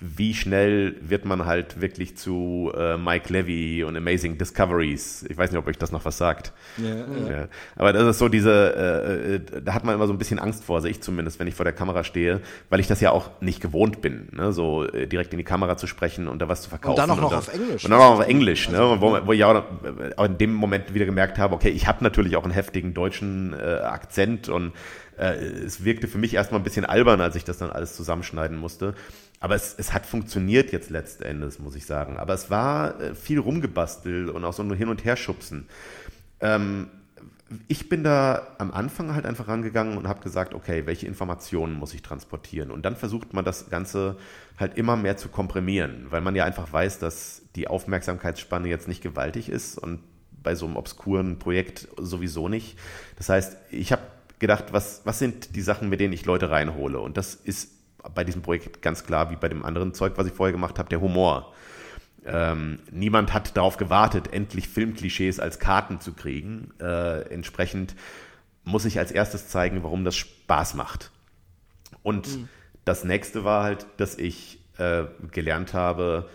wie 0.00 0.34
schnell 0.34 0.96
wird 1.00 1.24
man 1.24 1.46
halt 1.46 1.80
wirklich 1.80 2.16
zu 2.16 2.72
äh, 2.76 2.96
Mike 2.96 3.32
Levy 3.32 3.84
und 3.84 3.96
Amazing 3.96 4.36
Discoveries. 4.36 5.24
Ich 5.28 5.36
weiß 5.38 5.52
nicht, 5.52 5.60
ob 5.60 5.68
euch 5.68 5.78
das 5.78 5.92
noch 5.92 6.04
was 6.04 6.18
sagt. 6.18 6.52
Ja. 6.76 7.46
Aber 7.76 7.92
das 7.92 8.02
ist 8.08 8.18
so 8.18 8.28
diese, 8.28 8.50
äh, 8.50 9.34
äh, 9.36 9.62
da 9.62 9.74
hat 9.74 9.84
man 9.84 9.94
immer 9.94 10.08
so 10.08 10.12
ein 10.12 10.18
bisschen 10.18 10.40
Angst 10.40 10.64
vor, 10.64 10.80
sehe 10.80 10.90
ich 10.90 11.00
zumindest, 11.00 11.38
wenn 11.38 11.46
ich 11.46 11.54
vor 11.54 11.64
der 11.64 11.72
Kamera 11.72 12.02
stehe, 12.02 12.40
weil 12.68 12.80
ich 12.80 12.88
das 12.88 13.00
ja 13.00 13.12
auch 13.12 13.30
nicht 13.40 13.60
gewohnt 13.60 14.00
bin, 14.00 14.28
ne? 14.32 14.52
so 14.52 14.84
äh, 14.84 15.06
direkt 15.06 15.32
in 15.32 15.38
die 15.38 15.44
Kamera 15.44 15.76
zu 15.76 15.86
sprechen 15.86 16.26
und 16.26 16.42
da 16.42 16.48
was 16.48 16.62
zu 16.62 16.70
verkaufen. 16.70 16.96
dann 16.96 17.10
auch 17.10 17.20
noch 17.20 17.32
auf 17.32 17.54
Englisch. 17.54 17.84
Und 17.84 17.90
dann 17.92 18.00
auch 18.00 18.18
auf 18.18 18.26
Englisch, 18.26 18.68
ne? 18.70 18.84
Und 18.84 19.00
wo, 19.00 19.16
wo 19.24 19.32
ich 19.32 19.44
auch, 19.44 19.62
auch 20.16 20.24
in 20.24 20.38
dem 20.38 20.52
Moment 20.52 20.94
wieder 20.94 21.06
gemerkt 21.06 21.38
habe, 21.38 21.54
okay, 21.54 21.68
ich 21.68 21.86
habe 21.86 22.02
natürlich 22.02 22.34
auch 22.34 22.42
einen 22.42 22.52
heftigen 22.52 22.92
deutschen 22.92 23.51
äh, 23.52 23.80
Akzent 23.82 24.48
und 24.48 24.72
äh, 25.18 25.34
es 25.34 25.84
wirkte 25.84 26.08
für 26.08 26.18
mich 26.18 26.34
erstmal 26.34 26.60
ein 26.60 26.64
bisschen 26.64 26.84
albern, 26.84 27.20
als 27.20 27.36
ich 27.36 27.44
das 27.44 27.58
dann 27.58 27.70
alles 27.70 27.94
zusammenschneiden 27.94 28.56
musste. 28.56 28.94
Aber 29.40 29.54
es, 29.54 29.74
es 29.76 29.92
hat 29.92 30.06
funktioniert 30.06 30.72
jetzt 30.72 30.90
letzten 30.90 31.24
Endes, 31.24 31.58
muss 31.58 31.74
ich 31.74 31.84
sagen. 31.84 32.16
Aber 32.16 32.34
es 32.34 32.50
war 32.50 33.00
äh, 33.00 33.14
viel 33.14 33.38
rumgebastelt 33.38 34.30
und 34.30 34.44
auch 34.44 34.52
so 34.52 34.62
ein 34.62 34.72
Hin- 34.72 34.88
und 34.88 35.04
Herschubsen. 35.04 35.66
Ähm, 36.40 36.88
ich 37.68 37.88
bin 37.88 38.04
da 38.04 38.54
am 38.58 38.70
Anfang 38.70 39.14
halt 39.14 39.26
einfach 39.26 39.48
rangegangen 39.48 39.98
und 39.98 40.08
habe 40.08 40.22
gesagt, 40.22 40.54
okay, 40.54 40.86
welche 40.86 41.06
Informationen 41.06 41.74
muss 41.74 41.92
ich 41.94 42.02
transportieren? 42.02 42.70
Und 42.70 42.84
dann 42.84 42.96
versucht 42.96 43.34
man 43.34 43.44
das 43.44 43.68
Ganze 43.68 44.16
halt 44.58 44.78
immer 44.78 44.96
mehr 44.96 45.16
zu 45.16 45.28
komprimieren, 45.28 46.06
weil 46.10 46.20
man 46.20 46.34
ja 46.34 46.44
einfach 46.44 46.72
weiß, 46.72 46.98
dass 46.98 47.42
die 47.56 47.68
Aufmerksamkeitsspanne 47.68 48.68
jetzt 48.68 48.88
nicht 48.88 49.02
gewaltig 49.02 49.48
ist 49.48 49.78
und 49.78 50.00
bei 50.42 50.54
so 50.54 50.66
einem 50.66 50.76
obskuren 50.76 51.38
Projekt 51.38 51.88
sowieso 51.96 52.48
nicht. 52.48 52.78
Das 53.16 53.28
heißt, 53.28 53.56
ich 53.70 53.92
habe 53.92 54.02
gedacht, 54.38 54.72
was, 54.72 55.02
was 55.04 55.18
sind 55.18 55.54
die 55.54 55.60
Sachen, 55.60 55.88
mit 55.88 56.00
denen 56.00 56.12
ich 56.12 56.24
Leute 56.24 56.50
reinhole? 56.50 56.98
Und 56.98 57.16
das 57.16 57.34
ist 57.34 57.70
bei 58.14 58.24
diesem 58.24 58.42
Projekt 58.42 58.82
ganz 58.82 59.04
klar, 59.04 59.30
wie 59.30 59.36
bei 59.36 59.48
dem 59.48 59.64
anderen 59.64 59.94
Zeug, 59.94 60.14
was 60.16 60.26
ich 60.26 60.32
vorher 60.32 60.52
gemacht 60.52 60.78
habe, 60.78 60.88
der 60.88 61.00
Humor. 61.00 61.52
Ähm, 62.24 62.80
niemand 62.90 63.32
hat 63.32 63.56
darauf 63.56 63.76
gewartet, 63.76 64.32
endlich 64.32 64.68
Filmklischees 64.68 65.40
als 65.40 65.58
Karten 65.58 66.00
zu 66.00 66.12
kriegen. 66.12 66.72
Äh, 66.80 67.22
entsprechend 67.32 67.94
muss 68.64 68.84
ich 68.84 68.98
als 68.98 69.10
erstes 69.10 69.48
zeigen, 69.48 69.82
warum 69.82 70.04
das 70.04 70.16
Spaß 70.16 70.74
macht. 70.74 71.10
Und 72.02 72.28
das 72.84 73.04
nächste 73.04 73.44
war 73.44 73.64
halt, 73.64 73.86
dass 73.96 74.18
ich 74.18 74.58
äh, 74.78 75.04
gelernt 75.30 75.74
habe, 75.74 76.28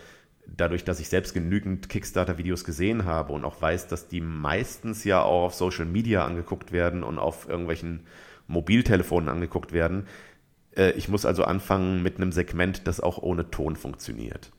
dadurch, 0.56 0.84
dass 0.84 1.00
ich 1.00 1.08
selbst 1.08 1.34
genügend 1.34 1.88
Kickstarter-Videos 1.88 2.64
gesehen 2.64 3.04
habe 3.04 3.32
und 3.32 3.44
auch 3.44 3.60
weiß, 3.60 3.88
dass 3.88 4.08
die 4.08 4.20
meistens 4.20 5.04
ja 5.04 5.22
auch 5.22 5.46
auf 5.46 5.54
Social 5.54 5.84
Media 5.84 6.24
angeguckt 6.24 6.72
werden 6.72 7.02
und 7.02 7.18
auf 7.18 7.48
irgendwelchen 7.48 8.00
Mobiltelefonen 8.46 9.28
angeguckt 9.28 9.72
werden. 9.72 10.06
Äh, 10.76 10.92
ich 10.92 11.08
muss 11.08 11.26
also 11.26 11.44
anfangen 11.44 12.02
mit 12.02 12.16
einem 12.16 12.32
Segment, 12.32 12.86
das 12.86 13.00
auch 13.00 13.18
ohne 13.18 13.50
Ton 13.50 13.76
funktioniert. 13.76 14.50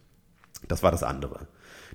Das 0.67 0.83
war 0.83 0.91
das 0.91 1.03
andere. 1.03 1.47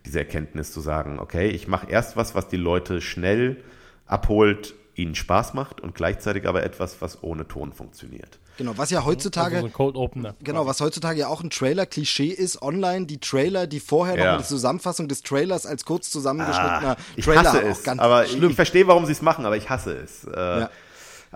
Diese 0.05 0.19
Erkenntnis 0.19 0.73
zu 0.73 0.81
sagen, 0.81 1.19
okay, 1.19 1.49
ich 1.49 1.69
mache 1.69 1.91
erst 1.91 2.17
was, 2.17 2.35
was 2.35 2.49
die 2.49 2.57
Leute 2.57 3.01
schnell 3.01 3.63
abholt 4.07 4.75
ihnen 4.97 5.15
Spaß 5.15 5.55
macht 5.55 5.81
und 5.81 5.95
gleichzeitig 5.95 6.47
aber 6.49 6.63
etwas, 6.63 7.01
was 7.01 7.23
ohne 7.23 7.47
Ton 7.49 7.73
funktioniert. 7.73 8.39
Genau, 8.57 8.73
was 8.77 8.91
ja 8.91 9.05
heutzutage. 9.05 9.57
Also 9.57 9.67
so 9.67 9.71
ein 9.71 9.73
Cold 9.73 9.97
Opener. 9.97 10.35
Genau, 10.43 10.67
was 10.67 10.81
heutzutage 10.81 11.19
ja 11.21 11.29
auch 11.29 11.43
ein 11.43 11.51
Trailer-Klischee 11.51 12.29
ist, 12.29 12.63
online 12.63 13.07
die 13.07 13.19
Trailer, 13.19 13.67
die 13.67 13.81
vorher 13.81 14.17
Ja. 14.17 14.25
noch 14.27 14.35
eine 14.39 14.45
Zusammenfassung 14.45 15.09
des 15.09 15.23
Trailers 15.23 15.67
als 15.67 15.85
kurz 15.85 16.11
zusammengeschnittener 16.11 16.93
Ah, 16.93 16.97
ich 17.17 17.25
Trailer 17.25 17.41
hasse 17.45 17.63
es, 17.63 17.81
auch 17.81 17.83
ganz 17.85 18.01
aber 18.01 18.25
ich, 18.25 18.33
schlimm. 18.33 18.51
ich 18.51 18.57
verstehe, 18.57 18.87
warum 18.87 19.07
sie 19.07 19.13
es 19.13 19.23
machen, 19.23 19.45
aber 19.47 19.57
ich 19.57 19.69
hasse 19.71 19.97
es. 19.97 20.25
Äh, 20.25 20.31
Ja. 20.61 20.71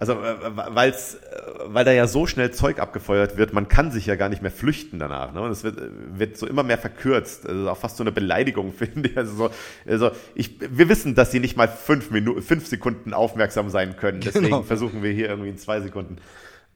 Also, 0.01 0.12
äh, 0.12 0.36
weil's, 0.55 1.16
äh, 1.16 1.18
weil 1.64 1.84
da 1.84 1.90
ja 1.90 2.07
so 2.07 2.24
schnell 2.28 2.53
Zeug 2.53 2.78
abgefeuert 2.78 3.36
wird, 3.36 3.53
man 3.53 3.66
kann 3.66 3.90
sich 3.90 4.07
ja 4.07 4.14
gar 4.14 4.28
nicht 4.28 4.42
mehr 4.42 4.53
flüchten 4.53 5.01
danach. 5.01 5.32
Ne? 5.32 5.40
Und 5.40 5.51
es 5.51 5.64
wird, 5.64 5.76
äh, 5.76 5.88
wird 5.90 6.36
so 6.38 6.46
immer 6.46 6.62
mehr 6.62 6.78
verkürzt. 6.78 7.49
Also 7.49 7.68
auch 7.68 7.76
fast 7.76 7.96
so 7.96 8.05
eine 8.05 8.12
Beleidigung, 8.12 8.72
finde 8.78 9.09
ich. 9.09 9.16
Also, 9.18 9.34
so, 9.34 9.51
also 9.88 10.12
ich, 10.36 10.61
wir 10.61 10.88
wissen, 10.88 11.16
dass 11.16 11.32
sie 11.32 11.40
nicht 11.40 11.57
mal 11.57 11.66
fünf, 11.66 12.12
Minuten, 12.12 12.42
fünf 12.42 12.68
Sekunden 12.68 13.12
aufmerksam 13.12 13.70
sein 13.70 13.96
können. 13.96 14.20
Deswegen 14.20 14.44
Genau. 14.44 14.62
versuchen 14.62 15.03
wir 15.03 15.11
hier 15.11 15.28
irgendwie 15.30 15.51
in 15.51 15.59
zwei 15.59 15.80
Sekunden. 15.80 16.18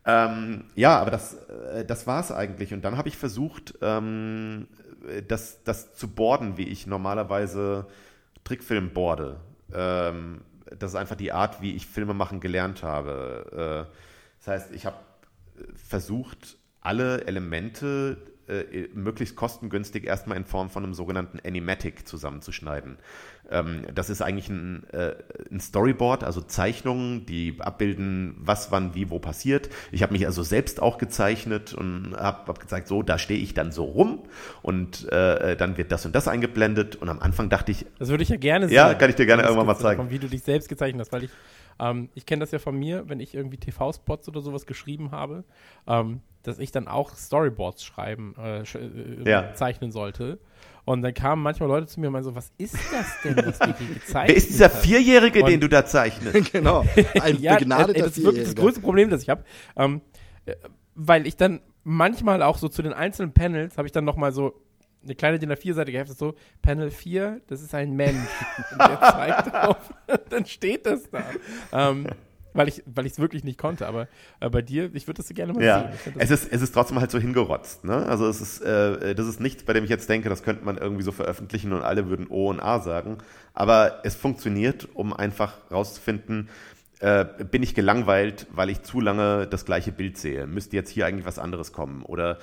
Ähm, 0.05 0.65
ja, 0.75 0.99
aber 0.99 1.13
das, 1.13 1.37
das 1.87 2.09
war 2.09 2.19
es 2.19 2.33
eigentlich. 2.33 2.75
Und 2.75 2.85
dann 2.85 2.97
habe 2.97 3.09
ich 3.09 3.17
versucht, 3.17 3.75
ähm, 3.83 4.67
das, 5.29 5.63
das 5.63 5.95
zu 5.95 6.09
boarden, 6.09 6.57
wie 6.57 6.67
ich 6.67 6.89
normalerweise 6.89 7.87
Trickfilm 8.43 8.91
boarde. 8.91 9.37
Ähm, 9.73 10.41
das 10.79 10.93
ist 10.93 10.97
einfach 10.97 11.17
die 11.17 11.33
Art, 11.33 11.61
wie 11.61 11.75
ich 11.75 11.87
Filme 11.87 12.15
machen 12.15 12.41
gelernt 12.41 12.83
habe. 12.83 13.89
Äh, 13.89 13.95
das 14.39 14.47
heißt, 14.47 14.73
ich 14.73 14.87
habe 14.87 14.97
versucht, 15.75 16.57
alle 16.81 17.25
Elemente 17.27 18.17
äh, 18.49 18.89
möglichst 18.93 19.37
kostengünstig 19.37 20.05
erstmal 20.05 20.37
in 20.37 20.45
Form 20.45 20.69
von 20.69 20.85
einem 20.85 20.95
sogenannten 20.95 21.39
Animatic 21.47 22.07
zusammenzuschneiden. 22.09 22.99
Ähm, 23.53 23.87
das 23.95 24.11
ist 24.11 24.23
eigentlich 24.23 24.49
ein, 24.49 24.85
äh, 24.93 25.15
ein 25.51 25.61
Storyboard, 25.61 26.25
also 26.25 26.41
Zeichnungen, 26.41 27.27
die 27.27 27.57
abbilden, 27.61 28.35
was, 28.39 28.73
wann, 28.73 28.95
wie, 28.95 29.11
wo 29.11 29.19
passiert. 29.19 29.69
Ich 29.93 30.03
habe 30.03 30.13
mich 30.13 30.27
also 30.27 30.43
selbst 30.43 30.81
auch 30.83 30.99
gezeichnet 30.99 31.75
und 31.75 32.17
habe 32.17 32.47
hab 32.49 32.59
gezeigt, 32.61 32.89
so, 32.89 33.03
da 33.03 33.19
stehe 33.19 33.41
ich 33.41 33.55
dann 33.55 33.73
so 33.73 33.85
rum 33.85 34.21
und 34.63 35.11
äh, 35.13 35.57
dann 35.57 35.77
wird 35.77 35.93
das 35.93 36.07
und 36.07 36.15
das 36.15 36.29
eingeblendet 36.29 36.97
und 36.97 37.09
am 37.09 37.21
Anfang 37.21 37.49
dachte 37.51 37.73
ich, 37.73 37.87
Das 37.99 38.09
würde 38.09 38.23
ich 38.23 38.29
ja 38.31 38.37
gerne 38.37 38.69
sehen. 38.69 38.77
Ja, 38.77 38.95
kann 38.95 39.11
ich 39.11 39.17
dir 39.17 39.27
gerne 39.27 39.43
irgendwann 39.43 39.67
mal 39.67 39.75
Skizze 39.75 39.85
zeigen. 39.89 39.99
davon, 39.99 40.11
Wie 40.11 40.19
du 40.19 40.29
dich 40.29 40.43
selbst 40.43 40.69
gezeichnet 40.69 41.01
hast, 41.01 41.13
weil 41.13 41.25
ich, 41.25 41.31
ähm, 41.79 42.09
ich 42.15 42.27
kenne 42.27 42.41
das 42.41 42.51
ja 42.51 42.59
von 42.59 42.77
mir, 42.77 43.09
wenn 43.09 43.21
ich 43.21 43.35
irgendwie 43.35 43.59
TV-Spots 43.59 44.29
oder 44.29 44.41
sowas 44.41 44.67
geschrieben 44.67 45.11
habe, 45.11 45.45
ähm, 45.87 46.21
dass 46.43 46.59
ich 46.59 46.73
dann 46.73 46.89
auch 46.89 47.15
Storyboards 47.15 47.85
schreiben, 47.85 48.35
äh, 48.37 48.65
sch 48.65 48.77
äh, 48.77 49.29
Ja. 49.29 49.55
zeichnen 49.55 49.93
sollte. 49.93 50.39
Und 50.85 51.03
dann 51.03 51.15
kamen 51.15 51.43
manchmal 51.43 51.69
Leute 51.69 51.87
zu 51.87 52.01
mir 52.01 52.09
und 52.09 52.15
meinen 52.15 52.25
so, 52.25 52.35
was 52.35 52.51
ist 52.59 52.75
das 52.75 53.21
denn, 53.23 53.37
was 53.47 53.59
du 53.59 53.67
hier 53.77 53.95
gezeichnet 53.95 54.29
wer 54.29 54.37
ist 54.37 54.49
dieser 54.51 54.65
hast? 54.67 54.79
Vierjährige, 54.83 55.41
Und- 55.43 55.51
den 55.51 55.61
du 55.61 55.69
da 55.69 55.87
zeichnest? 55.87 56.53
genau, 56.53 56.85
ein 57.21 57.39
ja, 57.41 57.57
begnadeter 57.57 57.99
äh, 58.01 58.03
das 58.03 58.19
ist 58.19 58.25
wirklich 58.25 58.45
das 58.45 58.57
größte 58.57 58.81
Problem, 58.81 59.09
das 59.09 59.23
ich 59.23 59.29
habe. 59.29 59.45
Ähm, 59.77 60.01
äh, 60.45 60.55
weil 60.95 61.27
ich 61.27 61.37
dann 61.37 61.61
manchmal 61.85 62.43
auch 62.43 62.59
so 62.59 62.69
zu 62.69 62.83
den 62.83 62.93
einzelnen 62.93 63.33
Panels 63.33 63.79
habe 63.79 63.87
ich 63.87 63.93
dann 63.93 64.05
nochmal 64.05 64.33
so 64.33 64.55
eine 65.05 65.15
kleine 65.15 65.39
DIN 65.39 65.51
A4-seitige 65.53 65.99
Hefte 65.99 66.15
so, 66.15 66.35
Panel 66.63 66.91
4, 66.91 67.41
das 67.49 67.61
ist 67.61 67.75
ein 67.75 67.93
Mensch. 67.95 68.29
Und 68.73 68.81
der 68.81 69.01
zeigt 69.01 69.47
drauf, 69.53 69.95
dann 70.31 70.47
steht 70.47 70.87
das 70.87 71.11
da. 71.11 71.23
Ähm, 71.73 72.07
weil 72.55 72.69
ich 72.69 72.83
weil 72.87 73.07
ich 73.07 73.13
es 73.13 73.19
wirklich 73.19 73.45
nicht 73.45 73.59
konnte, 73.59 73.87
aber 73.87 74.09
äh, 74.41 74.49
bei 74.49 74.63
dir, 74.63 74.91
ich 74.95 75.07
würde 75.07 75.19
das 75.19 75.29
so 75.29 75.35
gerne 75.35 75.53
mal 75.53 75.63
Ja, 75.63 75.93
sehen. 76.05 76.15
Es 76.19 76.31
ist, 76.31 76.53
es 76.53 76.63
ist 76.63 76.73
trotzdem 76.73 77.01
halt 77.01 77.11
so 77.11 77.19
hingerotzt. 77.19 77.85
Ne? 77.85 78.07
Also 78.07 78.27
es 78.27 78.41
ist, 78.41 78.61
äh, 78.61 79.15
das 79.15 79.27
ist 79.27 79.41
nichts, 79.41 79.65
bei 79.65 79.73
dem 79.73 79.85
ich 79.85 79.91
jetzt 79.91 80.09
denke, 80.09 80.29
das 80.29 80.43
könnte 80.43 80.65
man 80.65 80.79
irgendwie 80.79 81.03
so 81.03 81.13
veröffentlichen 81.13 81.73
und 81.73 81.83
alle 81.83 82.09
würden 82.09 82.27
O 82.29 82.49
und 82.51 82.61
A 82.61 82.81
sagen. 82.81 83.19
Aber 83.55 84.01
es 84.05 84.15
funktioniert, 84.15 84.89
um 84.95 85.13
einfach 85.13 85.55
rauszufinden, 85.71 86.49
äh, 87.01 87.25
bin 87.51 87.63
ich 87.63 87.75
gelangweilt, 87.75 88.47
weil 88.53 88.71
ich 88.71 88.83
zu 88.83 89.01
lange 89.01 89.47
das 89.47 89.65
gleiche 89.65 89.93
Bild 89.93 90.19
sehe. 90.19 90.47
Müsste 90.47 90.77
jetzt 90.77 90.91
hier 90.91 91.07
eigentlich 91.07 91.27
was 91.27 91.39
anderes 91.39 91.73
kommen? 91.73 92.03
Oder 92.03 92.39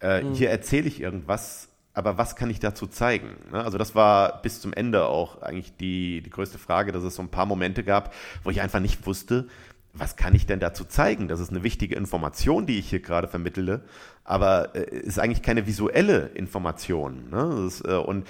äh, 0.00 0.24
hier 0.32 0.50
erzähle 0.50 0.88
ich 0.88 1.00
irgendwas, 1.00 1.67
aber 1.98 2.16
was 2.16 2.36
kann 2.36 2.48
ich 2.48 2.60
dazu 2.60 2.86
zeigen? 2.86 3.30
Ne? 3.50 3.62
Also 3.62 3.76
das 3.76 3.96
war 3.96 4.40
bis 4.40 4.60
zum 4.60 4.72
Ende 4.72 5.06
auch 5.06 5.42
eigentlich 5.42 5.76
die, 5.76 6.22
die 6.22 6.30
größte 6.30 6.56
Frage, 6.56 6.92
dass 6.92 7.02
es 7.02 7.16
so 7.16 7.22
ein 7.22 7.28
paar 7.28 7.44
Momente 7.44 7.82
gab, 7.82 8.14
wo 8.44 8.50
ich 8.50 8.60
einfach 8.60 8.78
nicht 8.78 9.04
wusste, 9.04 9.48
was 9.94 10.14
kann 10.14 10.32
ich 10.32 10.46
denn 10.46 10.60
dazu 10.60 10.84
zeigen? 10.84 11.26
Das 11.26 11.40
ist 11.40 11.50
eine 11.50 11.64
wichtige 11.64 11.96
Information, 11.96 12.66
die 12.66 12.78
ich 12.78 12.88
hier 12.88 13.00
gerade 13.00 13.26
vermittele, 13.26 13.80
aber 14.22 14.76
äh, 14.76 14.96
ist 14.96 15.18
eigentlich 15.18 15.42
keine 15.42 15.66
visuelle 15.66 16.28
Information. 16.34 17.30
Ne? 17.30 17.66
Ist, 17.66 17.80
äh, 17.84 17.94
und 17.94 18.28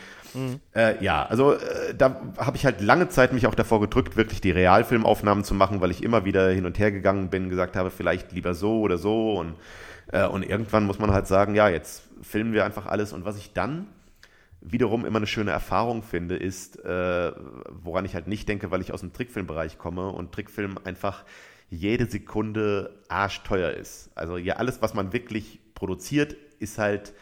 äh, 0.75 1.05
ja, 1.05 1.27
also 1.27 1.53
äh, 1.53 1.95
da 1.95 2.23
habe 2.39 2.57
ich 2.57 2.65
halt 2.65 2.81
lange 2.81 3.11
Zeit 3.11 3.35
mich 3.35 3.47
auch 3.47 3.55
davor 3.55 3.83
gedrückt, 3.83 4.17
wirklich 4.17 4.41
die 4.41 4.51
Realfilmaufnahmen 4.51 5.45
zu 5.45 5.53
machen, 5.53 5.83
weil 5.83 5.91
ich 5.91 6.03
immer 6.03 6.25
wieder 6.25 6.49
hin 6.49 6.65
und 6.65 6.79
her 6.79 6.91
gegangen 6.91 7.29
bin, 7.29 7.51
gesagt 7.51 7.77
habe, 7.77 7.91
vielleicht 7.91 8.33
lieber 8.33 8.55
so 8.55 8.81
oder 8.81 8.97
so 8.97 9.35
und 9.35 9.57
äh, 10.11 10.27
und 10.27 10.43
irgendwann 10.43 10.87
muss 10.87 10.99
man 10.99 11.13
halt 11.13 11.27
sagen, 11.27 11.55
ja, 11.55 11.69
jetzt 11.69 12.08
filmen 12.23 12.53
wir 12.53 12.65
einfach 12.65 12.87
alles. 12.87 13.13
Und 13.13 13.25
was 13.25 13.39
ich 13.39 13.53
dann 13.53 13.87
wiederum 14.61 15.05
immer 15.05 15.19
eine 15.19 15.27
schöne 15.27 15.51
Erfahrung 15.51 16.03
finde, 16.03 16.37
ist, 16.37 16.85
äh, 16.85 17.33
woran 17.71 18.05
ich 18.05 18.15
halt 18.15 18.27
nicht 18.27 18.49
denke, 18.49 18.71
weil 18.71 18.81
ich 18.81 18.93
aus 18.93 19.01
dem 19.01 19.13
Trickfilmbereich 19.13 19.79
komme 19.79 20.09
und 20.09 20.33
Trickfilm 20.33 20.79
einfach 20.83 21.25
jede 21.71 22.07
Sekunde 22.07 23.03
arschteuer 23.09 23.71
ist. 23.71 24.11
Also 24.15 24.37
ja, 24.37 24.57
alles, 24.57 24.83
was 24.83 24.95
man 24.95 25.13
wirklich 25.13 25.61
produziert, 25.75 26.35
ist 26.59 26.79
halt, 26.79 27.13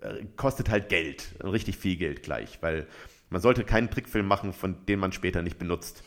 äh, 0.00 0.24
kostet 0.36 0.68
halt 0.68 0.88
Geld, 0.88 1.34
richtig 1.42 1.78
viel 1.78 1.96
Geld 1.96 2.22
gleich, 2.22 2.58
weil 2.60 2.86
man 3.30 3.40
sollte 3.40 3.64
keinen 3.64 3.90
Trickfilm 3.90 4.26
machen, 4.26 4.52
von 4.52 4.84
dem 4.86 5.00
man 5.00 5.12
später 5.12 5.42
nicht 5.42 5.58
benutzt. 5.58 6.02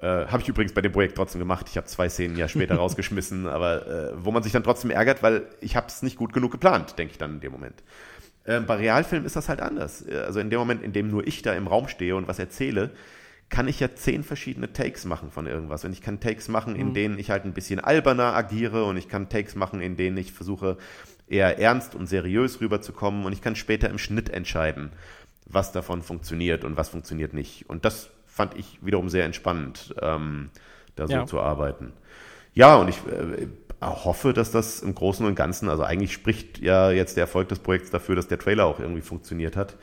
Äh, 0.00 0.26
habe 0.26 0.42
ich 0.42 0.48
übrigens 0.48 0.72
bei 0.72 0.80
dem 0.80 0.92
Projekt 0.92 1.16
trotzdem 1.16 1.40
gemacht. 1.40 1.66
Ich 1.68 1.76
habe 1.76 1.86
zwei 1.86 2.08
Szenen 2.08 2.36
ja 2.36 2.48
später 2.48 2.74
rausgeschmissen, 2.76 3.46
aber 3.46 3.86
äh, 3.86 4.12
wo 4.16 4.30
man 4.30 4.42
sich 4.42 4.52
dann 4.52 4.62
trotzdem 4.62 4.90
ärgert, 4.90 5.22
weil 5.22 5.42
ich 5.60 5.76
habe 5.76 5.88
es 5.88 6.02
nicht 6.02 6.16
gut 6.16 6.32
genug 6.32 6.52
geplant, 6.52 6.98
denke 6.98 7.12
ich 7.12 7.18
dann 7.18 7.34
in 7.34 7.40
dem 7.40 7.52
Moment. 7.52 7.82
Ähm, 8.46 8.64
bei 8.66 8.76
Realfilm 8.76 9.26
ist 9.26 9.36
das 9.36 9.48
halt 9.48 9.60
anders. 9.60 10.06
Äh, 10.06 10.16
Also 10.26 10.40
in 10.40 10.48
dem 10.48 10.58
Moment, 10.58 10.82
in 10.82 10.92
dem 10.92 11.08
nur 11.08 11.26
ich 11.26 11.42
da 11.42 11.52
im 11.52 11.66
Raum 11.66 11.88
stehe 11.88 12.16
und 12.16 12.28
was 12.28 12.38
erzähle, 12.38 12.90
kann 13.50 13.68
ich 13.68 13.80
ja 13.80 13.94
zehn 13.94 14.22
verschiedene 14.22 14.72
Takes 14.72 15.04
machen 15.04 15.30
von 15.30 15.46
irgendwas. 15.46 15.84
Und 15.84 15.92
ich 15.92 16.00
kann 16.00 16.20
Takes 16.20 16.48
machen, 16.48 16.76
in 16.76 16.94
denen 16.94 17.18
ich 17.18 17.30
halt 17.30 17.44
ein 17.44 17.52
bisschen 17.52 17.80
alberner 17.80 18.34
agiere 18.34 18.84
und 18.84 18.96
ich 18.96 19.08
kann 19.08 19.28
Takes 19.28 19.56
machen, 19.56 19.80
in 19.80 19.96
denen 19.96 20.16
ich 20.16 20.32
versuche, 20.32 20.78
eher 21.26 21.58
ernst 21.58 21.94
und 21.94 22.06
seriös 22.06 22.60
rüberzukommen 22.60 23.24
und 23.24 23.32
ich 23.32 23.42
kann 23.42 23.56
später 23.56 23.90
im 23.90 23.98
Schnitt 23.98 24.30
entscheiden, 24.30 24.92
was 25.46 25.72
davon 25.72 26.02
funktioniert 26.02 26.64
und 26.64 26.76
was 26.76 26.88
funktioniert 26.88 27.34
nicht. 27.34 27.68
Und 27.68 27.84
das 27.84 28.10
fand 28.32 28.56
ich 28.56 28.78
wiederum 28.82 29.08
sehr 29.08 29.24
entspannend, 29.24 29.94
ähm, 30.00 30.50
da 30.96 31.06
so 31.06 31.12
Ja. 31.12 31.26
zu 31.26 31.40
arbeiten. 31.40 31.92
Ja, 32.54 32.76
und 32.76 32.88
ich 32.88 32.96
äh, 33.06 33.46
hoffe, 33.80 34.32
dass 34.32 34.50
das 34.50 34.80
im 34.80 34.94
Großen 34.94 35.24
und 35.26 35.34
Ganzen, 35.34 35.68
also 35.68 35.82
eigentlich 35.82 36.12
spricht 36.12 36.58
ja 36.58 36.90
jetzt 36.90 37.16
der 37.16 37.22
Erfolg 37.22 37.48
des 37.48 37.60
Projekts 37.60 37.90
dafür, 37.90 38.16
dass 38.16 38.28
der 38.28 38.38
Trailer 38.38 38.66
auch 38.66 38.80
irgendwie 38.80 39.02
funktioniert 39.02 39.56
hat. 39.56 39.76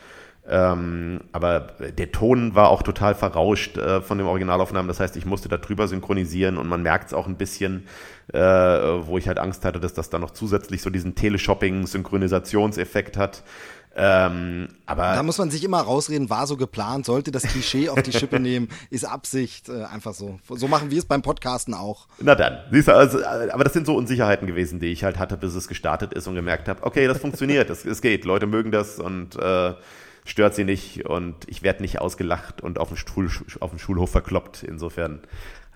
Ähm, 0.49 1.19
aber 1.33 1.59
der 1.97 2.11
Ton 2.13 2.55
war 2.55 2.69
auch 2.69 2.81
total 2.81 3.15
verrauscht 3.15 3.77
äh, 3.77 3.99
von 4.01 4.17
den 4.17 4.27
Originalaufnahmen. 4.27 4.87
Das 4.87 5.01
heißt, 5.01 5.17
ich 5.17 5.25
musste 5.25 5.49
da 5.49 5.57
drüber 5.57 5.89
synchronisieren 5.89 6.57
und 6.57 6.69
man 6.69 6.83
merkt 6.83 7.07
es 7.07 7.13
auch 7.13 7.27
ein 7.27 7.35
bisschen, 7.35 7.85
äh, 8.31 8.39
wo 8.39 9.17
ich 9.17 9.27
halt 9.27 9.39
Angst 9.39 9.65
hatte, 9.65 9.81
dass 9.81 9.93
das 9.93 10.09
dann 10.09 10.21
noch 10.21 10.31
zusätzlich 10.31 10.81
so 10.81 10.89
diesen 10.89 11.15
Teleshopping-Synchronisationseffekt 11.15 13.17
hat. 13.17 13.43
Ähm, 13.99 14.67
aber 14.85 15.15
Da 15.15 15.23
muss 15.23 15.39
man 15.39 15.49
sich 15.49 15.63
immer 15.63 15.81
rausreden, 15.81 16.29
war 16.29 16.45
so 16.45 16.55
geplant, 16.55 17.07
sollte 17.07 17.31
das 17.31 17.43
Klischee 17.43 17.89
auf 17.89 18.03
die 18.03 18.11
Schippe 18.11 18.39
nehmen, 18.39 18.69
ist 18.91 19.05
Absicht, 19.05 19.69
äh, 19.69 19.85
einfach 19.85 20.13
so. 20.13 20.39
So 20.49 20.67
machen 20.67 20.91
wir 20.91 20.99
es 20.99 21.05
beim 21.05 21.23
Podcasten 21.23 21.73
auch. 21.73 22.07
Na 22.19 22.35
dann, 22.35 22.59
siehst 22.71 22.89
du, 22.89 22.95
also, 22.95 23.25
aber 23.25 23.63
das 23.63 23.73
sind 23.73 23.87
so 23.87 23.95
Unsicherheiten 23.95 24.45
gewesen, 24.45 24.79
die 24.79 24.87
ich 24.87 25.03
halt 25.03 25.17
hatte, 25.17 25.35
bis 25.35 25.55
es 25.55 25.67
gestartet 25.67 26.13
ist 26.13 26.27
und 26.27 26.35
gemerkt 26.35 26.67
habe, 26.67 26.83
okay, 26.83 27.07
das 27.07 27.17
funktioniert, 27.17 27.71
es, 27.71 27.85
es 27.85 28.03
geht, 28.03 28.23
Leute 28.23 28.45
mögen 28.45 28.71
das 28.71 28.99
und 28.99 29.35
äh, 29.35 29.73
stört 30.25 30.53
sie 30.53 30.63
nicht 30.63 31.07
und 31.07 31.35
ich 31.47 31.63
werde 31.63 31.81
nicht 31.81 31.99
ausgelacht 31.99 32.61
und 32.61 32.77
auf 32.77 32.89
dem, 32.89 32.97
Stuhl, 32.97 33.31
auf 33.61 33.71
dem 33.71 33.79
Schulhof 33.79 34.11
verkloppt. 34.11 34.61
Insofern 34.61 35.21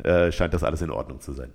äh, 0.03 0.31
scheint 0.31 0.53
das 0.53 0.63
alles 0.63 0.83
in 0.83 0.91
Ordnung 0.91 1.21
zu 1.21 1.33
sein. 1.33 1.53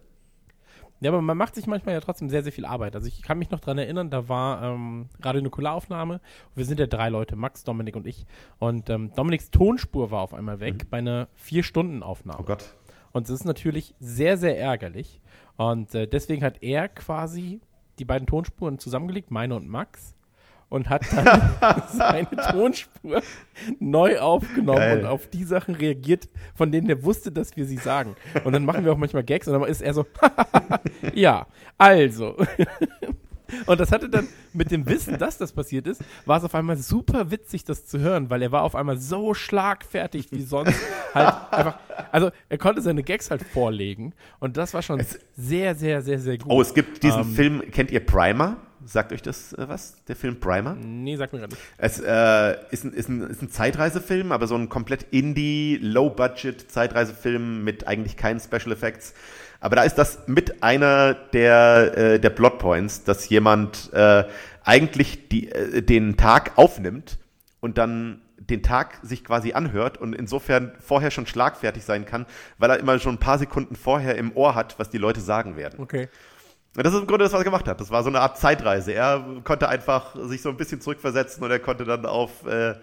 Ja, 1.00 1.10
aber 1.10 1.20
man 1.20 1.36
macht 1.36 1.54
sich 1.54 1.66
manchmal 1.66 1.94
ja 1.94 2.00
trotzdem 2.00 2.30
sehr, 2.30 2.42
sehr 2.42 2.52
viel 2.52 2.64
Arbeit. 2.64 2.94
Also 2.94 3.06
ich 3.06 3.22
kann 3.22 3.38
mich 3.38 3.50
noch 3.50 3.60
dran 3.60 3.76
erinnern, 3.76 4.10
da 4.10 4.28
war 4.28 4.62
ähm, 4.62 5.08
gerade 5.20 5.38
eine 5.38 5.50
Kularaufnahme. 5.50 6.20
Wir 6.54 6.64
sind 6.64 6.80
ja 6.80 6.86
drei 6.86 7.10
Leute, 7.10 7.36
Max, 7.36 7.64
Dominik 7.64 7.96
und 7.96 8.06
ich. 8.06 8.26
Und 8.58 8.88
ähm, 8.88 9.12
Dominiks 9.14 9.50
Tonspur 9.50 10.10
war 10.10 10.22
auf 10.22 10.32
einmal 10.32 10.60
weg 10.60 10.88
bei 10.88 10.98
einer 10.98 11.28
Vier-Stunden-Aufnahme. 11.34 12.40
Oh 12.40 12.44
Gott. 12.44 12.74
Und 13.12 13.28
das 13.28 13.40
ist 13.40 13.44
natürlich 13.44 13.94
sehr, 14.00 14.38
sehr 14.38 14.58
ärgerlich. 14.58 15.20
Und 15.56 15.94
äh, 15.94 16.06
deswegen 16.06 16.42
hat 16.42 16.62
er 16.62 16.88
quasi 16.88 17.60
die 17.98 18.04
beiden 18.04 18.26
Tonspuren 18.26 18.78
zusammengelegt, 18.78 19.30
meine 19.30 19.54
und 19.54 19.68
Max, 19.68 20.15
und 20.68 20.88
hat 20.88 21.02
dann 21.14 21.82
seine 21.92 22.28
Tonspur 22.50 23.22
neu 23.78 24.18
aufgenommen 24.18 24.78
Geil. 24.78 24.98
und 25.00 25.06
auf 25.06 25.28
die 25.28 25.44
Sachen 25.44 25.74
reagiert, 25.74 26.28
von 26.54 26.72
denen 26.72 26.88
er 26.88 27.02
wusste, 27.04 27.30
dass 27.32 27.56
wir 27.56 27.64
sie 27.66 27.76
sagen. 27.78 28.16
Und 28.44 28.52
dann 28.52 28.64
machen 28.64 28.84
wir 28.84 28.92
auch 28.92 28.96
manchmal 28.98 29.22
Gags 29.24 29.46
und 29.48 29.54
dann 29.60 29.68
ist 29.70 29.80
er 29.82 29.94
so, 29.94 30.06
ja, 31.14 31.46
also. 31.78 32.36
Und 33.66 33.78
das 33.78 33.92
hatte 33.92 34.08
dann 34.08 34.26
mit 34.54 34.72
dem 34.72 34.86
Wissen, 34.88 35.18
dass 35.18 35.38
das 35.38 35.52
passiert 35.52 35.86
ist, 35.86 36.02
war 36.24 36.38
es 36.38 36.42
auf 36.42 36.52
einmal 36.56 36.76
super 36.76 37.30
witzig, 37.30 37.62
das 37.64 37.86
zu 37.86 38.00
hören, 38.00 38.28
weil 38.28 38.42
er 38.42 38.50
war 38.50 38.62
auf 38.64 38.74
einmal 38.74 38.96
so 38.96 39.34
schlagfertig 39.34 40.32
wie 40.32 40.42
sonst. 40.42 40.74
halt 41.14 41.32
einfach, 41.52 41.78
also 42.10 42.30
er 42.48 42.58
konnte 42.58 42.82
seine 42.82 43.04
Gags 43.04 43.30
halt 43.30 43.44
vorlegen 43.44 44.14
und 44.40 44.56
das 44.56 44.74
war 44.74 44.82
schon 44.82 44.98
Es- 44.98 45.20
sehr, 45.36 45.76
sehr, 45.76 46.02
sehr, 46.02 46.18
sehr 46.18 46.38
gut. 46.38 46.50
Oh, 46.50 46.60
es 46.60 46.74
gibt 46.74 47.04
diesen 47.04 47.20
Ähm. 47.20 47.34
Film, 47.36 47.62
kennt 47.70 47.92
ihr 47.92 48.04
Primer? 48.04 48.56
Sagt 48.86 49.12
euch 49.12 49.22
das 49.22 49.52
äh, 49.54 49.68
was? 49.68 49.96
Der 50.06 50.14
Film 50.14 50.38
Primer? 50.38 50.76
Nee, 50.76 51.16
sag 51.16 51.32
mir 51.32 51.40
gerade 51.40 51.54
nicht. 51.54 51.62
Es 51.76 51.98
äh, 51.98 52.56
ist, 52.70 52.84
ein, 52.84 52.92
ist, 52.92 53.08
ein, 53.08 53.22
ist 53.22 53.42
ein 53.42 53.50
Zeitreisefilm, 53.50 54.30
aber 54.30 54.46
so 54.46 54.54
ein 54.54 54.68
komplett 54.68 55.06
Indie, 55.10 55.78
Low-Budget 55.82 56.70
Zeitreisefilm 56.70 57.64
mit 57.64 57.88
eigentlich 57.88 58.16
keinen 58.16 58.38
Special 58.38 58.72
Effects. 58.72 59.12
Aber 59.58 59.76
da 59.76 59.82
ist 59.82 59.96
das 59.96 60.20
mit 60.26 60.62
einer 60.62 61.14
der, 61.14 61.96
äh, 61.96 62.20
der 62.20 62.30
Plotpoints, 62.30 63.02
dass 63.04 63.28
jemand 63.28 63.92
äh, 63.92 64.24
eigentlich 64.62 65.28
die, 65.28 65.50
äh, 65.50 65.82
den 65.82 66.16
Tag 66.16 66.52
aufnimmt 66.56 67.18
und 67.60 67.78
dann 67.78 68.20
den 68.38 68.62
Tag 68.62 69.00
sich 69.02 69.24
quasi 69.24 69.54
anhört 69.54 69.98
und 69.98 70.14
insofern 70.14 70.72
vorher 70.78 71.10
schon 71.10 71.26
schlagfertig 71.26 71.84
sein 71.84 72.06
kann, 72.06 72.26
weil 72.58 72.70
er 72.70 72.78
immer 72.78 72.98
schon 73.00 73.16
ein 73.16 73.20
paar 73.20 73.38
Sekunden 73.38 73.74
vorher 73.74 74.16
im 74.16 74.36
Ohr 74.36 74.54
hat, 74.54 74.78
was 74.78 74.90
die 74.90 74.98
Leute 74.98 75.20
sagen 75.20 75.56
werden. 75.56 75.80
Okay. 75.80 76.08
Und 76.76 76.84
das 76.84 76.92
ist 76.92 77.00
im 77.00 77.06
Grunde 77.06 77.24
das, 77.24 77.32
was 77.32 77.40
er 77.40 77.44
gemacht 77.44 77.66
hat. 77.68 77.80
Das 77.80 77.90
war 77.90 78.02
so 78.02 78.10
eine 78.10 78.20
Art 78.20 78.38
Zeitreise. 78.38 78.92
Er 78.92 79.24
konnte 79.44 79.68
einfach 79.68 80.14
sich 80.24 80.42
so 80.42 80.50
ein 80.50 80.56
bisschen 80.58 80.80
zurückversetzen 80.80 81.42
und 81.42 81.50
er 81.50 81.58
konnte 81.58 81.84
dann 81.84 82.04
auf 82.04 82.46
äh, 82.46 82.74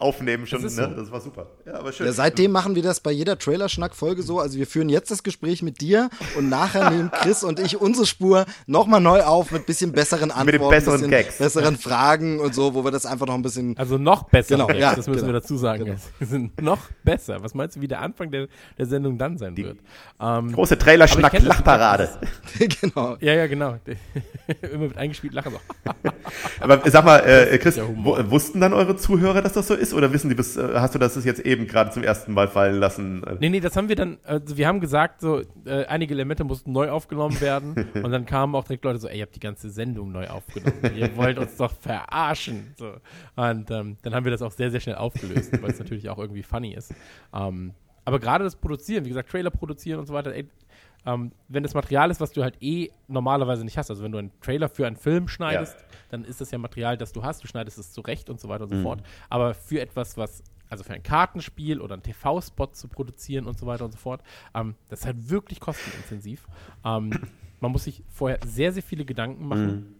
aufnehmen 0.00 0.46
schon. 0.46 0.62
Das 0.62 0.76
ne? 0.76 0.88
so. 0.94 1.00
Das 1.00 1.12
war 1.12 1.20
super. 1.20 1.46
Ja, 1.66 1.74
aber 1.74 1.92
schön. 1.92 2.06
Ja, 2.06 2.12
seitdem 2.12 2.52
machen 2.52 2.74
wir 2.74 2.82
das 2.82 3.00
bei 3.00 3.10
jeder 3.10 3.38
Trailerschnack-Folge 3.38 4.22
so. 4.22 4.38
Also 4.38 4.58
wir 4.58 4.66
führen 4.66 4.88
jetzt 4.88 5.10
das 5.10 5.22
Gespräch 5.22 5.62
mit 5.62 5.80
dir 5.80 6.10
und 6.36 6.48
nachher 6.48 6.90
nehmen 6.90 7.10
Chris 7.22 7.44
und 7.44 7.60
ich 7.60 7.80
unsere 7.80 8.06
Spur 8.06 8.46
nochmal 8.66 9.00
neu 9.00 9.22
auf 9.22 9.50
mit 9.50 9.66
bisschen 9.66 9.92
besseren 9.92 10.30
Antworten, 10.30 10.58
den 10.58 10.70
besseren 10.70 11.00
bisschen 11.00 11.10
Gags. 11.10 11.38
besseren 11.38 11.76
Fragen 11.76 12.40
und 12.40 12.54
so, 12.54 12.74
wo 12.74 12.84
wir 12.84 12.90
das 12.90 13.06
einfach 13.06 13.26
noch 13.26 13.34
ein 13.34 13.42
bisschen 13.42 13.76
Also 13.76 13.98
noch 13.98 14.24
besser. 14.24 14.54
Genau, 14.56 14.66
Gags, 14.66 14.80
ja, 14.80 14.94
das 14.94 15.06
müssen 15.06 15.20
genau. 15.20 15.34
wir 15.34 15.40
dazu 15.40 15.56
sagen. 15.56 15.84
Genau. 15.84 15.98
Wir 16.18 16.26
sind 16.26 16.60
noch 16.60 16.80
besser. 17.04 17.42
Was 17.42 17.54
meinst 17.54 17.76
du, 17.76 17.80
wie 17.80 17.88
der 17.88 18.00
Anfang 18.00 18.30
der, 18.30 18.48
der 18.78 18.86
Sendung 18.86 19.18
dann 19.18 19.38
sein 19.38 19.56
wird? 19.56 19.78
Ähm, 20.20 20.52
Große 20.52 20.78
Trailer-Schnack-Lachparade. 20.78 22.08
genau. 22.80 23.16
ja, 23.20 23.34
ja, 23.34 23.46
genau. 23.46 23.78
Immer 24.72 24.88
mit 24.88 24.96
eingespielt 24.96 25.34
lachen. 25.34 25.52
Aber 26.60 26.82
sag 26.90 27.04
mal, 27.04 27.18
äh, 27.18 27.58
Chris, 27.58 27.78
wussten 27.78 28.60
dann 28.60 28.72
eure 28.72 28.96
Zuhörer, 28.96 29.42
dass 29.42 29.52
das 29.52 29.66
so 29.66 29.74
ist? 29.74 29.89
Oder 29.94 30.12
wissen 30.12 30.28
die 30.28 30.34
bis, 30.34 30.56
äh, 30.56 30.74
hast 30.74 30.94
du 30.94 30.98
das 30.98 31.22
jetzt 31.24 31.40
eben 31.40 31.66
gerade 31.66 31.90
zum 31.90 32.02
ersten 32.02 32.32
Mal 32.32 32.48
fallen 32.48 32.78
lassen? 32.78 33.22
Nee, 33.40 33.48
nee, 33.48 33.60
das 33.60 33.76
haben 33.76 33.88
wir 33.88 33.96
dann, 33.96 34.18
also 34.24 34.56
wir 34.56 34.66
haben 34.66 34.80
gesagt, 34.80 35.20
so, 35.20 35.40
äh, 35.64 35.84
einige 35.86 36.14
Elemente 36.14 36.44
mussten 36.44 36.72
neu 36.72 36.90
aufgenommen 36.90 37.40
werden 37.40 37.74
und 37.94 38.10
dann 38.10 38.26
kamen 38.26 38.54
auch 38.54 38.64
direkt 38.64 38.84
Leute 38.84 38.98
so, 38.98 39.08
ey, 39.08 39.18
ihr 39.18 39.22
habt 39.22 39.36
die 39.36 39.40
ganze 39.40 39.70
Sendung 39.70 40.12
neu 40.12 40.28
aufgenommen. 40.28 40.96
Ihr 40.96 41.16
wollt 41.16 41.38
uns 41.38 41.56
doch 41.56 41.72
verarschen. 41.72 42.74
So. 42.76 42.92
Und 43.36 43.70
ähm, 43.70 43.96
dann 44.02 44.14
haben 44.14 44.24
wir 44.24 44.32
das 44.32 44.42
auch 44.42 44.52
sehr, 44.52 44.70
sehr 44.70 44.80
schnell 44.80 44.96
aufgelöst, 44.96 45.60
weil 45.62 45.70
es 45.70 45.78
natürlich 45.78 46.08
auch 46.08 46.18
irgendwie 46.18 46.42
funny 46.42 46.74
ist. 46.74 46.94
Ähm, 47.34 47.74
aber 48.04 48.18
gerade 48.18 48.44
das 48.44 48.56
Produzieren, 48.56 49.04
wie 49.04 49.10
gesagt, 49.10 49.30
Trailer 49.30 49.50
produzieren 49.50 50.00
und 50.00 50.06
so 50.06 50.14
weiter, 50.14 50.34
ey, 50.34 50.46
ähm, 51.06 51.32
wenn 51.48 51.62
das 51.62 51.74
Material 51.74 52.10
ist, 52.10 52.20
was 52.20 52.32
du 52.32 52.42
halt 52.42 52.56
eh 52.60 52.90
normalerweise 53.08 53.64
nicht 53.64 53.78
hast, 53.78 53.90
also 53.90 54.02
wenn 54.02 54.12
du 54.12 54.18
einen 54.18 54.32
Trailer 54.40 54.68
für 54.68 54.86
einen 54.86 54.96
Film 54.96 55.28
schneidest, 55.28 55.76
dann 56.10 56.24
ist 56.24 56.40
das 56.40 56.50
ja 56.50 56.58
Material, 56.58 56.96
das 56.96 57.12
du 57.12 57.22
hast, 57.22 57.42
du 57.42 57.48
schneidest 57.48 57.78
es 57.78 57.92
zurecht 57.92 58.30
und 58.30 58.40
so 58.40 58.48
weiter 58.48 58.64
und 58.64 58.70
so 58.70 58.82
fort. 58.82 59.02
Aber 59.28 59.54
für 59.54 59.80
etwas, 59.80 60.16
was, 60.16 60.42
also 60.68 60.84
für 60.84 60.92
ein 60.92 61.02
Kartenspiel 61.02 61.80
oder 61.80 61.94
einen 61.94 62.02
TV-Spot 62.02 62.72
zu 62.72 62.88
produzieren 62.88 63.46
und 63.46 63.58
so 63.58 63.66
weiter 63.66 63.84
und 63.84 63.92
so 63.92 63.98
fort, 63.98 64.22
ähm, 64.54 64.74
das 64.88 65.00
ist 65.00 65.06
halt 65.06 65.30
wirklich 65.30 65.60
kostenintensiv. 65.60 66.46
Ähm, 66.84 67.10
man 67.60 67.72
muss 67.72 67.84
sich 67.84 68.02
vorher 68.08 68.38
sehr, 68.44 68.72
sehr 68.72 68.82
viele 68.82 69.04
Gedanken 69.04 69.46
machen. 69.46 69.99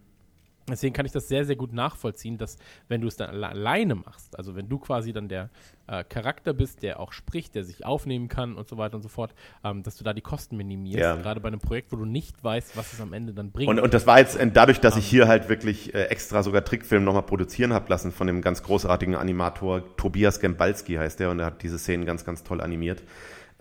Deswegen 0.69 0.93
kann 0.93 1.05
ich 1.05 1.11
das 1.11 1.27
sehr, 1.27 1.43
sehr 1.45 1.55
gut 1.55 1.73
nachvollziehen, 1.73 2.37
dass 2.37 2.57
wenn 2.87 3.01
du 3.01 3.07
es 3.07 3.15
dann 3.17 3.29
alle 3.29 3.47
alleine 3.49 3.95
machst, 3.95 4.37
also 4.37 4.55
wenn 4.55 4.69
du 4.69 4.77
quasi 4.77 5.11
dann 5.11 5.27
der 5.27 5.49
äh, 5.87 6.03
Charakter 6.03 6.53
bist, 6.53 6.83
der 6.83 6.99
auch 6.99 7.11
spricht, 7.13 7.55
der 7.55 7.63
sich 7.63 7.85
aufnehmen 7.85 8.27
kann 8.27 8.55
und 8.55 8.67
so 8.67 8.77
weiter 8.77 8.95
und 8.95 9.01
so 9.01 9.09
fort, 9.09 9.33
ähm, 9.63 9.83
dass 9.83 9.97
du 9.97 10.03
da 10.03 10.13
die 10.13 10.21
Kosten 10.21 10.57
minimierst, 10.57 10.99
Ja. 10.99 11.15
gerade 11.15 11.39
bei 11.39 11.47
einem 11.47 11.59
Projekt, 11.59 11.91
wo 11.91 11.95
du 11.95 12.05
nicht 12.05 12.43
weißt, 12.43 12.77
was 12.77 12.93
es 12.93 13.01
am 13.01 13.13
Ende 13.13 13.33
dann 13.33 13.51
bringt. 13.51 13.69
Und, 13.69 13.79
und 13.79 13.93
das 13.93 14.05
war 14.07 14.19
jetzt 14.19 14.35
äh, 14.37 14.49
dadurch, 14.51 14.79
dass 14.79 14.97
ich 14.97 15.05
hier 15.05 15.27
halt 15.27 15.49
wirklich 15.49 15.93
äh, 15.93 16.03
extra 16.05 16.43
sogar 16.43 16.63
Trickfilm 16.63 17.03
nochmal 17.03 17.23
produzieren 17.23 17.73
habe 17.73 17.89
lassen 17.89 18.11
von 18.11 18.27
dem 18.27 18.41
ganz 18.41 18.63
großartigen 18.63 19.15
Animator 19.15 19.95
Tobias 19.97 20.39
Gembalski 20.39 20.95
heißt 20.95 21.19
der 21.19 21.31
und 21.31 21.39
er 21.39 21.47
hat 21.47 21.63
diese 21.63 21.79
Szenen 21.79 22.05
ganz, 22.05 22.23
ganz 22.23 22.43
toll 22.43 22.61
animiert. 22.61 23.03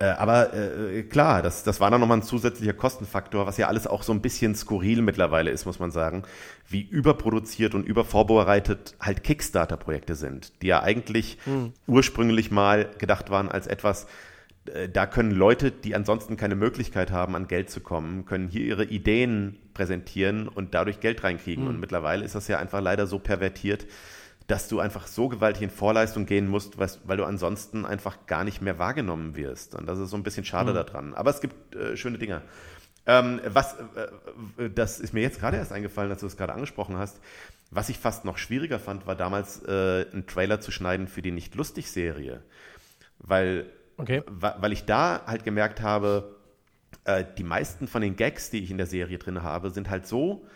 Äh, 0.01 0.07
aber 0.07 0.55
äh, 0.55 1.03
klar, 1.03 1.43
das, 1.43 1.63
das 1.63 1.79
war 1.79 1.91
dann 1.91 2.01
nochmal 2.01 2.19
ein 2.19 2.23
zusätzlicher 2.23 2.73
Kostenfaktor, 2.73 3.47
was 3.47 3.59
ja 3.59 3.69
alles 3.69 3.87
auch 3.87 4.03
so 4.03 4.13
ein 4.13 4.23
bisschen 4.23 4.55
skurril 4.55 5.03
mittlerweile 5.03 5.51
ist, 5.51 5.67
muss 5.67 5.79
man 5.79 5.91
sagen, 5.91 6.25
wie 6.67 6.83
überproduziert 6.83 7.75
und 7.75 7.87
übervorbereitet 7.87 8.97
halt 8.99 9.23
Kickstarter-Projekte 9.23 10.15
sind, 10.15 10.63
die 10.63 10.69
ja 10.69 10.83
eigentlich 10.83 11.39
ursprünglich 11.87 12.51
mal 12.51 12.89
gedacht 12.99 13.31
waren 13.31 13.51
als 13.51 13.67
etwas, 13.67 14.07
äh, 14.73 14.89
da 14.89 15.07
können 15.07 15.33
Leute, 15.33 15.71
die 15.71 15.95
ansonsten 15.95 16.37
keine 16.37 16.55
Möglichkeit 16.55 17.11
haben, 17.11 17.37
an 17.37 17.47
Geld 17.47 17.71
zu 17.71 17.81
kommen, 17.81 18.25
können 18.25 18.49
hier 18.49 18.63
ihre 18.63 18.85
Ideen 18.85 19.59
präsentieren 19.75 20.49
und 20.49 20.75
dadurch 20.75 21.01
Geld 21.01 21.23
reinkriegen. 21.25 21.67
Und 21.67 21.81
mittlerweile 21.81 22.25
ist 22.25 22.35
das 22.35 22.49
ja 22.49 22.59
einfach 22.59 22.81
leider 22.81 23.07
so 23.07 23.19
pervertiert, 23.19 23.87
dass 24.51 24.69
du 24.69 24.81
einfach 24.81 25.07
so 25.07 25.29
gewaltig 25.29 25.63
in 25.63 25.71
Vorleistung 25.71 26.27
gehen 26.27 26.49
musst, 26.49 26.79
weil 26.79 27.17
du 27.17 27.25
ansonsten 27.25 27.85
einfach 27.85 28.27
gar 28.27 28.45
nicht 28.45 28.61
mehr 28.61 28.79
wahrgenommen 28.79 29.37
wirst. 29.37 29.75
Und 29.75 29.87
das 29.87 29.99
ist 29.99 30.11
so 30.11 30.17
ein 30.17 30.23
bisschen 30.23 30.45
schade 30.45 30.73
daran. 30.73 31.15
Aber 31.15 31.31
es 31.31 31.41
gibt 31.41 31.75
äh, 31.75 31.97
schöne 31.97 32.19
Dinge. 32.19 32.43
Ähm, 33.07 33.41
was, 33.47 33.77
äh, 33.77 34.65
äh, 34.65 34.71
das 34.71 35.01
ist 35.01 35.15
mir 35.15 35.23
jetzt 35.23 35.41
gerade 35.41 35.57
erst 35.57 35.73
eingefallen, 35.73 36.11
als 36.11 36.21
du 36.21 36.27
es 36.27 36.37
gerade 36.37 36.53
angesprochen 36.53 36.97
hast. 36.97 37.21
Was 37.71 37.89
ich 37.89 37.99
fast 37.99 38.25
noch 38.25 38.39
schwieriger 38.39 38.79
fand, 38.79 39.07
war 39.07 39.15
damals 39.15 39.63
äh, 39.65 40.07
einen 40.13 40.27
Trailer 40.27 40.61
zu 40.61 40.73
schneiden 40.73 41.07
für 41.07 41.23
die 41.23 41.31
Nicht-Lustig-Serie. 41.31 42.43
Weil 43.19 43.67
Okay. 44.01 44.23
Weil 44.27 44.73
ich 44.73 44.87
da 44.87 45.23
halt 45.27 45.45
gemerkt 45.45 45.83
habe, 45.83 46.37
äh, 47.05 47.23
die 47.37 47.45
meisten 47.45 47.87
von 47.87 48.01
den 48.01 48.17
Gags, 48.17 48.49
die 48.49 48.63
ich 48.63 48.71
in 48.71 48.79
der 48.79 48.87
Serie 48.87 49.19
drin 49.19 49.43
habe, 49.43 49.71
sind 49.71 49.91
halt 49.91 50.07
so 50.07 50.47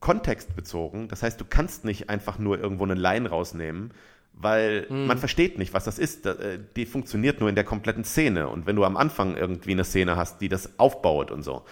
kontextbezogen. 0.00 1.08
Das 1.08 1.22
heißt, 1.22 1.40
du 1.40 1.44
kannst 1.48 1.84
nicht 1.84 2.10
einfach 2.10 2.38
nur 2.38 2.58
irgendwo 2.58 2.84
eine 2.84 2.94
Line 2.94 3.28
rausnehmen, 3.28 3.92
weil 4.32 4.86
man 4.88 5.18
versteht 5.18 5.58
nicht, 5.58 5.74
was 5.74 5.84
das 5.84 5.98
ist. 5.98 6.24
Äh, 6.24 6.58
Die 6.74 6.86
funktioniert 6.86 7.40
nur 7.40 7.48
in 7.48 7.54
der 7.54 7.64
kompletten 7.64 8.04
Szene. 8.04 8.48
Und 8.48 8.66
wenn 8.66 8.76
du 8.76 8.84
am 8.84 8.96
Anfang 8.96 9.36
irgendwie 9.36 9.72
eine 9.72 9.84
Szene 9.84 10.16
hast, 10.16 10.40
die 10.40 10.48
das 10.48 10.78
aufbaut 10.78 11.30
und 11.30 11.42
so. 11.42 11.62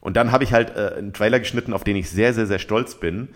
Und 0.00 0.16
dann 0.16 0.30
habe 0.32 0.44
ich 0.44 0.52
halt 0.52 0.76
äh, 0.76 0.96
einen 0.98 1.12
Trailer 1.12 1.38
geschnitten, 1.38 1.72
auf 1.72 1.84
den 1.84 1.96
ich 1.96 2.10
sehr, 2.10 2.34
sehr, 2.34 2.46
sehr 2.46 2.58
stolz 2.58 2.96
bin, 2.96 3.28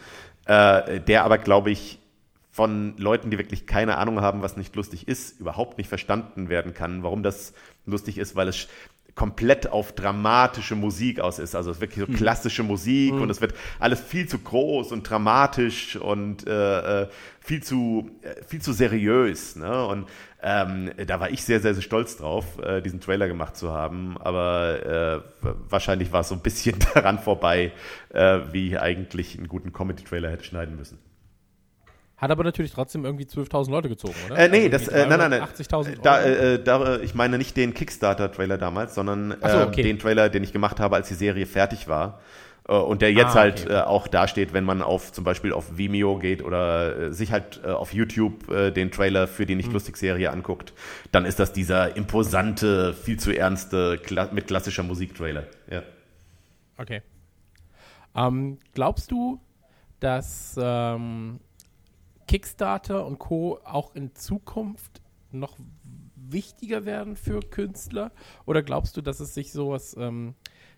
äh, 0.46 1.00
der 1.00 1.24
aber, 1.24 1.38
glaube 1.38 1.70
ich, 1.70 1.98
von 2.50 2.96
Leuten, 2.98 3.30
die 3.30 3.38
wirklich 3.38 3.66
keine 3.66 3.98
Ahnung 3.98 4.20
haben, 4.20 4.42
was 4.42 4.56
nicht 4.56 4.76
lustig 4.76 5.08
ist, 5.08 5.40
überhaupt 5.40 5.76
nicht 5.76 5.88
verstanden 5.88 6.48
werden 6.48 6.72
kann, 6.72 7.02
warum 7.02 7.22
das 7.22 7.52
lustig 7.84 8.16
ist, 8.16 8.36
weil 8.36 8.48
es 8.48 8.68
komplett 9.14 9.70
auf 9.70 9.92
dramatische 9.92 10.74
Musik 10.74 11.20
aus 11.20 11.38
ist. 11.38 11.54
Also 11.54 11.70
es 11.70 11.76
ist 11.76 11.80
wirklich 11.80 12.04
so 12.06 12.12
klassische 12.12 12.62
Musik 12.62 13.14
und 13.14 13.30
es 13.30 13.40
wird 13.40 13.54
alles 13.78 14.00
viel 14.00 14.26
zu 14.26 14.38
groß 14.38 14.92
und 14.92 15.08
dramatisch 15.08 15.96
und 15.96 16.46
äh, 16.46 17.02
äh, 17.02 17.08
viel 17.40 17.62
zu 17.62 18.10
äh, 18.22 18.42
viel 18.44 18.60
zu 18.60 18.72
seriös. 18.72 19.56
Ne? 19.56 19.86
Und 19.86 20.08
ähm, 20.42 20.90
da 21.06 21.20
war 21.20 21.30
ich 21.30 21.42
sehr, 21.44 21.60
sehr, 21.60 21.74
sehr 21.74 21.82
stolz 21.82 22.16
drauf, 22.16 22.58
äh, 22.58 22.82
diesen 22.82 23.00
Trailer 23.00 23.28
gemacht 23.28 23.56
zu 23.56 23.72
haben. 23.72 24.16
Aber 24.18 25.22
äh, 25.42 25.48
wahrscheinlich 25.68 26.12
war 26.12 26.20
es 26.20 26.28
so 26.28 26.34
ein 26.34 26.42
bisschen 26.42 26.76
daran 26.94 27.18
vorbei, 27.18 27.72
äh, 28.10 28.40
wie 28.50 28.68
ich 28.68 28.80
eigentlich 28.80 29.38
einen 29.38 29.48
guten 29.48 29.72
Comedy-Trailer 29.72 30.30
hätte 30.30 30.44
schneiden 30.44 30.76
müssen. 30.76 30.98
Hat 32.24 32.30
aber 32.30 32.42
natürlich 32.44 32.72
trotzdem 32.72 33.04
irgendwie 33.04 33.24
12.000 33.24 33.70
Leute 33.70 33.88
gezogen, 33.90 34.14
oder? 34.26 34.38
Äh, 34.38 34.48
nee, 34.48 34.64
Also 34.64 34.70
das, 34.70 34.88
äh, 34.88 35.06
nein, 35.06 35.18
nein, 35.18 35.30
nein. 35.30 35.42
80.000 35.42 35.98
Da, 36.02 36.16
Euro. 36.20 36.26
äh, 36.28 36.62
da, 36.64 36.94
äh, 36.96 37.00
ich 37.04 37.14
meine 37.14 37.36
nicht 37.36 37.54
den 37.56 37.74
Kickstarter-Trailer 37.74 38.56
damals, 38.56 38.94
sondern 38.94 39.36
so, 39.42 39.46
äh, 39.46 39.62
okay. 39.64 39.82
den 39.82 39.98
Trailer, 39.98 40.30
den 40.30 40.42
ich 40.42 40.52
gemacht 40.54 40.80
habe, 40.80 40.96
als 40.96 41.08
die 41.08 41.14
Serie 41.14 41.44
fertig 41.44 41.86
war. 41.86 42.20
Äh, 42.66 42.72
und 42.76 43.02
der 43.02 43.12
jetzt 43.12 43.36
Ah, 43.36 43.40
halt 43.40 43.66
okay. 43.66 43.74
äh, 43.74 43.80
auch 43.82 44.08
dasteht, 44.08 44.54
wenn 44.54 44.64
man 44.64 44.80
auf 44.80 45.12
zum 45.12 45.22
Beispiel 45.22 45.52
auf 45.52 45.76
Vimeo 45.76 46.18
geht 46.18 46.42
oder 46.42 46.96
äh, 47.08 47.12
sich 47.12 47.30
halt 47.30 47.60
äh, 47.62 47.68
auf 47.68 47.92
YouTube 47.92 48.50
äh, 48.50 48.70
den 48.70 48.90
Trailer 48.90 49.26
für 49.28 49.44
die. 49.44 49.54
Nicht-Lustig-Serie 49.54 50.30
anguckt, 50.30 50.72
dann 51.12 51.26
ist 51.26 51.38
das 51.38 51.52
dieser 51.52 51.94
imposante, 51.94 52.94
viel 52.94 53.18
zu 53.18 53.36
ernste, 53.36 53.98
kla 54.02 54.30
mit 54.32 54.46
klassischer 54.46 54.82
Musik-Trailer. 54.82 55.44
Ja. 55.70 55.82
Okay. 56.78 57.02
Ähm, 58.16 58.58
glaubst 58.72 59.10
du, 59.10 59.40
dass 60.00 60.58
ähm, 60.58 61.40
Kickstarter 62.26 63.04
und 63.06 63.18
Co. 63.18 63.58
auch 63.64 63.94
in 63.94 64.14
Zukunft 64.14 65.00
noch 65.30 65.56
wichtiger 66.16 66.84
werden 66.84 67.16
für 67.16 67.40
Künstler? 67.40 68.12
Oder 68.46 68.62
glaubst 68.62 68.96
du, 68.96 69.02
dass 69.02 69.20
es 69.20 69.34
sich 69.34 69.52
sowas, 69.52 69.96
ähm, 69.98 70.34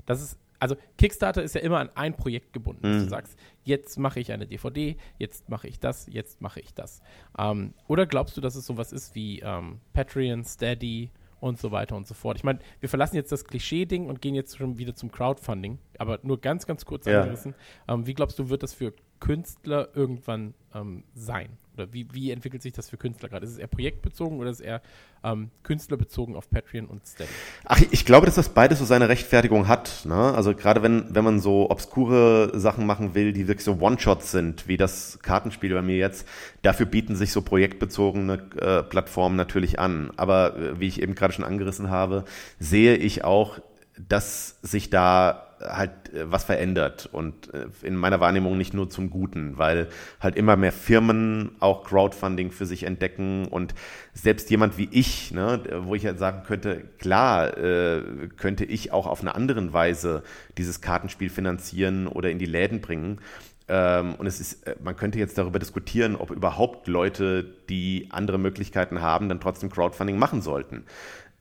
dass 0.06 0.20
es, 0.20 0.38
also 0.58 0.76
Kickstarter 0.98 1.42
ist 1.42 1.54
ja 1.54 1.60
immer 1.60 1.78
an 1.78 1.90
ein 1.94 2.16
Projekt 2.16 2.52
gebunden. 2.52 2.82
dass 2.82 3.02
Du 3.04 3.08
sagst, 3.10 3.38
jetzt 3.64 3.98
mache 3.98 4.20
ich 4.20 4.32
eine 4.32 4.46
DVD, 4.46 4.96
jetzt 5.18 5.48
mache 5.48 5.68
ich 5.68 5.78
das, 5.78 6.06
jetzt 6.10 6.40
mache 6.40 6.60
ich 6.60 6.74
das. 6.74 7.00
Ähm, 7.38 7.74
oder 7.86 8.06
glaubst 8.06 8.36
du, 8.36 8.40
dass 8.40 8.54
es 8.56 8.66
sowas 8.66 8.92
ist 8.92 9.14
wie 9.14 9.40
ähm, 9.40 9.80
Patreon, 9.92 10.44
Steady 10.44 11.10
und 11.40 11.60
so 11.60 11.70
weiter 11.70 11.94
und 11.96 12.06
so 12.06 12.14
fort? 12.14 12.38
Ich 12.38 12.44
meine, 12.44 12.58
wir 12.80 12.88
verlassen 12.88 13.16
jetzt 13.16 13.30
das 13.30 13.44
Klischee-Ding 13.44 14.06
und 14.06 14.22
gehen 14.22 14.34
jetzt 14.34 14.56
schon 14.56 14.78
wieder 14.78 14.94
zum 14.94 15.12
Crowdfunding 15.12 15.78
aber 15.98 16.18
nur 16.22 16.40
ganz, 16.40 16.66
ganz 16.66 16.84
kurz 16.84 17.06
Ja. 17.06 17.20
angerissen. 17.20 17.54
Ähm, 17.88 18.06
wie 18.06 18.14
glaubst 18.14 18.38
du, 18.38 18.48
wird 18.48 18.62
das 18.62 18.74
für 18.74 18.92
Künstler 19.20 19.88
irgendwann 19.94 20.54
ähm, 20.74 21.04
sein? 21.14 21.48
Oder 21.76 21.92
wie, 21.92 22.06
wie 22.12 22.30
entwickelt 22.30 22.62
sich 22.62 22.72
das 22.72 22.88
für 22.88 22.96
Künstler 22.96 23.28
gerade? 23.28 23.44
Ist 23.44 23.52
es 23.52 23.58
eher 23.58 23.66
projektbezogen 23.66 24.38
oder 24.38 24.50
ist 24.50 24.60
es 24.60 24.64
eher 24.64 24.80
ähm, 25.22 25.50
künstlerbezogen 25.62 26.34
auf 26.34 26.48
Patreon 26.48 26.86
und 26.86 27.06
Steady? 27.06 27.28
Ach, 27.66 27.80
ich 27.90 28.06
glaube, 28.06 28.24
dass 28.26 28.34
das 28.36 28.48
beides 28.48 28.78
so 28.78 28.86
seine 28.86 29.08
Rechtfertigung 29.08 29.68
hat. 29.68 30.06
Ne? 30.06 30.14
Also 30.14 30.54
gerade 30.54 30.82
wenn, 30.82 31.14
wenn 31.14 31.24
man 31.24 31.40
so 31.40 31.70
obskure 31.70 32.58
Sachen 32.58 32.86
machen 32.86 33.14
will, 33.14 33.32
die 33.34 33.46
wirklich 33.46 33.64
so 33.64 33.78
One-Shots 33.78 34.30
sind, 34.30 34.68
wie 34.68 34.78
das 34.78 35.18
Kartenspiel 35.20 35.74
bei 35.74 35.82
mir 35.82 35.96
jetzt, 35.96 36.26
dafür 36.62 36.86
bieten 36.86 37.14
sich 37.14 37.32
so 37.32 37.42
projektbezogene 37.42 38.34
äh, 38.58 38.82
Plattformen 38.82 39.36
natürlich 39.36 39.78
an. 39.78 40.12
Aber 40.16 40.56
äh, 40.56 40.80
wie 40.80 40.88
ich 40.88 41.02
eben 41.02 41.14
gerade 41.14 41.34
schon 41.34 41.44
angerissen 41.44 41.90
habe, 41.90 42.24
sehe 42.58 42.96
ich 42.96 43.22
auch, 43.22 43.60
dass 43.98 44.58
sich 44.62 44.90
da 44.90 45.46
halt 45.60 46.12
äh, 46.12 46.30
was 46.30 46.44
verändert 46.44 47.08
und 47.10 47.52
äh, 47.54 47.66
in 47.82 47.96
meiner 47.96 48.20
Wahrnehmung 48.20 48.58
nicht 48.58 48.74
nur 48.74 48.90
zum 48.90 49.10
Guten, 49.10 49.58
weil 49.58 49.88
halt 50.20 50.36
immer 50.36 50.56
mehr 50.56 50.72
Firmen 50.72 51.52
auch 51.60 51.84
Crowdfunding 51.84 52.50
für 52.50 52.66
sich 52.66 52.84
entdecken 52.84 53.46
und 53.46 53.74
selbst 54.12 54.50
jemand 54.50 54.76
wie 54.78 54.88
ich, 54.90 55.32
ne, 55.32 55.62
wo 55.84 55.94
ich 55.94 56.04
halt 56.04 56.18
sagen 56.18 56.42
könnte, 56.46 56.84
klar, 56.98 57.56
äh, 57.56 58.02
könnte 58.36 58.64
ich 58.64 58.92
auch 58.92 59.06
auf 59.06 59.20
eine 59.20 59.34
andere 59.34 59.72
Weise 59.72 60.22
dieses 60.58 60.80
Kartenspiel 60.80 61.30
finanzieren 61.30 62.06
oder 62.06 62.30
in 62.30 62.38
die 62.38 62.46
Läden 62.46 62.80
bringen. 62.80 63.20
Ähm, 63.68 64.14
und 64.16 64.26
es 64.26 64.40
ist, 64.40 64.66
äh, 64.66 64.76
man 64.82 64.96
könnte 64.96 65.18
jetzt 65.18 65.38
darüber 65.38 65.58
diskutieren, 65.58 66.16
ob 66.16 66.30
überhaupt 66.30 66.86
Leute, 66.86 67.44
die 67.68 68.08
andere 68.10 68.38
Möglichkeiten 68.38 69.00
haben, 69.00 69.28
dann 69.28 69.40
trotzdem 69.40 69.70
Crowdfunding 69.70 70.18
machen 70.18 70.42
sollten. 70.42 70.84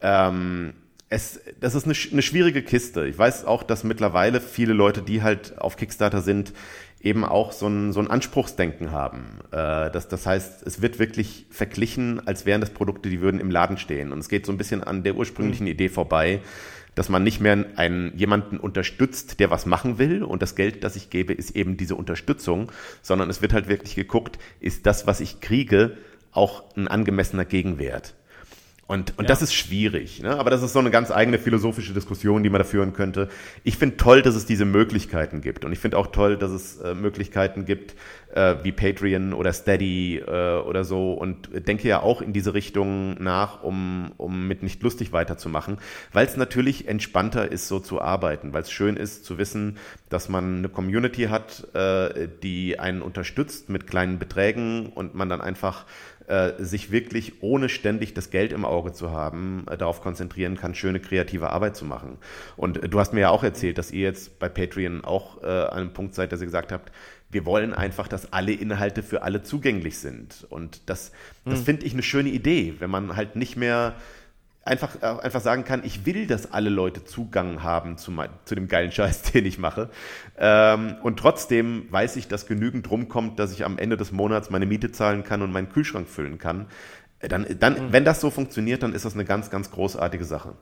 Ähm, 0.02 0.74
es, 1.10 1.40
das 1.60 1.76
ist 1.76 1.86
eine, 1.86 1.96
eine 2.12 2.22
schwierige 2.22 2.64
Kiste. 2.64 3.06
Ich 3.06 3.18
weiß 3.18 3.46
auch, 3.46 3.64
dass 3.64 3.84
mittlerweile 3.84 4.42
viele 4.42 4.74
Leute, 4.74 5.02
die 5.02 5.22
halt 5.22 5.60
auf 5.60 5.78
Kickstarter 5.78 6.22
sind, 6.22 6.54
eben 7.00 7.24
auch 7.24 7.52
so 7.52 7.68
ein, 7.68 7.94
so 7.94 8.00
ein 8.00 8.10
Anspruchsdenken 8.10 8.92
haben. 8.92 9.40
Äh, 9.52 9.92
das, 9.92 10.08
das 10.08 10.26
heißt, 10.26 10.64
es 10.66 10.82
wird 10.82 10.98
wirklich 10.98 11.46
verglichen, 11.52 12.26
als 12.28 12.46
wären 12.48 12.62
das 12.62 12.72
Produkte, 12.72 13.10
die 13.10 13.22
würden 13.22 13.40
im 13.40 13.52
Laden 13.52 13.78
stehen. 13.78 14.12
Und 14.12 14.20
es 14.20 14.30
geht 14.30 14.46
so 14.46 14.52
ein 14.52 14.58
bisschen 14.58 14.84
an 14.84 15.04
der 15.04 15.16
ursprünglichen 15.16 15.68
Idee 15.68 15.90
vorbei, 15.90 16.42
dass 16.96 17.10
man 17.10 17.24
nicht 17.24 17.42
mehr 17.42 17.66
einen, 17.76 18.18
jemanden 18.18 18.58
unterstützt, 18.58 19.40
der 19.40 19.52
was 19.52 19.66
machen 19.66 20.00
will 20.00 20.24
und 20.24 20.42
das 20.42 20.56
Geld, 20.56 20.84
das 20.84 20.96
ich 20.96 21.10
gebe, 21.10 21.34
ist 21.34 21.52
eben 21.52 21.78
diese 21.78 21.96
Unterstützung, 21.96 22.72
sondern 23.02 23.30
es 23.30 23.42
wird 23.42 23.54
halt 23.54 23.68
wirklich 23.68 23.96
geguckt, 23.96 24.40
ist 24.60 24.86
das, 24.86 25.06
was 25.06 25.20
ich 25.20 25.42
kriege, 25.42 25.98
auch 26.32 26.64
ein 26.76 26.88
angemessener 26.88 27.46
Gegenwert. 27.46 28.16
Und, 28.88 29.18
und 29.18 29.24
Ja. 29.24 29.30
das 29.30 29.42
ist 29.42 29.56
schwierig, 29.56 30.22
ne? 30.22 30.38
aber 30.38 30.52
das 30.52 30.62
ist 30.62 30.74
so 30.74 30.80
eine 30.80 30.92
ganz 30.92 31.10
eigene 31.10 31.40
philosophische 31.40 31.92
Diskussion, 31.94 32.44
die 32.44 32.50
man 32.52 32.60
da 32.60 32.66
führen 32.66 32.94
könnte. 32.94 33.30
Ich 33.64 33.78
finde 33.78 33.98
toll, 33.98 34.22
dass 34.22 34.36
es 34.36 34.46
diese 34.46 34.66
Möglichkeiten 34.66 35.42
gibt 35.42 35.66
und 35.66 35.72
ich 35.72 35.80
finde 35.80 35.98
auch 35.98 36.08
toll, 36.08 36.38
dass 36.38 36.52
es 36.52 36.80
äh, 36.82 36.94
Möglichkeiten 36.94 37.66
gibt 37.66 37.96
äh, 38.36 38.58
wie 38.62 38.72
Patreon 38.72 39.34
oder 39.34 39.54
Steady 39.54 40.18
äh, 40.18 40.58
oder 40.60 40.84
so 40.84 41.14
und 41.14 41.50
denke 41.68 41.88
ja 41.88 42.02
auch 42.02 42.22
in 42.22 42.32
diese 42.32 42.54
Richtung 42.54 43.16
nach, 43.24 43.64
um, 43.64 44.12
um 44.18 44.48
mit 44.48 44.62
nicht 44.62 44.84
lustig 44.84 45.12
weiterzumachen, 45.12 45.80
weil 46.14 46.28
es 46.28 46.38
natürlich 46.38 46.88
entspannter 46.88 47.52
ist, 47.52 47.68
so 47.68 47.80
zu 47.80 48.02
arbeiten, 48.02 48.54
weil 48.54 48.62
es 48.62 48.72
schön 48.72 48.98
ist 48.98 49.26
zu 49.26 49.40
wissen, 49.40 49.78
dass 50.10 50.30
man 50.30 50.60
eine 50.60 50.70
Community 50.70 51.24
hat, 51.24 51.74
äh, 51.74 52.28
die 52.44 52.80
einen 52.80 53.02
unterstützt 53.02 53.70
mit 53.70 53.88
kleinen 53.88 54.20
Beträgen 54.20 54.92
und 54.94 55.16
man 55.16 55.28
dann 55.28 55.42
einfach 55.42 55.86
sich 56.58 56.92
wirklich 56.92 57.42
ohne 57.42 57.70
ständig 57.70 58.14
das 58.14 58.30
Geld 58.30 58.52
im 58.52 58.66
Auge 58.66 58.94
zu 58.94 59.12
haben, 59.12 59.66
äh, 59.70 59.78
darauf 59.78 60.02
konzentrieren 60.02 60.58
kann, 60.58 60.76
schöne 60.76 61.00
kreative 61.00 61.52
Arbeit 61.52 61.76
zu 61.76 61.86
machen. 61.86 62.18
Und 62.58 62.84
äh, 62.84 62.90
du 62.90 63.00
hast 63.00 63.14
mir 63.14 63.22
ja 63.22 63.30
auch 63.30 63.44
erzählt, 63.44 63.78
dass 63.78 63.92
ihr 63.92 64.04
jetzt 64.04 64.40
bei 64.40 64.50
Patreon 64.50 65.04
auch 65.04 65.44
äh, 65.44 65.46
an 65.46 65.78
einem 65.78 65.94
Punkt 65.94 66.16
seid, 66.16 66.32
dass 66.32 66.42
ihr 66.42 66.46
gesagt 66.46 66.72
habt, 66.72 66.92
wir 67.30 67.46
wollen 67.46 67.74
einfach, 67.74 68.08
dass 68.08 68.32
alle 68.32 68.54
Inhalte 68.54 69.04
für 69.04 69.24
alle 69.24 69.44
zugänglich 69.44 69.98
sind. 69.98 70.46
Und 70.50 70.90
das, 70.90 71.12
das 71.44 71.62
finde 71.62 71.86
ich 71.86 71.94
eine 71.94 72.04
schöne 72.04 72.30
Idee, 72.30 72.76
wenn 72.80 72.90
man 72.90 73.16
halt 73.16 73.36
nicht 73.36 73.58
mehr 73.58 73.96
einfach, 74.66 75.02
äh, 75.02 75.06
einfach 75.06 75.42
sagen 75.42 75.64
kann, 75.64 75.84
ich 75.86 76.06
will, 76.06 76.28
dass 76.28 76.52
alle 76.52 76.70
Leute 76.70 77.06
Zugang 77.06 77.64
haben 77.64 77.98
zu, 77.98 78.12
mein, 78.12 78.30
zu 78.44 78.56
dem 78.56 78.68
geilen 78.68 78.92
Scheiß, 78.92 79.22
den 79.34 79.46
ich 79.46 79.58
mache. 79.58 79.90
Ähm, 80.38 80.96
und 81.04 81.18
trotzdem 81.18 81.88
weiß 81.92 82.16
ich, 82.18 82.28
dass 82.28 82.48
genügend 82.48 82.90
rumkommt, 82.90 83.40
dass 83.40 83.54
ich 83.54 83.64
am 83.64 83.78
Ende 83.78 83.96
des 83.96 84.12
Monats 84.12 84.50
meine 84.50 84.66
Miete 84.66 84.92
zahlen 84.92 85.24
kann 85.24 85.42
und 85.42 85.52
meinen 85.52 85.70
Kühlschrank 85.70 86.08
füllen 86.10 86.40
kann. 86.40 86.66
Äh, 87.20 87.28
Dann, 87.30 87.46
dann, 87.60 87.94
Wenn 87.94 88.04
das 88.04 88.20
so 88.20 88.30
funktioniert, 88.32 88.84
dann 88.84 88.94
ist 88.94 89.06
das 89.06 89.14
eine 89.14 89.24
ganz, 89.24 89.50
ganz 89.50 89.72
großartige 89.72 90.26
Sache. 90.26 90.56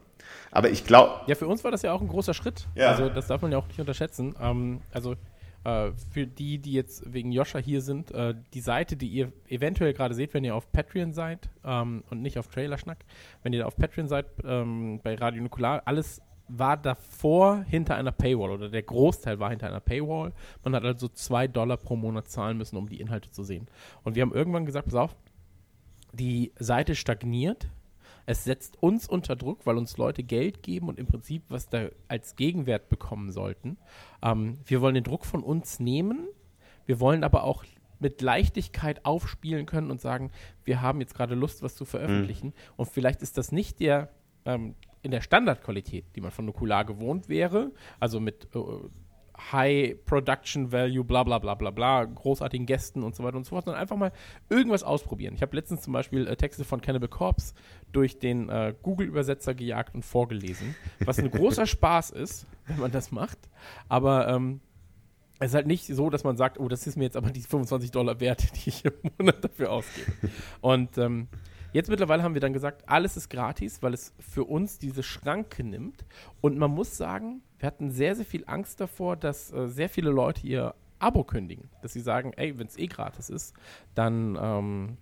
Aber 0.52 0.70
ich 0.70 0.86
glaube, 0.86 1.22
Ja, 1.26 1.36
für 1.36 1.48
uns 1.48 1.64
war 1.64 1.72
das 1.72 1.82
ja 1.82 1.94
auch 1.94 2.02
ein 2.02 2.08
großer 2.08 2.34
Schritt. 2.34 2.68
Ja. 2.76 2.90
Also 2.90 3.10
das 3.10 3.28
darf 3.28 3.42
man 3.42 3.52
ja 3.52 3.58
auch 3.58 3.68
nicht 3.68 3.80
unterschätzen. 3.80 4.36
Ähm, 4.40 4.82
also 4.92 5.16
äh, 5.64 5.92
für 6.12 6.28
die, 6.28 6.60
die 6.60 6.74
jetzt 6.74 7.12
wegen 7.12 7.32
Joscha 7.32 7.60
hier 7.60 7.82
sind, 7.82 8.12
äh, 8.12 8.36
die 8.54 8.62
Seite, 8.62 8.96
die 8.96 9.08
ihr 9.08 9.32
eventuell 9.48 9.94
gerade 9.94 10.14
seht, 10.14 10.34
wenn 10.34 10.44
ihr 10.44 10.56
auf 10.56 10.72
Patreon 10.72 11.14
seid 11.14 11.50
ähm, 11.64 12.04
und 12.10 12.22
nicht 12.22 12.38
auf 12.38 12.48
Trailerschnack, 12.48 13.06
wenn 13.44 13.54
ihr 13.54 13.68
auf 13.68 13.76
Patreon 13.76 14.08
seid, 14.08 14.26
ähm, 14.44 15.00
bei 15.04 15.16
Radio 15.16 15.42
Nukular, 15.42 15.82
alles 15.86 16.22
war 16.48 16.78
davor 16.78 17.64
hinter 17.64 17.96
einer 17.96 18.12
Paywall 18.12 18.52
oder 18.52 18.70
der 18.70 18.84
Großteil 18.84 19.40
war 19.40 19.50
hinter 19.50 19.68
einer 19.68 19.80
Paywall. 19.80 20.34
Man 20.64 20.76
hat 20.76 20.84
also 20.84 21.08
zwei 21.08 21.48
Dollar 21.48 21.78
pro 21.78 21.96
Monat 21.96 22.28
zahlen 22.28 22.58
müssen, 22.58 22.78
um 22.78 22.90
die 22.90 23.00
Inhalte 23.00 23.32
zu 23.32 23.44
sehen. 23.44 23.68
Und 24.04 24.16
wir 24.16 24.22
haben 24.22 24.34
irgendwann 24.34 24.66
gesagt, 24.66 24.86
pass 24.86 24.96
auf, 24.96 25.16
die 26.12 26.52
Seite 26.60 26.96
stagniert. 26.96 27.70
Es 28.26 28.44
setzt 28.44 28.82
uns 28.82 29.08
unter 29.08 29.36
Druck, 29.36 29.66
weil 29.66 29.78
uns 29.78 29.98
Leute 29.98 30.24
Geld 30.24 30.64
geben 30.64 30.88
und 30.88 31.00
im 31.00 31.08
Prinzip 31.08 31.44
was 31.50 31.70
da 31.70 31.90
als 32.08 32.36
Gegenwert 32.36 32.90
bekommen 32.90 33.32
sollten. 33.32 33.78
Ähm, 34.22 34.60
wir 34.66 34.82
wollen 34.82 34.96
den 34.96 35.04
Druck 35.04 35.26
von 35.26 35.44
uns 35.44 35.80
nehmen. 35.80 36.28
Wir 36.86 37.00
wollen 37.00 37.24
aber 37.24 37.44
auch 37.44 37.64
mit 38.00 38.22
Leichtigkeit 38.22 39.06
aufspielen 39.06 39.66
können 39.66 39.90
und 39.90 40.02
sagen, 40.02 40.32
wir 40.66 40.82
haben 40.82 41.00
jetzt 41.00 41.16
gerade 41.16 41.36
Lust, 41.36 41.64
was 41.64 41.76
zu 41.76 41.86
veröffentlichen. 41.86 42.54
Und 42.76 42.90
vielleicht 42.90 43.22
ist 43.22 43.38
das 43.38 43.52
nicht 43.52 43.80
der 43.80 44.10
ähm, 44.46 44.76
in 45.04 45.12
der 45.12 45.22
Standardqualität, 45.22 46.06
die 46.16 46.22
man 46.22 46.32
von 46.32 46.46
Nukular 46.46 46.86
gewohnt 46.86 47.28
wäre, 47.30 47.72
also 48.00 48.20
mit 48.20 48.48
äh, 48.56 48.60
High 49.52 50.06
Production 50.06 50.72
Value, 50.72 51.04
bla 51.04 51.24
bla 51.24 51.40
bla 51.40 51.56
bla 51.56 51.72
bla, 51.72 52.06
großartigen 52.06 52.66
Gästen 52.66 53.04
und 53.04 53.16
so 53.16 53.24
weiter 53.24 53.36
und 53.36 53.44
so 53.44 53.50
fort, 53.50 53.66
sondern 53.66 53.82
einfach 53.82 53.98
mal 53.98 54.12
irgendwas 54.50 54.84
ausprobieren. 54.84 55.34
Ich 55.36 55.42
habe 55.42 55.56
letztens 55.56 55.82
zum 55.82 55.92
Beispiel 55.92 56.28
äh, 56.28 56.36
Texte 56.38 56.64
von 56.64 56.82
Cannibal 56.82 57.10
Corpse 57.10 57.54
durch 57.94 58.20
den 58.20 58.50
äh, 58.50 58.74
Google-Übersetzer 58.82 59.54
gejagt 59.54 59.96
und 59.96 60.04
vorgelesen, 60.04 60.76
was 61.06 61.20
ein 61.20 61.32
großer 61.32 61.66
Spaß 61.68 62.12
ist, 62.12 62.48
wenn 62.68 62.80
man 62.80 62.92
das 62.92 63.12
macht. 63.12 63.40
Aber 63.88 64.28
ähm, 64.28 64.60
es 65.40 65.52
ist 65.52 65.56
halt 65.56 65.68
nicht 65.68 65.86
so, 65.88 66.10
dass 66.10 66.24
man 66.24 66.38
sagt, 66.38 66.60
oh, 66.60 66.68
das 66.68 66.88
ist 66.88 66.96
mir 66.96 67.04
jetzt 67.04 67.18
aber 67.18 67.32
die 67.32 67.42
25 67.42 67.92
Dollar 67.92 68.20
wert, 68.20 68.44
die 68.66 68.70
ich 68.70 68.86
im 68.86 68.94
Monat 69.18 69.44
dafür 69.44 69.72
ausgebe. 69.72 70.12
Und 70.62 70.98
ähm, 70.98 71.28
jetzt 71.72 71.90
mittlerweile 71.90 72.24
haben 72.24 72.34
wir 72.34 72.42
dann 72.42 72.54
gesagt, 72.54 72.88
alles 72.88 73.18
ist 73.18 73.30
gratis, 73.30 73.82
weil 73.82 73.94
es 73.94 74.14
für 74.20 74.46
uns 74.46 74.80
diese 74.80 75.04
Schranke 75.04 75.64
nimmt. 75.64 76.06
Und 76.42 76.58
man 76.58 76.72
muss 76.72 76.98
sagen, 76.98 77.42
wir 77.60 77.68
hatten 77.68 77.92
sehr, 77.92 78.16
sehr 78.16 78.26
viel 78.26 78.44
Angst 78.48 78.80
davor, 78.80 79.16
dass 79.16 79.52
äh, 79.52 79.68
sehr 79.68 79.90
viele 79.90 80.12
Leute 80.12 80.46
ihr 80.46 80.76
Abo 81.00 81.24
kündigen. 81.24 81.70
Dass 81.82 81.94
sie 81.94 82.02
sagen, 82.02 82.32
ey, 82.34 82.58
wenn 82.58 82.68
es 82.68 82.78
eh 82.78 82.88
gratis 82.88 83.30
ist, 83.30 83.54
dann 83.96 84.38
ähm, 84.42 84.98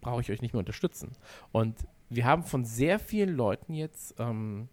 brauche 0.00 0.20
ich 0.20 0.30
euch 0.30 0.42
nicht 0.42 0.52
mehr 0.52 0.60
unterstützen. 0.60 1.12
Und 1.52 1.76
wir 2.10 2.24
haben 2.24 2.42
von 2.42 2.64
sehr 2.64 2.98
vielen 2.98 3.34
Leuten 3.34 3.74
jetzt 3.74 4.14
ähm, 4.18 4.68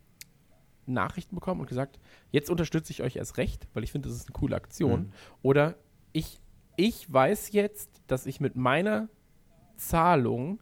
Nachrichten 0.85 1.35
bekommen 1.35 1.61
und 1.61 1.67
gesagt, 1.67 1.99
jetzt 2.31 2.49
unterstütze 2.49 2.91
ich 2.91 3.01
euch 3.01 3.15
erst 3.15 3.37
recht, 3.37 3.67
weil 3.73 3.83
ich 3.83 3.91
finde, 3.91 4.09
das 4.09 4.17
ist 4.17 4.27
eine 4.27 4.33
coole 4.33 4.55
Aktion. 4.55 5.11
Oder 5.41 5.75
ich, 6.13 6.39
ich 6.77 7.11
weiß 7.11 7.51
jetzt, 7.51 7.89
dass 8.07 8.25
ich 8.25 8.39
mit 8.39 8.55
meiner 8.55 9.09
Zahlung 9.77 10.61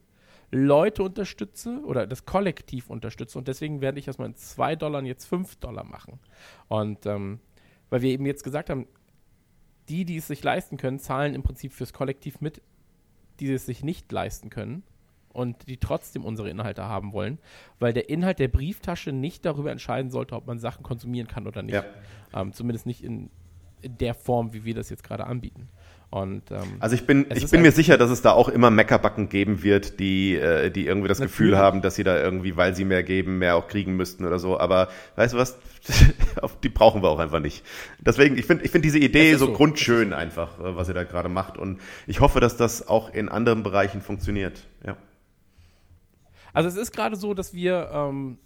Leute 0.51 1.03
unterstütze 1.03 1.81
oder 1.83 2.05
das 2.05 2.25
Kollektiv 2.25 2.89
unterstütze 2.89 3.37
und 3.37 3.47
deswegen 3.47 3.81
werde 3.81 3.99
ich 3.99 4.09
aus 4.09 4.19
meinen 4.19 4.35
2 4.35 4.75
Dollar 4.75 5.03
jetzt 5.03 5.25
5 5.25 5.55
Dollar 5.55 5.83
machen. 5.83 6.19
Und 6.67 7.05
ähm, 7.05 7.39
weil 7.89 8.01
wir 8.01 8.11
eben 8.11 8.25
jetzt 8.25 8.43
gesagt 8.43 8.69
haben, 8.69 8.87
die, 9.89 10.05
die 10.05 10.17
es 10.17 10.27
sich 10.27 10.43
leisten 10.43 10.77
können, 10.77 10.99
zahlen 10.99 11.33
im 11.33 11.43
Prinzip 11.43 11.73
fürs 11.73 11.91
Kollektiv 11.91 12.39
mit, 12.39 12.61
die 13.39 13.51
es 13.51 13.65
sich 13.65 13.83
nicht 13.83 14.11
leisten 14.11 14.49
können 14.49 14.83
und 15.33 15.67
die 15.67 15.77
trotzdem 15.77 16.23
unsere 16.23 16.49
Inhalte 16.49 16.83
haben 16.83 17.11
wollen, 17.11 17.39
weil 17.79 17.93
der 17.93 18.09
Inhalt 18.09 18.39
der 18.39 18.47
Brieftasche 18.47 19.11
nicht 19.11 19.45
darüber 19.45 19.71
entscheiden 19.71 20.11
sollte, 20.11 20.35
ob 20.35 20.47
man 20.47 20.59
Sachen 20.59 20.83
konsumieren 20.83 21.27
kann 21.27 21.47
oder 21.47 21.61
nicht. 21.63 21.73
Ja. 21.73 21.83
Ähm, 22.33 22.53
zumindest 22.53 22.85
nicht 22.85 23.03
in, 23.03 23.29
in 23.81 23.97
der 23.97 24.13
Form, 24.13 24.53
wie 24.53 24.63
wir 24.63 24.75
das 24.75 24.89
jetzt 24.89 25.03
gerade 25.03 25.25
anbieten. 25.25 25.69
Und 26.13 26.51
ähm, 26.51 26.75
Also 26.79 26.93
ich 26.93 27.07
bin, 27.07 27.25
ich 27.33 27.49
bin 27.49 27.63
mir 27.63 27.71
sicher, 27.71 27.97
dass 27.97 28.11
es 28.11 28.21
da 28.21 28.33
auch 28.33 28.47
immer 28.47 28.69
Meckerbacken 28.69 29.29
geben 29.29 29.63
wird, 29.63 29.99
die, 29.99 30.35
äh, 30.35 30.69
die 30.69 30.85
irgendwie 30.85 31.07
das 31.07 31.19
Gefühl 31.19 31.47
Natürlich. 31.47 31.65
haben, 31.65 31.81
dass 31.81 31.95
sie 31.95 32.03
da 32.03 32.21
irgendwie, 32.21 32.55
weil 32.55 32.75
sie 32.75 32.85
mehr 32.85 33.01
geben, 33.01 33.39
mehr 33.39 33.55
auch 33.55 33.67
kriegen 33.67 33.95
müssten 33.95 34.23
oder 34.23 34.37
so. 34.37 34.59
Aber 34.59 34.89
weißt 35.15 35.33
du 35.33 35.37
was? 35.39 35.57
Die 36.63 36.69
brauchen 36.69 37.01
wir 37.01 37.09
auch 37.09 37.17
einfach 37.17 37.39
nicht. 37.39 37.65
Deswegen, 37.99 38.37
ich 38.37 38.45
finde, 38.45 38.63
ich 38.63 38.69
finde 38.69 38.85
diese 38.85 38.99
Idee 38.99 39.33
so, 39.37 39.47
so. 39.47 39.53
grundschön 39.53 40.13
einfach, 40.13 40.59
äh, 40.59 40.75
was 40.75 40.87
ihr 40.87 40.93
da 40.93 41.03
gerade 41.03 41.29
macht. 41.29 41.57
Und 41.57 41.81
ich 42.05 42.19
hoffe, 42.19 42.39
dass 42.39 42.57
das 42.57 42.87
auch 42.87 43.11
in 43.11 43.27
anderen 43.27 43.63
Bereichen 43.63 44.01
funktioniert. 44.01 44.67
Ja. 44.85 44.97
Also 46.53 46.69
es 46.69 46.75
ist 46.75 46.91
gerade 46.91 47.15
so, 47.15 47.33
dass 47.33 47.53
wir 47.53 47.89
ähm, 47.91 48.37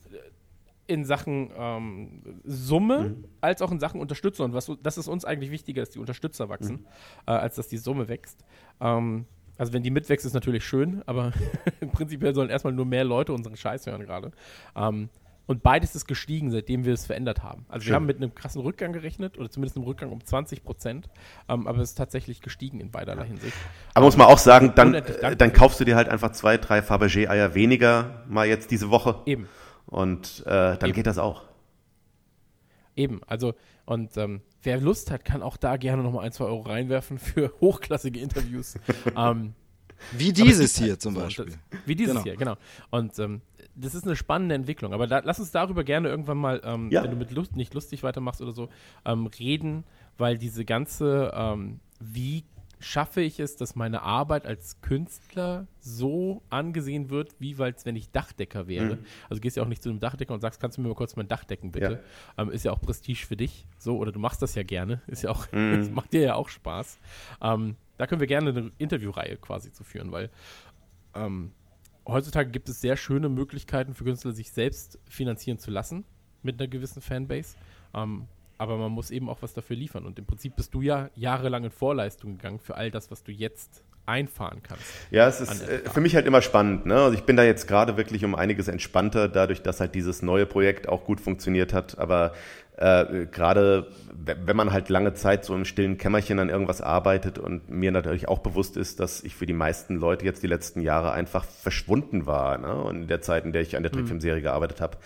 in 0.88 1.06
Sachen 1.06 1.52
ähm, 1.56 2.22
Summe 2.44 3.16
als 3.42 3.62
auch 3.62 3.72
in 3.72 3.80
Sachen 3.80 4.00
Unterstützer. 4.00 4.46
Und 4.46 4.54
was, 4.54 4.72
das 4.82 4.98
ist 4.98 5.08
uns 5.08 5.26
eigentlich 5.26 5.52
wichtiger, 5.52 5.82
dass 5.82 5.90
die 5.90 6.00
Unterstützer 6.00 6.50
wachsen, 6.50 6.86
äh, 7.26 7.32
als 7.32 7.56
dass 7.56 7.68
die 7.68 7.78
Summe 7.78 8.08
wächst. 8.08 8.44
Ähm, 8.80 9.26
also 9.58 9.74
wenn 9.74 9.84
die 9.84 9.92
mitwächst, 9.92 10.26
ist 10.26 10.34
natürlich 10.34 10.64
schön, 10.64 11.04
aber 11.06 11.34
prinzipiell 11.94 12.34
sollen 12.34 12.50
erstmal 12.50 12.74
nur 12.74 12.86
mehr 12.86 13.04
Leute 13.04 13.34
unseren 13.34 13.58
Scheiß 13.58 13.86
hören 13.88 14.04
gerade. 14.04 14.32
Ähm, 14.76 15.10
und 15.48 15.64
beides 15.64 15.95
ist 15.95 16.07
gestiegen, 16.07 16.52
seitdem 16.52 16.86
wir 16.86 16.94
es 16.94 17.06
verändert 17.06 17.41
haben. 17.41 17.65
Also 17.69 17.84
Schön. 17.84 17.91
wir 17.91 17.95
haben 17.95 18.06
mit 18.06 18.18
einem 18.18 18.36
krassen 18.36 18.61
Rückgang 18.61 18.94
gerechnet, 18.94 19.38
oder 19.38 19.49
zumindest 19.49 19.78
einem 19.78 19.86
Rückgang 19.86 20.11
um 20.11 20.24
20 20.24 20.64
Prozent, 20.64 21.10
ähm, 21.49 21.68
aber 21.68 21.80
es 21.80 21.91
ist 21.91 21.95
tatsächlich 21.95 22.41
gestiegen 22.41 22.80
in 22.80 22.91
beiderlei 22.91 23.26
Hinsicht. 23.26 23.56
Aber 23.94 24.06
muss 24.06 24.18
man 24.18 24.28
auch 24.28 24.38
sagen, 24.38 24.74
dann, 24.76 24.94
dankbar. 24.94 25.36
dann 25.36 25.53
kaufst 25.53 25.80
du 25.80 25.86
dir 25.86 25.95
halt 25.95 26.10
einfach 26.10 26.32
zwei, 26.34 26.57
drei 26.57 26.82
Fabergé-Eier 26.82 27.56
weniger 27.56 28.24
mal 28.28 28.48
jetzt 28.48 28.72
diese 28.72 28.90
Woche. 28.90 29.22
Eben. 29.26 29.48
Und 29.86 30.44
äh, 30.45 30.49
dann 30.49 30.78
Eben. 30.82 30.94
geht 30.94 31.07
das 31.07 31.18
auch. 31.18 31.44
Eben, 32.95 33.22
also 33.26 33.53
und 33.86 34.18
ähm, 34.18 34.41
wer 34.64 34.82
Lust 34.82 35.11
hat, 35.11 35.24
kann 35.24 35.41
auch 35.41 35.56
da 35.56 35.78
gerne 35.78 36.03
nochmal 36.03 36.26
ein, 36.26 36.34
zwei 36.34 36.45
Euro 36.45 36.61
reinwerfen 36.61 37.19
für 37.19 37.53
hochklassige 37.61 38.19
Interviews. 38.19 38.76
ähm, 39.15 39.53
Wie 40.15 40.34
dieses 40.34 40.74
gibt 40.76 40.84
hier 40.86 40.91
halt 40.94 41.02
zum 41.02 41.14
Beispiel. 41.15 41.45
Das, 41.45 41.57
wie 41.86 41.95
dieses 41.95 42.14
Genau. 42.14 42.24
hier, 42.24 42.36
genau. 42.36 42.56
Und 42.90 43.18
ähm, 43.19 43.41
das 43.76 43.94
ist 43.95 44.06
eine 44.06 44.15
spannende 44.15 44.56
Entwicklung. 44.56 44.94
Aber 44.94 45.07
da, 45.07 45.19
lass 45.24 45.40
uns 45.40 45.52
darüber 45.52 45.84
gerne 45.84 46.10
irgendwann 46.10 46.38
mal, 46.38 46.61
ähm, 46.64 46.90
Ja. 46.91 47.03
wenn 47.03 47.11
du 47.11 47.18
mit 47.18 47.32
Lust, 47.32 47.56
nicht 47.56 47.74
lustig 47.74 48.03
weitermachst 48.03 48.41
oder 48.41 48.52
so, 48.52 48.69
ähm, 49.06 49.28
reden, 49.28 49.84
weil 50.18 50.38
diese 50.38 50.65
ganze, 50.65 51.32
ähm, 51.36 51.80
wie 51.99 52.44
schaffe 52.80 53.22
ich 53.22 53.40
es, 53.40 53.56
dass 53.56 53.76
meine 53.76 54.03
Arbeit 54.03 54.45
als 54.45 54.82
Künstler 54.82 55.65
so 55.80 56.44
angesehen 56.52 57.10
wird, 57.10 57.34
wie 57.40 57.57
weil 57.57 57.74
wenn 57.86 57.95
ich 57.95 58.11
Dachdecker 58.11 58.68
wäre. 58.68 58.99
Also 59.30 59.36
du 59.36 59.40
gehst 59.40 59.57
ja 59.57 59.64
auch 59.64 59.68
nicht 59.68 59.82
zu 59.82 59.90
einem 59.90 59.99
Dachdecker 59.99 60.34
und 60.36 60.41
sagst, 60.41 60.60
kannst 60.60 60.78
du 60.78 60.82
mir 60.84 60.90
mal 60.90 60.94
kurz 60.94 61.15
mein 61.15 61.28
Dach 61.28 61.44
decken, 61.44 61.72
bitte. 61.72 62.03
Ähm, 62.38 62.52
ist 62.52 62.65
ja 62.65 62.72
auch 62.72 62.80
Prestige 62.80 63.26
für 63.26 63.36
dich. 63.36 63.65
So, 63.80 63.98
oder 63.98 64.11
du 64.11 64.19
machst 64.19 64.44
das 64.44 64.53
ja 64.53 64.61
gerne. 64.61 65.02
Ist 65.07 65.24
ja 65.24 65.32
auch, 65.32 65.48
das 65.48 65.90
macht 65.91 66.14
dir 66.14 66.22
ja 66.22 66.36
auch 66.36 66.49
Spaß. 66.49 66.99
Ähm, 67.41 67.76
da 67.98 68.07
können 68.07 68.19
wir 68.19 68.28
gerne 68.28 68.49
eine 68.49 68.72
Interviewreihe 68.78 69.38
quasi 69.38 69.72
zu 69.72 69.84
führen, 69.84 70.11
weil 70.11 70.30
ähm, 71.15 71.52
heutzutage 72.07 72.49
gibt 72.49 72.69
es 72.69 72.82
sehr 72.82 72.98
schöne 72.98 73.30
Möglichkeiten 73.30 73.94
für 73.94 74.03
Künstler, 74.03 74.32
sich 74.32 74.52
selbst 74.52 74.99
finanzieren 75.10 75.60
zu 75.60 75.72
lassen 75.72 76.06
mit 76.44 76.60
einer 76.60 76.68
gewissen 76.68 77.02
Fanbase. 77.02 77.56
Ähm, 77.94 78.28
aber 78.57 78.78
man 78.78 78.91
muss 78.91 79.11
eben 79.11 79.30
auch 79.30 79.41
was 79.41 79.53
dafür 79.53 79.76
liefern. 79.76 80.06
Und 80.06 80.18
im 80.18 80.26
Prinzip 80.26 80.56
bist 80.56 80.74
du 80.74 80.82
ja 80.82 81.10
jahrelang 81.15 81.64
in 81.64 81.72
Vorleistung 81.72 82.38
gegangen 82.38 82.60
für 82.60 82.76
all 82.76 82.90
das, 82.90 83.11
was 83.11 83.24
du 83.24 83.32
jetzt 83.32 83.84
einfahren 84.07 84.64
kannst. 84.64 84.86
Ja, 85.11 85.28
es 85.28 85.41
ist 85.41 85.68
äh, 85.68 85.82
für 85.90 86.02
mich 86.02 86.15
halt 86.15 86.26
immer 86.26 86.41
spannend. 86.41 86.86
Ne? 86.86 86.95
Also 86.95 87.18
ich 87.18 87.24
bin 87.24 87.36
da 87.36 87.44
jetzt 87.44 87.68
gerade 87.68 87.98
wirklich 87.98 88.24
um 88.24 88.36
einiges 88.36 88.68
entspannter, 88.68 89.28
dadurch, 89.28 89.61
dass 89.61 89.80
halt 89.80 89.95
dieses 89.95 90.22
neue 90.22 90.45
Projekt 90.45 90.88
auch 90.88 91.03
gut 91.03 91.19
funktioniert 91.19 91.74
hat. 91.74 91.99
Aber 91.99 92.34
äh, 92.78 93.26
gerade 93.28 93.88
wenn 94.26 94.56
man 94.56 94.72
halt 94.72 94.90
lange 94.90 95.14
Zeit 95.14 95.45
so 95.45 95.56
im 95.56 95.66
stillen 95.66 95.98
Kämmerchen 95.98 96.40
an 96.40 96.49
irgendwas 96.49 96.82
arbeitet 96.82 97.40
und 97.40 97.70
mir 97.70 97.91
natürlich 97.91 98.28
auch 98.28 98.40
bewusst 98.40 98.78
ist, 98.78 98.99
dass 98.99 99.24
ich 99.24 99.36
für 99.36 99.45
die 99.45 99.54
meisten 99.54 99.95
Leute 99.95 100.26
jetzt 100.26 100.44
die 100.44 100.48
letzten 100.48 100.82
Jahre 100.82 101.12
einfach 101.12 101.44
verschwunden 101.44 102.26
war. 102.26 102.58
Ne? 102.58 102.74
Und 102.76 103.04
in 103.04 103.08
der 103.08 103.22
Zeit, 103.22 103.45
in 103.45 103.54
der 103.54 103.62
ich 103.62 103.78
an 103.78 103.84
der 103.84 103.91
Trickfilmserie 103.91 104.41
gearbeitet 104.41 104.82
habe, 104.82 104.98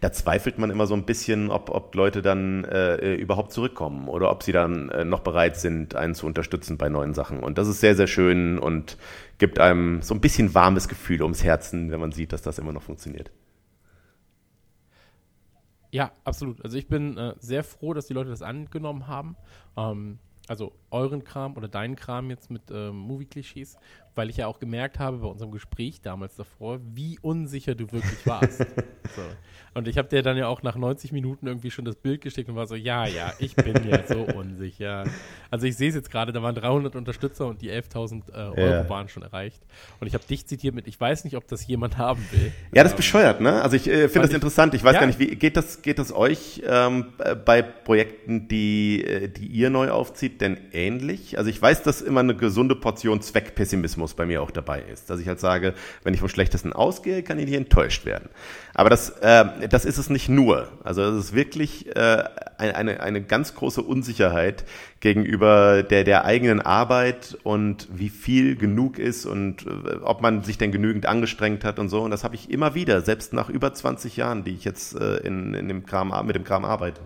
da 0.00 0.12
zweifelt 0.12 0.58
man 0.58 0.70
immer 0.70 0.86
so 0.86 0.94
ein 0.94 1.04
bisschen, 1.04 1.50
ob, 1.50 1.70
ob 1.70 1.94
Leute 1.94 2.22
dann 2.22 2.64
äh, 2.64 3.14
überhaupt 3.14 3.52
zurückkommen 3.52 4.08
oder 4.08 4.30
ob 4.30 4.42
sie 4.42 4.52
dann 4.52 4.88
äh, 4.90 5.04
noch 5.04 5.20
bereit 5.20 5.56
sind, 5.56 5.94
einen 5.94 6.14
zu 6.14 6.26
unterstützen 6.26 6.78
bei 6.78 6.88
neuen 6.88 7.14
Sachen. 7.14 7.40
Und 7.40 7.58
das 7.58 7.68
ist 7.68 7.80
sehr, 7.80 7.94
sehr 7.94 8.06
schön 8.06 8.58
und 8.58 8.96
gibt 9.38 9.58
einem 9.58 10.02
so 10.02 10.14
ein 10.14 10.20
bisschen 10.20 10.54
warmes 10.54 10.88
Gefühl 10.88 11.22
ums 11.22 11.44
Herzen, 11.44 11.90
wenn 11.90 12.00
man 12.00 12.12
sieht, 12.12 12.32
dass 12.32 12.42
das 12.42 12.58
immer 12.58 12.72
noch 12.72 12.82
funktioniert. 12.82 13.30
Ja, 15.94 16.10
absolut. 16.24 16.60
Also 16.64 16.76
ich 16.76 16.88
bin 16.88 17.16
äh, 17.16 17.36
sehr 17.38 17.62
froh, 17.62 17.94
dass 17.94 18.06
die 18.06 18.14
Leute 18.14 18.28
das 18.28 18.42
angenommen 18.42 19.06
haben. 19.06 19.36
Ähm, 19.76 20.18
also 20.48 20.72
euren 20.90 21.22
Kram 21.22 21.56
oder 21.56 21.68
deinen 21.68 21.94
Kram 21.94 22.30
jetzt 22.30 22.50
mit 22.50 22.62
ähm, 22.72 22.96
Movie-Klischees, 22.96 23.76
weil 24.14 24.30
ich 24.30 24.36
ja 24.38 24.46
auch 24.46 24.58
gemerkt 24.58 24.98
habe 24.98 25.18
bei 25.18 25.26
unserem 25.26 25.50
Gespräch 25.50 26.00
damals 26.00 26.36
davor, 26.36 26.80
wie 26.94 27.18
unsicher 27.22 27.74
du 27.74 27.90
wirklich 27.92 28.26
warst. 28.26 28.58
so. 29.16 29.22
Und 29.76 29.88
ich 29.88 29.98
habe 29.98 30.08
dir 30.08 30.22
dann 30.22 30.36
ja 30.36 30.46
auch 30.46 30.62
nach 30.62 30.76
90 30.76 31.10
Minuten 31.10 31.48
irgendwie 31.48 31.70
schon 31.72 31.84
das 31.84 31.96
Bild 31.96 32.20
geschickt 32.20 32.48
und 32.48 32.54
war 32.54 32.66
so, 32.68 32.76
ja, 32.76 33.06
ja, 33.06 33.32
ich 33.40 33.56
bin 33.56 33.74
ja 33.88 34.06
so 34.06 34.20
unsicher. 34.36 35.04
Also 35.50 35.66
ich 35.66 35.76
sehe 35.76 35.88
es 35.88 35.96
jetzt 35.96 36.12
gerade, 36.12 36.32
da 36.32 36.42
waren 36.44 36.54
300 36.54 36.94
Unterstützer 36.94 37.48
und 37.48 37.60
die 37.60 37.72
11.000 37.72 38.28
äh, 38.30 38.32
Euro 38.36 38.60
Ja. 38.60 38.88
waren 38.88 39.08
schon 39.08 39.24
erreicht. 39.24 39.60
Und 39.98 40.06
ich 40.06 40.14
habe 40.14 40.24
dich 40.24 40.46
zitiert 40.46 40.76
mit, 40.76 40.86
ich 40.86 41.00
weiß 41.00 41.24
nicht, 41.24 41.36
ob 41.36 41.48
das 41.48 41.66
jemand 41.66 41.98
haben 41.98 42.24
will. 42.30 42.52
Ja, 42.72 42.84
das 42.84 42.92
ist 42.92 42.96
bescheuert, 42.96 43.40
ne? 43.40 43.62
Also 43.62 43.74
ich 43.74 43.88
äh, 43.88 44.08
finde 44.08 44.20
das 44.20 44.28
ich- 44.30 44.34
interessant. 44.36 44.74
Ich 44.74 44.84
weiß 44.84 44.94
Ja. 44.94 45.00
gar 45.00 45.06
nicht, 45.08 45.18
wie 45.18 45.34
geht 45.34 45.56
das, 45.56 45.82
geht 45.82 45.98
das 45.98 46.12
euch 46.12 46.62
ähm, 46.64 47.06
äh, 47.18 47.34
bei 47.34 47.62
Projekten, 47.62 48.46
die, 48.46 49.02
äh, 49.04 49.28
die 49.28 49.46
ihr 49.48 49.70
neu 49.70 49.90
aufzieht, 49.90 50.40
denn 50.40 50.56
ähnlich? 50.72 51.36
Also 51.36 51.50
ich 51.50 51.60
weiß, 51.60 51.82
dass 51.82 52.00
immer 52.00 52.20
eine 52.20 52.36
gesunde 52.36 52.76
Portion 52.76 53.20
Zweckpessimismus 53.20 54.03
bei 54.12 54.26
mir 54.26 54.42
auch 54.42 54.50
dabei 54.50 54.82
ist. 54.82 55.08
Dass 55.08 55.18
ich 55.20 55.26
halt 55.26 55.40
sage, 55.40 55.72
wenn 56.02 56.12
ich 56.12 56.20
vom 56.20 56.28
Schlechtesten 56.28 56.74
ausgehe, 56.74 57.22
kann 57.22 57.38
ich 57.38 57.46
nicht 57.46 57.56
enttäuscht 57.56 58.04
werden. 58.04 58.28
Aber 58.74 58.90
das, 58.90 59.08
äh, 59.20 59.68
das 59.68 59.86
ist 59.86 59.96
es 59.96 60.10
nicht 60.10 60.28
nur. 60.28 60.68
Also 60.84 61.02
es 61.02 61.26
ist 61.26 61.34
wirklich 61.34 61.96
äh, 61.96 62.24
eine, 62.58 63.00
eine, 63.00 63.22
ganz 63.22 63.54
große 63.54 63.80
Unsicherheit 63.80 64.64
gegenüber 65.00 65.82
der, 65.82 66.04
der 66.04 66.26
eigenen 66.26 66.60
Arbeit 66.60 67.38
und 67.42 67.88
wie 67.90 68.10
viel 68.10 68.56
genug 68.56 68.98
ist 68.98 69.24
und 69.24 69.66
äh, 69.66 69.96
ob 70.02 70.20
man 70.20 70.42
sich 70.42 70.58
denn 70.58 70.72
genügend 70.72 71.06
angestrengt 71.06 71.64
hat 71.64 71.78
und 71.78 71.88
so. 71.88 72.02
Und 72.02 72.10
das 72.10 72.24
habe 72.24 72.34
ich 72.34 72.50
immer 72.50 72.74
wieder, 72.74 73.00
selbst 73.00 73.32
nach 73.32 73.48
über 73.48 73.72
20 73.72 74.16
Jahren, 74.16 74.44
die 74.44 74.54
ich 74.54 74.64
jetzt 74.64 74.94
äh, 74.94 75.16
in, 75.18 75.54
in 75.54 75.68
dem 75.68 75.86
Kram, 75.86 76.12
mit 76.26 76.36
dem 76.36 76.44
Kram 76.44 76.64
arbeite. 76.64 77.00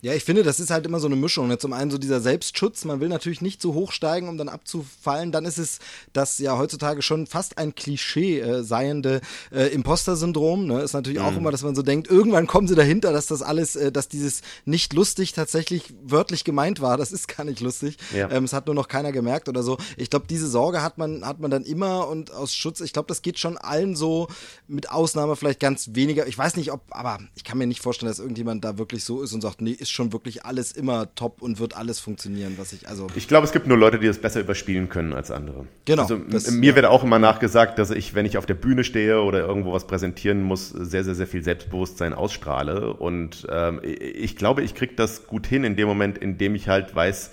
Ja, 0.00 0.14
ich 0.14 0.22
finde, 0.22 0.44
das 0.44 0.60
ist 0.60 0.70
halt 0.70 0.86
immer 0.86 1.00
so 1.00 1.08
eine 1.08 1.16
Mischung. 1.16 1.48
Ne? 1.48 1.58
Zum 1.58 1.72
einen 1.72 1.90
so 1.90 1.98
dieser 1.98 2.20
Selbstschutz, 2.20 2.84
man 2.84 3.00
will 3.00 3.08
natürlich 3.08 3.40
nicht 3.40 3.60
zu 3.60 3.74
hoch 3.74 3.90
steigen, 3.90 4.28
um 4.28 4.38
dann 4.38 4.48
abzufallen. 4.48 5.32
Dann 5.32 5.44
ist 5.44 5.58
es 5.58 5.80
das 6.12 6.38
ja 6.38 6.56
heutzutage 6.56 7.02
schon 7.02 7.26
fast 7.26 7.58
ein 7.58 7.74
Klischee 7.74 8.38
äh, 8.38 8.62
seiende 8.62 9.20
äh, 9.50 9.66
Imposter-Syndrom. 9.74 10.66
Ne? 10.68 10.82
Ist 10.82 10.92
natürlich 10.92 11.18
auch 11.18 11.36
immer, 11.36 11.50
dass 11.50 11.64
man 11.64 11.74
so 11.74 11.82
denkt, 11.82 12.08
irgendwann 12.08 12.46
kommen 12.46 12.68
sie 12.68 12.76
dahinter, 12.76 13.12
dass 13.12 13.26
das 13.26 13.42
alles, 13.42 13.74
äh, 13.74 13.90
dass 13.90 14.08
dieses 14.08 14.42
nicht 14.64 14.92
lustig 14.92 15.32
tatsächlich 15.32 15.92
wörtlich 16.04 16.44
gemeint 16.44 16.80
war. 16.80 16.96
Das 16.96 17.10
ist 17.10 17.26
gar 17.26 17.42
nicht 17.42 17.58
lustig. 17.58 17.96
Ja. 18.14 18.30
Ähm, 18.30 18.44
es 18.44 18.52
hat 18.52 18.66
nur 18.66 18.76
noch 18.76 18.86
keiner 18.86 19.10
gemerkt 19.10 19.48
oder 19.48 19.64
so. 19.64 19.78
Ich 19.96 20.10
glaube, 20.10 20.26
diese 20.30 20.46
Sorge 20.46 20.80
hat 20.80 20.98
man, 20.98 21.26
hat 21.26 21.40
man 21.40 21.50
dann 21.50 21.64
immer 21.64 22.06
und 22.06 22.30
aus 22.30 22.54
Schutz, 22.54 22.80
ich 22.80 22.92
glaube, 22.92 23.08
das 23.08 23.22
geht 23.22 23.40
schon 23.40 23.58
allen 23.58 23.96
so, 23.96 24.28
mit 24.68 24.90
Ausnahme 24.90 25.34
vielleicht 25.34 25.58
ganz 25.58 25.90
weniger. 25.94 26.28
Ich 26.28 26.38
weiß 26.38 26.54
nicht, 26.54 26.70
ob, 26.70 26.82
aber 26.90 27.18
ich 27.34 27.42
kann 27.42 27.58
mir 27.58 27.66
nicht 27.66 27.82
vorstellen, 27.82 28.10
dass 28.10 28.20
irgendjemand 28.20 28.64
da 28.64 28.78
wirklich 28.78 29.02
so 29.02 29.22
ist 29.22 29.32
und 29.32 29.40
sagt, 29.40 29.60
nee, 29.60 29.72
ist 29.72 29.87
schon 29.90 30.12
wirklich 30.12 30.44
alles 30.44 30.72
immer 30.72 31.14
top 31.14 31.42
und 31.42 31.58
wird 31.58 31.76
alles 31.76 32.00
funktionieren, 32.00 32.54
was 32.58 32.72
ich, 32.72 32.88
also. 32.88 33.06
Ich 33.14 33.28
glaube, 33.28 33.46
es 33.46 33.52
gibt 33.52 33.66
nur 33.66 33.76
Leute, 33.78 33.98
die 33.98 34.06
das 34.06 34.18
besser 34.18 34.40
überspielen 34.40 34.88
können 34.88 35.12
als 35.12 35.30
andere. 35.30 35.66
Genau, 35.84 36.02
Also 36.02 36.16
das- 36.18 36.50
mir 36.50 36.74
wird 36.76 36.86
auch 36.86 37.02
immer 37.04 37.18
nachgesagt, 37.18 37.78
dass 37.78 37.90
ich, 37.90 38.14
wenn 38.14 38.26
ich 38.26 38.38
auf 38.38 38.46
der 38.46 38.54
Bühne 38.54 38.84
stehe 38.84 39.20
oder 39.22 39.40
irgendwo 39.40 39.72
was 39.72 39.86
präsentieren 39.86 40.42
muss, 40.42 40.68
sehr, 40.70 41.04
sehr, 41.04 41.14
sehr 41.14 41.26
viel 41.26 41.42
Selbstbewusstsein 41.42 42.14
ausstrahle. 42.14 42.92
Und 42.94 43.46
ähm, 43.50 43.80
ich 43.82 44.36
glaube, 44.36 44.62
ich 44.62 44.74
kriege 44.74 44.94
das 44.94 45.26
gut 45.26 45.46
hin 45.46 45.64
in 45.64 45.76
dem 45.76 45.88
Moment, 45.88 46.18
in 46.18 46.38
dem 46.38 46.54
ich 46.54 46.68
halt 46.68 46.94
weiß, 46.94 47.30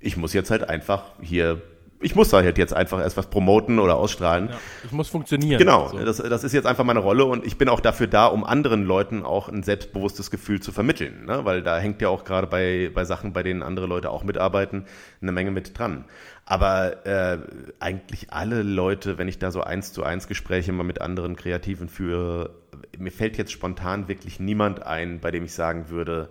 ich 0.00 0.16
muss 0.16 0.32
jetzt 0.32 0.50
halt 0.50 0.68
einfach 0.68 1.04
hier, 1.22 1.62
ich 2.04 2.14
muss 2.14 2.28
da 2.28 2.42
halt 2.42 2.58
jetzt 2.58 2.74
einfach 2.74 3.00
erst 3.00 3.16
was 3.16 3.28
promoten 3.28 3.78
oder 3.78 3.96
ausstrahlen. 3.96 4.48
Ja, 4.50 4.60
ich 4.84 4.92
muss 4.92 5.08
funktionieren. 5.08 5.58
Genau, 5.58 5.88
So. 5.88 5.98
das, 5.98 6.18
das 6.18 6.44
ist 6.44 6.52
jetzt 6.52 6.66
einfach 6.66 6.84
meine 6.84 7.00
Rolle 7.00 7.24
und 7.24 7.44
ich 7.46 7.56
bin 7.56 7.68
auch 7.68 7.80
dafür 7.80 8.06
da, 8.06 8.26
um 8.26 8.44
anderen 8.44 8.84
Leuten 8.84 9.24
auch 9.24 9.48
ein 9.48 9.62
selbstbewusstes 9.62 10.30
Gefühl 10.30 10.60
zu 10.60 10.70
vermitteln, 10.70 11.24
ne? 11.24 11.44
weil 11.44 11.62
da 11.62 11.78
hängt 11.78 12.02
ja 12.02 12.10
auch 12.10 12.24
gerade 12.24 12.46
bei, 12.46 12.90
bei 12.94 13.04
Sachen, 13.04 13.32
bei 13.32 13.42
denen 13.42 13.62
andere 13.62 13.86
Leute 13.86 14.10
auch 14.10 14.22
mitarbeiten, 14.22 14.84
eine 15.22 15.32
Menge 15.32 15.50
mit 15.50 15.78
dran. 15.78 16.04
Aber 16.44 17.06
äh, 17.06 17.38
eigentlich 17.80 18.32
alle 18.32 18.62
Leute, 18.62 19.16
wenn 19.16 19.28
ich 19.28 19.38
da 19.38 19.50
so 19.50 19.62
eins 19.62 19.94
zu 19.94 20.02
eins 20.02 20.28
Gespräche 20.28 20.72
mal 20.72 20.84
mit 20.84 21.00
anderen 21.00 21.36
Kreativen 21.36 21.88
führe, 21.88 22.50
mir 22.98 23.12
fällt 23.12 23.38
jetzt 23.38 23.52
spontan 23.52 24.08
wirklich 24.08 24.40
niemand 24.40 24.84
ein, 24.84 25.20
bei 25.20 25.30
dem 25.30 25.44
ich 25.44 25.54
sagen 25.54 25.88
würde, 25.88 26.28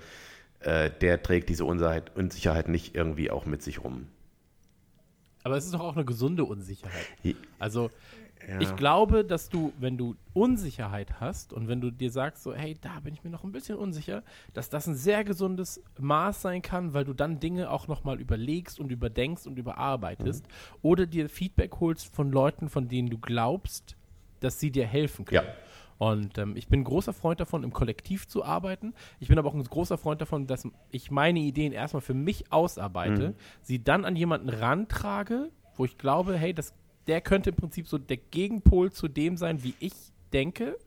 äh, 0.60 0.92
der 1.02 1.24
trägt 1.24 1.50
diese 1.50 1.66
Unsicherheit, 1.66 2.12
Unsicherheit 2.16 2.70
nicht 2.70 2.96
irgendwie 2.96 3.32
auch 3.32 3.46
mit 3.48 3.64
sich 3.64 3.84
rum. 3.84 4.08
Aber 5.44 5.58
es 5.58 5.66
ist 5.66 5.74
doch 5.74 5.82
auch 5.82 5.96
eine 5.96 6.06
gesunde 6.06 6.46
Unsicherheit. 6.46 7.06
Also, 7.60 7.90
Ja. 8.48 8.60
ich 8.60 8.76
glaube, 8.76 9.24
dass 9.24 9.50
du, 9.50 9.74
wenn 9.80 9.98
du 9.98 10.16
Unsicherheit 10.34 11.22
hast 11.22 11.54
und 11.54 11.68
wenn 11.70 11.80
du 11.80 11.92
dir 11.92 12.12
sagst, 12.12 12.44
so, 12.44 12.54
hey, 12.54 12.78
da 12.82 13.00
bin 13.00 13.14
ich 13.14 13.24
mir 13.24 13.30
noch 13.30 13.44
ein 13.46 13.52
bisschen 13.54 13.78
unsicher, 13.78 14.22
dass 14.54 14.70
das 14.70 14.86
ein 14.88 14.96
sehr 14.96 15.24
gesundes 15.24 15.82
Maß 15.98 16.42
sein 16.42 16.62
kann, 16.62 16.94
weil 16.94 17.06
du 17.06 17.14
dann 17.14 17.40
Dinge 17.40 17.70
auch 17.72 17.88
nochmal 17.88 18.20
überlegst 18.20 18.80
und 18.80 18.92
überdenkst 18.92 19.48
und 19.48 19.58
überarbeitest 19.58 20.46
oder 20.82 21.06
dir 21.06 21.30
Feedback 21.30 21.80
holst 21.80 22.14
von 22.14 22.32
Leuten, 22.32 22.68
von 22.70 22.90
denen 22.90 23.10
du 23.10 23.18
glaubst, 23.18 23.96
dass 24.42 24.60
sie 24.60 24.72
dir 24.72 24.86
helfen 24.86 25.24
können. 25.26 25.46
Ja. 25.46 25.54
Und 25.98 26.38
ähm, 26.38 26.56
ich 26.56 26.68
bin 26.68 26.82
ein 26.82 26.84
großer 26.86 27.14
Freund 27.14 27.40
davon, 27.40 27.64
im 27.64 27.72
Kollektiv 27.72 28.28
zu 28.28 28.44
arbeiten. 28.44 28.94
Ich 29.20 29.28
bin 29.28 29.38
aber 29.38 29.50
auch 29.50 29.54
ein 29.54 29.64
großer 29.64 29.98
Freund 29.98 30.22
davon, 30.22 30.48
dass 30.48 30.68
ich 30.92 31.12
meine 31.12 31.40
Ideen 31.40 31.72
erstmal 31.72 32.02
für 32.02 32.14
mich 32.14 32.52
ausarbeite, 32.52 33.36
sie 33.62 33.84
dann 33.84 34.06
an 34.06 34.16
jemanden 34.16 34.50
rantrage, 34.50 35.52
wo 35.76 35.86
ich 35.86 35.98
glaube, 35.98 36.38
hey, 36.38 36.54
das, 36.54 36.74
der 37.08 37.22
könnte 37.22 37.52
im 37.52 37.56
Prinzip 37.56 37.88
so 37.88 37.98
der 37.98 38.18
Gegenpol 38.18 38.92
zu 38.92 39.08
dem 39.08 39.38
sein, 39.38 39.64
wie 39.64 39.76
ich 39.80 39.94
denke. 40.32 40.78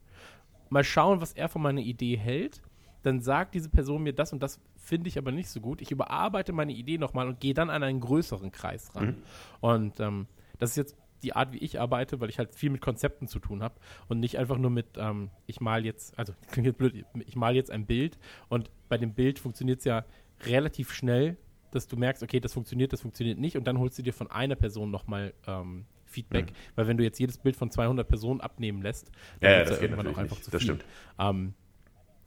mal 0.68 0.84
schauen, 0.84 1.20
was 1.20 1.32
er 1.32 1.48
von 1.48 1.62
meiner 1.62 1.80
Idee 1.80 2.16
hält. 2.16 2.62
Dann 3.02 3.20
sagt 3.20 3.54
diese 3.54 3.68
Person 3.68 4.02
mir 4.02 4.12
das 4.12 4.32
und 4.32 4.42
das 4.42 4.60
finde 4.76 5.08
ich 5.08 5.18
aber 5.18 5.30
nicht 5.30 5.48
so 5.48 5.60
gut. 5.60 5.80
Ich 5.80 5.92
überarbeite 5.92 6.52
meine 6.52 6.72
Idee 6.72 6.98
nochmal 6.98 7.28
und 7.28 7.40
gehe 7.40 7.54
dann 7.54 7.70
an 7.70 7.82
einen 7.82 8.00
größeren 8.00 8.50
Kreis 8.50 8.94
ran. 8.96 9.06
Mhm. 9.06 9.16
Und 9.60 10.00
ähm, 10.00 10.26
das 10.58 10.70
ist 10.70 10.76
jetzt 10.76 10.96
die 11.26 11.34
Art, 11.34 11.52
wie 11.52 11.58
ich 11.58 11.78
arbeite, 11.80 12.20
weil 12.20 12.30
ich 12.30 12.38
halt 12.38 12.54
viel 12.54 12.70
mit 12.70 12.80
Konzepten 12.80 13.26
zu 13.28 13.38
tun 13.38 13.62
habe 13.62 13.74
und 14.08 14.20
nicht 14.20 14.38
einfach 14.38 14.56
nur 14.56 14.70
mit, 14.70 14.86
ähm, 14.96 15.30
ich 15.46 15.60
mal 15.60 15.84
jetzt, 15.84 16.18
also 16.18 16.32
klingt 16.50 16.66
jetzt 16.66 16.78
blöd, 16.78 17.04
ich 17.26 17.36
mal 17.36 17.54
jetzt 17.54 17.70
ein 17.70 17.84
Bild 17.84 18.18
und 18.48 18.70
bei 18.88 18.96
dem 18.96 19.12
Bild 19.12 19.38
funktioniert 19.38 19.80
es 19.80 19.84
ja 19.84 20.04
relativ 20.46 20.92
schnell, 20.92 21.36
dass 21.72 21.86
du 21.88 21.96
merkst, 21.96 22.22
okay, 22.22 22.40
das 22.40 22.52
funktioniert, 22.52 22.92
das 22.92 23.00
funktioniert 23.02 23.38
nicht 23.38 23.56
und 23.56 23.64
dann 23.66 23.78
holst 23.78 23.98
du 23.98 24.02
dir 24.02 24.12
von 24.14 24.30
einer 24.30 24.54
Person 24.54 24.90
nochmal 24.90 25.34
ähm, 25.46 25.84
Feedback, 26.04 26.46
Mhm. 26.46 26.54
weil 26.76 26.86
wenn 26.86 26.96
du 26.96 27.02
jetzt 27.04 27.18
jedes 27.18 27.36
Bild 27.38 27.56
von 27.56 27.70
200 27.70 28.06
Personen 28.08 28.40
abnehmen 28.40 28.80
lässt, 28.80 29.10
Ja, 29.40 29.50
ja, 29.50 29.56
wird's 29.58 29.70
das 29.70 29.80
geht 29.80 29.90
irgendwann 29.90 30.14
auch 30.14 30.18
einfach 30.18 30.36
nicht. 30.36 30.44
zu 30.44 30.50
Das 30.52 30.62
viel. 30.62 30.74
stimmt. 30.76 30.84
Ähm, 31.18 31.52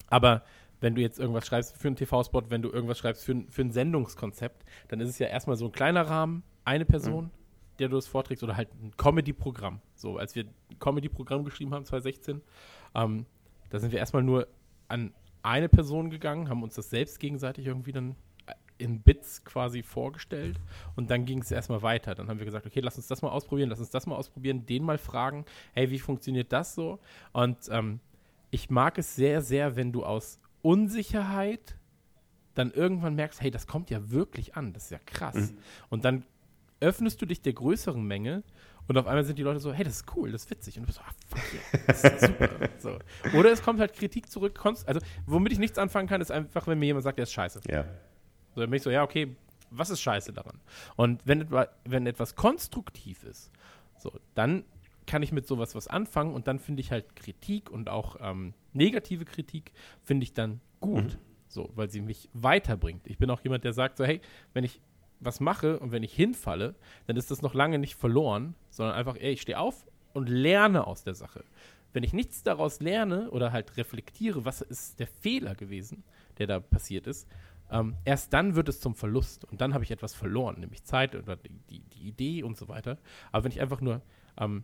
aber 0.08 0.44
wenn 0.82 0.96
du 0.96 1.02
jetzt 1.02 1.20
irgendwas 1.20 1.46
schreibst 1.46 1.78
für 1.78 1.88
einen 1.88 1.96
TV-Spot, 1.96 2.44
wenn 2.50 2.62
du 2.62 2.70
irgendwas 2.72 2.98
schreibst 3.00 3.24
für, 3.26 3.34
ein- 3.34 3.50
für 3.50 3.62
ein 3.62 3.72
Sendungskonzept, 3.72 4.64
dann 4.88 5.00
ist 5.02 5.10
es 5.10 5.20
ja 5.20 5.28
erstmal 5.28 5.56
so 5.58 5.66
ein 5.66 5.72
kleiner 5.72 6.02
Rahmen, 6.04 6.44
eine 6.66 6.86
Person, 6.86 7.26
Mhm. 7.26 7.32
Der 7.80 7.90
du 7.90 7.96
das 7.96 8.08
vorträgst, 8.08 8.44
oder 8.44 8.58
halt 8.58 8.70
ein 8.82 8.92
Comedy-Programm. 8.98 9.80
So, 9.96 10.18
als 10.18 10.36
wir 10.36 10.46
ein 10.46 10.80
Comedy-Programm 10.80 11.44
geschrieben 11.44 11.74
haben, 11.74 11.86
2016, 11.86 12.42
ähm, 12.96 13.26
da 13.70 13.80
sind 13.80 13.92
wir 13.92 14.00
erstmal 14.00 14.24
nur 14.24 14.48
an 14.88 15.14
eine 15.42 15.70
Person 15.70 16.10
gegangen, 16.10 16.50
haben 16.50 16.64
uns 16.64 16.76
das 16.76 16.90
selbst 16.90 17.20
gegenseitig 17.20 17.66
irgendwie 17.66 17.92
dann 17.92 18.16
äh, 18.46 18.54
in 18.78 19.02
Bits 19.02 19.44
quasi 19.46 19.84
vorgestellt 19.84 20.60
und 20.96 21.10
dann 21.10 21.26
ging 21.26 21.40
es 21.40 21.52
erstmal 21.52 21.82
weiter. 21.82 22.16
Dann 22.16 22.28
haben 22.28 22.40
wir 22.40 22.46
gesagt, 22.46 22.66
okay, 22.66 22.82
lass 22.82 22.98
uns 22.98 23.08
das 23.08 23.22
mal 23.22 23.30
ausprobieren, 23.30 23.70
lass 23.70 23.80
uns 23.80 23.90
das 23.90 24.06
mal 24.06 24.16
ausprobieren, 24.16 24.66
den 24.66 24.84
mal 24.84 24.98
fragen, 24.98 25.46
hey, 25.74 25.90
wie 25.92 26.00
funktioniert 26.00 26.52
das 26.52 26.76
so? 26.76 27.00
Und 27.32 27.58
ähm, 27.72 28.00
ich 28.52 28.70
mag 28.70 28.98
es 28.98 29.16
sehr, 29.16 29.42
sehr, 29.42 29.76
wenn 29.76 29.92
du 29.92 30.04
aus 30.04 30.40
Unsicherheit 30.62 31.78
dann 32.56 32.72
irgendwann 32.72 33.16
merkst, 33.16 33.42
hey, 33.42 33.52
das 33.52 33.68
kommt 33.68 33.90
ja 33.90 34.10
wirklich 34.12 34.56
an, 34.56 34.74
das 34.74 34.86
ist 34.86 34.92
ja 34.92 35.00
krass. 35.06 35.54
Und 35.90 36.04
dann 36.04 36.26
öffnest 36.82 37.22
du 37.22 37.26
dich 37.26 37.42
der 37.42 37.54
größeren 37.54 38.02
Menge 38.04 38.44
und 38.88 38.98
auf 38.98 39.06
einmal 39.06 39.24
sind 39.24 39.38
die 39.38 39.44
Leute 39.44 39.60
so, 39.60 39.72
hey, 39.72 39.84
das 39.84 39.98
ist 39.98 40.16
cool, 40.16 40.32
das 40.32 40.44
ist 40.46 40.50
witzig. 40.52 40.78
Und 40.78 40.84
du 40.84 40.88
bist 40.88 40.98
so, 40.98 41.04
ah, 41.06 41.14
fuck 41.28 41.54
yeah, 41.54 41.84
das 41.88 42.04
ist 42.04 42.22
super. 42.22 42.50
so. 42.80 43.38
Oder 43.38 43.52
es 43.52 43.62
kommt 43.62 43.80
halt 43.80 43.94
Kritik 43.94 44.32
zurück, 44.32 44.58
konst- 44.58 44.88
also 44.88 45.00
womit 45.28 45.52
ich 45.54 45.60
nichts 45.60 45.78
anfangen 45.78 46.08
kann, 46.08 46.22
ist 46.22 46.32
einfach, 46.32 46.66
wenn 46.68 46.80
mir 46.80 46.88
jemand 46.88 47.04
sagt, 47.04 47.18
der 47.20 47.24
ist 47.24 47.32
scheiße. 47.34 47.62
Ja. 47.70 47.84
So, 48.56 48.62
dann 48.62 48.70
bin 48.70 48.78
ich 48.78 48.84
so, 48.84 48.90
ja, 48.90 49.04
okay, 49.04 49.36
was 49.70 49.92
ist 49.92 50.02
scheiße 50.02 50.34
daran? 50.34 50.60
Und 50.96 51.22
wenn, 51.26 51.48
wenn 51.86 52.08
etwas 52.08 52.36
konstruktiv 52.36 53.24
ist, 53.24 53.52
so, 53.98 54.12
dann 54.34 54.64
kann 55.06 55.22
ich 55.22 55.32
mit 55.32 55.46
sowas 55.48 55.76
was 55.76 55.88
anfangen 55.88 56.34
und 56.34 56.48
dann 56.48 56.60
finde 56.60 56.82
ich 56.82 56.92
halt 56.92 57.16
Kritik 57.16 57.70
und 57.70 57.90
auch 57.90 58.16
ähm, 58.22 58.54
negative 58.74 59.26
Kritik 59.26 59.72
finde 60.04 60.24
ich 60.24 60.34
dann 60.34 60.62
gut, 60.80 61.18
so, 61.48 61.72
weil 61.76 61.90
sie 61.90 62.02
mich 62.02 62.30
weiterbringt. 62.34 63.06
Ich 63.08 63.18
bin 63.18 63.30
auch 63.30 63.42
jemand, 63.42 63.64
der 63.64 63.74
sagt 63.74 63.98
so, 63.98 64.06
hey, 64.06 64.22
wenn 64.54 64.64
ich 64.64 64.82
was 65.20 65.40
mache 65.40 65.80
und 65.80 65.92
wenn 65.92 66.04
ich 66.04 66.14
hinfalle, 66.14 66.76
dann 67.08 67.18
ist 67.18 67.32
das 67.32 67.42
noch 67.42 67.54
lange 67.54 67.80
nicht 67.80 67.96
verloren, 67.96 68.56
sondern 68.70 68.96
einfach, 68.96 69.16
ey, 69.16 69.34
ich 69.34 69.42
stehe 69.42 69.60
auf 69.60 69.86
und 70.14 70.30
lerne 70.30 70.88
aus 70.88 71.04
der 71.04 71.14
Sache. 71.14 71.44
Wenn 71.92 72.04
ich 72.04 72.14
nichts 72.14 72.44
daraus 72.44 72.80
lerne 72.80 73.32
oder 73.32 73.52
halt 73.52 73.76
reflektiere, 73.78 74.46
was 74.46 74.62
ist 74.62 75.00
der 75.00 75.08
Fehler 75.08 75.56
gewesen, 75.56 76.04
der 76.38 76.48
da 76.48 76.60
passiert 76.60 77.08
ist, 77.08 77.28
ähm, 77.72 77.96
erst 78.06 78.34
dann 78.34 78.56
wird 78.56 78.70
es 78.70 78.80
zum 78.80 78.96
Verlust 78.96 79.46
und 79.46 79.62
dann 79.62 79.74
habe 79.74 79.84
ich 79.84 79.92
etwas 79.92 80.16
verloren, 80.16 80.60
nämlich 80.60 80.84
Zeit 80.84 81.16
oder 81.16 81.36
die, 81.36 81.82
die, 81.82 82.08
Idee 82.08 82.44
und 82.44 82.58
so 82.58 82.68
weiter. 82.68 82.98
Aber 83.32 83.44
wenn 83.44 83.52
ich 83.52 83.62
einfach 83.62 83.82
nur 83.82 84.02
ähm, 84.38 84.64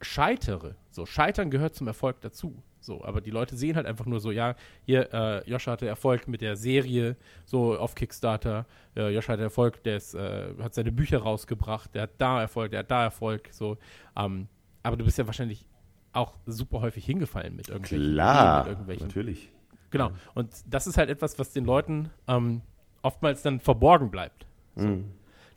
scheitere, 0.00 0.76
so 0.90 1.06
Scheitern 1.06 1.50
gehört 1.50 1.74
zum 1.74 1.86
Erfolg 1.86 2.20
dazu. 2.20 2.62
So, 2.90 3.04
aber 3.04 3.20
die 3.20 3.30
Leute 3.30 3.56
sehen 3.56 3.76
halt 3.76 3.86
einfach 3.86 4.04
nur 4.04 4.18
so, 4.18 4.32
ja, 4.32 4.56
hier, 4.84 5.14
äh, 5.14 5.48
Joscha 5.48 5.70
hatte 5.70 5.86
Erfolg 5.86 6.26
mit 6.26 6.40
der 6.40 6.56
Serie, 6.56 7.14
so 7.44 7.78
auf 7.78 7.94
Kickstarter, 7.94 8.66
äh, 8.96 9.14
Joscha 9.14 9.34
hatte 9.34 9.44
Erfolg, 9.44 9.80
der 9.84 9.96
ist, 9.96 10.14
äh, 10.14 10.54
hat 10.60 10.74
seine 10.74 10.90
Bücher 10.90 11.18
rausgebracht, 11.18 11.94
der 11.94 12.02
hat 12.02 12.10
da 12.18 12.40
Erfolg, 12.40 12.72
der 12.72 12.80
hat 12.80 12.90
da 12.90 13.04
Erfolg, 13.04 13.48
so. 13.52 13.78
Ähm, 14.16 14.48
aber 14.82 14.96
du 14.96 15.04
bist 15.04 15.18
ja 15.18 15.26
wahrscheinlich 15.28 15.68
auch 16.12 16.34
super 16.46 16.80
häufig 16.80 17.04
hingefallen 17.04 17.54
mit 17.54 17.68
irgendwelchen 17.68 18.12
Klar, 18.12 18.58
mit 18.64 18.72
irgendwelchen 18.72 19.06
natürlich. 19.06 19.52
Genau. 19.90 20.10
Und 20.34 20.50
das 20.68 20.88
ist 20.88 20.98
halt 20.98 21.10
etwas, 21.10 21.38
was 21.38 21.52
den 21.52 21.64
Leuten 21.64 22.10
ähm, 22.26 22.62
oftmals 23.02 23.42
dann 23.42 23.60
verborgen 23.60 24.10
bleibt. 24.10 24.46
So. 24.74 24.88
Mhm. 24.88 25.04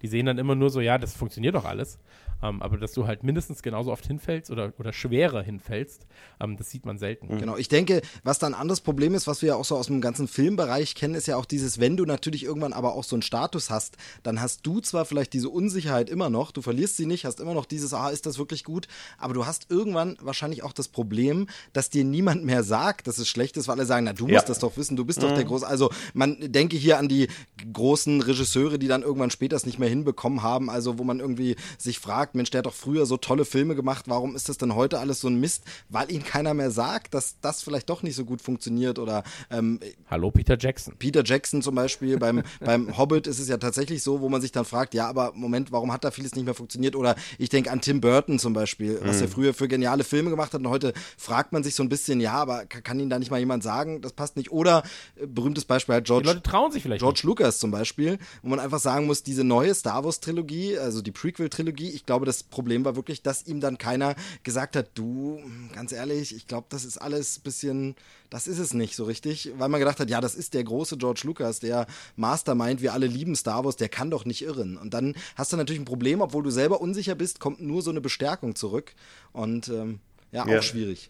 Die 0.03 0.07
sehen 0.07 0.27
dann 0.27 0.37
immer 0.37 0.53
nur 0.53 0.69
so, 0.69 0.81
ja, 0.81 0.99
das 0.99 1.17
funktioniert 1.17 1.55
doch 1.55 1.65
alles. 1.65 1.97
Ähm, 2.43 2.61
aber 2.61 2.77
dass 2.77 2.91
du 2.91 3.07
halt 3.07 3.23
mindestens 3.23 3.63
genauso 3.63 3.91
oft 3.91 4.05
hinfällst 4.05 4.51
oder, 4.51 4.73
oder 4.77 4.91
schwerer 4.91 5.41
hinfällst, 5.41 6.05
ähm, 6.41 6.57
das 6.57 6.69
sieht 6.69 6.85
man 6.85 6.97
selten. 6.97 7.37
Genau, 7.37 7.55
ich 7.55 7.69
denke, 7.69 8.01
was 8.23 8.37
da 8.39 8.47
ein 8.47 8.53
anderes 8.53 8.81
Problem 8.81 9.15
ist, 9.15 9.27
was 9.27 9.41
wir 9.41 9.49
ja 9.49 9.55
auch 9.55 9.65
so 9.65 9.77
aus 9.77 9.87
dem 9.87 10.01
ganzen 10.01 10.27
Filmbereich 10.27 10.93
kennen, 10.95 11.15
ist 11.15 11.27
ja 11.27 11.37
auch 11.37 11.45
dieses, 11.45 11.79
wenn 11.79 11.95
du 11.97 12.05
natürlich 12.05 12.43
irgendwann 12.43 12.73
aber 12.73 12.95
auch 12.95 13.03
so 13.05 13.15
einen 13.15 13.21
Status 13.23 13.69
hast, 13.69 13.95
dann 14.23 14.41
hast 14.41 14.65
du 14.65 14.81
zwar 14.81 15.05
vielleicht 15.05 15.31
diese 15.33 15.49
Unsicherheit 15.49 16.09
immer 16.09 16.29
noch, 16.29 16.51
du 16.51 16.61
verlierst 16.61 16.97
sie 16.97 17.05
nicht, 17.05 17.23
hast 17.25 17.39
immer 17.39 17.53
noch 17.53 17.65
dieses, 17.65 17.93
ah, 17.93 18.09
ist 18.09 18.25
das 18.25 18.37
wirklich 18.37 18.63
gut, 18.65 18.87
aber 19.17 19.33
du 19.33 19.45
hast 19.45 19.67
irgendwann 19.69 20.17
wahrscheinlich 20.21 20.63
auch 20.63 20.73
das 20.73 20.89
Problem, 20.89 21.47
dass 21.71 21.89
dir 21.89 22.03
niemand 22.03 22.43
mehr 22.43 22.63
sagt, 22.63 23.07
dass 23.07 23.17
es 23.19 23.29
schlecht 23.29 23.55
ist, 23.55 23.67
weil 23.69 23.77
alle 23.77 23.85
sagen, 23.85 24.05
na, 24.05 24.13
du 24.13 24.27
Ja. 24.27 24.33
musst 24.35 24.49
das 24.49 24.59
doch 24.59 24.75
wissen, 24.75 24.97
du 24.97 25.05
bist 25.05 25.23
doch 25.23 25.31
der 25.31 25.45
Große. 25.45 25.65
Also 25.65 25.89
man 26.13 26.37
denke 26.51 26.75
hier 26.75 26.97
an 26.99 27.07
die 27.07 27.27
großen 27.71 28.21
Regisseure, 28.21 28.77
die 28.79 28.87
dann 28.87 29.01
irgendwann 29.03 29.29
später 29.29 29.55
es 29.55 29.65
nicht 29.65 29.79
mehr 29.79 29.89
hinbekommen 29.89 30.43
haben, 30.43 30.69
also 30.69 30.99
wo 30.99 31.03
man 31.03 31.19
irgendwie 31.19 31.55
sich 31.77 31.99
fragt, 31.99 32.32
Mensch, 32.35 32.49
der 32.49 32.59
hat 32.59 32.65
doch 32.65 32.73
früher 32.73 33.05
so 33.05 33.17
tolle 33.17 33.45
Filme 33.45 33.75
gemacht, 33.75 34.05
warum 34.07 34.35
ist 34.35 34.49
das 34.49 34.57
denn 34.57 34.75
heute 34.75 34.99
alles 34.99 35.21
so 35.21 35.27
ein 35.27 35.39
Mist? 35.39 35.63
Weil 35.89 36.11
ihnen 36.11 36.23
keiner 36.23 36.53
mehr 36.53 36.71
sagt, 36.71 37.13
dass 37.13 37.39
das 37.41 37.61
vielleicht 37.61 37.89
doch 37.89 38.03
nicht 38.03 38.15
so 38.15 38.25
gut 38.25 38.41
funktioniert 38.41 38.99
oder 38.99 39.23
ähm, 39.49 39.79
Hallo, 40.09 40.31
Peter 40.31 40.57
Jackson. 40.57 40.95
Peter 40.97 41.23
Jackson 41.23 41.61
zum 41.61 41.75
Beispiel, 41.75 42.17
beim, 42.17 42.43
beim 42.59 42.97
Hobbit 42.97 43.27
ist 43.27 43.39
es 43.39 43.47
ja 43.47 43.57
tatsächlich 43.57 44.03
so, 44.03 44.21
wo 44.21 44.29
man 44.29 44.41
sich 44.41 44.51
dann 44.51 44.65
fragt, 44.65 44.93
ja, 44.93 45.07
aber 45.07 45.33
Moment, 45.35 45.71
warum 45.71 45.91
hat 45.91 46.03
da 46.03 46.11
vieles 46.11 46.35
nicht 46.35 46.45
mehr 46.45 46.53
funktioniert? 46.53 46.95
Oder 46.95 47.15
ich 47.37 47.49
denke 47.49 47.71
an 47.71 47.81
Tim 47.81 48.01
Burton 48.01 48.39
zum 48.39 48.53
Beispiel, 48.53 48.99
was 49.03 49.21
er 49.21 49.27
früher 49.27 49.53
für 49.53 49.67
geniale 49.67 50.03
Filme 50.03 50.29
gemacht 50.29 50.53
hat 50.53 50.61
und 50.61 50.69
heute 50.69 50.93
fragt 51.17 51.51
man 51.51 51.63
sich 51.63 51.75
so 51.75 51.83
ein 51.83 51.89
bisschen, 51.89 52.19
ja, 52.19 52.33
aber 52.33 52.65
kann, 52.65 52.99
Ihnen 52.99 53.09
da 53.09 53.19
nicht 53.19 53.31
mal 53.31 53.39
jemand 53.39 53.63
sagen, 53.63 54.01
das 54.01 54.13
passt 54.13 54.37
nicht? 54.37 54.51
Oder 54.51 54.83
äh, 55.15 55.25
berühmtes 55.25 55.65
Beispiel 55.65 55.93
halt 55.93 56.05
Die 56.05 56.09
George, 56.09 56.27
Leute 56.27 56.43
trauen 56.43 56.71
sich 56.71 56.83
vielleicht 56.83 57.01
George 57.01 57.21
Lucas 57.23 57.59
zum 57.59 57.71
Beispiel, 57.71 58.17
wo 58.41 58.49
man 58.49 58.59
einfach 58.59 58.79
sagen 58.79 59.05
muss, 59.05 59.23
diese 59.23 59.43
neue 59.43 59.73
Star 59.73 60.03
Wars 60.03 60.19
Trilogie, 60.19 60.77
also 60.77 61.01
die 61.01 61.11
Prequel-Trilogie, 61.11 61.89
ich 61.89 62.05
glaube, 62.05 62.22
das 62.25 62.43
Problem 62.43 62.85
war 62.85 62.95
wirklich, 62.95 63.21
dass 63.21 63.45
ihm 63.45 63.59
dann 63.59 63.77
keiner 63.77 64.15
gesagt 64.43 64.75
hat, 64.75 64.89
du, 64.95 65.41
ganz 65.73 65.91
ehrlich, 65.91 66.35
ich 66.35 66.47
glaube, 66.47 66.67
das 66.69 66.85
ist 66.85 66.97
alles 66.97 67.37
ein 67.37 67.41
bisschen, 67.43 67.95
das 68.29 68.47
ist 68.47 68.59
es 68.59 68.73
nicht 68.73 68.95
so 68.95 69.03
richtig, 69.05 69.51
weil 69.57 69.69
man 69.69 69.79
gedacht 69.79 69.99
hat, 69.99 70.09
ja, 70.09 70.21
das 70.21 70.35
ist 70.35 70.53
der 70.53 70.63
große 70.63 70.97
George 70.97 71.21
Lucas, 71.23 71.59
der 71.59 71.87
Mastermind, 72.15 72.81
wir 72.81 72.93
alle 72.93 73.07
lieben 73.07 73.35
Star 73.35 73.63
Wars, 73.65 73.75
der 73.75 73.89
kann 73.89 74.09
doch 74.09 74.25
nicht 74.25 74.41
irren. 74.43 74.77
Und 74.77 74.93
dann 74.93 75.15
hast 75.35 75.53
du 75.53 75.57
natürlich 75.57 75.81
ein 75.81 75.85
Problem, 75.85 76.21
obwohl 76.21 76.43
du 76.43 76.51
selber 76.51 76.81
unsicher 76.81 77.15
bist, 77.15 77.39
kommt 77.39 77.61
nur 77.61 77.81
so 77.81 77.89
eine 77.91 78.01
Bestärkung 78.01 78.55
zurück 78.55 78.93
und 79.31 79.67
ähm, 79.69 79.99
ja, 80.31 80.43
auch 80.43 80.47
Ja. 80.47 80.61
schwierig. 80.61 81.09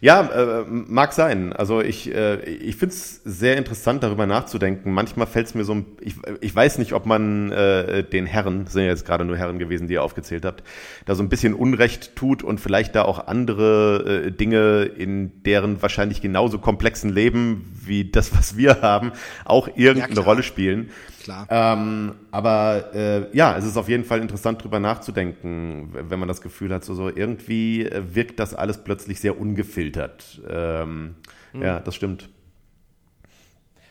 Ja, 0.00 0.60
äh, 0.60 0.64
mag 0.68 1.12
sein. 1.12 1.52
Also 1.52 1.80
ich, 1.80 2.14
äh, 2.14 2.40
ich 2.44 2.76
finde 2.76 2.94
es 2.94 3.20
sehr 3.24 3.56
interessant, 3.56 4.02
darüber 4.02 4.26
nachzudenken. 4.26 4.92
Manchmal 4.92 5.26
fällt 5.26 5.46
es 5.46 5.54
mir 5.54 5.64
so, 5.64 5.74
ein- 5.74 5.86
ich, 6.00 6.14
ich 6.40 6.54
weiß 6.54 6.78
nicht, 6.78 6.92
ob 6.92 7.04
man 7.06 7.50
äh, 7.50 8.04
den 8.04 8.26
Herren, 8.26 8.66
sind 8.66 8.82
ja 8.82 8.88
jetzt 8.88 9.04
gerade 9.04 9.24
nur 9.24 9.36
Herren 9.36 9.58
gewesen, 9.58 9.88
die 9.88 9.94
ihr 9.94 10.02
aufgezählt 10.02 10.44
habt, 10.44 10.62
da 11.06 11.14
so 11.14 11.22
ein 11.22 11.28
bisschen 11.28 11.54
Unrecht 11.54 12.14
tut 12.14 12.42
und 12.42 12.60
vielleicht 12.60 12.94
da 12.94 13.02
auch 13.02 13.26
andere 13.26 14.26
äh, 14.26 14.30
Dinge 14.30 14.82
in 14.84 15.42
deren 15.42 15.82
wahrscheinlich 15.82 16.20
genauso 16.20 16.58
komplexen 16.58 17.10
Leben 17.10 17.64
wie 17.84 18.04
das, 18.10 18.36
was 18.36 18.56
wir 18.56 18.82
haben, 18.82 19.12
auch 19.44 19.68
irgendeine 19.76 20.12
klar. 20.14 20.24
Rolle 20.26 20.42
spielen. 20.42 20.90
Klar. 21.28 21.46
Ähm, 21.50 22.14
aber 22.30 22.94
äh, 22.94 23.36
ja, 23.36 23.56
es 23.58 23.66
ist 23.66 23.76
auf 23.76 23.88
jeden 23.90 24.04
Fall 24.04 24.20
interessant, 24.22 24.62
drüber 24.64 24.80
nachzudenken, 24.80 25.90
wenn 25.92 26.18
man 26.18 26.26
das 26.26 26.40
Gefühl 26.40 26.72
hat, 26.72 26.84
so, 26.84 26.94
so 26.94 27.10
irgendwie 27.14 27.84
äh, 27.84 28.14
wirkt 28.14 28.40
das 28.40 28.54
alles 28.54 28.82
plötzlich 28.82 29.20
sehr 29.20 29.38
ungefiltert. 29.38 30.40
Ähm, 30.48 31.16
Ja, 31.52 31.80
das 31.80 31.94
stimmt. 31.94 32.30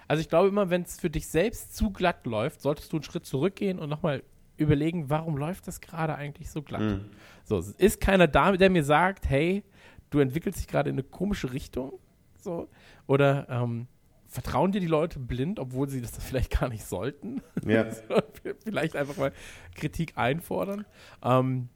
Also 0.08 0.22
ich 0.22 0.30
glaube 0.30 0.48
immer, 0.48 0.70
wenn 0.72 0.82
es 0.82 1.00
für 1.00 1.10
dich 1.10 1.28
selbst 1.28 1.76
zu 1.76 1.92
glatt 1.92 2.26
läuft, 2.26 2.62
solltest 2.62 2.92
du 2.92 2.98
einen 2.98 3.04
Schritt 3.04 3.26
zurückgehen 3.26 3.78
und 3.78 3.90
nochmal 3.90 4.24
überlegen, 4.58 5.10
warum 5.10 5.38
läuft 5.38 5.68
das 5.68 5.80
gerade 5.82 6.16
eigentlich 6.16 6.50
so 6.50 6.62
glatt? 6.64 7.02
So, 7.44 7.58
es 7.58 7.72
ist 7.72 8.02
keiner 8.02 8.28
da, 8.28 8.54
der 8.54 8.70
mir 8.70 8.84
sagt, 8.84 9.30
hey, 9.30 9.64
du 10.10 10.20
entwickelst 10.20 10.60
dich 10.60 10.68
gerade 10.68 10.90
in 10.90 10.96
eine 10.96 11.04
komische 11.04 11.54
Richtung. 11.54 11.94
So. 12.42 12.68
Oder 13.06 13.48
ähm, 13.50 13.88
vertrauen 14.28 14.72
dir 14.72 14.82
die 14.82 14.88
Leute 14.88 15.20
blind, 15.20 15.60
obwohl 15.60 15.90
sie 15.90 16.02
das 16.02 16.12
vielleicht 16.20 16.60
gar 16.60 16.70
nicht 16.70 16.86
sollten. 16.86 17.42
Ja. 17.66 17.86
Vielleicht 18.64 18.96
einfach 18.96 19.18
mal 19.18 19.32
Kritik 19.76 20.18
einfordern. 20.18 20.86
Ähm, 21.24 21.70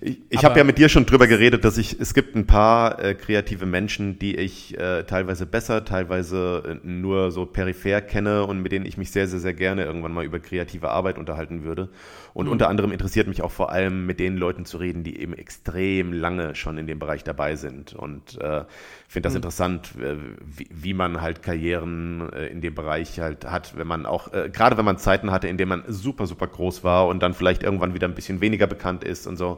Ich, 0.00 0.18
ich 0.30 0.44
habe 0.44 0.58
ja 0.58 0.64
mit 0.64 0.78
dir 0.78 0.88
schon 0.88 1.04
drüber 1.04 1.26
geredet, 1.26 1.64
dass 1.64 1.76
ich, 1.76 2.00
es 2.00 2.14
gibt 2.14 2.34
ein 2.34 2.46
paar 2.46 3.02
äh, 3.02 3.14
kreative 3.14 3.66
Menschen, 3.66 4.18
die 4.18 4.34
ich 4.34 4.78
äh, 4.78 5.04
teilweise 5.04 5.44
besser, 5.44 5.84
teilweise 5.84 6.80
äh, 6.82 6.86
nur 6.86 7.30
so 7.30 7.44
peripher 7.44 8.00
kenne 8.00 8.44
und 8.44 8.60
mit 8.60 8.72
denen 8.72 8.86
ich 8.86 8.96
mich 8.96 9.10
sehr, 9.10 9.26
sehr, 9.26 9.40
sehr 9.40 9.52
gerne 9.52 9.84
irgendwann 9.84 10.12
mal 10.12 10.24
über 10.24 10.38
kreative 10.38 10.90
Arbeit 10.90 11.18
unterhalten 11.18 11.64
würde. 11.64 11.90
Und 12.32 12.46
mhm. 12.46 12.52
unter 12.52 12.68
anderem 12.68 12.92
interessiert 12.92 13.28
mich 13.28 13.42
auch 13.42 13.50
vor 13.50 13.70
allem 13.70 14.06
mit 14.06 14.20
den 14.20 14.36
Leuten 14.36 14.64
zu 14.64 14.78
reden, 14.78 15.04
die 15.04 15.20
eben 15.20 15.34
extrem 15.34 16.12
lange 16.12 16.54
schon 16.54 16.78
in 16.78 16.86
dem 16.86 16.98
Bereich 16.98 17.24
dabei 17.24 17.56
sind. 17.56 17.92
Und 17.94 18.40
äh, 18.40 18.64
finde 19.08 19.26
das 19.26 19.32
mhm. 19.32 19.38
interessant, 19.38 19.90
äh, 20.00 20.16
wie, 20.44 20.68
wie, 20.70 20.94
man 20.94 21.20
halt 21.20 21.42
Karrieren 21.42 22.30
äh, 22.32 22.46
in 22.46 22.60
dem 22.60 22.74
Bereich 22.74 23.18
halt 23.20 23.44
hat, 23.44 23.76
wenn 23.76 23.86
man 23.86 24.06
auch, 24.06 24.32
äh, 24.32 24.50
gerade 24.50 24.76
wenn 24.76 24.84
man 24.84 24.98
Zeiten 24.98 25.30
hatte, 25.30 25.48
in 25.48 25.56
denen 25.56 25.70
man 25.70 25.84
super, 25.88 26.26
super 26.26 26.46
groß 26.46 26.84
war 26.84 27.06
und 27.06 27.22
dann 27.22 27.34
vielleicht 27.34 27.62
irgendwann 27.62 27.94
wieder 27.94 28.06
ein 28.06 28.14
bisschen 28.14 28.40
weniger 28.40 28.66
bekannt 28.66 29.04
ist 29.04 29.26
und 29.26 29.36
so, 29.36 29.57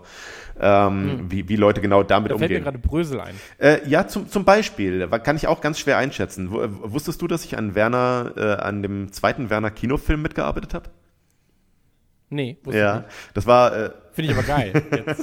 ähm, 0.60 1.04
mhm. 1.04 1.30
wie, 1.30 1.48
wie 1.48 1.56
Leute 1.56 1.80
genau 1.80 2.02
damit 2.02 2.30
da 2.30 2.34
umgehen. 2.34 2.48
fällt 2.48 2.60
mir 2.60 2.64
gerade 2.64 2.78
Brösel 2.78 3.20
ein. 3.20 3.34
Äh, 3.58 3.88
ja, 3.88 4.06
zum, 4.06 4.28
zum 4.28 4.44
Beispiel, 4.44 5.08
kann 5.08 5.36
ich 5.36 5.46
auch 5.46 5.60
ganz 5.60 5.78
schwer 5.78 5.98
einschätzen. 5.98 6.50
Wusstest 6.50 7.22
du, 7.22 7.26
dass 7.26 7.44
ich 7.44 7.56
an 7.56 7.74
Werner, 7.74 8.32
äh, 8.36 8.62
an 8.62 8.82
dem 8.82 9.12
zweiten 9.12 9.50
Werner 9.50 9.70
Kinofilm 9.70 10.22
mitgearbeitet 10.22 10.74
habe? 10.74 10.90
Nee, 12.32 12.58
wusste 12.62 12.78
ja, 12.78 12.96
ich 12.96 13.02
nicht. 13.02 13.16
das 13.34 13.46
war. 13.46 13.76
Äh, 13.76 13.90
Finde 14.12 14.32
ich 14.32 14.38
aber 14.38 14.46
geil. 14.46 14.72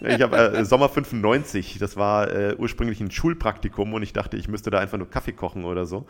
Ich 0.00 0.22
habe 0.22 0.36
äh, 0.36 0.64
Sommer 0.64 0.88
95, 0.88 1.78
das 1.78 1.96
war 1.96 2.30
äh, 2.30 2.54
ursprünglich 2.56 3.00
ein 3.00 3.10
Schulpraktikum 3.10 3.92
und 3.94 4.02
ich 4.02 4.12
dachte, 4.12 4.36
ich 4.36 4.48
müsste 4.48 4.70
da 4.70 4.78
einfach 4.78 4.96
nur 4.96 5.10
Kaffee 5.10 5.32
kochen 5.32 5.64
oder 5.64 5.86
so. 5.86 6.06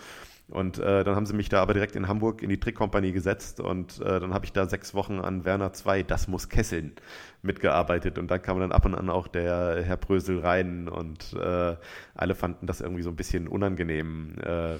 Und 0.51 0.79
äh, 0.79 1.05
dann 1.05 1.15
haben 1.15 1.27
sie 1.27 1.35
mich 1.35 1.51
da 1.51 1.61
aber 1.61 1.75
direkt 1.75 1.95
in 1.95 2.09
Hamburg 2.09 2.43
in 2.43 2.49
die 2.49 2.59
Trickkompanie 2.59 3.13
gesetzt 3.13 3.61
und 3.61 4.01
äh, 4.01 4.19
dann 4.19 4.33
habe 4.33 4.47
ich 4.47 4.53
da 4.53 4.67
sechs 4.67 4.95
Wochen 4.95 5.21
an 5.21 5.45
Werner 5.45 5.75
2, 5.75 6.05
das 6.05 6.27
muss 6.27 6.49
kesseln, 6.49 6.93
mitgearbeitet. 7.43 8.19
Und 8.19 8.31
da 8.31 8.39
kam 8.39 8.59
dann 8.59 8.73
ab 8.73 8.87
und 8.87 8.95
an 8.95 9.11
auch 9.11 9.29
der 9.29 9.83
Herr 9.85 9.99
Brösel 9.99 10.41
rein 10.41 10.89
und 10.89 11.35
äh, 11.35 11.77
alle 12.15 12.35
fanden 12.35 12.67
das 12.67 12.81
irgendwie 12.81 13.03
so 13.03 13.11
ein 13.11 13.17
bisschen 13.17 13.47
unangenehm. 13.47 14.37
Äh, 14.43 14.79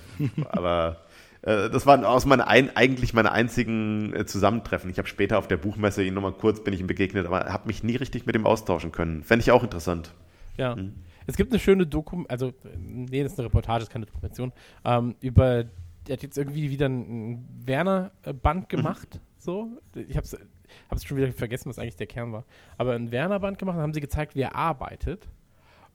aber 0.49 1.03
äh, 1.43 1.69
das 1.69 1.85
waren 1.85 2.05
aus 2.05 2.25
meiner 2.25 2.49
ein, 2.49 2.75
eigentlich 2.75 3.13
meine 3.13 3.33
einzigen 3.33 4.15
äh, 4.15 4.25
Zusammentreffen. 4.25 4.89
Ich 4.89 4.97
habe 4.97 5.09
später 5.09 5.39
auf 5.39 5.49
der 5.49 5.59
Buchmesse 5.59 6.03
ihn 6.03 6.15
nochmal 6.15 6.33
kurz 6.33 6.65
bin 6.65 6.73
ich 6.73 6.81
ihm 6.81 6.87
begegnet, 6.87 7.27
aber 7.27 7.53
habe 7.53 7.67
mich 7.67 7.83
nie 7.83 7.97
richtig 7.97 8.25
mit 8.25 8.35
ihm 8.35 8.47
austauschen 8.47 8.91
können. 8.91 9.23
Fände 9.23 9.43
ich 9.43 9.51
auch 9.51 9.63
interessant. 9.63 10.13
Ja. 10.57 10.77
Mhm. 10.77 10.95
Es 11.29 11.37
gibt 11.37 11.53
eine 11.53 11.61
schöne 11.61 11.87
Dokum, 11.87 12.25
also 12.29 12.55
nee, 12.79 13.23
das 13.23 13.33
ist 13.33 13.39
eine 13.39 13.49
Reportage, 13.49 13.81
das 13.81 13.89
ist 13.89 13.93
keine 13.93 14.07
Dokumentation, 14.07 14.51
ähm, 14.83 15.15
über, 15.21 15.65
der 16.07 16.15
hat 16.15 16.23
jetzt 16.23 16.39
irgendwie 16.39 16.71
wieder 16.71 16.89
ein 16.89 17.47
Werner-Band 17.67 18.63
mhm. 18.63 18.69
gemacht, 18.69 19.17
mhm. 19.17 19.21
so. 19.37 19.69
Ich 19.95 20.17
habe 20.17 20.27
es 20.27 21.05
schon 21.05 21.19
wieder 21.19 21.31
vergessen, 21.35 21.69
was 21.69 21.79
eigentlich 21.79 21.97
der 21.97 22.07
Kern 22.07 22.33
war. 22.33 22.45
Aber 22.79 22.95
ein 22.95 23.13
Werner-Band 23.13 23.59
gemacht, 23.59 23.77
dann 23.77 23.83
haben 23.83 23.93
sie 23.93 24.01
gezeigt, 24.01 24.37
wie 24.37 24.41
er 24.41 24.55
arbeitet. 24.55 25.29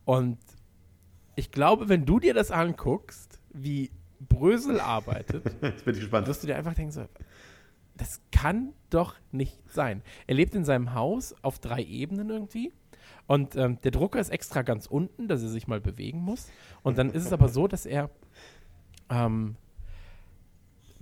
Und 0.05 0.38
ich 1.35 1.49
glaube, 1.49 1.89
wenn 1.89 2.05
du 2.05 2.19
dir 2.19 2.35
das 2.35 2.51
anguckst, 2.51 3.39
wie 3.51 3.89
Brösel 4.19 4.80
arbeitet, 4.80 5.45
Jetzt 5.64 5.84
bin 5.84 5.95
ich 5.95 6.01
gespannt. 6.01 6.27
wirst 6.27 6.43
du 6.43 6.47
dir 6.47 6.57
einfach 6.57 6.76
denken, 6.76 6.91
so, 6.91 7.05
das 7.97 8.22
kann 8.31 8.73
doch 8.91 9.15
nicht 9.31 9.57
sein. 9.68 10.03
Er 10.27 10.35
lebt 10.35 10.53
in 10.53 10.64
seinem 10.64 10.93
Haus 10.93 11.34
auf 11.41 11.57
drei 11.57 11.81
Ebenen 11.81 12.30
irgendwie. 12.30 12.72
Und 13.27 13.55
ähm, 13.55 13.79
der 13.83 13.91
Drucker 13.91 14.19
ist 14.19 14.29
extra 14.29 14.61
ganz 14.61 14.85
unten, 14.85 15.27
dass 15.27 15.41
er 15.41 15.49
sich 15.49 15.67
mal 15.67 15.79
bewegen 15.79 16.19
muss. 16.19 16.49
Und 16.81 16.97
dann 16.97 17.09
ist 17.09 17.25
es 17.25 17.33
aber 17.33 17.47
so, 17.49 17.67
dass 17.67 17.85
er 17.85 18.09
ähm, 19.09 19.55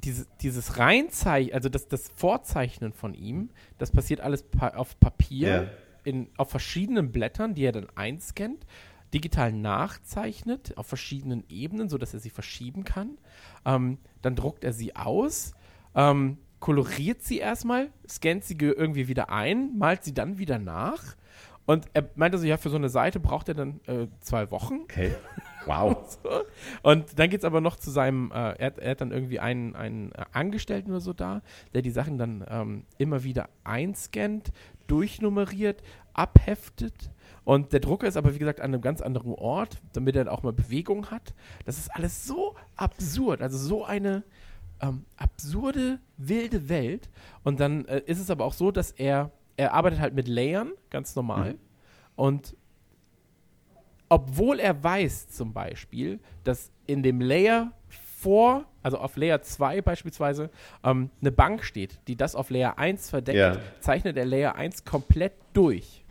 diese, 0.03 0.27
dieses 0.41 0.77
Reinzeichnen, 0.77 1.53
also 1.53 1.69
das, 1.69 1.87
das 1.87 2.09
Vorzeichnen 2.09 2.93
von 2.93 3.13
ihm, 3.13 3.49
das 3.77 3.91
passiert 3.91 4.21
alles 4.21 4.43
pa 4.43 4.69
auf 4.69 4.99
Papier, 4.99 5.47
yeah. 5.47 5.71
in, 6.03 6.27
auf 6.37 6.49
verschiedenen 6.49 7.11
Blättern, 7.11 7.55
die 7.55 7.63
er 7.63 7.71
dann 7.71 7.87
einscannt 7.95 8.65
digital 9.13 9.51
nachzeichnet 9.51 10.77
auf 10.77 10.87
verschiedenen 10.87 11.43
Ebenen, 11.49 11.89
sodass 11.89 12.13
er 12.13 12.19
sie 12.19 12.29
verschieben 12.29 12.83
kann. 12.83 13.17
Ähm, 13.65 13.97
dann 14.21 14.35
druckt 14.35 14.63
er 14.63 14.73
sie 14.73 14.95
aus, 14.95 15.53
ähm, 15.95 16.37
koloriert 16.59 17.21
sie 17.21 17.39
erstmal, 17.39 17.89
scannt 18.07 18.43
sie 18.43 18.55
irgendwie 18.57 19.07
wieder 19.07 19.29
ein, 19.29 19.77
malt 19.77 20.03
sie 20.03 20.13
dann 20.13 20.37
wieder 20.37 20.59
nach. 20.59 21.15
Und 21.71 21.85
er 21.93 22.09
meinte 22.15 22.37
so, 22.37 22.45
ja, 22.45 22.57
für 22.57 22.69
so 22.69 22.75
eine 22.75 22.89
Seite 22.89 23.19
braucht 23.19 23.47
er 23.47 23.55
dann 23.55 23.79
äh, 23.87 24.07
zwei 24.19 24.51
Wochen. 24.51 24.81
Okay. 24.83 25.13
Wow. 25.67 26.17
Und 26.81 27.19
dann 27.19 27.29
geht 27.29 27.41
es 27.41 27.45
aber 27.45 27.61
noch 27.61 27.75
zu 27.75 27.91
seinem, 27.91 28.31
äh, 28.31 28.53
er, 28.53 28.79
er, 28.79 28.91
hat 28.91 29.01
dann 29.01 29.11
irgendwie 29.11 29.39
einen, 29.39 29.75
einen 29.75 30.11
Angestellten 30.31 30.89
oder 30.89 31.01
so 31.01 31.13
da, 31.13 31.43
der 31.75 31.83
die 31.83 31.91
Sachen 31.91 32.17
dann 32.17 32.43
ähm, 32.49 32.85
immer 32.97 33.23
wieder 33.23 33.47
einscannt, 33.63 34.51
durchnummeriert, 34.87 35.83
abheftet 36.13 37.11
und 37.43 37.73
der 37.73 37.79
Drucker 37.79 38.07
ist 38.07 38.17
aber, 38.17 38.33
wie 38.33 38.39
gesagt, 38.39 38.61
an 38.61 38.73
einem 38.73 38.81
ganz 38.81 39.01
anderen 39.01 39.33
Ort, 39.33 39.81
damit 39.93 40.15
er 40.15 40.31
auch 40.31 40.43
mal 40.43 40.53
Bewegung 40.53 41.09
hat. 41.09 41.33
Das 41.65 41.77
ist 41.77 41.89
alles 41.89 42.25
so 42.25 42.55
absurd, 42.75 43.41
also 43.41 43.57
so 43.57 43.83
eine 43.83 44.23
ähm, 44.79 45.05
absurde, 45.17 45.99
wilde 46.17 46.69
Welt. 46.69 47.09
Und 47.43 47.59
dann 47.59 47.85
äh, 47.85 48.01
ist 48.05 48.19
es 48.19 48.29
aber 48.29 48.45
auch 48.45 48.53
so, 48.53 48.71
dass 48.71 48.91
er, 48.91 49.31
er 49.61 49.73
arbeitet 49.73 49.99
halt 49.99 50.13
mit 50.13 50.27
Layern, 50.27 50.71
ganz 50.89 51.15
normal. 51.15 51.53
Mhm. 51.53 51.59
Und 52.15 52.55
obwohl 54.09 54.59
er 54.59 54.83
weiß 54.83 55.29
zum 55.29 55.53
Beispiel, 55.53 56.19
dass 56.43 56.71
in 56.85 57.03
dem 57.03 57.21
Layer 57.21 57.71
vor, 58.19 58.65
also 58.83 58.97
auf 58.97 59.15
Layer 59.15 59.41
2 59.41 59.81
beispielsweise, 59.81 60.49
ähm, 60.83 61.09
eine 61.21 61.31
Bank 61.31 61.63
steht, 61.63 61.99
die 62.07 62.15
das 62.15 62.35
auf 62.35 62.49
Layer 62.49 62.77
1 62.77 63.09
verdeckt, 63.09 63.37
ja. 63.37 63.57
zeichnet 63.79 64.17
er 64.17 64.25
Layer 64.25 64.55
1 64.55 64.83
komplett 64.83 65.33
durch. 65.53 66.03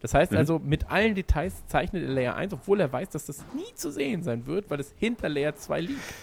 Das 0.00 0.12
heißt 0.12 0.32
mhm. 0.32 0.38
also, 0.38 0.58
mit 0.58 0.90
allen 0.90 1.14
Details 1.14 1.66
zeichnet 1.66 2.04
er 2.04 2.10
Layer 2.10 2.36
1, 2.36 2.52
obwohl 2.52 2.80
er 2.80 2.92
weiß, 2.92 3.08
dass 3.08 3.26
das 3.26 3.42
nie 3.54 3.74
zu 3.74 3.90
sehen 3.90 4.22
sein 4.22 4.46
wird, 4.46 4.68
weil 4.70 4.78
es 4.78 4.94
hinter 4.98 5.28
Layer 5.28 5.56
2 5.56 5.80
liegt. 5.80 6.14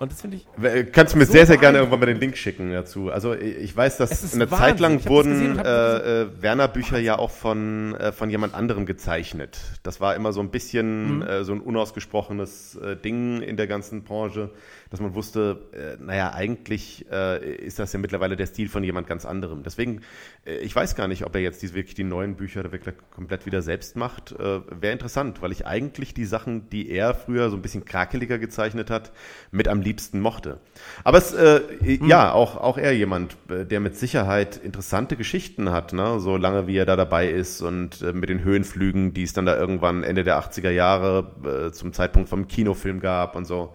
Und 0.00 0.10
das 0.12 0.22
finde 0.22 0.38
ich. 0.38 0.92
Kannst 0.92 1.12
du 1.12 1.18
mir 1.18 1.26
so 1.26 1.32
sehr, 1.32 1.44
sehr 1.44 1.58
gerne 1.58 1.76
irgendwann 1.76 2.00
mal 2.00 2.06
den 2.06 2.18
Link 2.18 2.34
schicken 2.38 2.72
dazu. 2.72 3.10
Also 3.10 3.34
ich 3.34 3.76
weiß, 3.76 3.98
dass 3.98 4.32
eine 4.32 4.50
Wahnsinn. 4.50 4.66
Zeit 4.66 4.80
lang 4.80 5.06
wurden 5.06 5.58
äh, 5.58 6.22
äh, 6.22 6.26
Werner-Bücher 6.40 6.98
ja 6.98 7.18
auch 7.18 7.30
von, 7.30 7.94
äh, 7.96 8.10
von 8.10 8.30
jemand 8.30 8.54
anderem 8.54 8.86
gezeichnet. 8.86 9.58
Das 9.82 10.00
war 10.00 10.16
immer 10.16 10.32
so 10.32 10.40
ein 10.40 10.50
bisschen 10.50 11.16
mhm. 11.16 11.22
äh, 11.22 11.44
so 11.44 11.52
ein 11.52 11.60
unausgesprochenes 11.60 12.76
äh, 12.76 12.96
Ding 12.96 13.42
in 13.42 13.58
der 13.58 13.66
ganzen 13.66 14.02
Branche 14.02 14.48
dass 14.90 15.00
man 15.00 15.14
wusste, 15.14 15.68
äh, 15.72 16.02
naja, 16.02 16.32
eigentlich 16.34 17.06
äh, 17.10 17.54
ist 17.54 17.78
das 17.78 17.92
ja 17.92 18.00
mittlerweile 18.00 18.36
der 18.36 18.46
Stil 18.46 18.68
von 18.68 18.82
jemand 18.82 19.06
ganz 19.06 19.24
anderem. 19.24 19.62
Deswegen, 19.62 20.00
äh, 20.44 20.56
ich 20.58 20.74
weiß 20.74 20.96
gar 20.96 21.06
nicht, 21.06 21.24
ob 21.24 21.34
er 21.36 21.40
jetzt 21.40 21.62
diese, 21.62 21.74
wirklich 21.74 21.94
die 21.94 22.02
neuen 22.02 22.34
Bücher 22.34 22.72
wirklich 22.72 22.96
komplett 23.10 23.46
wieder 23.46 23.62
selbst 23.62 23.94
macht. 23.94 24.32
Äh, 24.32 24.60
Wäre 24.68 24.92
interessant, 24.92 25.42
weil 25.42 25.52
ich 25.52 25.64
eigentlich 25.64 26.12
die 26.12 26.24
Sachen, 26.24 26.68
die 26.70 26.90
er 26.90 27.14
früher 27.14 27.50
so 27.50 27.56
ein 27.56 27.62
bisschen 27.62 27.84
krakeliger 27.84 28.40
gezeichnet 28.40 28.90
hat, 28.90 29.12
mit 29.52 29.68
am 29.68 29.80
liebsten 29.80 30.18
mochte. 30.18 30.58
Aber 31.04 31.18
es, 31.18 31.32
äh, 31.34 31.60
mhm. 31.80 32.08
ja, 32.08 32.32
auch, 32.32 32.56
auch 32.56 32.76
er 32.76 32.92
jemand, 32.92 33.36
äh, 33.48 33.64
der 33.64 33.78
mit 33.78 33.96
Sicherheit 33.96 34.56
interessante 34.56 35.16
Geschichten 35.16 35.70
hat, 35.70 35.92
ne? 35.92 36.18
so 36.18 36.36
lange 36.36 36.66
wie 36.66 36.76
er 36.76 36.86
da 36.86 36.96
dabei 36.96 37.30
ist 37.30 37.62
und 37.62 38.02
äh, 38.02 38.12
mit 38.12 38.28
den 38.28 38.42
Höhenflügen, 38.42 39.14
die 39.14 39.22
es 39.22 39.34
dann 39.34 39.46
da 39.46 39.56
irgendwann 39.56 40.02
Ende 40.02 40.24
der 40.24 40.42
80er 40.42 40.70
Jahre 40.70 41.68
äh, 41.68 41.72
zum 41.72 41.92
Zeitpunkt 41.92 42.28
vom 42.28 42.48
Kinofilm 42.48 42.98
gab 42.98 43.36
und 43.36 43.44
so 43.44 43.72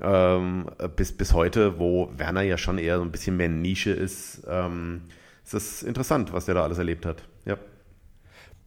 ähm, 0.00 0.66
bis, 0.96 1.12
bis 1.16 1.32
heute, 1.32 1.78
wo 1.78 2.10
Werner 2.16 2.42
ja 2.42 2.58
schon 2.58 2.78
eher 2.78 2.98
so 2.98 3.04
ein 3.04 3.12
bisschen 3.12 3.36
mehr 3.36 3.48
Nische 3.48 3.90
ist, 3.90 4.42
ähm, 4.48 5.02
ist 5.44 5.54
das 5.54 5.82
interessant, 5.82 6.32
was 6.32 6.46
der 6.46 6.54
da 6.54 6.62
alles 6.64 6.78
erlebt 6.78 7.06
hat. 7.06 7.22
Ja. 7.44 7.56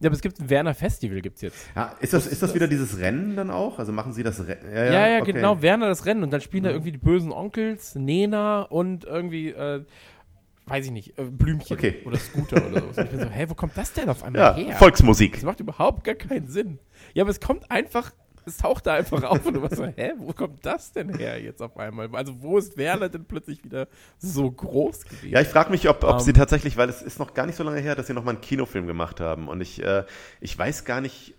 Ja, 0.00 0.08
aber 0.08 0.14
es 0.14 0.22
gibt 0.22 0.40
ein 0.40 0.48
Werner 0.48 0.72
Festival, 0.72 1.20
gibt 1.20 1.36
es 1.36 1.42
jetzt. 1.42 1.66
Ja, 1.76 1.94
ist 2.00 2.14
das, 2.14 2.26
ist 2.26 2.42
das 2.42 2.54
wieder 2.54 2.66
dieses 2.66 2.98
Rennen 2.98 3.36
dann 3.36 3.50
auch? 3.50 3.78
Also 3.78 3.92
machen 3.92 4.14
sie 4.14 4.22
das 4.22 4.40
Rennen? 4.40 4.72
Ja, 4.72 4.84
ja, 4.84 4.92
ja, 4.92 5.08
ja 5.08 5.20
okay. 5.20 5.34
genau, 5.34 5.60
Werner 5.60 5.88
das 5.88 6.06
Rennen. 6.06 6.22
Und 6.22 6.30
dann 6.30 6.40
spielen 6.40 6.62
mhm. 6.62 6.68
da 6.68 6.70
irgendwie 6.72 6.92
die 6.92 6.98
bösen 6.98 7.32
Onkels, 7.32 7.96
Nena 7.96 8.62
und 8.62 9.04
irgendwie, 9.04 9.50
äh, 9.50 9.84
weiß 10.64 10.86
ich 10.86 10.90
nicht, 10.90 11.18
äh, 11.18 11.24
Blümchen 11.24 11.76
okay. 11.76 11.96
oder 12.06 12.16
Scooter 12.16 12.66
oder 12.66 12.80
so. 12.80 13.02
Ich 13.02 13.10
bin 13.10 13.20
so, 13.20 13.26
hä, 13.30 13.44
wo 13.48 13.54
kommt 13.54 13.76
das 13.76 13.92
denn 13.92 14.08
auf 14.08 14.24
einmal 14.24 14.40
ja, 14.40 14.54
her? 14.54 14.76
Volksmusik. 14.76 15.34
Das 15.34 15.42
macht 15.42 15.60
überhaupt 15.60 16.02
gar 16.04 16.14
keinen 16.14 16.48
Sinn. 16.48 16.78
Ja, 17.12 17.24
aber 17.24 17.30
es 17.30 17.40
kommt 17.40 17.70
einfach 17.70 18.10
es 18.50 18.58
taucht 18.58 18.86
da 18.86 18.94
einfach 18.94 19.22
auf 19.22 19.44
und 19.46 19.54
du 19.54 19.62
warst 19.62 19.76
so, 19.76 19.84
hä, 19.84 20.12
wo 20.18 20.32
kommt 20.32 20.64
das 20.64 20.92
denn 20.92 21.14
her 21.16 21.40
jetzt 21.40 21.62
auf 21.62 21.76
einmal? 21.76 22.08
Also 22.12 22.42
wo 22.42 22.58
ist 22.58 22.76
Werner 22.76 23.08
denn 23.08 23.24
plötzlich 23.24 23.64
wieder 23.64 23.88
so 24.18 24.50
groß 24.50 25.04
gewesen? 25.04 25.30
Ja, 25.30 25.40
ich 25.40 25.48
frage 25.48 25.70
mich, 25.70 25.88
ob, 25.88 26.04
ob 26.04 26.14
um, 26.14 26.20
sie 26.20 26.30
ähm. 26.30 26.36
tatsächlich, 26.36 26.76
weil 26.76 26.88
es 26.88 27.02
ist 27.02 27.18
noch 27.18 27.34
gar 27.34 27.46
nicht 27.46 27.56
so 27.56 27.64
lange 27.64 27.80
her, 27.80 27.94
dass 27.94 28.08
sie 28.08 28.14
nochmal 28.14 28.34
einen 28.34 28.42
Kinofilm 28.42 28.86
gemacht 28.86 29.20
haben 29.20 29.48
und 29.48 29.60
ich, 29.60 29.82
äh, 29.82 30.04
ich 30.40 30.56
weiß 30.58 30.84
gar 30.84 31.00
nicht, 31.00 31.34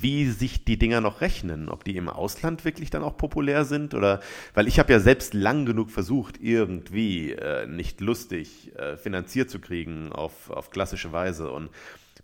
wie 0.00 0.30
sich 0.30 0.64
die 0.64 0.78
Dinger 0.78 1.00
noch 1.00 1.20
rechnen, 1.20 1.68
ob 1.68 1.84
die 1.84 1.96
im 1.96 2.08
Ausland 2.08 2.64
wirklich 2.64 2.90
dann 2.90 3.04
auch 3.04 3.16
populär 3.16 3.64
sind 3.64 3.94
oder, 3.94 4.20
weil 4.54 4.66
ich 4.66 4.78
habe 4.78 4.92
ja 4.92 5.00
selbst 5.00 5.34
lang 5.34 5.66
genug 5.66 5.90
versucht, 5.90 6.40
irgendwie 6.40 7.32
äh, 7.32 7.66
nicht 7.66 8.00
lustig 8.00 8.74
äh, 8.76 8.96
finanziert 8.96 9.50
zu 9.50 9.60
kriegen 9.60 10.12
auf, 10.12 10.50
auf 10.50 10.70
klassische 10.70 11.12
Weise 11.12 11.50
und 11.50 11.70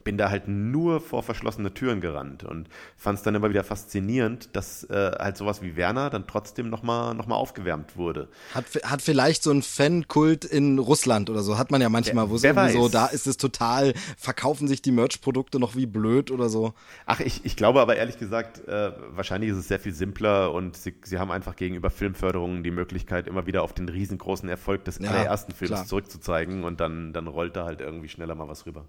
bin 0.02 0.18
da 0.18 0.30
halt 0.30 0.48
nur 0.48 1.00
vor 1.00 1.22
verschlossene 1.22 1.72
Türen 1.74 2.00
gerannt 2.00 2.44
und 2.44 2.68
fand 2.96 3.18
es 3.18 3.24
dann 3.24 3.34
immer 3.34 3.50
wieder 3.50 3.64
faszinierend, 3.64 4.50
dass 4.56 4.84
äh, 4.84 5.12
halt 5.18 5.36
sowas 5.36 5.62
wie 5.62 5.76
Werner 5.76 6.10
dann 6.10 6.26
trotzdem 6.26 6.70
nochmal 6.70 7.14
noch 7.14 7.26
mal 7.26 7.36
aufgewärmt 7.36 7.96
wurde. 7.96 8.28
Hat, 8.54 8.64
hat 8.84 9.02
vielleicht 9.02 9.42
so 9.42 9.50
ein 9.50 9.62
Fankult 9.62 10.44
in 10.44 10.78
Russland 10.78 11.30
oder 11.30 11.42
so, 11.42 11.58
hat 11.58 11.70
man 11.70 11.80
ja 11.80 11.88
manchmal, 11.88 12.30
wo 12.30 12.36
es 12.36 12.44
irgendwie 12.44 12.72
so, 12.72 12.88
da 12.88 13.06
ist 13.06 13.26
es 13.26 13.36
total, 13.36 13.94
verkaufen 14.16 14.68
sich 14.68 14.82
die 14.82 14.92
Merch-Produkte 14.92 15.58
noch 15.60 15.76
wie 15.76 15.86
blöd 15.86 16.30
oder 16.30 16.48
so. 16.48 16.74
Ach, 17.06 17.20
ich, 17.20 17.44
ich 17.44 17.56
glaube 17.56 17.80
aber 17.80 17.96
ehrlich 17.96 18.18
gesagt, 18.18 18.66
äh, 18.66 18.92
wahrscheinlich 19.10 19.50
ist 19.50 19.58
es 19.58 19.68
sehr 19.68 19.78
viel 19.80 19.94
simpler 19.94 20.52
und 20.52 20.76
sie, 20.76 20.94
sie 21.04 21.18
haben 21.18 21.30
einfach 21.30 21.56
gegenüber 21.56 21.90
Filmförderungen 21.90 22.62
die 22.62 22.70
Möglichkeit, 22.70 23.26
immer 23.26 23.46
wieder 23.46 23.62
auf 23.62 23.72
den 23.72 23.88
riesengroßen 23.88 24.48
Erfolg 24.48 24.84
des 24.84 24.98
Ja, 24.98 25.10
allerersten 25.10 25.52
Films 25.52 25.72
klar. 25.72 25.86
zurückzuzeigen 25.86 26.64
und 26.64 26.80
dann, 26.80 27.12
dann 27.12 27.26
rollt 27.26 27.56
da 27.56 27.64
halt 27.64 27.80
irgendwie 27.80 28.08
schneller 28.08 28.34
mal 28.34 28.48
was 28.48 28.66
rüber. 28.66 28.86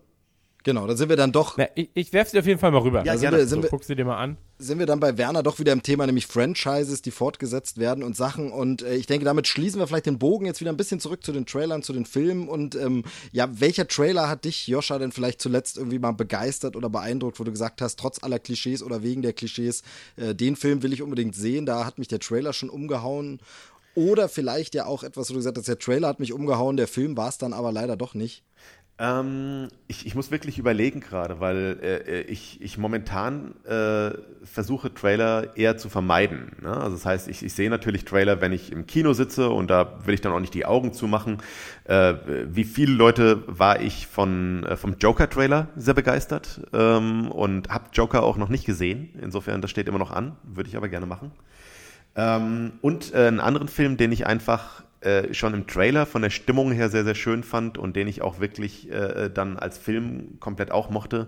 Genau, 0.66 0.88
da 0.88 0.96
sind 0.98 1.10
wir 1.10 1.16
dann 1.16 1.32
doch, 1.32 1.58
Na, 1.58 1.68
ich, 1.76 1.90
ich 1.94 2.12
werf 2.12 2.30
sie 2.30 2.40
auf 2.40 2.48
jeden 2.48 2.60
Fall 2.60 2.72
mal 2.72 2.80
rüber. 2.82 3.06
Ja, 3.06 3.12
also, 3.12 3.22
gerne. 3.22 3.40
so, 3.44 3.48
Sind 3.50 3.62
wir- 3.64 3.70
guck 3.70 3.84
sie 3.84 3.96
dir 3.96 4.04
mal 4.04 4.18
an. 4.18 4.36
sind 4.58 4.80
wir 4.80 4.88
dann 4.88 5.00
bei 5.00 5.16
Werner 5.16 5.44
doch 5.44 5.60
wieder 5.60 5.72
im 5.72 5.84
Thema, 5.84 6.08
nämlich 6.08 6.26
Franchises, 6.26 7.04
die 7.04 7.12
fortgesetzt 7.12 7.78
werden 7.78 8.04
und 8.04 8.16
Sachen. 8.18 8.52
Und 8.52 8.82
äh, 8.82 8.96
ich 8.96 9.06
denke, 9.06 9.26
damit 9.26 9.48
schließen 9.48 9.80
wir 9.80 9.86
vielleicht 9.86 10.08
den 10.08 10.18
Bogen 10.18 10.48
jetzt 10.48 10.62
wieder 10.62 10.72
ein 10.72 10.78
bisschen 10.78 11.00
zurück 11.00 11.24
zu 11.24 11.32
den 11.34 11.46
Trailern, 11.46 11.84
zu 11.84 11.94
den 11.94 12.06
Filmen. 12.08 12.50
Und 12.50 12.74
ähm, 12.74 13.04
ja, 13.32 13.48
welcher 13.60 13.88
Trailer 13.88 14.28
hat 14.28 14.46
dich, 14.46 14.66
Joscha, 14.66 14.98
denn 14.98 15.12
vielleicht 15.12 15.40
zuletzt 15.40 15.78
irgendwie 15.78 16.00
mal 16.00 16.14
begeistert 16.14 16.76
oder 16.76 16.90
beeindruckt, 16.90 17.40
wo 17.40 17.44
du 17.44 17.52
gesagt 17.52 17.80
hast, 17.84 18.00
trotz 18.00 18.24
aller 18.24 18.40
Klischees 18.40 18.82
oder 18.82 19.04
wegen 19.04 19.22
der 19.22 19.34
Klischees, 19.34 19.84
äh, 20.16 20.34
den 20.34 20.56
Film 20.56 20.82
will 20.82 20.94
ich 20.94 21.04
unbedingt 21.04 21.36
sehen, 21.36 21.68
da 21.68 21.86
hat 21.86 22.00
mich 22.00 22.08
der 22.08 22.20
Trailer 22.20 22.54
schon 22.54 22.72
umgehauen. 22.72 23.40
Oder 23.94 24.28
vielleicht 24.30 24.74
ja 24.74 24.88
auch 24.88 25.04
etwas, 25.04 25.30
wo 25.30 25.34
du 25.34 25.40
gesagt 25.40 25.60
hast, 25.60 25.68
der 25.68 25.78
Trailer 25.80 26.08
hat 26.08 26.20
mich 26.20 26.34
umgehauen, 26.34 26.76
der 26.76 26.88
Film 26.88 27.16
war 27.16 27.30
es 27.30 27.38
dann 27.38 27.54
aber 27.54 27.72
leider 27.72 27.96
doch 27.96 28.16
nicht. 28.16 28.44
Ähm, 28.98 29.68
ich, 29.88 30.06
ich 30.06 30.16
muss 30.16 30.32
wirklich 30.32 30.58
überlegen 30.58 31.02
gerade, 31.02 31.42
weil 31.42 31.80
äh, 31.82 32.22
ich, 32.22 32.62
ich 32.62 32.78
momentan 32.78 33.54
äh, 33.66 34.12
versuche, 34.46 34.94
Trailer 34.94 35.58
eher 35.58 35.76
zu 35.76 35.90
vermeiden. 35.90 36.54
Ne? 36.62 36.70
Also 36.70 36.96
das 36.96 37.06
heißt, 37.06 37.28
ich, 37.28 37.44
ich 37.44 37.54
sehe 37.54 37.70
natürlich 37.70 38.06
Trailer, 38.06 38.40
wenn 38.40 38.54
ich 38.54 38.72
im 38.72 38.88
Kino 38.88 39.12
sitze 39.12 39.50
und 39.50 39.70
da 39.70 40.06
will 40.06 40.14
ich 40.14 40.22
dann 40.22 40.32
auch 40.32 40.40
nicht 40.40 40.54
die 40.54 40.66
Augen 40.66 40.94
zumachen. 40.94 41.40
Äh, 41.84 42.14
wie 42.46 42.64
viele 42.64 42.94
Leute 42.94 43.44
war 43.48 43.82
ich 43.82 44.08
von, 44.08 44.64
äh, 44.64 44.78
vom 44.78 44.96
Joker-Trailer 44.98 45.68
sehr 45.76 45.94
begeistert 45.94 46.62
ähm, 46.72 47.30
und 47.32 47.68
habe 47.68 47.90
Joker 47.92 48.24
auch 48.24 48.38
noch 48.38 48.50
nicht 48.50 48.66
gesehen. 48.66 49.10
Insofern, 49.22 49.60
das 49.62 49.72
steht 49.72 49.90
immer 49.90 50.00
noch 50.00 50.12
an, 50.12 50.38
würde 50.44 50.70
ich 50.70 50.78
aber 50.78 50.88
gerne 50.88 51.06
machen. 51.06 51.34
Ähm, 52.16 52.72
und 52.82 53.14
äh, 53.14 53.28
einen 53.28 53.42
anderen 53.42 53.68
Film, 53.68 53.98
den 53.98 54.14
ich 54.14 54.26
einfach 54.26 54.85
äh, 55.06 55.34
schon 55.34 55.54
im 55.54 55.68
Trailer 55.68 56.06
von 56.06 56.22
der 56.22 56.30
Stimmung 56.30 56.72
her 56.72 56.90
sehr, 56.90 57.04
sehr 57.04 57.16
schön 57.16 57.44
fand 57.44 57.78
und 57.78 57.96
den 57.96 58.08
ich 58.08 58.22
auch 58.22 58.40
wirklich 58.40 58.90
äh, 58.92 59.30
dann 59.30 59.58
als 59.58 59.78
Film 59.78 60.40
komplett 60.40 60.72
auch 60.72 60.90
mochte, 60.90 61.28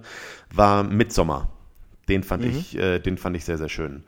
war 0.54 0.84
Midsommar. 0.84 1.52
Den 2.10 2.24
fand, 2.24 2.45
ich, 2.45 2.78
äh, 2.78 2.99
den 2.99 3.18
fand 3.18 3.36
ich 3.36 3.44
sehr, 3.45 3.58
sehr 3.58 3.70
schön. 3.70 4.04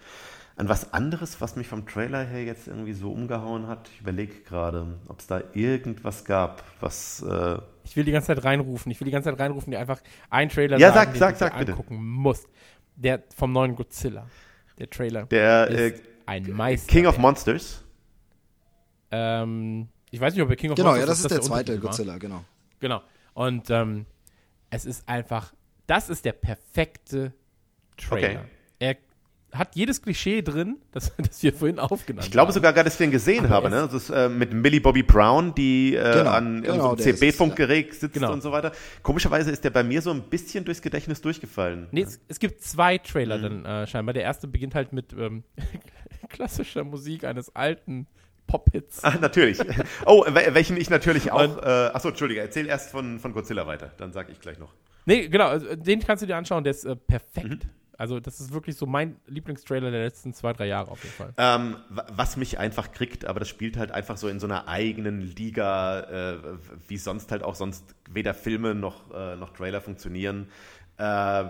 An 0.55 0.67
was 0.69 0.93
anderes, 0.93 1.39
was 1.39 1.55
mich 1.55 1.67
vom 1.67 1.85
Trailer 1.85 2.23
her 2.25 2.43
jetzt 2.43 2.67
irgendwie 2.67 2.93
so 2.93 3.11
umgehauen 3.11 3.67
hat, 3.67 3.89
ich 3.93 4.01
überlege 4.01 4.33
gerade, 4.47 4.87
ob 5.07 5.19
es 5.19 5.27
da 5.27 5.41
irgendwas 5.53 6.25
gab, 6.25 6.63
was. 6.81 7.21
Äh, 7.21 7.59
Ich 7.85 7.95
will 7.95 8.03
die 8.03 8.11
ganze 8.11 8.27
Zeit 8.27 8.43
reinrufen. 8.43 8.91
Ich 8.91 8.99
will 8.99 9.05
die 9.05 9.11
ganze 9.11 9.29
Zeit 9.29 9.39
reinrufen, 9.39 9.71
die 9.71 9.77
einfach 9.77 10.01
einen 10.29 10.49
Trailer 10.49 10.77
Ja, 10.77 10.91
sagen, 10.93 11.11
sag, 11.13 11.13
den 11.13 11.19
sag, 11.19 11.29
du 11.29 11.33
dir 11.33 11.39
sag 11.39 11.59
bitte. 11.59 11.71
angucken 11.73 11.95
musst. 12.05 12.47
Der 12.95 13.23
vom 13.35 13.53
neuen 13.53 13.75
Godzilla. 13.75 14.27
Der 14.77 14.89
Trailer. 14.89 15.23
der 15.25 15.67
ist 15.67 15.99
äh, 15.99 16.01
ein 16.25 16.51
Meister. 16.51 16.91
King 16.91 17.05
of 17.05 17.17
Monsters. 17.17 17.83
Ähm, 19.11 19.87
ich 20.11 20.19
weiß 20.19 20.33
nicht, 20.33 20.43
ob 20.43 20.49
er 20.49 20.55
King 20.55 20.71
of 20.71 20.75
Genau, 20.75 20.89
Monsters 20.89 21.07
ja, 21.07 21.11
das 21.11 21.19
ist 21.21 21.31
der 21.31 21.41
zweite 21.41 21.73
war. 21.73 21.79
Godzilla, 21.79 22.17
genau. 22.17 22.43
Genau. 22.79 23.01
Und 23.33 23.69
ähm, 23.69 24.05
es 24.69 24.85
ist 24.85 25.07
einfach, 25.07 25.53
das 25.87 26.09
ist 26.09 26.25
der 26.25 26.33
perfekte 26.33 27.33
Trailer. 27.97 28.39
Okay. 28.41 28.49
Er 28.79 28.95
hat 29.51 29.75
jedes 29.75 30.01
Klischee 30.03 30.41
drin, 30.43 30.77
das, 30.91 31.11
das 31.17 31.41
wir 31.41 31.51
vorhin 31.53 31.79
aufgenannt 31.79 32.25
Ich 32.27 32.31
glaube 32.31 32.47
haben. 32.49 32.53
sogar, 32.53 32.71
dass 32.73 32.93
ich 32.93 32.97
den 32.99 33.09
gesehen 33.11 33.45
Aber 33.45 33.55
habe, 33.55 33.69
ne? 33.71 33.75
Das 33.91 33.93
ist 33.93 34.09
äh, 34.11 34.29
mit 34.29 34.53
Millie 34.53 34.79
Bobby 34.79 35.01
Brown, 35.03 35.55
die 35.55 35.95
äh, 35.95 36.13
Genau, 36.19 36.29
an 36.31 36.61
genau, 36.61 36.93
es, 36.95 37.03
CB-Funkgerät 37.03 37.93
sitzt 37.95 38.13
Genau. 38.13 38.31
und 38.31 38.41
so 38.41 38.51
weiter. 38.51 38.71
Komischerweise 39.01 39.49
ist 39.51 39.63
der 39.63 39.71
bei 39.71 39.83
mir 39.83 40.01
so 40.03 40.11
ein 40.11 40.21
bisschen 40.23 40.65
durchs 40.65 40.81
Gedächtnis 40.83 41.21
durchgefallen. 41.21 41.87
Nee, 41.91 42.01
es, 42.03 42.19
es 42.27 42.39
gibt 42.39 42.61
zwei 42.61 42.99
Trailer 42.99 43.37
Mhm. 43.39 43.63
dann 43.63 43.65
äh, 43.65 43.87
scheinbar. 43.87 44.13
Der 44.13 44.23
erste 44.23 44.47
beginnt 44.47 44.75
halt 44.75 44.93
mit 44.93 45.13
ähm, 45.13 45.43
klassischer 46.29 46.83
Musik 46.83 47.23
eines 47.23 47.55
alten 47.55 48.05
Pop-Hits. 48.49 49.03
Ah, 49.03 49.15
natürlich. 49.21 49.59
Oh, 50.05 50.25
wel- 50.27 50.53
welchen 50.55 50.75
ich 50.75 50.89
natürlich 50.89 51.31
auch. 51.31 51.41
Und- 51.43 51.63
Äh, 51.63 51.91
achso, 51.93 52.09
Entschuldige, 52.09 52.41
erzähl 52.41 52.65
erst 52.67 52.89
von, 52.91 53.19
von 53.19 53.31
Godzilla 53.33 53.65
weiter, 53.67 53.91
dann 53.97 54.11
sag 54.11 54.29
ich 54.29 54.39
gleich 54.41 54.57
noch. 54.59 54.73
Nee, 55.05 55.27
genau, 55.29 55.47
also, 55.47 55.75
den 55.75 55.99
kannst 56.01 56.23
du 56.23 56.27
dir 56.27 56.35
anschauen, 56.35 56.63
der 56.63 56.71
ist 56.71 56.83
äh, 56.85 56.95
perfekt. 56.95 57.47
Mhm. 57.65 57.69
Also, 57.97 58.19
das 58.21 58.39
ist 58.39 58.53
wirklich 58.53 58.75
so 58.77 58.85
mein 58.85 59.17
Lieblingstrailer 59.27 59.91
der 59.91 60.03
letzten 60.03 60.33
zwei, 60.33 60.53
drei 60.53 60.67
Jahre 60.67 60.89
auf 60.89 61.03
jeden 61.03 61.15
Fall. 61.15 61.33
Ähm, 61.37 61.75
wa- 61.89 62.05
was 62.11 62.37
mich 62.37 62.57
einfach 62.57 62.91
kriegt, 62.91 63.25
aber 63.25 63.39
das 63.41 63.49
spielt 63.49 63.75
halt 63.77 63.91
einfach 63.91 64.15
so 64.17 64.27
in 64.29 64.39
so 64.39 64.47
einer 64.47 64.67
eigenen 64.69 65.19
Liga, 65.21 65.99
äh, 66.33 66.37
wie 66.87 66.97
sonst 66.97 67.31
halt 67.31 67.43
auch 67.43 67.55
sonst 67.55 67.83
weder 68.09 68.33
Filme 68.33 68.73
noch, 68.73 69.13
äh, 69.13 69.35
noch 69.35 69.51
Trailer 69.53 69.81
funktionieren, 69.81 70.47
äh, 70.97 71.43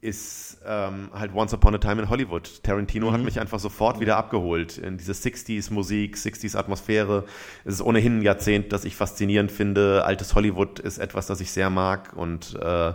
ist 0.00 0.58
ähm, 0.66 1.10
halt 1.12 1.34
Once 1.34 1.52
Upon 1.52 1.74
a 1.74 1.78
Time 1.78 2.02
in 2.02 2.08
Hollywood. 2.08 2.62
Tarantino 2.62 3.12
hat 3.12 3.20
mich 3.20 3.38
einfach 3.38 3.58
sofort 3.58 4.00
wieder 4.00 4.16
abgeholt 4.16 4.78
in 4.78 4.96
diese 4.96 5.12
60s 5.12 5.72
Musik, 5.72 6.16
60s 6.16 6.56
Atmosphäre. 6.56 7.24
Es 7.64 7.74
ist 7.74 7.82
ohnehin 7.82 8.18
ein 8.18 8.22
Jahrzehnt, 8.22 8.72
das 8.72 8.84
ich 8.84 8.96
faszinierend 8.96 9.52
finde. 9.52 10.04
Altes 10.04 10.34
Hollywood 10.34 10.78
ist 10.78 10.98
etwas, 10.98 11.26
das 11.26 11.40
ich 11.40 11.50
sehr 11.50 11.70
mag 11.70 12.16
und 12.16 12.58
äh, 12.60 12.92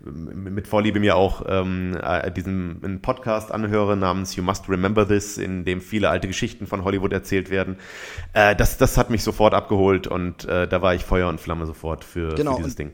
mit 0.00 0.68
Vorliebe 0.68 1.00
mir 1.00 1.16
auch 1.16 1.42
ähm, 1.48 1.96
äh, 2.00 2.30
diesen 2.30 3.00
Podcast 3.02 3.50
anhöre 3.50 3.96
namens 3.96 4.36
You 4.36 4.44
Must 4.44 4.68
Remember 4.68 5.06
This, 5.06 5.38
in 5.38 5.64
dem 5.64 5.80
viele 5.80 6.08
alte 6.08 6.28
Geschichten 6.28 6.66
von 6.66 6.84
Hollywood 6.84 7.12
erzählt 7.12 7.50
werden. 7.50 7.78
Äh, 8.32 8.54
das, 8.54 8.78
das 8.78 8.96
hat 8.96 9.10
mich 9.10 9.24
sofort 9.24 9.54
abgeholt 9.54 10.06
und 10.06 10.44
äh, 10.44 10.68
da 10.68 10.82
war 10.82 10.94
ich 10.94 11.04
Feuer 11.04 11.28
und 11.28 11.40
Flamme 11.40 11.66
sofort 11.66 12.04
für, 12.04 12.34
Genau, 12.34 12.52
für 12.52 12.62
dieses 12.62 12.76
Ding. 12.76 12.92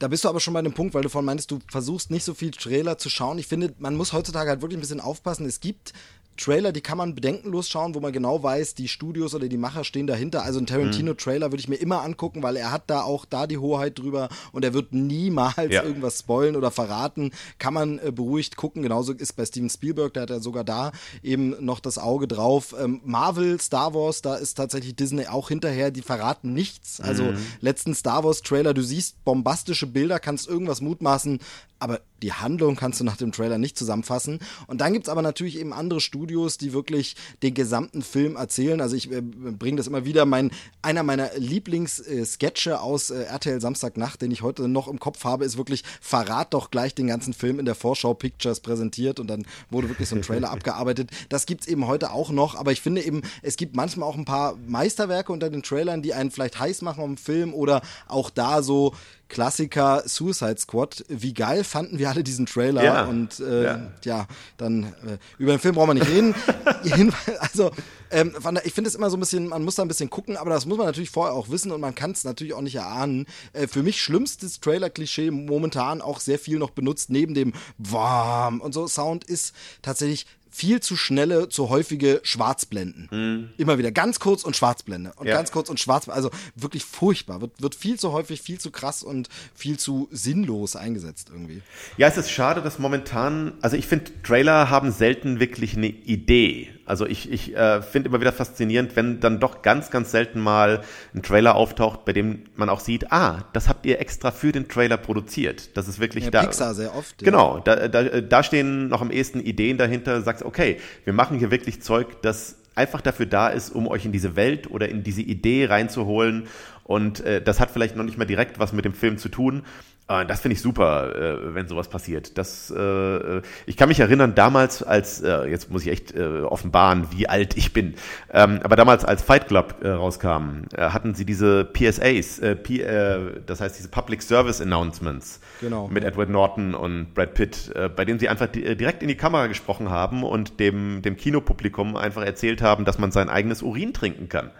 Da 0.00 0.08
bist 0.08 0.24
du 0.24 0.30
aber 0.30 0.40
schon 0.40 0.54
bei 0.54 0.62
dem 0.62 0.72
Punkt, 0.72 0.94
weil 0.94 1.02
du 1.02 1.10
vorhin 1.10 1.26
meintest, 1.26 1.50
du 1.50 1.58
versuchst 1.70 2.10
nicht 2.10 2.24
so 2.24 2.32
viel 2.32 2.52
Trailer 2.52 2.96
zu 2.96 3.10
schauen. 3.10 3.38
Ich 3.38 3.46
finde, 3.46 3.74
man 3.78 3.96
muss 3.96 4.14
heutzutage 4.14 4.48
halt 4.48 4.62
wirklich 4.62 4.78
ein 4.78 4.80
bisschen 4.80 5.00
aufpassen. 5.00 5.44
Es 5.44 5.60
gibt 5.60 5.92
Trailer, 6.36 6.72
die 6.72 6.80
kann 6.80 6.96
man 6.96 7.14
bedenkenlos 7.14 7.68
schauen, 7.68 7.94
wo 7.94 8.00
man 8.00 8.12
genau 8.12 8.42
weiß, 8.42 8.74
die 8.74 8.88
Studios 8.88 9.34
oder 9.34 9.48
die 9.48 9.58
Macher 9.58 9.84
stehen 9.84 10.06
dahinter. 10.06 10.42
Also 10.42 10.58
ein 10.58 10.66
Tarantino-Trailer 10.66 11.52
würde 11.52 11.60
ich 11.60 11.68
mir 11.68 11.76
immer 11.76 12.02
angucken, 12.02 12.42
weil 12.42 12.56
er 12.56 12.72
hat 12.72 12.84
da 12.88 13.02
auch 13.02 13.24
da 13.26 13.46
die 13.46 13.58
Hoheit 13.58 13.98
drüber 13.98 14.28
und 14.52 14.64
er 14.64 14.72
wird 14.72 14.92
niemals 14.94 15.70
Ja. 15.70 15.82
irgendwas 15.82 16.20
spoilen 16.20 16.56
oder 16.56 16.70
verraten. 16.70 17.32
Kann 17.58 17.74
man 17.74 17.98
äh, 17.98 18.10
beruhigt 18.10 18.56
gucken. 18.56 18.82
Genauso 18.82 19.12
ist 19.12 19.34
bei 19.36 19.44
Steven 19.44 19.68
Spielberg, 19.68 20.14
der 20.14 20.22
hat 20.22 20.30
ja 20.30 20.40
sogar 20.40 20.64
da 20.64 20.92
eben 21.22 21.62
noch 21.62 21.80
das 21.80 21.98
Auge 21.98 22.26
drauf. 22.26 22.74
Ähm, 22.78 23.00
Marvel, 23.04 23.60
Star 23.60 23.92
Wars, 23.94 24.22
da 24.22 24.36
ist 24.36 24.54
tatsächlich 24.54 24.96
Disney 24.96 25.26
auch 25.26 25.48
hinterher, 25.48 25.90
die 25.90 26.02
verraten 26.02 26.54
nichts. 26.54 27.00
Also 27.00 27.34
letzten 27.60 27.94
Star 27.94 28.24
Wars-Trailer, 28.24 28.72
du 28.72 28.82
siehst 28.82 29.22
bombastische 29.24 29.86
Bilder, 29.86 30.18
kannst 30.18 30.48
irgendwas 30.48 30.80
mutmaßen, 30.80 31.38
aber 31.78 32.00
die 32.22 32.32
Handlung 32.32 32.76
kannst 32.76 33.00
du 33.00 33.04
nach 33.04 33.16
dem 33.16 33.32
Trailer 33.32 33.58
nicht 33.58 33.78
zusammenfassen. 33.78 34.40
Und 34.66 34.80
dann 34.80 34.92
gibt's 34.92 35.08
aber 35.08 35.22
natürlich 35.22 35.58
eben 35.58 35.72
andere 35.72 36.00
Studios, 36.00 36.58
die 36.58 36.72
wirklich 36.72 37.16
den 37.42 37.54
gesamten 37.54 38.02
Film 38.02 38.36
erzählen. 38.36 38.80
Also 38.80 38.96
ich 38.96 39.10
äh, 39.10 39.20
bringe 39.20 39.76
das 39.76 39.86
immer 39.86 40.04
wieder. 40.04 40.26
Mein, 40.26 40.50
einer 40.82 41.02
meiner 41.02 41.30
Lieblings-Sketche 41.36 42.80
aus 42.80 43.10
äh, 43.10 43.22
RTL 43.22 43.60
Samstagnacht, 43.60 44.22
den 44.22 44.30
ich 44.30 44.42
heute 44.42 44.68
noch 44.68 44.88
im 44.88 45.00
Kopf 45.00 45.24
habe, 45.24 45.44
ist 45.44 45.56
wirklich 45.56 45.84
Verrat 46.00 46.54
doch 46.54 46.70
gleich 46.70 46.94
den 46.94 47.06
ganzen 47.06 47.32
Film 47.32 47.58
in 47.58 47.64
der 47.64 47.74
Vorschau 47.74 48.14
Pictures 48.14 48.60
präsentiert 48.60 49.20
und 49.20 49.28
dann 49.28 49.46
wurde 49.70 49.88
wirklich 49.88 50.08
so 50.08 50.16
ein 50.16 50.22
Trailer 50.22 50.50
abgearbeitet. 50.52 51.10
Das 51.28 51.46
gibt's 51.46 51.66
eben 51.66 51.86
heute 51.86 52.12
auch 52.12 52.30
noch, 52.30 52.54
aber 52.54 52.72
ich 52.72 52.80
finde 52.80 53.02
eben, 53.02 53.22
es 53.42 53.56
gibt 53.56 53.76
manchmal 53.76 54.08
auch 54.08 54.16
ein 54.16 54.24
paar 54.24 54.56
Meisterwerke 54.66 55.32
unter 55.32 55.50
den 55.50 55.62
Trailern, 55.62 56.02
die 56.02 56.14
einen 56.14 56.30
vielleicht 56.30 56.58
heiß 56.58 56.82
machen 56.82 57.04
am 57.04 57.16
Film 57.16 57.54
oder 57.54 57.82
auch 58.08 58.30
da 58.30 58.62
so 58.62 58.94
Klassiker 59.30 60.02
Suicide 60.06 60.58
Squad. 60.58 61.04
Wie 61.08 61.32
geil 61.32 61.64
fanden 61.64 61.98
wir 61.98 62.10
alle 62.10 62.22
diesen 62.22 62.44
Trailer 62.46 62.84
Ja. 62.84 63.04
und 63.04 63.40
äh, 63.40 63.64
ja. 63.64 63.80
Ja. 64.04 64.26
dann 64.58 64.84
äh, 64.84 65.16
über 65.38 65.52
den 65.52 65.60
Film 65.60 65.76
brauchen 65.76 65.88
wir 65.90 65.94
nicht 65.94 66.08
reden. 66.08 66.34
Also 67.38 67.70
ähm, 68.10 68.34
ich 68.64 68.72
finde 68.74 68.88
es 68.88 68.94
immer 68.94 69.08
so 69.08 69.16
ein 69.16 69.20
bisschen, 69.20 69.48
man 69.48 69.64
muss 69.64 69.76
da 69.76 69.82
ein 69.82 69.88
bisschen 69.88 70.10
gucken, 70.10 70.36
aber 70.36 70.50
das 70.50 70.66
muss 70.66 70.76
man 70.78 70.86
natürlich 70.86 71.10
vorher 71.10 71.34
auch 71.34 71.48
wissen 71.48 71.70
und 71.70 71.80
man 71.80 71.94
kann 71.94 72.10
es 72.10 72.24
natürlich 72.24 72.54
auch 72.54 72.60
nicht 72.60 72.74
erahnen. 72.74 73.26
Äh, 73.52 73.66
für 73.68 73.82
mich 73.82 74.02
schlimmstes 74.02 74.60
Trailer-Klischee 74.60 75.30
momentan 75.30 76.00
auch 76.02 76.20
sehr 76.20 76.38
viel 76.38 76.58
noch 76.58 76.70
benutzt 76.70 77.10
neben 77.10 77.34
dem 77.34 77.52
Warm 77.78 78.60
und 78.60 78.72
so 78.74 78.86
Sound 78.88 79.24
ist 79.24 79.54
tatsächlich 79.82 80.26
viel 80.60 80.80
zu 80.80 80.94
schnelle, 80.94 81.48
zu 81.48 81.70
häufige 81.70 82.20
Schwarzblenden. 82.22 83.50
Immer 83.56 83.78
wieder 83.78 83.90
ganz 83.92 84.20
kurz 84.20 84.44
und 84.44 84.54
Schwarzblende 84.56 85.12
und 85.16 85.26
Ja. 85.26 85.34
ganz 85.34 85.52
kurz 85.52 85.70
und 85.70 85.80
schwarz, 85.80 86.06
also 86.10 86.30
wirklich 86.54 86.84
furchtbar. 86.84 87.40
Wird, 87.40 87.62
wird 87.62 87.74
viel 87.74 87.98
zu 87.98 88.12
häufig, 88.12 88.42
viel 88.42 88.60
zu 88.60 88.70
krass 88.70 89.02
und 89.02 89.30
viel 89.54 89.78
zu 89.78 90.06
sinnlos 90.10 90.76
eingesetzt 90.76 91.30
irgendwie. 91.32 91.62
Ja, 91.96 92.08
es 92.08 92.18
ist 92.18 92.30
schade, 92.30 92.60
dass 92.60 92.78
momentan, 92.78 93.54
also 93.62 93.74
ich 93.78 93.86
finde, 93.86 94.10
Trailer 94.22 94.68
haben 94.68 94.92
selten 94.92 95.40
wirklich 95.40 95.78
eine 95.78 95.88
Idee. 95.88 96.68
Also 96.90 97.06
ich, 97.06 97.30
ich 97.30 97.56
äh, 97.56 97.82
finde 97.82 98.08
immer 98.08 98.20
wieder 98.20 98.32
faszinierend, 98.32 98.96
wenn 98.96 99.20
dann 99.20 99.38
doch 99.38 99.62
ganz, 99.62 99.92
ganz 99.92 100.10
selten 100.10 100.40
mal 100.40 100.80
ein 101.14 101.22
Trailer 101.22 101.54
auftaucht, 101.54 102.04
bei 102.04 102.12
dem 102.12 102.42
man 102.56 102.68
auch 102.68 102.80
sieht, 102.80 103.12
ah, 103.12 103.44
das 103.52 103.68
habt 103.68 103.86
ihr 103.86 104.00
extra 104.00 104.32
für 104.32 104.50
den 104.50 104.66
Trailer 104.66 104.96
produziert. 104.96 105.76
Das 105.76 105.86
ist 105.86 106.00
wirklich 106.00 106.24
Ja, 106.24 106.30
da. 106.32 106.42
Pixar 106.42 106.74
sehr 106.74 106.92
oft. 106.96 107.18
Genau, 107.18 107.60
da, 107.60 107.86
da, 107.86 108.20
da 108.20 108.42
stehen 108.42 108.88
noch 108.88 109.02
am 109.02 109.12
ehesten 109.12 109.38
Ideen 109.38 109.78
dahinter, 109.78 110.20
sagst, 110.22 110.42
okay, 110.42 110.78
wir 111.04 111.12
machen 111.12 111.38
hier 111.38 111.52
wirklich 111.52 111.80
Zeug, 111.80 112.22
das 112.22 112.56
einfach 112.74 113.00
dafür 113.00 113.26
da 113.26 113.48
ist, 113.48 113.70
um 113.70 113.86
euch 113.86 114.04
in 114.04 114.10
diese 114.10 114.34
Welt 114.34 114.68
oder 114.68 114.88
in 114.88 115.04
diese 115.04 115.22
Idee 115.22 115.66
reinzuholen. 115.66 116.48
Und 116.90 117.20
äh, 117.24 117.40
das 117.40 117.60
hat 117.60 117.70
vielleicht 117.70 117.94
noch 117.94 118.02
nicht 118.02 118.18
mal 118.18 118.24
direkt 118.24 118.58
was 118.58 118.72
mit 118.72 118.84
dem 118.84 118.94
Film 118.94 119.16
zu 119.16 119.28
tun. 119.28 119.62
Äh, 120.08 120.26
das 120.26 120.40
finde 120.40 120.54
ich 120.56 120.60
super, 120.60 121.14
äh, 121.14 121.54
wenn 121.54 121.68
sowas 121.68 121.86
passiert. 121.86 122.36
Das, 122.36 122.68
äh, 122.76 123.42
ich 123.66 123.76
kann 123.76 123.88
mich 123.88 124.00
erinnern, 124.00 124.34
damals 124.34 124.82
als, 124.82 125.20
äh, 125.22 125.44
jetzt 125.44 125.70
muss 125.70 125.82
ich 125.82 125.88
echt 125.92 126.16
äh, 126.16 126.40
offenbaren, 126.40 127.06
wie 127.12 127.28
alt 127.28 127.56
ich 127.56 127.72
bin, 127.72 127.94
ähm, 128.32 128.58
aber 128.64 128.74
damals 128.74 129.04
als 129.04 129.22
Fight 129.22 129.46
Club 129.46 129.76
äh, 129.82 129.88
rauskam, 129.90 130.62
äh, 130.76 130.82
hatten 130.90 131.14
sie 131.14 131.24
diese 131.24 131.64
PSAs, 131.64 132.40
äh, 132.40 132.56
P, 132.56 132.80
äh, 132.80 133.40
das 133.46 133.60
heißt 133.60 133.78
diese 133.78 133.88
Public 133.88 134.20
Service 134.22 134.60
Announcements 134.60 135.38
Genau. 135.60 135.86
mit 135.86 136.02
Edward 136.02 136.28
Norton 136.30 136.74
und 136.74 137.14
Brad 137.14 137.34
Pitt, 137.34 137.70
äh, 137.76 137.88
bei 137.88 138.04
denen 138.04 138.18
sie 138.18 138.28
einfach 138.28 138.48
di- 138.48 138.64
äh, 138.64 138.74
direkt 138.74 139.02
in 139.02 139.08
die 139.08 139.14
Kamera 139.16 139.46
gesprochen 139.46 139.90
haben 139.90 140.24
und 140.24 140.58
dem, 140.58 141.02
dem 141.02 141.16
Kinopublikum 141.16 141.94
einfach 141.96 142.24
erzählt 142.24 142.62
haben, 142.62 142.84
dass 142.84 142.98
man 142.98 143.12
sein 143.12 143.28
eigenes 143.28 143.62
Urin 143.62 143.92
trinken 143.92 144.28
kann. 144.28 144.50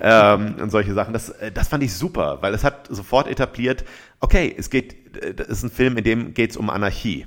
ähm, 0.00 0.56
und 0.60 0.70
solche 0.70 0.94
Sachen. 0.94 1.12
Das, 1.12 1.28
äh, 1.30 1.50
das 1.68 1.70
fand 1.70 1.84
ich 1.84 1.92
super, 1.92 2.38
weil 2.40 2.54
es 2.54 2.64
hat 2.64 2.86
sofort 2.88 3.28
etabliert, 3.28 3.84
okay, 4.20 4.54
es 4.56 4.70
geht, 4.70 5.22
äh, 5.22 5.34
das 5.34 5.48
ist 5.48 5.64
ein 5.64 5.70
Film, 5.70 5.98
in 5.98 6.04
dem 6.04 6.32
geht 6.32 6.52
es 6.52 6.56
um 6.56 6.70
Anarchie. 6.70 7.26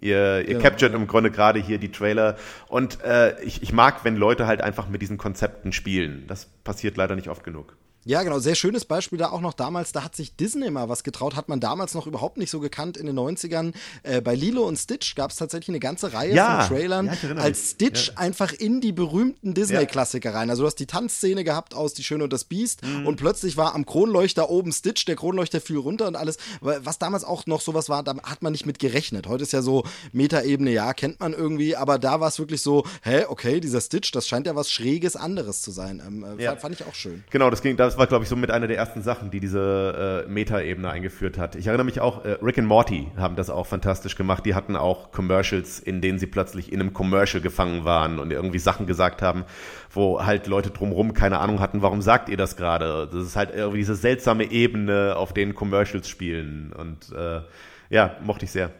Ihr, 0.00 0.42
ihr 0.42 0.44
Genau, 0.44 0.60
captured 0.60 0.92
ja. 0.92 0.98
im 0.98 1.08
Grunde 1.08 1.32
gerade 1.32 1.58
hier 1.58 1.78
die 1.78 1.90
Trailer 1.90 2.36
und 2.68 3.02
äh, 3.02 3.42
ich, 3.42 3.62
ich 3.62 3.72
mag, 3.72 4.04
wenn 4.04 4.14
Leute 4.14 4.46
halt 4.46 4.60
einfach 4.62 4.88
mit 4.88 5.02
diesen 5.02 5.18
Konzepten 5.18 5.72
spielen. 5.72 6.24
Das 6.28 6.46
passiert 6.46 6.96
leider 6.96 7.16
nicht 7.16 7.28
oft 7.28 7.42
genug. 7.42 7.76
Ja, 8.04 8.22
genau. 8.22 8.38
Sehr 8.38 8.54
schönes 8.54 8.84
Beispiel 8.86 9.18
da 9.18 9.30
auch 9.30 9.40
noch 9.42 9.52
damals. 9.52 9.92
Da 9.92 10.02
hat 10.04 10.16
sich 10.16 10.34
Disney 10.36 10.70
mal 10.70 10.88
was 10.88 11.04
getraut. 11.04 11.36
Hat 11.36 11.48
man 11.48 11.60
damals 11.60 11.94
noch 11.94 12.06
überhaupt 12.06 12.38
nicht 12.38 12.50
so 12.50 12.58
gekannt 12.60 12.96
in 12.96 13.06
den 13.06 13.18
90ern. 13.18 13.74
Äh, 14.02 14.20
bei 14.22 14.34
Lilo 14.34 14.66
und 14.66 14.78
Stitch 14.78 15.14
gab 15.14 15.30
es 15.30 15.36
tatsächlich 15.36 15.68
eine 15.68 15.80
ganze 15.80 16.12
Reihe 16.12 16.34
Ja, 16.34 16.62
von 16.62 16.76
Trailern, 16.76 17.06
ja, 17.06 17.34
als. 17.36 17.72
Stitch 17.72 18.12
einfach 18.16 18.52
in 18.52 18.80
die 18.80 18.92
berühmten 18.92 19.52
Disney-Klassiker 19.54 20.34
rein. 20.34 20.48
Also 20.50 20.62
du 20.62 20.66
hast 20.66 20.76
die 20.76 20.86
Tanzszene 20.86 21.44
gehabt 21.44 21.74
aus 21.74 21.92
Die 21.94 22.02
Schöne 22.04 22.24
und 22.24 22.32
das 22.32 22.44
Biest 22.44 22.82
Mhm. 22.84 23.06
und 23.06 23.16
plötzlich 23.16 23.56
war 23.56 23.74
am 23.74 23.84
Kronleuchter 23.84 24.48
oben 24.50 24.72
Stitch, 24.72 25.04
der 25.04 25.16
Kronleuchter 25.16 25.60
fiel 25.60 25.76
runter 25.78 26.06
und 26.08 26.16
alles. 26.16 26.38
Was 26.60 26.98
damals 26.98 27.24
auch 27.24 27.46
noch 27.46 27.60
sowas 27.60 27.88
war, 27.88 28.02
da 28.02 28.14
hat 28.22 28.42
man 28.42 28.52
nicht 28.52 28.64
mit 28.66 28.78
gerechnet. 28.78 29.26
Heute 29.26 29.42
ist 29.42 29.52
ja 29.52 29.60
so 29.62 29.84
Metaebene, 30.12 30.70
ja, 30.72 30.92
kennt 30.94 31.20
man 31.20 31.32
irgendwie, 31.32 31.76
aber 31.76 31.98
da 31.98 32.20
war 32.20 32.28
es 32.28 32.38
wirklich 32.38 32.62
so, 32.62 32.84
hä, 33.02 33.24
okay, 33.28 33.60
dieser 33.60 33.80
Stitch, 33.80 34.10
das 34.12 34.26
scheint 34.26 34.46
ja 34.46 34.56
was 34.56 34.70
Schräges 34.70 35.16
anderes 35.16 35.62
zu 35.62 35.70
sein. 35.70 36.02
Ähm, 36.06 36.24
äh, 36.38 36.42
Ja. 36.42 36.56
fand, 36.56 36.74
ich 36.80 36.86
auch 36.86 36.94
schön. 36.94 37.24
Genau, 37.30 37.50
das 37.50 37.62
ging, 37.62 37.76
das 37.90 37.98
war, 37.98 38.06
glaube 38.06 38.22
ich, 38.22 38.28
so 38.28 38.36
mit 38.36 38.52
einer 38.52 38.68
der 38.68 38.76
ersten 38.76 39.02
Sachen, 39.02 39.32
die 39.32 39.40
diese 39.40 40.24
äh, 40.24 40.30
Meta-Ebene 40.30 40.88
eingeführt 40.88 41.38
hat. 41.38 41.56
Ich 41.56 41.66
erinnere 41.66 41.84
mich 41.84 42.00
auch, 42.00 42.24
äh, 42.24 42.36
Rick 42.40 42.56
and 42.58 42.68
Morty 42.68 43.10
haben 43.16 43.34
das 43.34 43.50
auch 43.50 43.66
fantastisch 43.66 44.14
gemacht. 44.14 44.46
Die 44.46 44.54
hatten 44.54 44.76
auch 44.76 45.10
Commercials, 45.10 45.80
in 45.80 46.00
denen 46.00 46.20
sie 46.20 46.28
plötzlich 46.28 46.72
in 46.72 46.78
einem 46.78 46.92
Commercial 46.92 47.42
gefangen 47.42 47.84
waren 47.84 48.20
und 48.20 48.30
irgendwie 48.30 48.60
Sachen 48.60 48.86
gesagt 48.86 49.22
haben, 49.22 49.44
wo 49.90 50.24
halt 50.24 50.46
Leute 50.46 50.70
drumherum 50.70 51.14
keine 51.14 51.40
Ahnung 51.40 51.58
hatten, 51.58 51.82
warum 51.82 52.00
sagt 52.00 52.28
ihr 52.28 52.36
das 52.36 52.56
gerade? 52.56 53.08
Das 53.12 53.24
ist 53.24 53.34
halt 53.34 53.50
irgendwie 53.52 53.78
diese 53.78 53.96
seltsame 53.96 54.52
Ebene, 54.52 55.16
auf 55.16 55.32
denen 55.32 55.56
Commercials 55.56 56.08
spielen. 56.08 56.72
Und 56.72 57.10
äh, 57.12 57.40
ja, 57.88 58.14
mochte 58.22 58.44
ich 58.44 58.52
sehr. 58.52 58.70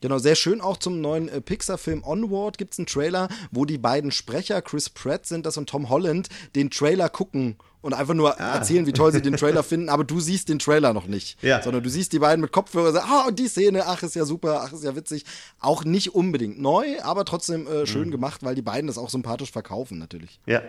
Genau, 0.00 0.18
sehr 0.18 0.34
schön 0.34 0.60
auch 0.60 0.78
zum 0.78 1.00
neuen 1.00 1.28
äh, 1.28 1.40
Pixar-Film 1.40 2.02
Onward 2.04 2.58
gibt 2.58 2.72
es 2.72 2.78
einen 2.78 2.86
Trailer, 2.86 3.28
wo 3.50 3.64
die 3.64 3.78
beiden 3.78 4.10
Sprecher, 4.10 4.62
Chris 4.62 4.88
Pratt 4.88 5.26
sind 5.26 5.44
das 5.46 5.56
und 5.56 5.68
Tom 5.68 5.90
Holland, 5.90 6.28
den 6.54 6.70
Trailer 6.70 7.08
gucken 7.08 7.56
und 7.82 7.94
einfach 7.94 8.14
nur 8.14 8.30
erzählen, 8.32 8.86
wie 8.86 8.92
toll 8.92 9.12
sie 9.12 9.22
den 9.22 9.36
Trailer 9.36 9.62
finden, 9.64 9.88
aber 9.88 10.04
du 10.04 10.20
siehst 10.20 10.48
den 10.48 10.58
Trailer 10.58 10.92
noch 10.92 11.06
nicht. 11.06 11.42
Ja. 11.42 11.62
Sondern 11.62 11.82
du 11.82 11.90
siehst 11.90 12.12
die 12.12 12.18
beiden 12.18 12.40
mit 12.40 12.52
Kopfhörer 12.52 12.88
und 12.88 12.94
sagst, 12.94 13.08
ah, 13.10 13.24
und 13.28 13.38
die 13.38 13.48
Szene, 13.48 13.86
ach, 13.86 14.02
ist 14.02 14.14
ja 14.14 14.24
super, 14.24 14.62
ach, 14.64 14.72
ist 14.72 14.84
ja 14.84 14.96
witzig. 14.96 15.24
Auch 15.58 15.84
nicht 15.84 16.14
unbedingt 16.14 16.60
neu, 16.60 17.00
aber 17.02 17.24
trotzdem 17.24 17.66
äh, 17.66 17.86
schön 17.86 18.10
gemacht, 18.10 18.42
weil 18.42 18.54
die 18.54 18.62
beiden 18.62 18.86
das 18.86 18.98
auch 18.98 19.10
sympathisch 19.10 19.50
verkaufen, 19.50 19.98
natürlich. 19.98 20.40
Ja. 20.46 20.62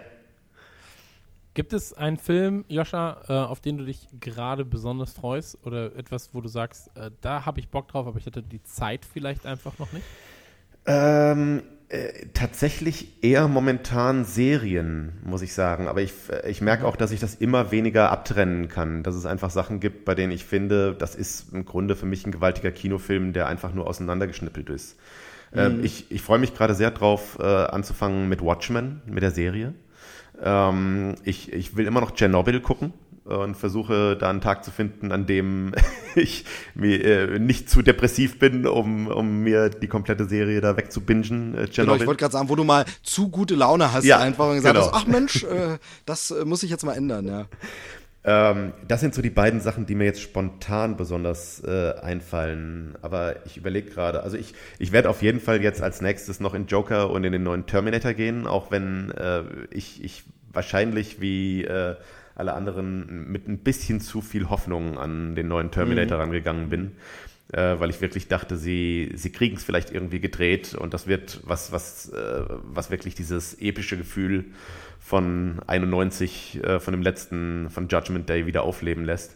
Gibt 1.54 1.74
es 1.74 1.94
einen 1.94 2.18
Film, 2.18 2.64
Joscha, 2.70 3.22
äh, 3.28 3.34
auf 3.34 3.60
den 3.60 3.78
du 3.78 3.86
dich 3.86 4.08
gerade 4.20 4.64
besonders 4.64 5.12
freust? 5.12 5.58
Oder 5.66 5.96
etwas, 5.98 6.34
wo 6.34 6.40
du 6.40 6.48
sagst, 6.48 6.90
äh, 6.96 7.12
da 7.20 7.46
habe 7.46 7.60
ich 7.60 7.68
Bock 7.68 7.90
drauf, 7.90 8.08
aber 8.08 8.18
ich 8.18 8.26
hatte 8.26 8.42
die 8.42 8.64
Zeit 8.64 9.06
vielleicht 9.06 9.46
einfach 9.46 9.78
noch 9.78 9.92
nicht? 9.92 10.06
Ähm, 10.86 11.62
äh, 11.90 12.28
tatsächlich 12.34 13.22
eher 13.22 13.50
momentan 13.50 14.24
Serien, 14.24 15.20
muss 15.26 15.42
ich 15.42 15.54
sagen. 15.54 15.90
Aber 15.90 16.02
ich, 16.02 16.14
äh, 16.30 16.50
ich 16.50 16.62
merke 16.62 16.88
auch, 16.88 16.96
dass 16.96 17.12
ich 17.12 17.20
das 17.20 17.36
immer 17.36 17.70
weniger 17.72 18.12
abtrennen 18.12 18.70
kann. 18.70 19.04
Dass 19.04 19.16
es 19.16 19.26
einfach 19.26 19.50
Sachen 19.50 19.82
gibt, 19.82 20.06
bei 20.06 20.16
denen 20.16 20.32
ich 20.32 20.46
finde, 20.46 20.96
das 20.98 21.16
ist 21.16 21.52
im 21.54 21.66
Grunde 21.66 21.98
für 21.98 22.06
mich 22.06 22.26
ein 22.26 22.32
gewaltiger 22.32 22.72
Kinofilm, 22.72 23.34
der 23.34 23.48
einfach 23.48 23.74
nur 23.74 23.88
auseinandergeschnippelt 23.88 24.70
ist. 24.70 24.98
Ähm, 25.54 25.84
ich 25.84 26.10
ich 26.10 26.22
freue 26.22 26.40
mich 26.40 26.54
gerade 26.54 26.76
sehr 26.76 26.92
drauf, 26.92 27.38
äh, 27.40 27.44
anzufangen 27.44 28.30
mit 28.30 28.42
Watchmen, 28.42 29.02
mit 29.06 29.22
der 29.22 29.32
Serie. 29.32 29.74
Ähm, 30.44 31.16
ich, 31.24 31.52
ich 31.54 31.76
will 31.76 31.86
immer 31.86 32.02
noch 32.02 32.16
Chernobyl 32.16 32.60
gucken 32.60 32.94
und 33.24 33.56
versuche 33.56 34.18
da 34.18 34.30
einen 34.30 34.42
Tag 34.42 34.64
zu 34.64 34.72
finden, 34.72 35.12
an 35.12 35.26
dem 35.26 35.74
ich 36.16 36.46
mir, 36.74 37.04
äh, 37.04 37.40
nicht 37.40 37.70
zu 37.70 37.82
depressiv 37.82 38.40
bin, 38.40 38.66
um, 38.66 39.08
um 39.08 39.44
mir 39.44 39.70
die 39.70 39.88
komplette 39.88 40.26
Serie 40.26 40.62
da 40.62 40.76
wegzubingen. 40.76 41.56
Äh, 41.56 41.68
Genau, 41.74 41.96
ich 41.96 42.06
wollte 42.06 42.20
gerade 42.20 42.34
sagen, 42.34 42.50
wo 42.50 42.56
du 42.56 42.64
mal 42.64 42.86
zu 43.04 43.30
gute 43.30 43.56
Laune 43.56 43.94
hast 43.94 44.06
Ja, 44.06 44.20
einfach 44.20 44.50
und 44.50 44.56
gesagt 44.56 44.76
genau. 44.76 44.88
hast, 44.88 44.96
ach 44.96 45.06
Mensch, 45.06 45.44
äh, 45.44 45.78
das 46.06 46.32
äh, 46.32 46.46
muss 46.46 46.64
ich 46.64 46.72
jetzt 46.72 46.84
mal 46.84 46.94
ändern, 46.94 47.28
ja. 47.28 47.46
Ähm, 48.24 48.74
das 48.88 49.02
sind 49.02 49.16
so 49.16 49.22
die 49.22 49.32
beiden 49.32 49.62
Sachen, 49.62 49.86
die 49.86 49.96
mir 49.96 50.06
jetzt 50.06 50.22
spontan 50.22 50.96
besonders 50.96 51.64
äh, 51.64 51.94
einfallen. 52.02 52.96
Aber 53.02 53.46
ich 53.46 53.58
überlege 53.58 53.90
gerade, 53.90 54.22
also 54.22 54.38
ich, 54.38 54.54
ich 54.78 54.92
werde 54.92 55.10
auf 55.10 55.22
jeden 55.22 55.40
Fall 55.40 55.62
jetzt 55.62 55.82
als 55.82 56.02
nächstes 56.02 56.40
noch 56.40 56.54
in 56.54 56.68
Joker 56.68 57.10
und 57.10 57.24
in 57.24 57.32
den 57.32 57.44
neuen 57.44 57.66
Terminator 57.66 58.14
gehen, 58.14 58.46
auch 58.46 58.70
wenn 58.70 59.12
äh, 59.12 59.44
ich, 59.72 60.04
ich 60.04 60.24
wahrscheinlich 60.52 61.20
wie 61.20 61.64
äh, 61.64 61.96
alle 62.36 62.54
anderen 62.54 63.32
mit 63.32 63.48
ein 63.48 63.60
bisschen 63.60 64.02
zu 64.02 64.22
viel 64.22 64.50
Hoffnung 64.50 64.98
an 64.98 65.36
den 65.36 65.48
neuen 65.48 65.72
Terminator 65.72 66.20
rangegangen 66.20 66.70
bin. 66.70 66.92
Äh, 67.52 67.80
weil 67.80 67.90
ich 67.90 68.00
wirklich 68.00 68.30
dachte, 68.30 68.56
sie, 68.56 69.12
sie 69.16 69.30
kriegen 69.30 69.58
es 69.58 69.64
vielleicht 69.66 69.92
irgendwie 69.92 70.22
gedreht 70.22 70.74
und 70.74 70.94
das 70.94 71.06
wird 71.08 71.42
was, 71.44 71.74
was, 71.74 72.08
äh, 72.10 72.46
was 72.48 72.92
wirklich 72.92 73.14
dieses 73.14 73.56
epische 73.60 73.98
Gefühl 73.98 74.46
von 75.12 75.60
91, 75.68 76.64
äh, 76.64 76.80
von 76.80 76.94
dem 76.94 77.02
letzten, 77.02 77.70
von 77.70 77.90
Judgment 77.90 78.30
Day 78.30 78.46
wieder 78.46 78.64
aufleben 78.64 79.04
lässt. 79.04 79.36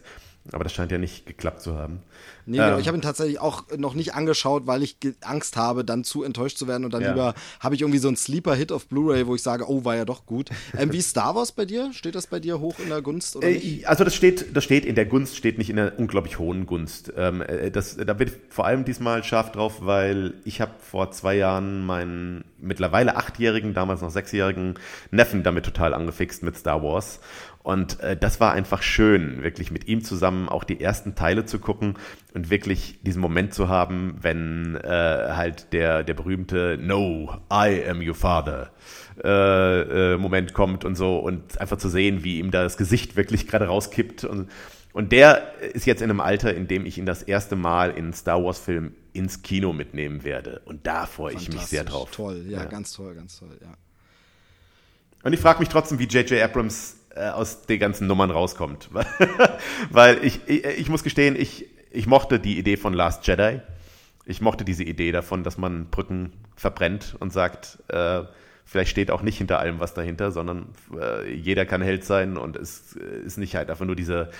Aber 0.52 0.64
das 0.64 0.72
scheint 0.72 0.90
ja 0.90 0.96
nicht 0.96 1.26
geklappt 1.26 1.60
zu 1.60 1.74
haben. 1.74 2.00
Nee, 2.46 2.58
genau. 2.58 2.74
Ähm. 2.74 2.80
Ich 2.80 2.86
habe 2.88 2.96
ihn 2.96 3.02
tatsächlich 3.02 3.40
auch 3.40 3.64
noch 3.76 3.94
nicht 3.94 4.14
angeschaut, 4.14 4.66
weil 4.66 4.82
ich 4.82 4.96
Angst 5.22 5.56
habe, 5.56 5.84
dann 5.84 6.04
zu 6.04 6.22
enttäuscht 6.22 6.56
zu 6.58 6.68
werden 6.68 6.84
und 6.84 6.94
dann 6.94 7.02
Ja. 7.02 7.10
lieber 7.10 7.34
habe 7.60 7.74
ich 7.74 7.80
irgendwie 7.80 7.98
so 7.98 8.08
einen 8.08 8.16
Sleeper-Hit 8.16 8.72
auf 8.72 8.86
Blu-ray, 8.86 9.26
wo 9.26 9.34
ich 9.34 9.42
sage, 9.42 9.68
oh, 9.68 9.84
war 9.84 9.96
ja 9.96 10.04
doch 10.04 10.26
gut. 10.26 10.50
Ähm, 10.78 10.92
wie 10.92 10.98
ist 10.98 11.10
Star 11.10 11.34
Wars 11.34 11.52
bei 11.52 11.64
dir? 11.64 11.92
Steht 11.92 12.14
das 12.14 12.26
bei 12.26 12.38
dir 12.38 12.60
hoch 12.60 12.78
in 12.78 12.88
der 12.88 13.02
Gunst? 13.02 13.42
Äh, 13.42 13.84
Also 13.84 14.04
das 14.04 14.14
steht, 14.14 14.56
das 14.56 14.64
steht 14.64 14.84
in 14.84 14.94
der 14.94 15.06
Gunst, 15.06 15.36
steht 15.36 15.58
nicht 15.58 15.70
in 15.70 15.76
der 15.76 15.98
unglaublich 15.98 16.38
hohen 16.38 16.66
Gunst. 16.66 17.12
Ähm, 17.16 17.42
äh, 17.42 17.70
das, 17.70 17.96
da 17.96 18.14
bin 18.14 18.28
ich 18.28 18.34
vor 18.48 18.66
allem 18.66 18.84
diesmal 18.84 19.24
scharf 19.24 19.52
drauf, 19.52 19.78
weil 19.80 20.34
ich 20.44 20.60
habe 20.60 20.72
vor 20.78 21.10
zwei 21.10 21.36
Jahren 21.36 21.84
meinen 21.84 22.44
mittlerweile 22.58 23.16
achtjährigen, 23.16 23.74
damals 23.74 24.00
noch 24.00 24.10
sechsjährigen 24.10 24.74
Neffen 25.10 25.42
damit 25.42 25.64
total 25.64 25.94
angefixt 25.94 26.42
mit 26.42 26.56
Star 26.56 26.82
Wars. 26.82 27.20
Und 27.62 27.98
äh, 27.98 28.16
das 28.16 28.38
war 28.38 28.52
einfach 28.52 28.80
schön, 28.80 29.42
wirklich 29.42 29.72
mit 29.72 29.88
ihm 29.88 30.04
zusammen 30.04 30.48
auch 30.48 30.62
die 30.62 30.80
ersten 30.80 31.16
Teile 31.16 31.46
zu 31.46 31.58
gucken 31.58 31.94
und 32.34 32.50
wirklich 32.50 33.00
diesen 33.02 33.20
Moment 33.20 33.54
zu 33.54 33.68
haben, 33.68 34.16
wenn 34.20 34.76
äh, 34.76 34.88
halt 34.88 35.72
der, 35.72 36.04
der 36.04 36.14
berühmte 36.14 36.78
No, 36.80 37.38
I 37.50 37.84
am 37.88 38.06
your 38.06 38.14
father 38.14 38.72
äh, 39.22 40.12
äh, 40.12 40.16
Moment 40.18 40.52
kommt 40.52 40.84
und 40.84 40.96
so 40.96 41.18
und 41.18 41.60
einfach 41.60 41.78
zu 41.78 41.88
sehen, 41.88 42.24
wie 42.24 42.38
ihm 42.38 42.50
da 42.50 42.62
das 42.62 42.76
Gesicht 42.76 43.16
wirklich 43.16 43.46
gerade 43.46 43.66
rauskippt 43.66 44.24
und 44.24 44.50
und 44.92 45.12
der 45.12 45.60
ist 45.74 45.84
jetzt 45.84 46.00
in 46.00 46.08
einem 46.08 46.20
Alter, 46.20 46.54
in 46.54 46.68
dem 46.68 46.86
ich 46.86 46.96
ihn 46.96 47.04
das 47.04 47.22
erste 47.22 47.54
Mal 47.54 47.90
in 47.90 48.14
Star 48.14 48.42
Wars 48.42 48.58
Film 48.58 48.94
ins 49.12 49.42
Kino 49.42 49.74
mitnehmen 49.74 50.24
werde 50.24 50.62
und 50.64 50.86
da 50.86 51.04
freue 51.04 51.34
ich 51.34 51.52
mich 51.52 51.62
sehr 51.62 51.84
drauf. 51.84 52.10
Toll, 52.12 52.46
ja, 52.48 52.64
ganz 52.64 52.92
toll, 52.92 53.14
ganz 53.14 53.38
toll, 53.38 53.58
ja. 53.60 53.76
Und 55.22 55.32
ich 55.32 55.40
frage 55.40 55.58
mich 55.58 55.68
trotzdem, 55.68 55.98
wie 55.98 56.04
J.J. 56.04 56.40
Abrams 56.40 56.96
äh, 57.16 57.30
aus 57.30 57.62
den 57.62 57.80
ganzen 57.80 58.06
Nummern 58.06 58.30
rauskommt. 58.30 58.90
Weil 59.90 60.24
ich, 60.24 60.40
ich, 60.46 60.64
ich 60.64 60.88
muss 60.88 61.02
gestehen, 61.02 61.34
ich, 61.34 61.66
ich 61.90 62.06
mochte 62.06 62.38
die 62.38 62.58
Idee 62.58 62.76
von 62.76 62.92
Last 62.92 63.26
Jedi. 63.26 63.60
Ich 64.24 64.40
mochte 64.40 64.64
diese 64.64 64.82
Idee 64.84 65.12
davon, 65.12 65.44
dass 65.44 65.56
man 65.56 65.86
Brücken 65.90 66.32
verbrennt 66.56 67.16
und 67.20 67.32
sagt, 67.32 67.78
äh, 67.88 68.22
vielleicht 68.64 68.90
steht 68.90 69.10
auch 69.10 69.22
nicht 69.22 69.38
hinter 69.38 69.60
allem 69.60 69.78
was 69.78 69.94
dahinter, 69.94 70.32
sondern 70.32 70.66
äh, 70.98 71.32
jeder 71.32 71.64
kann 71.64 71.82
Held 71.82 72.04
sein 72.04 72.36
und 72.36 72.56
es 72.56 72.96
äh, 72.96 73.24
ist 73.24 73.38
nicht 73.38 73.54
halt 73.54 73.70
einfach 73.70 73.86
nur 73.86 73.96
diese 73.96 74.30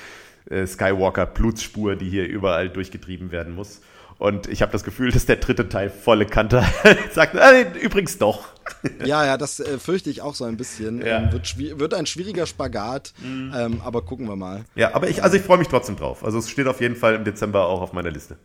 äh, 0.51 0.67
Skywalker-Blutsspur, 0.67 1.97
die 1.97 2.11
hier 2.11 2.27
überall 2.27 2.69
durchgetrieben 2.69 3.31
werden 3.31 3.55
muss. 3.55 3.81
Und 4.19 4.47
ich 4.47 4.63
habe 4.63 4.73
das 4.73 4.83
Gefühl, 4.83 5.13
dass 5.13 5.27
der 5.27 5.37
dritte 5.37 5.69
Teil 5.69 5.91
volle 5.91 6.25
Kante 6.25 6.65
sagt, 7.13 7.35
äh, 7.35 7.67
übrigens 7.81 8.19
doch. 8.19 8.49
Ja, 9.05 9.25
ja, 9.25 9.37
das 9.37 9.61
äh, 9.61 9.79
fürchte 9.79 10.11
ich 10.11 10.23
auch 10.23 10.35
so 10.35 10.45
ein 10.45 10.57
bisschen. 10.57 11.05
Ja. 11.05 11.19
Ähm, 11.19 11.33
wird, 11.33 11.57
wird 11.79 11.95
ein 11.95 12.07
schwieriger 12.07 12.47
Spagat, 12.47 13.15
ähm, 13.25 13.81
aber 13.85 14.03
gucken 14.03 14.29
wir 14.29 14.37
mal. 14.37 14.65
Ja, 14.75 14.95
aber 14.95 15.09
ich, 15.09 15.23
also 15.23 15.37
ich 15.37 15.43
freue 15.43 15.59
mich 15.59 15.69
trotzdem 15.69 15.97
drauf. 15.97 16.25
Also 16.25 16.39
es 16.39 16.51
steht 16.51 16.67
auf 16.67 16.81
jeden 16.81 16.97
Fall 16.97 17.15
im 17.15 17.25
Dezember 17.25 17.67
auch 17.67 17.81
auf 17.81 17.93
meiner 17.93 18.11
Liste. 18.11 18.37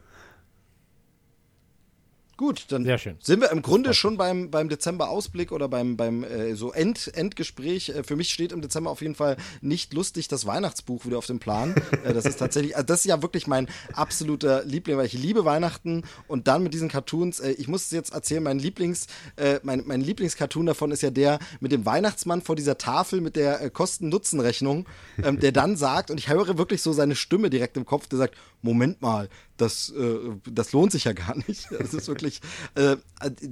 Gut, 2.41 2.65
dann 2.69 2.83
sind 3.19 3.39
wir 3.39 3.51
im 3.51 3.61
Grunde 3.61 3.93
schon 3.93 4.17
beim, 4.17 4.49
beim 4.49 4.67
Dezember-Ausblick 4.67 5.51
oder 5.51 5.69
beim, 5.69 5.95
beim 5.95 6.23
äh, 6.23 6.55
so 6.55 6.71
End, 6.71 7.11
Endgespräch. 7.13 7.89
Äh, 7.89 8.01
für 8.01 8.15
mich 8.15 8.31
steht 8.31 8.51
im 8.51 8.63
Dezember 8.63 8.89
auf 8.89 9.03
jeden 9.03 9.13
Fall 9.13 9.37
nicht 9.61 9.93
lustig 9.93 10.27
das 10.27 10.47
Weihnachtsbuch 10.47 11.05
wieder 11.05 11.19
auf 11.19 11.27
dem 11.27 11.37
Plan. 11.37 11.75
äh, 12.03 12.15
das 12.15 12.25
ist 12.25 12.37
tatsächlich, 12.37 12.75
also 12.75 12.87
das 12.87 13.01
ist 13.01 13.05
ja 13.05 13.21
wirklich 13.21 13.45
mein 13.45 13.67
absoluter 13.93 14.65
Liebling, 14.65 14.97
weil 14.97 15.05
ich 15.05 15.13
liebe 15.13 15.45
Weihnachten 15.45 16.01
und 16.27 16.47
dann 16.47 16.63
mit 16.63 16.73
diesen 16.73 16.89
Cartoons, 16.89 17.41
äh, 17.41 17.51
ich 17.51 17.67
muss 17.67 17.83
es 17.83 17.91
jetzt 17.91 18.11
erzählen, 18.11 18.41
mein 18.41 18.57
Lieblings, 18.57 19.05
äh, 19.35 19.59
mein, 19.61 19.83
mein 19.85 20.01
Lieblingscartoon 20.01 20.65
davon 20.65 20.89
ist 20.89 21.03
ja 21.03 21.11
der 21.11 21.37
mit 21.59 21.71
dem 21.71 21.85
Weihnachtsmann 21.85 22.41
vor 22.41 22.55
dieser 22.55 22.79
Tafel 22.79 23.21
mit 23.21 23.35
der 23.35 23.61
äh, 23.61 23.69
Kosten-Nutzen-Rechnung, 23.69 24.87
ähm, 25.23 25.39
der 25.39 25.51
dann 25.51 25.77
sagt, 25.77 26.09
und 26.09 26.17
ich 26.17 26.27
höre 26.27 26.57
wirklich 26.57 26.81
so 26.81 26.91
seine 26.91 27.15
Stimme 27.15 27.51
direkt 27.51 27.77
im 27.77 27.85
Kopf, 27.85 28.07
der 28.07 28.17
sagt, 28.17 28.35
Moment 28.63 28.99
mal, 28.99 29.29
das, 29.61 29.89
äh, 29.91 30.19
das 30.49 30.71
lohnt 30.73 30.91
sich 30.91 31.03
ja 31.05 31.13
gar 31.13 31.35
nicht. 31.47 31.69
Das 31.81 31.93
ist 31.93 32.07
wirklich, 32.07 32.41
äh, 32.75 32.93
äh, 32.93 32.97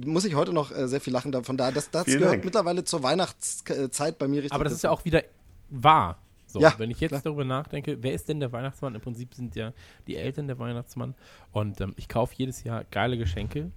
muss 0.04 0.24
ich 0.24 0.34
heute 0.34 0.52
noch 0.52 0.70
äh, 0.72 0.88
sehr 0.88 1.00
viel 1.00 1.12
lachen 1.12 1.32
davon 1.32 1.56
da. 1.56 1.70
Das, 1.70 1.90
das 1.90 2.04
Vielen 2.04 2.18
gehört 2.18 2.34
Dank. 2.34 2.44
mittlerweile 2.44 2.84
zur 2.84 3.02
Weihnachtszeit 3.02 4.18
bei 4.18 4.28
mir 4.28 4.38
richtig. 4.42 4.52
Aber 4.52 4.64
das 4.64 4.72
ist 4.72 4.82
ja 4.82 4.90
auch 4.90 5.04
wieder 5.04 5.22
wahr. 5.70 6.18
So, 6.46 6.60
Ja, 6.60 6.74
wenn 6.78 6.90
ich 6.90 6.98
jetzt 7.00 7.10
klar. 7.10 7.22
darüber 7.22 7.44
nachdenke, 7.44 8.02
wer 8.02 8.12
ist 8.12 8.28
denn 8.28 8.40
der 8.40 8.50
Weihnachtsmann? 8.52 8.94
Im 8.94 9.00
Prinzip 9.00 9.34
sind 9.34 9.54
ja 9.54 9.72
die 10.08 10.16
Eltern 10.16 10.48
der 10.48 10.58
Weihnachtsmann. 10.58 11.14
Und 11.52 11.80
ähm, 11.80 11.94
ich 11.96 12.08
kaufe 12.08 12.34
jedes 12.36 12.64
Jahr 12.64 12.84
geile 12.90 13.16
Geschenke. 13.16 13.70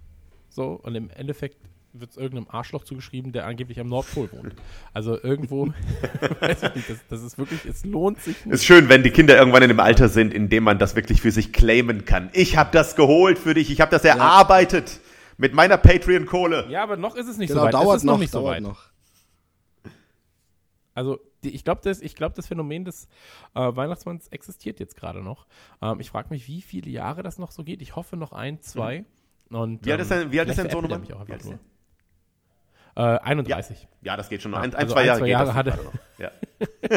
So, 0.48 0.72
und 0.82 0.94
im 0.94 1.10
Endeffekt 1.10 1.56
wird 1.94 2.10
es 2.10 2.16
irgendeinem 2.16 2.48
Arschloch 2.50 2.84
zugeschrieben, 2.84 3.32
der 3.32 3.46
angeblich 3.46 3.78
am 3.80 3.86
Nordpol 3.86 4.30
wohnt. 4.32 4.54
Also 4.92 5.16
irgendwo, 5.22 5.68
weiß 6.40 6.62
ich 6.64 6.74
nicht, 6.74 6.90
das, 6.90 6.98
das 7.08 7.22
ist 7.22 7.38
wirklich, 7.38 7.64
es 7.64 7.84
lohnt 7.84 8.20
sich 8.20 8.44
nicht. 8.44 8.54
Ist 8.54 8.64
schön, 8.64 8.88
wenn 8.88 9.02
die 9.02 9.10
Kinder 9.10 9.36
irgendwann 9.38 9.62
in 9.62 9.68
dem 9.68 9.80
Alter 9.80 10.08
sind, 10.08 10.34
in 10.34 10.48
dem 10.48 10.64
man 10.64 10.78
das 10.78 10.96
wirklich 10.96 11.20
für 11.22 11.30
sich 11.30 11.52
claimen 11.52 12.04
kann. 12.04 12.30
Ich 12.32 12.56
habe 12.56 12.70
das 12.72 12.96
geholt 12.96 13.38
für 13.38 13.54
dich, 13.54 13.70
ich 13.70 13.80
habe 13.80 13.90
das 13.92 14.04
erarbeitet 14.04 15.00
mit 15.36 15.54
meiner 15.54 15.76
Patreon-Kohle. 15.78 16.66
Ja, 16.68 16.82
aber 16.82 16.96
noch 16.96 17.14
ist 17.16 17.28
es 17.28 17.38
nicht 17.38 17.48
Genau, 17.48 17.60
so 17.62 17.66
weit. 17.66 17.74
es 17.74 17.80
dauert 17.80 17.96
ist 17.98 18.04
noch 18.04 18.12
noch, 18.14 18.20
nicht 18.20 18.30
so 18.32 18.44
weit. 18.44 18.62
noch. 18.62 18.84
Also 20.94 21.18
die, 21.42 21.50
ich 21.50 21.64
glaube, 21.64 21.80
das, 21.84 22.00
ich 22.00 22.14
glaub, 22.14 22.34
das 22.34 22.46
Phänomen 22.46 22.84
des 22.84 23.08
äh, 23.54 23.60
Weihnachtsmanns 23.60 24.28
existiert 24.28 24.78
jetzt 24.80 24.96
gerade 24.96 25.22
noch. 25.22 25.46
Ähm, 25.82 25.98
ich 26.00 26.10
frage 26.10 26.28
mich, 26.30 26.46
wie 26.48 26.62
viele 26.62 26.88
Jahre 26.90 27.22
das 27.22 27.38
noch 27.38 27.50
so 27.50 27.64
geht. 27.64 27.82
Ich 27.82 27.96
hoffe 27.96 28.16
noch 28.16 28.32
ein, 28.32 28.60
zwei. 28.60 29.04
Und, 29.50 29.82
Mhm. 29.82 29.86
Wie 29.86 29.92
alt 29.92 30.00
ist 30.00 30.10
dein- 30.10 30.32
wie 30.32 30.40
alt 30.40 30.48
ist 30.48 30.54
vielleicht 30.54 30.72
dein 30.74 30.80
Sohn 30.88 30.88
veräppelt 31.06 31.60
Äh, 32.96 33.00
31. 33.00 33.88
Ja, 34.02 34.16
das 34.16 34.28
geht 34.28 34.42
schon 34.42 34.50
noch. 34.52 34.58
Ja, 34.58 34.64
Ein, 34.64 34.70
ein 34.74 34.76
also 34.82 34.94
zwei 34.94 35.00
ein, 35.00 35.06
Jahre 35.06 35.18
zwei 35.20 35.26
geht 35.26 35.32
Jahre 35.32 35.54
hatte- 35.54 35.70
gerade 35.70 35.84
noch. 35.84 35.92
Ja. 36.18 36.30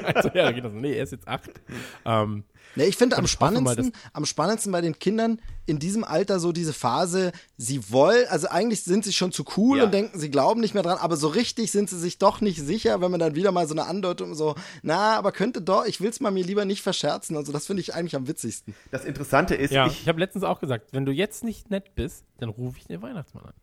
also, 0.15 0.30
ja, 0.34 0.52
geht 0.52 0.64
das. 0.64 0.74
Nee, 0.74 0.94
er 0.95 1.03
ist 1.03 1.11
jetzt 1.11 1.28
acht. 1.28 1.49
Ähm, 2.06 2.44
Nee, 2.76 2.84
ich 2.84 2.98
finde 2.98 3.18
am 3.18 3.26
spannendsten, 3.26 3.91
am 4.14 4.26
spannendsten 4.26 4.72
bei 4.72 4.82
den 4.82 4.99
Kindern 4.99 5.41
in 5.65 5.80
diesem 5.80 6.03
Alter 6.03 6.40
so 6.40 6.52
diese 6.52 6.74
Phase, 6.74 7.32
sie 7.57 7.90
wollen, 7.91 8.28
also 8.30 8.49
eigentlich 8.49 8.84
sind 8.84 9.03
sie 9.03 9.14
schon 9.14 9.32
zu 9.32 9.45
cool 9.57 9.80
Ja. 9.80 9.86
und 9.86 9.94
denken, 9.95 10.19
sie 10.19 10.30
glauben 10.30 10.61
nicht 10.61 10.76
mehr 10.76 10.84
dran, 10.84 10.99
aber 10.99 11.15
so 11.18 11.28
richtig 11.30 11.72
sind 11.72 11.90
sie 11.90 11.98
sich 11.98 12.19
doch 12.19 12.40
nicht 12.40 12.60
sicher, 12.61 13.02
wenn 13.02 13.10
man 13.10 13.19
dann 13.19 13.34
wieder 13.34 13.52
mal 13.52 13.68
so 13.68 13.74
eine 13.74 13.86
Andeutung 13.88 14.36
so, 14.36 14.53
na, 14.84 15.18
aber 15.18 15.32
könnte 15.32 15.61
doch, 15.61 15.86
ich 15.88 16.02
will 16.02 16.10
es 16.11 16.19
mal 16.19 16.30
mir 16.30 16.44
lieber 16.44 16.65
nicht 16.65 16.84
verscherzen. 16.84 17.36
Also 17.36 17.52
das 17.52 17.65
finde 17.65 17.82
ich 17.82 17.95
eigentlich 17.95 18.15
am 18.15 18.28
witzigsten. 18.28 18.76
Das 18.91 19.06
Interessante 19.06 19.56
ist, 19.56 19.72
ja, 19.72 19.88
ich, 19.88 20.02
ich 20.02 20.07
habe 20.07 20.19
letztens 20.19 20.44
auch 20.44 20.60
gesagt, 20.60 20.90
wenn 20.91 21.06
du 21.06 21.11
jetzt 21.11 21.44
nicht 21.44 21.72
nett 21.72 21.95
bist, 21.95 22.26
dann 22.38 22.49
rufe 22.49 22.78
ich 22.78 22.86
den 22.86 23.02
Weihnachtsmann 23.02 23.45
an. 23.45 23.53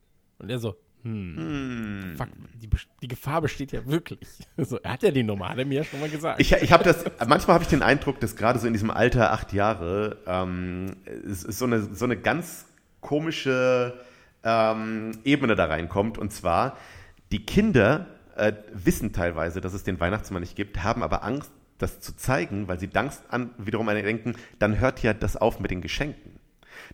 Und 0.40 0.50
er 0.50 0.58
so, 0.58 0.74
hm, 1.04 2.14
fuck, 2.16 2.28
die, 2.54 2.68
die 3.02 3.08
Gefahr 3.08 3.42
besteht 3.42 3.72
ja 3.72 3.86
wirklich. 3.86 4.28
So, 4.56 4.78
er 4.78 4.92
hat 4.92 5.02
ja 5.02 5.10
die 5.10 5.22
er 5.58 5.64
mir 5.66 5.84
schon 5.84 6.00
mal 6.00 6.08
gesagt. 6.08 6.40
Ich, 6.40 6.52
ich 6.52 6.72
habe 6.72 6.82
das, 6.82 7.04
manchmal 7.26 7.54
habe 7.54 7.64
ich 7.64 7.68
den 7.68 7.82
Eindruck, 7.82 8.20
dass 8.20 8.36
gerade 8.36 8.58
so 8.58 8.66
in 8.66 8.72
diesem 8.72 8.90
Alter, 8.90 9.32
acht 9.32 9.52
Jahre, 9.52 10.16
ähm, 10.26 10.96
es 11.28 11.44
ist 11.44 11.58
so 11.58 11.66
eine, 11.66 11.82
so 11.82 12.06
eine 12.06 12.16
ganz 12.16 12.64
komische 13.00 14.00
ähm, 14.42 15.12
Ebene 15.24 15.56
da 15.56 15.66
reinkommt. 15.66 16.16
Und 16.16 16.32
zwar, 16.32 16.78
die 17.32 17.44
Kinder 17.44 18.06
äh, 18.36 18.52
wissen 18.72 19.12
teilweise, 19.12 19.60
dass 19.60 19.74
es 19.74 19.82
den 19.82 20.00
Weihnachtsmann 20.00 20.40
nicht 20.40 20.56
gibt, 20.56 20.82
haben 20.82 21.02
aber 21.02 21.22
Angst, 21.22 21.50
das 21.78 22.00
zu 22.00 22.16
zeigen, 22.16 22.68
weil 22.68 22.80
sie 22.80 22.88
Angst 22.94 23.24
an, 23.28 23.50
wiederum 23.58 23.88
an 23.88 23.96
denken, 23.96 24.36
dann 24.58 24.78
hört 24.78 25.02
ja 25.02 25.12
das 25.12 25.36
auf 25.36 25.60
mit 25.60 25.70
den 25.70 25.82
Geschenken. 25.82 26.33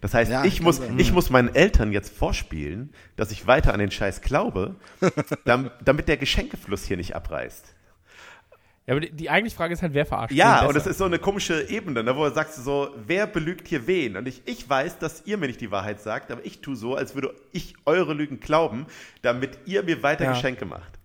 Das 0.01 0.15
heißt, 0.15 0.31
Ja, 0.31 0.45
ich, 0.45 0.61
muss, 0.63 0.77
sein. 0.79 0.99
ich 0.99 1.13
muss 1.13 1.31
meinen 1.31 1.55
Eltern 1.55 1.93
jetzt 1.93 2.17
vorspielen, 2.17 2.93
dass 3.17 3.31
ich 3.33 3.47
weiter 3.47 3.73
an 3.75 3.81
den 3.81 3.91
Scheiß 3.91 4.21
glaube, 4.23 4.77
dam- 5.45 5.71
damit 5.85 6.09
der 6.09 6.17
Geschenkefluss 6.17 6.85
hier 6.85 6.97
nicht 6.97 7.15
abreißt. 7.17 7.75
ja, 8.87 8.93
aber 8.95 9.01
die, 9.01 9.11
die 9.13 9.31
eigentliche 9.31 9.57
Frage 9.57 9.75
ist 9.75 9.83
halt, 9.83 9.95
wer 9.95 10.07
verarscht 10.07 10.35
Ja, 10.35 10.67
und 10.67 10.75
das 10.75 10.87
ist 10.87 10.99
so 10.99 11.05
eine 11.05 11.19
komische 11.19 11.69
Ebene, 11.69 12.03
ne, 12.03 12.17
wo 12.17 12.25
du 12.27 12.33
sagst 12.35 12.63
so, 12.65 12.95
wer 13.07 13.27
belügt 13.27 13.69
hier 13.69 13.87
wen? 13.87 14.17
Und 14.17 14.27
ich, 14.27 14.43
ich 14.47 14.69
weiß, 14.69 14.99
dass 14.99 15.27
ihr 15.27 15.37
mir 15.39 15.47
nicht 15.49 15.61
die 15.61 15.71
Wahrheit 15.71 16.01
sagt, 16.01 16.31
aber 16.31 16.45
ich 16.45 16.61
tue 16.61 16.77
so, 16.77 16.95
als 16.97 17.15
würde 17.15 17.35
ich 17.53 17.75
eure 17.85 18.15
Lügen 18.15 18.41
glauben, 18.41 18.87
damit 19.23 19.59
ihr 19.67 19.83
mir 19.83 20.03
weiter 20.03 20.25
Ja. 20.25 20.33
Geschenke 20.33 20.65
macht. 20.65 20.99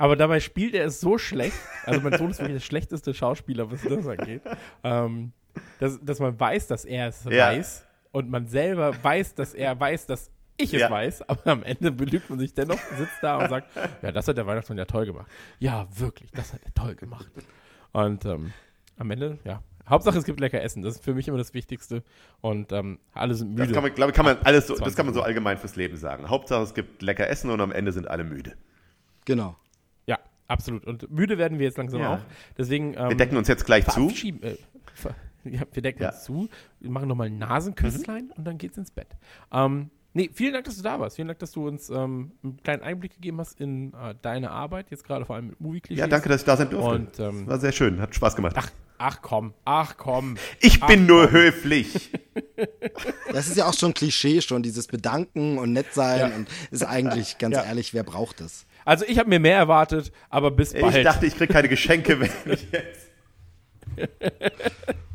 Aber 0.00 0.14
dabei 0.14 0.38
spielt 0.38 0.74
er 0.74 0.84
es 0.86 1.00
so 1.00 1.18
schlecht. 1.18 1.56
Also 1.84 2.00
mein 2.00 2.16
Sohn 2.16 2.30
ist 2.30 2.38
wirklich 2.38 2.58
der 2.58 2.64
schlechteste 2.64 3.12
Schauspieler, 3.14 3.68
was 3.72 3.82
das 3.82 4.06
angeht. 4.06 4.42
Ähm, 4.84 5.32
dass, 5.80 5.98
dass 6.04 6.18
man 6.20 6.38
weiß, 6.38 6.66
dass 6.66 6.84
er 6.84 7.08
es 7.08 7.24
Ja. 7.24 7.46
weiß. 7.48 7.84
Und 8.12 8.30
man 8.30 8.46
selber 8.46 8.92
weiß, 9.02 9.34
dass 9.34 9.54
er 9.54 9.78
weiß, 9.78 10.06
dass 10.06 10.30
ich 10.56 10.72
es 10.74 10.80
Ja. 10.80 10.90
weiß. 10.90 11.28
Aber 11.28 11.46
am 11.46 11.62
Ende 11.62 11.92
belügt 11.92 12.30
man 12.30 12.38
sich 12.38 12.54
dennoch, 12.54 12.78
sitzt 12.96 13.22
da 13.22 13.36
und 13.38 13.48
sagt, 13.50 13.68
ja, 14.02 14.10
das 14.12 14.26
hat 14.26 14.36
der 14.36 14.46
Weihnachtsmann 14.46 14.78
ja 14.78 14.86
toll 14.86 15.06
gemacht. 15.06 15.26
Ja, 15.58 15.86
wirklich, 15.96 16.30
das 16.32 16.52
hat 16.52 16.60
er 16.64 16.74
toll 16.74 16.94
gemacht. 16.94 17.30
Und 17.92 18.24
ähm, 18.24 18.52
am 18.96 19.10
Ende, 19.10 19.38
ja. 19.44 19.62
Hauptsache, 19.88 20.18
es 20.18 20.24
gibt 20.24 20.38
lecker 20.40 20.60
Essen. 20.60 20.82
Das 20.82 20.96
ist 20.96 21.04
für 21.04 21.14
mich 21.14 21.28
immer 21.28 21.38
das 21.38 21.54
Wichtigste. 21.54 22.02
Und 22.42 22.72
ähm, 22.72 22.98
alle 23.14 23.34
sind 23.34 23.50
müde. 23.52 23.64
Das 23.68 23.72
kann 23.72 23.82
man, 23.82 23.94
glaube 23.94 24.12
kann 24.12 24.26
man 24.26 24.36
alles 24.44 24.66
so, 24.66 24.74
das 24.74 24.80
20 24.80 24.96
kann 24.96 25.06
man 25.06 25.14
so 25.14 25.22
allgemein 25.22 25.56
fürs 25.56 25.76
Leben 25.76 25.96
sagen. 25.96 26.28
Hauptsache 26.28 26.62
es 26.62 26.74
gibt 26.74 27.00
lecker 27.00 27.26
Essen 27.28 27.48
und 27.50 27.60
am 27.62 27.72
Ende 27.72 27.92
sind 27.92 28.06
alle 28.06 28.22
müde. 28.24 28.52
Genau. 29.24 29.56
ja, 30.06 30.18
absolut. 30.46 30.84
Und 30.86 31.10
müde 31.10 31.38
werden 31.38 31.58
wir 31.58 31.64
jetzt 31.66 31.78
langsam 31.78 32.00
Ja. 32.02 32.14
auch. 32.16 32.20
Deswegen 32.58 32.94
ähm, 32.98 33.08
Wir 33.10 33.16
decken 33.16 33.36
uns 33.38 33.48
jetzt 33.48 33.64
gleich 33.64 33.86
zu. 33.86 34.08
Äh, 34.10 34.56
ver 34.94 35.14
ja, 35.44 35.62
wir 35.72 35.82
decken 35.82 36.02
Ja. 36.02 36.10
uns 36.10 36.24
zu, 36.24 36.48
wir 36.80 36.90
machen 36.90 37.08
nochmal 37.08 37.28
ein 37.28 37.38
Nasenküsslein 37.38 38.30
und 38.36 38.44
dann 38.44 38.58
geht's 38.58 38.76
ins 38.78 38.90
Bett. 38.90 39.08
Ähm, 39.52 39.90
nee, 40.14 40.30
vielen 40.32 40.52
Dank, 40.52 40.64
dass 40.64 40.76
du 40.76 40.82
da 40.82 40.98
warst. 41.00 41.16
Vielen 41.16 41.28
Dank, 41.28 41.38
dass 41.40 41.52
du 41.52 41.66
uns 41.66 41.88
ähm, 41.90 42.32
einen 42.42 42.56
kleinen 42.62 42.82
Einblick 42.82 43.12
gegeben 43.14 43.38
hast 43.40 43.60
in 43.60 43.92
äh, 43.94 44.14
deine 44.22 44.50
Arbeit, 44.50 44.90
jetzt 44.90 45.04
gerade 45.04 45.24
vor 45.24 45.36
allem 45.36 45.48
mit 45.48 45.60
Movie-Klischees. 45.60 46.00
Ja, 46.00 46.06
danke, 46.06 46.28
dass 46.28 46.40
ich 46.42 46.46
da 46.46 46.56
sein 46.56 46.70
durfte. 46.70 46.90
Und, 46.90 47.18
ähm, 47.20 47.46
war 47.46 47.58
sehr 47.58 47.72
schön, 47.72 48.00
hat 48.00 48.14
Spaß 48.14 48.36
gemacht. 48.36 48.54
Ach, 48.58 48.70
ach 48.98 49.22
komm, 49.22 49.54
ach 49.64 49.96
komm. 49.96 50.36
ich 50.60 50.80
bin 50.80 51.02
ach, 51.04 51.06
nur 51.08 51.24
komm. 51.26 51.32
höflich. 51.34 52.10
Das 53.32 53.46
ist 53.46 53.56
ja 53.56 53.66
auch 53.66 53.74
schon 53.74 53.94
Klischee, 53.94 54.40
schon 54.40 54.62
dieses 54.62 54.86
Bedanken 54.88 55.58
und 55.58 55.72
nett 55.72 55.92
sein 55.92 56.18
Ja. 56.30 56.36
und 56.36 56.48
ist 56.70 56.82
eigentlich, 56.84 57.38
ganz 57.38 57.54
Ja. 57.56 57.62
ehrlich, 57.64 57.92
wer 57.94 58.02
braucht 58.02 58.40
das? 58.40 58.66
Also 58.84 59.04
ich 59.06 59.18
habe 59.18 59.28
mir 59.28 59.38
mehr 59.38 59.56
erwartet, 59.56 60.12
aber 60.30 60.50
bis 60.50 60.72
bald. 60.72 60.96
Ich 60.96 61.04
dachte, 61.04 61.26
ich 61.26 61.36
kriege 61.36 61.52
keine 61.52 61.68
Geschenke, 61.68 62.18
wenn 62.20 62.30
ich 62.52 62.66
jetzt. 62.72 63.10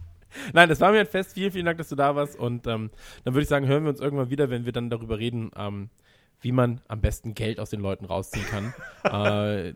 Nein, 0.53 0.70
das 0.70 0.80
war 0.82 0.91
mir 0.91 0.99
ein 0.99 1.07
Fest. 1.07 1.34
Vielen, 1.34 1.52
vielen 1.52 1.65
Dank, 1.65 1.78
dass 1.78 1.90
du 1.90 1.95
da 1.95 2.15
warst. 2.15 2.38
Und 2.38 2.68
ähm, 2.68 2.90
dann 3.24 3.34
würde 3.34 3.44
ich 3.44 3.49
sagen, 3.49 3.68
hören 3.68 3.84
wir 3.84 3.90
uns 3.90 3.99
irgendwann 3.99 4.30
wieder, 4.30 4.49
wenn 4.49 4.65
wir 4.65 4.72
dann 4.72 4.90
darüber 4.90 5.20
reden, 5.20 5.52
ähm, 5.57 5.90
wie 6.41 6.52
man 6.52 6.82
am 6.88 7.02
besten 7.02 7.34
Geld 7.34 7.60
aus 7.60 7.70
den 7.70 7.80
Leuten 7.80 8.06
rausziehen 8.06 8.45
kann. 8.45 8.74
äh, 9.70 9.74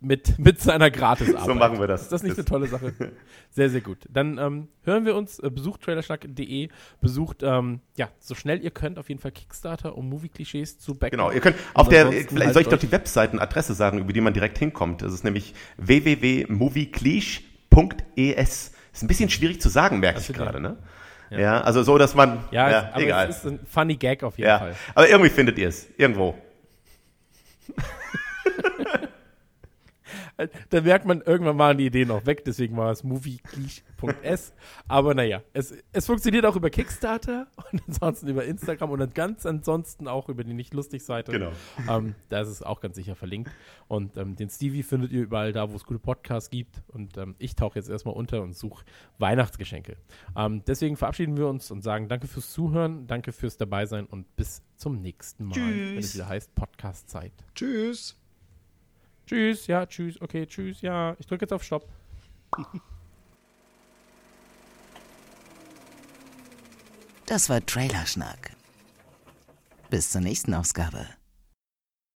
mit, 0.00 0.38
mit 0.38 0.60
seiner 0.60 0.90
Gratisarbeit. 0.90 1.44
So 1.44 1.54
machen 1.54 1.78
wir 1.78 1.86
das. 1.86 2.02
Ist 2.02 2.12
das 2.12 2.22
nicht 2.22 2.32
Das- 2.32 2.38
eine 2.38 2.44
tolle 2.46 2.66
Sache? 2.66 2.94
Sehr, 3.52 3.68
sehr 3.68 3.80
gut. 3.80 3.98
Dann 4.08 4.38
ähm, 4.38 4.68
hören 4.84 5.04
wir 5.04 5.16
uns. 5.16 5.40
Äh, 5.40 5.50
besucht 5.50 5.82
trailerschnack.de. 5.82 6.68
Besucht, 7.00 7.42
ähm, 7.42 7.80
ja, 7.96 8.08
so 8.20 8.36
schnell 8.36 8.62
ihr 8.62 8.70
könnt, 8.70 8.96
auf 8.96 9.08
jeden 9.08 9.20
Fall 9.20 9.32
Kickstarter, 9.32 9.98
um 9.98 10.08
Movie-Klischees 10.08 10.78
zu 10.78 10.94
backen. 10.94 11.10
Genau, 11.10 11.32
ihr 11.32 11.40
könnt 11.40 11.56
auf 11.74 11.88
Und 11.88 11.92
der, 11.92 12.12
soll 12.52 12.62
ich 12.62 12.68
doch 12.68 12.78
die 12.78 12.92
Webseitenadresse 12.92 13.74
sagen, 13.74 13.98
über 13.98 14.12
die 14.12 14.20
man 14.20 14.32
direkt 14.32 14.56
hinkommt. 14.58 15.02
Das 15.02 15.12
ist 15.12 15.24
nämlich 15.24 15.52
www.moviecliche.es. 15.78 18.72
Ist 19.00 19.04
ein 19.04 19.08
bisschen 19.08 19.30
schwierig 19.30 19.62
zu 19.62 19.70
sagen, 19.70 19.98
merke 19.98 20.20
ich 20.20 20.28
wird 20.28 20.36
gerade, 20.36 20.58
ja- 20.58 20.60
ne? 20.60 20.76
Ja. 21.30 21.60
also 21.62 21.82
so, 21.82 21.96
dass 21.96 22.14
man, 22.14 22.44
Ja, 22.50 22.68
ja, 22.70 22.90
aber 22.92 23.00
egal. 23.02 23.30
es 23.30 23.38
ist 23.38 23.46
ein 23.46 23.60
funny 23.66 23.96
Gag 23.96 24.22
auf 24.22 24.36
jeden 24.36 24.48
ja, 24.50 24.58
Fall. 24.58 24.74
aber 24.94 25.08
irgendwie 25.08 25.30
findet 25.30 25.56
ihr 25.56 25.68
es, 25.68 25.86
irgendwo. 25.96 26.36
da 30.70 30.80
merkt 30.80 31.06
man, 31.06 31.20
irgendwann 31.22 31.58
waren 31.58 31.78
die 31.78 31.86
Ideen 31.86 32.10
auch 32.10 32.26
weg, 32.26 32.44
deswegen 32.44 32.76
war 32.76 32.90
es 32.90 33.04
moviegleash.s. 33.04 34.54
Aber 34.88 35.14
naja, 35.14 35.42
es, 35.52 35.74
es 35.92 36.06
funktioniert 36.06 36.46
auch 36.46 36.56
über 36.56 36.70
Kickstarter 36.70 37.46
und 37.72 37.82
ansonsten 37.86 38.28
über 38.28 38.44
Instagram 38.44 38.90
und 38.90 39.14
ganz 39.14 39.46
ansonsten 39.46 40.08
auch 40.08 40.28
über 40.28 40.44
die 40.44 40.54
Nicht-Lustig-Seite. 40.54 41.32
Genau. 41.32 41.52
Ähm, 41.88 42.14
da 42.28 42.40
ist 42.40 42.48
es 42.48 42.62
auch 42.62 42.80
ganz 42.80 42.96
sicher 42.96 43.14
verlinkt. 43.14 43.50
Und 43.88 44.16
ähm, 44.16 44.36
den 44.36 44.50
Stevie 44.50 44.82
findet 44.82 45.12
ihr 45.12 45.22
überall 45.22 45.52
da, 45.52 45.70
wo 45.70 45.76
es 45.76 45.84
gute 45.84 46.00
Podcasts 46.00 46.50
gibt. 46.50 46.82
Und 46.88 47.16
ähm, 47.16 47.34
ich 47.38 47.56
tauche 47.56 47.78
jetzt 47.78 47.88
erstmal 47.88 48.14
unter 48.14 48.42
und 48.42 48.54
suche 48.54 48.84
Weihnachtsgeschenke. 49.18 49.96
Ähm, 50.36 50.62
deswegen 50.66 50.96
verabschieden 50.96 51.36
wir 51.36 51.48
uns 51.48 51.70
und 51.70 51.82
sagen 51.82 52.08
danke 52.08 52.26
fürs 52.26 52.52
Zuhören, 52.52 53.06
danke 53.06 53.32
fürs 53.32 53.56
Dabeisein 53.56 54.06
und 54.06 54.36
bis 54.36 54.62
zum 54.76 55.00
nächsten 55.00 55.44
Mal, 55.44 55.56
wenn 55.56 55.98
es 55.98 56.14
wieder 56.14 56.28
heißt 56.28 56.54
Podcast-Zeit. 56.54 57.32
Tschüss. 57.54 58.19
Tschüss, 59.30 59.68
ja, 59.68 59.86
tschüss, 59.86 60.20
okay, 60.20 60.44
tschüss, 60.44 60.80
ja. 60.80 61.14
Ich 61.20 61.26
drücke 61.28 61.44
jetzt 61.44 61.52
auf 61.52 61.62
Stopp. 61.62 61.88
Das 67.26 67.48
war 67.48 67.64
Trailerschnack. 67.64 68.50
Bis 69.88 70.10
zur 70.10 70.20
nächsten 70.20 70.52
Ausgabe. 70.52 71.06